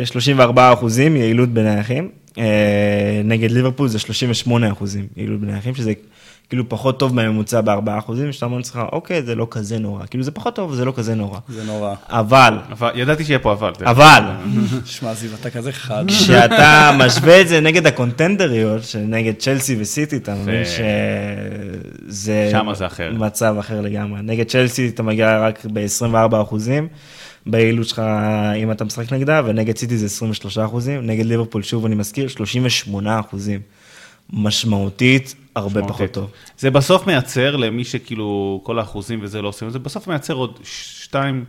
אה, 0.00 0.06
34 0.06 0.72
אחוזים 0.72 1.16
יעילות 1.16 1.48
בנייחים. 1.48 2.08
נגד 3.24 3.50
ליברפול 3.50 3.88
זה 3.88 3.98
38 3.98 4.72
אחוזים 4.72 5.06
יעילות 5.16 5.40
בנייחים, 5.40 5.74
שזה 5.74 5.92
כאילו 6.50 6.68
פחות 6.68 6.98
טוב 6.98 7.14
מהממוצע 7.14 7.60
ב-4 7.60 7.72
אחוזים, 7.98 8.32
שאתה 8.32 8.46
אומר 8.46 8.56
לעצמך, 8.56 8.80
אוקיי, 8.92 9.22
זה 9.22 9.34
לא 9.34 9.46
כזה 9.50 9.78
נורא. 9.78 10.06
כאילו 10.10 10.24
זה 10.24 10.30
פחות 10.30 10.54
טוב, 10.56 10.74
זה 10.74 10.84
לא 10.84 10.92
כזה 10.96 11.14
נורא. 11.14 11.38
זה 11.48 11.64
נורא. 11.64 11.94
אבל, 12.08 12.58
אבל 12.72 12.90
ידעתי 12.94 13.24
שיהיה 13.24 13.38
פה 13.38 13.52
אבל. 13.52 13.72
אבל, 13.84 14.22
שמע, 14.84 15.14
זיו, 15.14 15.30
אתה 15.40 15.50
כזה 15.50 15.72
חד. 15.72 16.04
כשאתה 16.08 16.90
משווה 17.06 17.40
את 17.40 17.48
זה 17.48 17.60
נגד 17.60 17.86
הקונטנדריות, 17.86 18.84
שנגד 18.84 19.32
צ'לסי 19.38 19.76
וסיטי, 19.80 20.16
אתה 20.16 20.34
מבין 20.34 20.64
זה- 20.64 20.70
שזה... 22.08 22.48
שמה 22.52 22.74
זה 22.74 22.86
אחר. 22.86 23.12
מצב 23.18 23.54
אחר 23.60 23.80
לגמרי. 23.80 24.20
נגד 24.22 24.46
צ'לסי 24.48 24.88
אתה 24.88 25.02
מגיע 25.02 25.40
רק 25.40 25.66
ב-24 25.72 26.14
אחוזים, 26.42 26.88
ביעילות 27.46 27.88
שלך 27.88 28.02
אם 28.62 28.70
אתה 28.70 28.84
משחק 28.84 29.12
נגדה, 29.12 29.42
ונגד 29.44 29.76
סיטי 29.76 29.96
זה 29.98 30.06
23 30.06 30.58
אחוזים, 30.58 31.06
נגד 31.06 31.24
ליברפול, 31.26 31.62
שוב 31.62 31.84
אני 31.86 31.94
מזכיר, 31.94 32.28
38 32.28 33.20
אחוזים. 33.20 33.60
משמעותית, 34.32 35.34
הרבה. 35.56 35.88
פחות 35.88 36.10
טוב. 36.10 36.30
זה 36.58 36.70
בסוף 36.70 37.06
מייצר 37.06 37.56
למי 37.56 37.84
שכאילו 37.84 38.60
כל 38.62 38.78
האחוזים 38.78 39.18
וזה 39.22 39.42
לא 39.42 39.48
עושים, 39.48 39.70
זה 39.70 39.78
בסוף 39.78 40.08
מייצר 40.08 40.34
עוד 40.34 40.58
שתיים, 40.64 41.44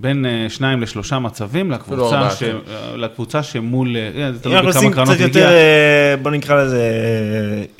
בין 0.00 0.26
אה, 0.26 0.46
שניים 0.48 0.82
לשלושה 0.82 1.18
מצבים 1.18 1.70
לקבוצה, 1.70 2.30
ש... 2.30 2.42
כן. 2.42 2.56
אה, 2.68 2.96
לקבוצה 2.96 3.42
שמול, 3.42 3.94
זה 3.94 4.28
אם 4.32 4.38
תלוי 4.38 4.56
אנחנו 4.56 4.70
בכמה 4.70 4.80
עושים 4.80 4.92
קרנות 4.92 5.14
קצת 5.14 5.24
הגיע. 5.24 5.42
יותר, 5.42 5.52
אה, 5.52 6.14
בוא 6.22 6.30
נקרא 6.30 6.64
לזה 6.64 6.84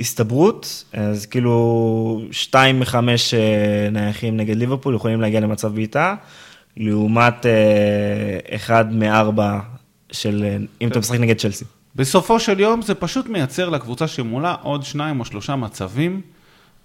הסתברות, 0.00 0.84
אז 0.92 1.26
כאילו 1.26 2.22
שתיים 2.30 2.80
מחמש 2.80 3.34
נייחים 3.92 4.36
נגד 4.36 4.56
ליברפול 4.56 4.94
יכולים 4.94 5.20
להגיע 5.20 5.40
למצב 5.40 5.74
בעיטה, 5.74 6.14
לעומת 6.76 7.46
אחד 8.50 8.92
מארבע 8.92 9.58
של, 10.12 10.44
אם 10.80 10.88
אתה 10.88 10.98
משחק 10.98 11.20
נגד 11.20 11.36
צ'לסי. 11.36 11.64
בסופו 11.98 12.40
של 12.40 12.60
יום 12.60 12.82
זה 12.82 12.94
פשוט 12.94 13.26
מייצר 13.26 13.68
לקבוצה 13.68 14.08
שמולה 14.08 14.54
עוד 14.62 14.84
שניים 14.84 15.20
או 15.20 15.24
שלושה 15.24 15.56
מצבים 15.56 16.20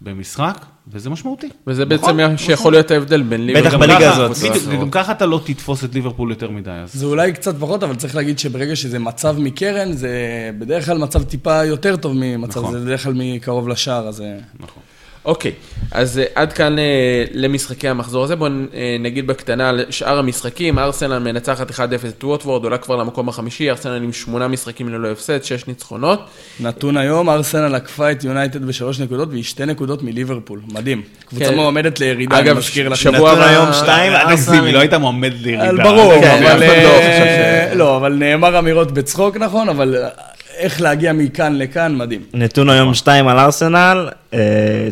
במשחק, 0.02 0.66
וזה 0.88 1.10
משמעותי. 1.10 1.50
וזה 1.68 1.86
נכון, 1.86 2.18
בעצם 2.18 2.32
מה 2.32 2.38
שיכול 2.38 2.74
להיות 2.74 2.92
ההבדל 2.92 3.22
בין 3.22 3.46
ליברפול. 3.46 3.70
בטח 3.70 3.78
בליגה 3.78 4.26
הזאת. 4.26 4.52
בדיוק, 4.66 4.82
גם 4.82 4.90
ככה 4.92 5.12
אתה 5.12 5.26
לא 5.26 5.42
תתפוס 5.46 5.84
את 5.84 5.94
ליברפול 5.94 6.30
יותר 6.30 6.50
מדי, 6.50 6.72
אז... 6.72 6.94
זה 6.94 7.06
אולי 7.06 7.34
קצת 7.34 7.56
פחות, 7.60 7.84
אבל 7.84 7.96
צריך 7.96 8.16
להגיד 8.16 8.40
שברגע 8.40 8.76
שזה 8.76 9.00
מצב 9.00 9.36
מקרן, 9.40 9.94
זה 9.94 10.12
בדרך 10.60 10.86
כלל 10.86 10.98
מצב 10.98 11.24
טיפה 11.24 11.64
יותר 11.66 11.96
טוב 11.96 12.14
ממצב, 12.16 12.60
נכון. 12.60 12.72
זה 12.74 12.80
בדרך 12.80 13.04
כלל 13.04 13.14
מקרוב 13.16 13.68
לשער, 13.68 14.08
אז... 14.08 14.22
אה, 14.22 14.38
נכון. 14.60 14.84
אוקיי, 15.26 15.52
אז 15.92 16.20
אה, 16.20 16.24
עד 16.36 16.54
כאן 16.54 16.80
אה, 16.80 16.84
למשחקי 17.34 17.90
המחזור 17.90 18.24
הזה. 18.24 18.36
בואו 18.36 18.52
אה, 18.74 18.96
נגיד 19.00 19.28
בקטנה 19.28 19.70
על 19.70 19.86
שאר 19.90 20.20
המשחקים. 20.20 20.80
ארסנל 20.80 21.20
מנצחת 21.20 21.72
1-0 21.72 21.74
את 22.10 22.24
ווטוורד, 22.24 22.64
עולה 22.64 22.78
כבר 22.78 22.96
למקום 22.96 23.30
החמישי. 23.30 23.70
ארסנל 23.70 24.04
עם 24.04 24.14
שמונה 24.14 24.48
משחקים 24.48 24.90
ללא 24.90 25.08
הפסד, 25.12 25.44
שש 25.44 25.68
ניצחונות. 25.68 26.26
נתון 26.60 26.98
היום, 26.98 27.30
ארסנל 27.30 27.76
עקפה 27.76 28.12
את 28.12 28.24
יונייטד 28.24 28.66
בשלוש 28.66 29.00
נקודות, 29.00 29.30
והיא 29.32 29.44
שתי 29.44 29.66
נקודות 29.66 30.04
מליברפול. 30.04 30.60
מדהים. 30.74 31.02
קבוצה 31.30 31.46
כן. 31.46 31.56
מועמדת 31.56 32.00
לירידה, 32.00 32.40
אגב, 32.40 32.48
אני 32.48 32.58
מזכיר 32.60 32.90
לך. 32.90 32.98
שבוע 32.98 33.32
נתון 33.32 33.42
היום 33.42 33.74
שתיים, 33.74 34.14
ארסנל- 34.14 34.66
היא 34.66 34.74
לא 34.74 34.80
הייתה 34.80 34.98
מועמדת 34.98 35.42
לירידה. 35.42 35.84
ברור, 35.84 36.22
כן, 36.22 36.44
אבל... 36.44 36.64
לא 36.64 37.74
לא, 37.74 37.98
אבל 37.98 38.14
נאמר 38.14 38.60
אמירות 38.60 38.92
בצחוק, 38.92 39.38
נכון, 39.38 39.70
אבל 39.70 39.96
איך 40.58 40.82
להגיע 40.82 41.14
מכאן 41.14 41.58
לכאן, 41.58 41.96
מדהים. 41.96 42.22
נתון 42.34 42.70
היום 42.70 42.94
שתיים 42.94 43.28
על 43.28 43.40
ארסנל, 43.40 44.10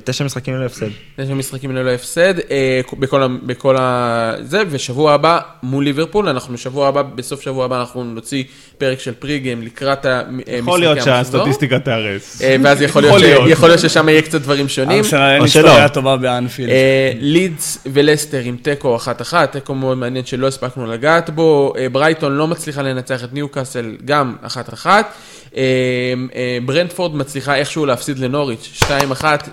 תשע 0.03 0.23
משחקים 0.23 0.53
ללא 0.55 0.65
הפסד. 0.65 0.87
תשע 1.15 1.33
משחקים 1.33 1.75
ללא 1.75 1.89
הפסד, 1.89 2.33
אה, 2.51 2.81
בכל, 2.99 3.23
ה- 3.23 3.27
בכל 3.45 3.75
ה... 3.79 4.33
זה, 4.41 4.61
ושבוע 4.69 5.13
הבא 5.13 5.39
מול 5.63 5.83
ליברפול, 5.83 6.29
אנחנו 6.29 6.57
שבוע 6.57 6.87
הבא, 6.87 7.01
בסוף 7.01 7.41
שבוע 7.41 7.65
הבא 7.65 7.79
אנחנו 7.79 8.03
נוציא 8.03 8.43
פרק 8.77 8.99
של 8.99 9.13
פריגיים 9.13 9.61
לקראת 9.61 10.05
המשחקי 10.05 10.51
יכול 10.57 10.79
להיות 10.79 10.97
המחזור. 10.97 11.23
שהסטטיסטיקה 11.23 11.79
תיהרס. 11.79 12.41
אה, 12.41 12.55
ואז 12.63 12.81
יכול 12.81 13.01
להיות, 13.03 13.79
ששם 13.79 14.09
יהיה 14.09 14.21
קצת 14.21 14.41
דברים 14.41 14.67
שונים. 14.67 15.03
אין 15.13 15.41
או 15.41 15.47
שלא. 15.47 15.67
היסטוריה 15.67 15.89
טובה 15.89 16.17
באנפילד. 16.17 16.69
אה, 16.69 17.11
לידס 17.19 17.77
ולסטר 17.93 18.39
עם 18.43 18.55
תיקו 18.61 18.95
אחת 18.95 19.21
אחת, 19.21 19.51
תיקו 19.51 19.75
מאוד 19.75 19.97
מעניין 19.97 20.25
שלא 20.25 20.47
הספקנו 20.47 20.85
לגעת 20.87 21.29
בו, 21.29 21.73
אה, 21.77 21.89
ברייטון 21.89 22.31
לא 22.31 22.47
מצליחה 22.47 22.81
לנצח 22.81 23.23
את 23.23 23.33
ניוקאסל 23.33 23.95
גם 24.05 24.35
אחת 24.41 24.73
אחת, 24.73 25.13
אה, 25.57 25.61
אה, 26.35 26.57
ברנדפורד 26.65 27.15
מצליחה 27.15 27.55
איכשהו 27.55 27.85
להפסיד 27.85 28.19
לנוריץ', 28.19 28.69
שתיים 28.73 29.11
אחת, 29.35 29.49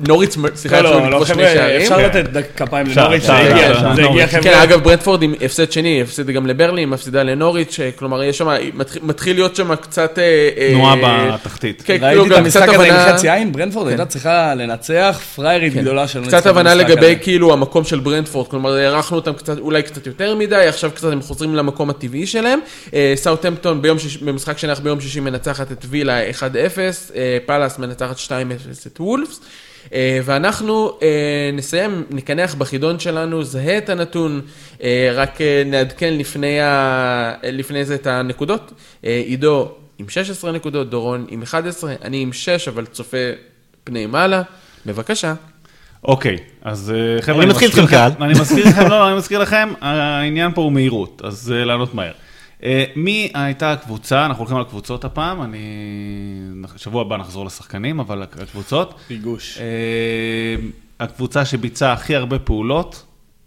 נוריץ' 0.00 0.36
מצליחה 0.36 0.80
לא, 0.80 0.90
לא, 1.10 1.10
לא, 1.20 1.24
חבר'ה. 1.24 1.76
אפשר 1.76 1.96
כן. 1.96 2.04
לתת 2.04 2.24
דק- 2.32 2.46
כפיים 2.56 2.86
לנוריץ', 2.96 3.22
זה 3.22 3.36
הגיע, 3.36 3.74
זה 3.80 3.88
הגיע, 3.88 4.04
נוריץ'. 4.04 4.30
כן, 4.30 4.40
חבר'ה. 4.42 4.62
אגב, 4.62 4.82
ברנדפורד 4.82 5.22
עם 5.22 5.34
הפסד 5.44 5.72
שני, 5.72 6.02
הפסיד 6.02 6.26
גם 6.30 6.46
לברלי, 6.46 6.84
מפסידה 6.84 7.22
לנוריץ', 7.22 7.80
אה, 7.80 7.90
כלומר, 7.96 8.22
יש 8.22 8.38
שם, 8.38 8.48
מתחיל- 9.02 9.34
להיות 9.36 9.56
שם 9.56 9.74
קצת... 9.74 10.18
אה, 10.18 10.48
אה, 10.58 10.68
תנועה 10.70 10.96
בתחתית. 11.34 11.82
כן, 11.86 11.98
כאילו 11.98 12.22
ראיתי 12.22 12.34
את 12.34 12.38
גם 12.38 12.44
המשחק 12.44 12.68
הזה 12.68 12.84
עם. 13.06 13.12
חצי 13.12 13.30
עין, 13.30 13.52
ברנפורד 13.52 13.88
הייתה 13.88 14.04
צריכה 14.06 14.54
לנצח, 14.54 15.20
פריירית 15.36 15.74
גדולה 15.74 16.08
שלא 16.08 16.26
קצת 16.26 16.46
הבנה 16.46 16.74
לגבי. 16.74 17.16
כאילו 17.22 17.52
המקום 17.52 17.84
של 17.84 18.00
ברנדפורד, 18.00 18.48
כלומר 18.48 18.72
הארכנו 18.72 19.16
אותם 19.16 19.32
קצת, 19.32 19.58
אולי 19.58 19.82
קצת 19.82 20.06
יותר 20.06 20.34
מדי, 20.34 20.56
עכשיו 20.56 20.90
קצת 20.94 21.12
הם 21.12 21.20
חוזרים 21.22 21.54
למקום 21.54 21.90
הטבעי 21.90 22.26
שלהם. 22.26 22.58
סאוטהמפטון 23.14 23.82
במשחק 24.22 24.58
שנערך 24.58 24.80
ביום 24.80 25.00
שישי 25.00 25.20
מנצחת 25.20 25.72
את 25.72 25.84
וילה 25.88 26.30
1-0, 26.30 26.42
אה, 27.16 27.38
פאלאס 27.46 27.78
מנצחת 27.78 28.16
2-0 28.18 28.30
את 28.86 28.98
וולפס. 29.06 29.40
אה, 29.94 30.20
ואנחנו 30.24 30.98
אה, 31.02 31.50
נסיים, 31.52 32.04
נקנח 32.10 32.54
בחידון 32.54 32.98
שלנו, 32.98 33.44
זהה 33.44 33.78
את 33.78 33.88
הנתון, 33.88 34.40
אה, 34.82 35.10
רק 35.14 35.40
אה, 35.40 35.62
נעדכן 35.66 36.14
לפני, 36.14 36.60
ה... 36.60 37.32
לפני 37.42 37.84
זה 37.84 37.94
את 37.94 38.06
הנקודות. 38.06 38.72
עידו 39.02 39.72
עם 39.98 40.08
16 40.08 40.52
נקודות, 40.52 40.90
דורון 40.90 41.26
עם 41.28 41.42
11, 41.42 41.94
אני 42.04 42.22
עם 42.22 42.32
6, 42.32 42.68
אבל 42.68 42.86
צופה 42.86 43.16
פני 43.84 44.06
מעלה. 44.06 44.42
בבקשה. 44.86 45.34
אוקיי, 46.04 46.36
אז 46.62 46.94
אה, 46.96 47.22
חבר'ה, 47.22 47.42
אני 47.42 47.50
מזכיר 47.50 47.68
לכם-. 47.68 48.22
אני 48.22 48.32
מזכיר 48.32 48.68
לכם, 48.68 48.88
לא, 48.88 49.08
אני 49.08 49.16
מזכיר 49.16 49.38
לכם, 49.38 49.72
העניין 49.80 50.52
פה 50.54 50.60
הוא 50.60 50.72
מהירות, 50.72 51.22
אז 51.24 51.52
אה, 51.56 51.64
לענות 51.64 51.94
מהר. 51.94 52.12
אה, 52.62 52.84
מי 52.96 53.30
הייתה 53.34 53.72
הקבוצה, 53.72 54.26
אנחנו 54.26 54.40
הולכים 54.40 54.56
על 54.56 54.64
קבוצות 54.64 55.04
הפעם, 55.04 55.42
אני... 55.42 55.58
שבוע 56.76 57.02
הבא 57.02 57.16
נחזור 57.16 57.46
לשחקנים, 57.46 58.00
אבל 58.00 58.22
הקבוצות. 58.22 58.94
ריגוש. 59.10 59.58
אה, 59.58 60.56
הקבוצה 61.00 61.44
שביצעה 61.44 61.92
הכי 61.92 62.16
הרבה 62.16 62.38
פעולות, 62.38 63.04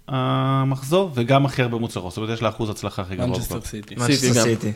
המחזור, 0.08 1.12
וגם 1.14 1.46
הכי 1.46 1.62
הרבה 1.62 1.78
מוצלחות, 1.78 2.12
זאת 2.12 2.18
אומרת, 2.18 2.34
יש 2.34 2.42
לה 2.42 2.50
אחוז 2.50 2.70
הצלחה 2.70 3.02
הכי 3.02 3.16
גבוה. 3.16 3.28
מנצ'סטר. 3.28 3.62
סיטי. 3.62 3.96
גם. 3.96 4.08
סיטי. 4.44 4.72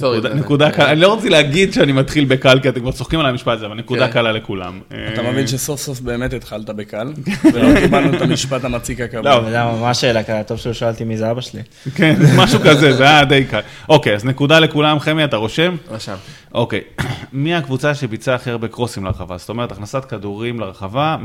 סורי. 0.00 0.20
נקודה- 0.34 0.66
זה- 0.66 0.72
קלה, 0.72 0.92
אני 0.92 1.00
לא 1.00 1.14
רוצה 1.14 1.28
להגיד 1.28 1.72
שאני 1.72 1.92
מתחיל 1.92 2.24
בקל, 2.24 2.60
כי 2.60 2.68
אתם 2.68 2.80
כבר 2.80 2.92
צוחקים 2.92 3.20
על 3.20 3.26
המשפט 3.26 3.52
הזה, 3.56 3.66
אבל 3.66 3.74
נקודה 3.74 4.06
כן. 4.06 4.12
קלה 4.12 4.32
לכולם. 4.32 4.80
אתה 4.88 5.20
אה, 5.24 5.30
מבין 5.32 5.46
שסוף 5.46 5.80
סוף 5.80 6.00
באמת 6.00 6.32
התחלת 6.32 6.70
בקל, 6.70 7.12
ולא 7.54 7.80
קיבלנו 7.80 8.16
את 8.16 8.22
המשפט 8.22 8.64
המציק 8.64 9.00
הקבוע. 9.04 9.22
לא, 9.22 9.30
יודע 9.30 9.64
מה 9.64 9.80
מה 9.80 9.90
השאלה? 9.90 10.22
כי 10.22 10.32
טוב 10.46 10.58
שלא 10.58 10.72
שאלתי 10.72 11.04
מי 11.04 11.16
זה 11.16 11.30
אבא 11.30 11.40
שלי. 11.40 11.60
כן, 11.94 12.16
משהו 12.40 12.60
כזה, 12.60 12.92
זה 12.92 13.04
היה 13.04 13.24
די 13.24 13.44
קל. 13.44 13.60
אוקיי, 13.88 14.14
אז 14.14 14.24
נקודה 14.24 14.58
לכולם, 14.58 14.98
חמי, 15.00 15.24
אתה 15.24 15.36
רושם? 15.36 15.76
רשם. 15.90 16.16
אוקיי, 16.54 16.80
מי 17.32 17.54
הקבוצה 17.54 17.94
שביצעה 17.94 18.34
הכי 18.34 18.50
הרבה 18.50 18.68
קרוסים 18.68 19.04
לרחבה? 19.04 19.38
זאת 19.38 19.48
אומרת, 19.48 19.72
הכנסת 19.72 20.04
כדורים 20.04 20.60
לרחבה 20.60 21.16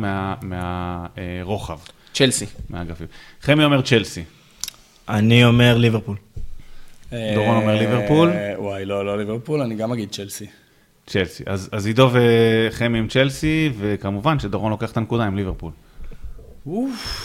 מהרוחב, 0.42 1.78
צ'לסי. 2.14 2.46
מהאגפים. 2.70 3.08
חמי 3.42 3.64
אומר 3.64 3.82
צ'לסי. 3.82 4.24
אני 5.10 5.46
אומר 5.46 5.78
ליברפול. 5.78 6.16
דורון 7.36 7.56
אומר 7.58 7.76
ליברפול. 7.80 8.30
אה, 8.30 8.54
וואי, 8.58 8.86
לא, 8.86 9.06
לא 9.06 9.18
ליברפול, 9.18 9.62
אני 9.62 9.76
גם 9.76 9.92
אגיד 9.92 10.10
צ'לסי. 10.12 10.46
צ'לסי. 11.08 11.44
אז, 11.46 11.70
אז 11.72 11.86
עידו 11.88 12.10
וחמי 12.14 12.98
עם 13.00 13.08
צ'לסי, 13.08 13.72
וכמובן 13.80 14.40
שדורון 14.40 14.72
לוקח 14.72 14.92
את 14.92 14.98
הנקודה 14.98 15.24
עם 15.26 15.36
ליברפול. 15.36 15.72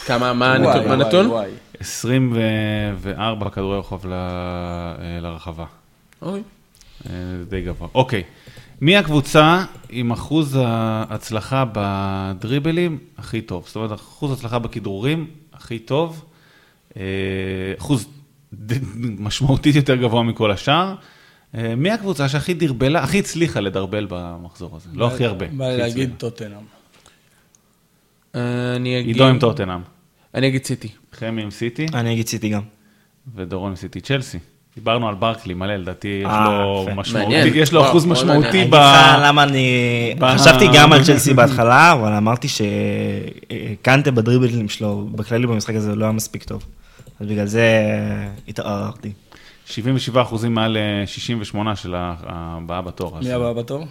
כמה, 0.06 0.32
מה 0.32 0.54
הנתון- 0.54 0.72
מה 0.88 0.94
וואי, 0.94 1.04
הנתון? 1.04 1.26
וואי. 1.26 1.50
24 1.80 3.50
כדורי 3.50 3.78
ל- 4.04 4.12
אה, 4.12 4.96
לרחבה. 5.20 5.64
אוי. 6.22 6.42
אה, 7.06 7.10
די 7.48 7.60
גבוה. 7.62 7.88
אוקיי. 7.94 8.22
מי 8.80 8.96
הקבוצה 8.96 9.64
עם 9.90 10.10
אחוז 10.12 10.58
ההצלחה 10.62 11.64
בדריבלים 11.72 12.98
הכי 13.18 13.40
טוב? 13.40 13.64
זאת 13.66 13.76
אומרת, 13.76 13.92
אחוז 13.92 14.32
הצלחה 14.32 14.58
בכדרורים 14.58 15.26
הכי 15.52 15.78
טוב, 15.78 16.24
אחוז 17.78 18.06
משמעותית 19.18 19.76
יותר 19.76 19.94
גבוה 19.94 20.22
מכל 20.22 20.50
השאר. 20.50 20.94
אה, 21.54 21.74
מי 21.76 21.90
הקבוצה 21.90 22.28
שהכי 22.28 22.54
דרבלה, 22.54 23.02
הכי 23.02 23.18
הצליחה 23.18 23.60
לדרבל 23.60 24.06
במחזור 24.10 24.76
הזה? 24.76 24.88
לא 24.94 25.06
הכי 25.06 25.24
הרבה. 25.24 25.46
בא 25.46 25.64
לי 25.64 25.72
הכי 25.72 25.80
להגיד. 25.80 26.10
טוטנאם. 26.18 26.52
אה, 28.34 28.76
אני 28.76 29.00
אגיד... 29.00 29.14
עידו 29.14 29.26
עם 29.26 29.38
טוטנאם, 29.38 29.80
אני 30.34 30.48
אגיד 30.48 30.64
סיטי. 30.64 30.88
חמי 31.12 31.42
עם 31.42 31.50
סיטי 31.50 31.86
אני 31.94 32.12
אגיד 32.12 32.26
סיטי 32.26 32.48
גם. 32.48 32.62
ודורון 33.34 33.70
עם 33.70 33.76
סיטי 33.76 34.00
צ'לסי. 34.00 34.38
דיברנו 34.74 35.08
על 35.08 35.14
ברקלי 35.14 35.54
מלא, 35.54 35.76
לדעתי 35.76 36.08
יש 36.08 36.26
אה, 36.26 36.44
לו. 36.44 36.86
משמעותי. 36.94 37.34
יש 37.54 37.72
לו 37.72 37.82
אחוז 37.82 38.06
משמעותי 38.06 38.64
ב... 38.64 38.74
למה 39.22 39.42
אני... 39.42 40.14
חשבתי 40.34 40.64
גם 40.74 40.92
על 40.92 41.04
צ'לסי 41.04 41.34
בהתחלה, 41.34 41.92
אבל 41.92 42.12
אמרתי 42.12 42.48
שקנטה 42.48 44.10
בדריבלים 44.10 44.68
שלו, 44.68 45.08
בכללי 45.12 45.46
במשחק 45.46 45.74
הזה, 45.74 45.94
לא 45.94 46.04
היה 46.04 46.12
מספיק 46.12 46.44
טוב. 46.44 46.66
אז 47.20 47.26
בגלל 47.26 47.46
זה 47.46 47.70
התערערתי. 48.48 49.12
77 49.66 50.22
אחוזים 50.22 50.54
מעל 50.54 50.76
אה, 50.76 51.06
68 51.06 51.76
של 51.76 51.94
ה- 51.94 52.14
הבאה 52.26 52.82
בתור. 52.82 53.18
מי 53.22 53.32
הבא 53.32 53.52
בתור? 53.52 53.86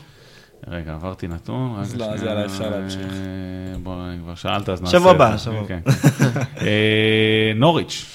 רגע, 0.67 0.93
עברתי 0.93 1.27
נתון. 1.27 1.75
אז 1.79 1.95
לא, 1.95 2.05
אז 2.05 2.23
יאללה, 2.23 2.45
אפשר 2.45 2.63
אה, 2.63 2.69
להמשיך. 2.69 2.99
בוא, 3.83 3.95
כבר 4.23 4.35
שאלת, 4.35 4.69
אז 4.69 4.81
נעשה 4.81 4.97
שבוע 4.97 5.11
את 5.11 5.17
זה. 5.17 5.23
הבא, 5.25 5.37
שבוע 5.37 5.67
כן. 5.67 5.79
אה, 6.61 7.51
נוריץ'. 7.55 8.05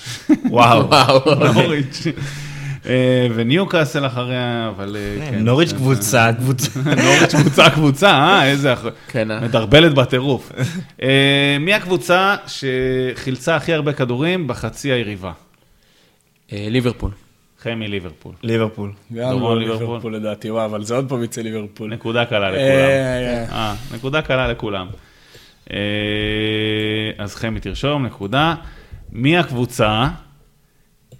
וואו. 0.50 0.88
נוריץ'. 1.54 2.02
אה, 2.86 3.26
וניוקאסל 3.34 4.06
אחריה, 4.06 4.70
אבל... 4.76 4.96
אה, 4.96 5.30
כן. 5.30 5.38
נוריץ' 5.44 5.72
קבוצה, 5.72 6.30
קבוצה. 6.38 6.70
נוריץ' 6.84 7.34
קבוצה 7.34 7.70
קבוצה, 7.70 8.10
אה? 8.10 8.46
איזה... 8.46 8.72
אח- 8.72 8.84
כן, 9.08 9.30
אה? 9.30 9.40
מדרבלת 9.40 9.94
בטירוף. 9.94 10.52
אה, 11.02 11.56
מי 11.60 11.74
הקבוצה 11.74 12.36
שחילצה 12.46 13.56
הכי 13.56 13.72
הרבה 13.74 13.92
כדורים 13.92 14.46
בחצי 14.46 14.92
היריבה? 14.92 15.32
אה, 16.52 16.66
ליברפול. 16.70 17.10
חמי 17.62 17.88
ליברפול. 17.88 18.32
ליברפול. 18.42 18.92
גם 19.14 19.30
דורון 19.30 19.58
לא 19.58 19.78
ליברפול. 19.78 20.14
לדעתי, 20.16 20.50
וואו, 20.50 20.64
אבל 20.64 20.84
זה 20.84 20.94
עוד 20.94 21.08
פעם 21.08 21.22
יצא 21.24 21.40
ליברפול. 21.42 21.90
נקודה 21.94 22.24
קלה 22.24 22.50
לכולם. 22.50 22.64
אה, 22.64 23.44
אה, 23.52 23.74
נקודה 23.94 24.22
קלה 24.22 24.48
לכולם. 24.48 24.86
אה, 25.72 25.76
אז 27.18 27.34
חמי 27.34 27.60
תרשום, 27.60 28.06
נקודה. 28.06 28.54
מי 29.12 29.38
הקבוצה 29.38 30.06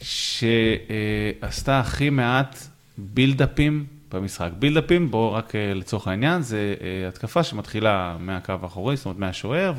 שעשתה 0.02 1.80
הכי 1.80 2.10
מעט 2.10 2.58
בילדאפים 2.98 3.84
במשחק? 4.12 4.50
בילדאפים, 4.58 5.10
בואו 5.10 5.32
רק 5.32 5.54
אה, 5.54 5.74
לצורך 5.74 6.08
העניין, 6.08 6.42
זה 6.42 6.74
אה, 6.80 7.08
התקפה 7.08 7.42
שמתחילה 7.42 8.16
מהקו 8.20 8.54
האחורי, 8.62 8.96
זאת 8.96 9.06
אומרת 9.06 9.18
מהשוער, 9.18 9.72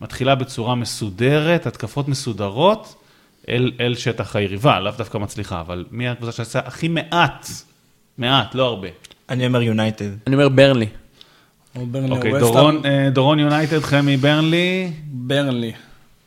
ומתחילה 0.00 0.34
בצורה 0.34 0.74
מסודרת, 0.74 1.66
התקפות 1.66 2.08
מסודרות 2.08 2.94
אל, 3.48 3.72
אל 3.80 3.94
שטח 3.94 4.36
היריבה, 4.36 4.80
לאו 4.80 4.92
דווקא 4.98 5.18
מצליחה, 5.18 5.60
אבל 5.60 5.84
מי 5.90 6.08
הקבוצה 6.08 6.32
שעשה 6.32 6.58
הכי 6.58 6.88
מעט? 6.88 7.48
מעט, 8.18 8.54
לא 8.54 8.66
הרבה. 8.66 8.88
אני 9.28 9.46
אומר 9.46 9.62
יונייטד. 9.62 10.10
אני 10.26 10.34
אומר 10.34 10.48
ברנלי. 10.48 10.86
או 11.76 11.86
ברנלי 11.86 12.10
או 12.10 12.16
אוקיי. 12.16 12.38
דורון, 12.38 12.86
אה, 12.86 13.10
דורון 13.10 13.38
יונייטד, 13.38 13.80
חמי 13.80 14.16
ברנלי, 14.16 14.92
ברנלי, 15.04 15.72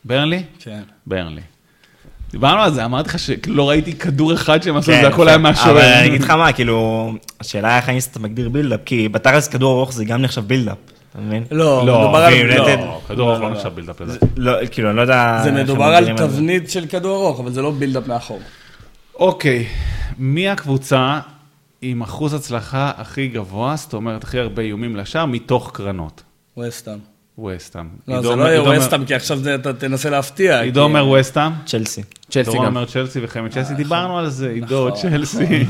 ברנלי? 0.05 0.43
כן. 0.59 0.83
ברנלי. 1.07 1.41
דיברנו 2.35 2.61
על 2.61 2.73
זה, 2.73 2.85
אמרתי 2.85 3.09
לך 3.09 3.19
שלא 3.19 3.69
ראיתי 3.69 3.93
כדור 3.93 4.33
אחד 4.33 4.63
שהם 4.63 4.77
עשו, 4.77 4.91
כן, 4.91 5.01
זה 5.01 5.07
הכל. 5.07 5.27
היה 5.27 5.37
מהשוער. 5.37 5.71
אבל 5.71 5.81
אני 5.81 6.07
אגיד 6.07 6.21
לך 6.21 6.29
מה, 6.29 6.51
כאילו, 6.53 7.11
השאלה 7.39 7.77
איך 7.77 8.07
אתה 8.11 8.19
מגדיר 8.19 8.49
build-up, 8.49 8.79
כי 8.85 9.09
בתכלס 9.09 9.47
כדור 9.47 9.77
ארוך 9.77 9.93
זה 9.93 10.05
גם 10.05 10.21
נחשב 10.21 10.41
build-up, 10.47 10.77
אתה 11.11 11.21
מבין? 11.21 11.43
לא, 11.51 11.85
לא, 11.85 11.99
מדובר 12.01 12.17
על... 12.17 12.33
ויונייטד- 12.33 12.79
לא, 12.79 13.01
כדור 13.07 13.29
ארוך 13.29 13.41
לא, 13.41 13.47
לא 13.47 13.51
לא. 13.51 13.57
נחשב 13.57 13.69
build-up 13.75 14.01
לדעתי. 14.01 14.25
לא, 14.37 14.51
כאילו, 14.71 14.89
אני 14.89 14.97
לא 14.97 15.01
יודע... 15.01 15.39
זה 15.43 15.51
מדובר 15.51 15.83
על. 15.85 16.17
תבנית 16.17 16.69
של 16.69 16.85
כדור 16.85 17.25
ארוך, 17.25 17.39
אבל 17.39 17.51
זה 17.51 17.61
לא 17.61 17.71
בילדאפ 17.71 18.07
מאחור. 18.07 18.39
אוקיי, 19.19 19.65
מי 20.17 20.49
הקבוצה 20.49 21.19
עם 21.81 22.01
אחוז 22.01 22.33
הצלחה 22.33 22.91
הכי 22.97 23.27
גבוה, 23.27 23.75
זאת 23.75 23.93
אומרת 23.93 24.23
הכי 24.23 24.39
הרבה 24.39 24.61
איומים 24.61 24.95
לשער, 24.95 25.25
מתוך 25.25 25.71
קרנות? 25.73 26.23
וסטאם. 26.57 26.97
וסטאם. 27.45 27.85
לא, 28.07 28.21
זה 28.21 28.35
לא 28.35 28.43
יהיה 28.43 28.61
וסטאם, 28.79 29.05
כי 29.05 29.15
עכשיו 29.15 29.37
זה- 29.37 29.55
אתה 29.55 29.73
תנסה 29.73 30.09
להפתיע. 30.09 30.59
עידו 30.59 30.81
אומר 30.83 31.07
וסטאם. 31.09 31.51
צ'לסי. 31.65 32.01
צ'לסי 32.35 32.51
דורון 32.51 32.65
גם. 32.65 32.75
אומר 32.75 32.85
צ'לסי 32.85 33.19
וחמי 33.23 33.49
צ'לסי, 33.49 33.59
נכון. 33.61 33.75
דיברנו 33.75 34.17
על 34.19 34.29
זה, 34.29 34.49
עידו, 34.49 34.89
צ'לסי. 35.01 35.45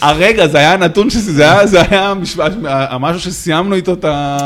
הרגע, 0.00 0.46
זה 0.46 0.58
היה 0.58 0.76
נתון 0.76 1.10
שזה 1.10 1.32
זה 1.32 1.42
היה- 1.52 1.66
זה 1.66 1.80
היה 1.90 2.14
משפט- 2.14 2.52
משהו 3.00 3.20
שסיימנו 3.20 3.74
איתו 3.74 3.92
את 3.92 4.04
ה... 4.08 4.38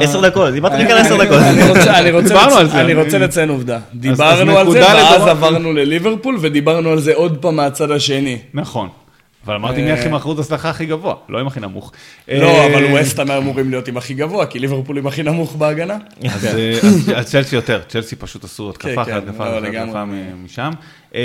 בעשר 0.00 0.20
דקות, 0.20 0.52
דיברתי 0.52 0.76
רק 0.84 0.90
על 0.90 0.98
עשר 0.98 1.24
דקות. 1.24 1.38
אני 1.42 1.68
רוצה- 1.68 1.98
אני 1.98 2.10
רוצה 2.10 2.28
דיברנו 2.28 2.50
לצ- 2.54 2.58
על 2.58 2.68
זה, 2.68 2.80
אני 2.80 2.92
אני- 2.92 3.02
רוצה 3.04 3.18
לציין 3.18 3.48
עובדה. 3.48 3.78
דיברנו 3.94 4.58
על 4.58 4.70
זה, 4.70 4.80
ואז. 4.80 5.26
עברנו 5.26 5.72
לליברפול, 5.72 6.38
ודיברנו 6.40 6.90
על 6.90 7.00
זה 7.00 7.14
עוד 7.14 7.36
פעם 7.40 7.56
מהצד 7.56 7.90
השני. 7.90 8.38
נכון. 8.54 8.88
אבל 9.46 9.54
אמרתי 9.54 9.82
מי 9.82 9.92
הכי 9.92 10.08
עם 10.08 10.14
אחוז 10.14 10.38
הצלחה 10.40 10.70
הכי 10.70 10.86
גבוה, 10.86 11.14
לא 11.28 11.38
עם 11.40 11.46
הכי 11.46 11.60
נמוך. 11.60 11.92
לא, 12.28 12.34
אה, 12.46 12.66
אבל 12.66 12.84
ווסטהאם 12.84 13.30
אמורים 13.30 13.70
להיות 13.70 13.88
עם 13.88 13.96
הכי 13.96 14.14
גבוה, 14.14 14.46
כי 14.46 14.58
ליברפול 14.58 14.98
עם 14.98 15.06
הכי 15.06 15.22
נמוך 15.22 15.56
בהגנה. 15.56 15.96
אז 16.34 16.46
אה, 16.46 16.72
אז- 16.82 17.12
אז 17.16 17.30
צ'לסי 17.30 17.56
יותר, 17.56 17.80
צ'לסי 17.88 18.16
פשוט 18.16 18.44
עשו 18.44 18.70
התקפה 18.70 18.88
כן, 18.94 18.98
אחרי 19.00 19.12
כן, 19.12 19.28
התקפה 19.28 20.04
לא, 20.04 20.12
משם. 20.44 20.70
אה, 21.16 21.22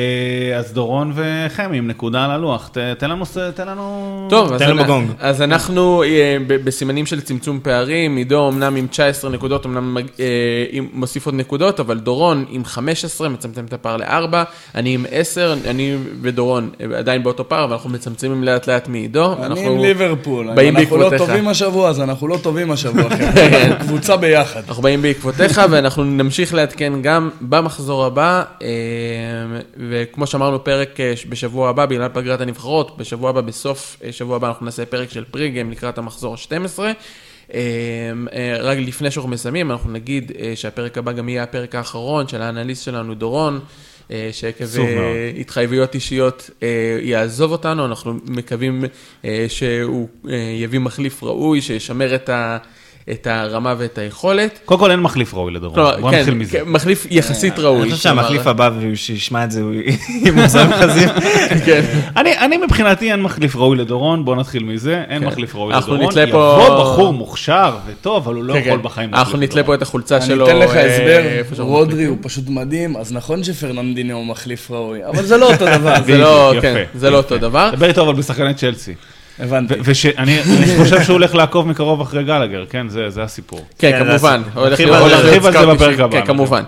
אז 0.57 0.73
דורון 0.73 1.13
וחמי 1.15 1.77
עם 1.77 1.87
נקודה 1.87 2.25
על 2.25 2.31
הלוח, 2.31 2.69
ת- 2.73 2.77
תן 2.97 3.09
לנו, 3.09 3.25
תן 3.55 3.67
לנו... 3.67 4.27
טוב, 4.29 4.53
אז, 4.53 4.59
תן 4.61 4.69
לנו 4.69 4.81
אנ- 4.81 4.83
בגונג. 4.83 5.09
אז 5.19 5.41
אנחנו 5.41 6.03
אה, 6.03 6.37
בסימנים 6.47 7.05
של 7.05 7.21
צמצום 7.21 7.59
פערים, 7.63 8.15
עידו 8.15 8.49
אמנם 8.49 8.75
עם 8.75 8.87
19 8.87 9.31
נקודות, 9.31 9.65
אמנם 9.65 9.97
אה, 10.19 10.23
מוסיף 10.93 11.25
עוד 11.25 11.35
נקודות, 11.35 11.79
אבל 11.79 11.99
דורון 11.99 12.45
עם 12.49 12.65
15, 12.65 13.29
מצמצם 13.29 13.65
את 13.65 13.73
הפער 13.73 13.97
ל-4, 13.97 14.35
אני 14.75 14.93
עם 14.93 15.05
10, 15.11 15.53
אני 15.67 15.95
ודורון 16.21 16.69
עדיין 16.97 17.23
באותו 17.23 17.49
פער, 17.49 17.63
אבל 17.63 17.73
אנחנו 17.73 17.89
מצמצמים 17.89 18.43
לאט 18.43 18.67
לאט 18.69 18.87
מעידו. 18.87 19.33
אני 19.33 19.45
אנחנו 19.45 19.61
עם 19.71 19.79
ליברפול. 19.81 20.49
באים 20.55 20.77
אנחנו 20.77 20.97
לא. 20.97 21.17
טובים 21.17 21.47
השבוע, 21.47 21.89
אז 21.89 22.01
אנחנו 22.01 22.27
לא 22.27 22.37
טובים 22.41 22.71
השבוע. 22.71 23.03
אנחנו 23.11 23.85
קבוצה 23.87 24.17
ביחד. 24.17 24.61
אנחנו 24.67 24.83
באים 24.83 25.01
בעקבותיך, 25.01 25.61
ואנחנו 25.69 26.03
נמשיך 26.03 26.53
לעדכן 26.53 26.93
גם 27.01 27.29
במחזור 27.41 28.05
הבא, 28.05 28.43
וכמו 29.89 30.27
שאמרנו, 30.27 30.63
פרק 30.63 30.99
אה, 30.99 31.13
בשבוע 31.29 31.69
הבא, 31.69 31.85
בגלל 31.85 32.09
פגרת 32.13 32.41
הנבחרות, 32.41 32.97
בשבוע 32.97 33.29
הבא, 33.29 33.41
בסוף 33.41 33.97
אה, 34.03 34.11
שבוע 34.11 34.35
הבא, 34.35 34.47
אנחנו 34.47 34.65
נעשה 34.65 34.85
פרק 34.85 35.09
של 35.09 35.23
פריגם 35.23 35.71
לקראת 35.71 35.97
המחזור 35.97 36.33
ה-12. 36.33 36.79
אה, 36.79 36.89
אה, 38.33 38.57
רק 38.59 38.77
לפני 38.77 39.11
שאנחנו 39.11 39.29
מסיימים, 39.29 39.71
אנחנו 39.71 39.91
נגיד 39.91 40.31
שהפרק 40.55 40.97
הבא 40.97 41.11
גם 41.11 41.29
יהיה 41.29 41.43
הפרק 41.43 41.75
האחרון 41.75 42.27
של 42.27 42.41
האנליסט 42.41 42.83
שלנו, 42.83 43.13
דורון. 43.13 43.59
שעקב 44.31 44.65
התחייבויות 45.39 45.95
אישיות 45.95 46.49
יעזוב 47.01 47.51
אותנו, 47.51 47.85
אנחנו 47.85 48.13
מקווים 48.25 48.83
שהוא 49.47 50.07
יביא 50.59 50.79
מחליף 50.79 51.23
ראוי, 51.23 51.61
שישמר 51.61 52.15
את, 52.15 52.29
ה, 52.29 52.57
את 53.11 53.27
הרמה 53.27 53.75
ואת 53.77 53.97
היכולת. 53.97 54.59
קודם 54.65 54.79
כל 54.79 54.91
אין 54.91 54.99
מחליף 54.99 55.33
ראוי 55.33 55.53
לדורון, 55.53 56.01
בוא 56.01 56.11
כן, 56.11 56.17
נתחיל 56.17 56.33
מזה. 56.33 56.51
כן, 56.51 56.63
מחליף 56.65 57.07
יחסית 57.09 57.59
ראוי. 57.59 57.81
אני 57.81 57.91
חושב 57.91 58.03
שהמחליף 58.03 58.47
הבא, 58.47 58.69
שישמע 58.95 59.43
את 59.43 59.51
זה, 59.51 59.61
הוא 59.61 59.73
ימוזר 60.25 60.71
חזיר. 60.71 61.09
כן. 61.65 61.81
אני, 62.17 62.37
אני 62.37 62.57
מבחינתי 62.57 63.11
אין 63.11 63.21
מחליף 63.21 63.55
ראוי 63.55 63.77
לדורון, 63.77 64.25
בוא 64.25 64.35
נתחיל 64.35 64.63
מזה, 64.63 65.03
אין 65.09 65.21
כן. 65.21 65.27
מחליף 65.27 65.55
ראוי 65.55 65.73
לדורון. 65.73 66.01
יבוא 66.27 66.79
בחור 66.79 67.13
מוכשר 67.13 67.77
וטוב, 67.87 68.15
אבל 68.15 68.35
הוא 68.35 68.43
לא 68.43 68.53
כן, 68.53 68.59
יכול 68.59 68.77
כן. 68.77 68.83
בחיים 68.83 69.13
אנחנו 69.13 69.37
נתלה 69.37 69.63
פה 69.63 69.73
את 69.75 69.81
החולצה 69.81 70.17
אני 70.17 70.25
שלו. 70.25 70.45
אתן 70.45 70.57
לך 70.57 70.75
אה, 70.75 71.39
הסבר, 71.41 71.63
רודרי. 71.63 72.05
הוא 72.05 72.17
פשוט 72.21 72.49
מדהים, 72.49 72.97
אז 72.97 73.13
נכון 73.13 73.43
שפרננדיניו 73.43 74.15
הוא 74.15 74.25
מחליף 74.25 74.71
ראוי, 74.71 75.05
אבל 75.05 75.25
זה 75.25 75.37
לא 75.37 75.53
אותו 75.53 75.65
דבר. 75.77 75.95
זה 76.05 76.17
לא, 76.17 76.53
כן, 76.61 76.83
זה 76.95 77.09
לא 77.09 77.17
אותו 77.17 77.37
דבר. 77.37 77.71
דבר 77.75 77.87
איתו 77.87 78.01
אבל 78.01 78.13
בשחקני 78.13 78.53
צ'לסי. 78.53 78.93
הבנתי. 79.41 79.73
ואני 79.83 80.37
חושב 80.77 81.03
שהוא 81.03 81.13
הולך 81.13 81.35
לעקוב 81.35 81.67
מקרוב 81.67 82.01
אחרי 82.01 82.23
גלגר, 82.23 82.65
כן, 82.69 82.89
זה 82.89 83.09
זה 83.09 83.23
הסיפור. 83.23 83.59
כן, 83.79 83.91
כן, 83.91 84.05
כמובן. 84.09 84.41
נרחיב 84.55 84.89
על 85.45 85.53
זה- 85.53 85.65
בפרק 85.73 85.99
הבא, 85.99 86.19
כן, 86.21 86.25
כמובן. 86.25 86.63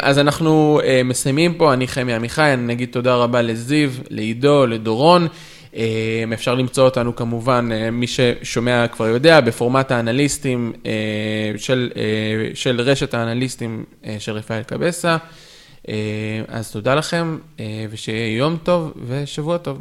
אז 0.00 0.18
אנחנו 0.18 0.80
אה, 0.84 1.00
מסיימים 1.04 1.54
פה, 1.54 1.72
אני 1.72 1.88
חמי 1.88 2.14
עמיחי, 2.14 2.42
אני 2.54 2.62
נגיד 2.62 2.88
תודה 2.92 3.14
רבה 3.14 3.42
לזיו, 3.42 3.90
לעידו, 4.10 4.66
לדורון. 4.66 5.26
אה, 5.76 5.82
אפשר 6.34 6.54
למצוא 6.54 6.84
אותנו 6.84 7.16
כמובן, 7.16 7.68
אה, 7.72 7.90
מי 7.90 8.06
ששומע 8.06 8.86
כבר 8.88 9.06
יודע, 9.06 9.40
בפורמט 9.40 9.90
האנליסטים 9.92 10.72
אה, 10.86 10.90
של, 11.56 11.90
של 12.54 12.80
רשת 12.80 13.14
האנליסטים 13.14 13.84
של 14.18 14.32
רפאל 14.32 14.62
קבסה. 14.62 15.16
אה, 15.88 15.94
אז 16.48 16.70
תודה 16.70 16.94
לכם, 16.94 17.38
ושיהיה 17.90 18.36
יום 18.36 18.56
טוב 18.62 18.92
ושבוע 19.08 19.58
טוב. 19.58 19.80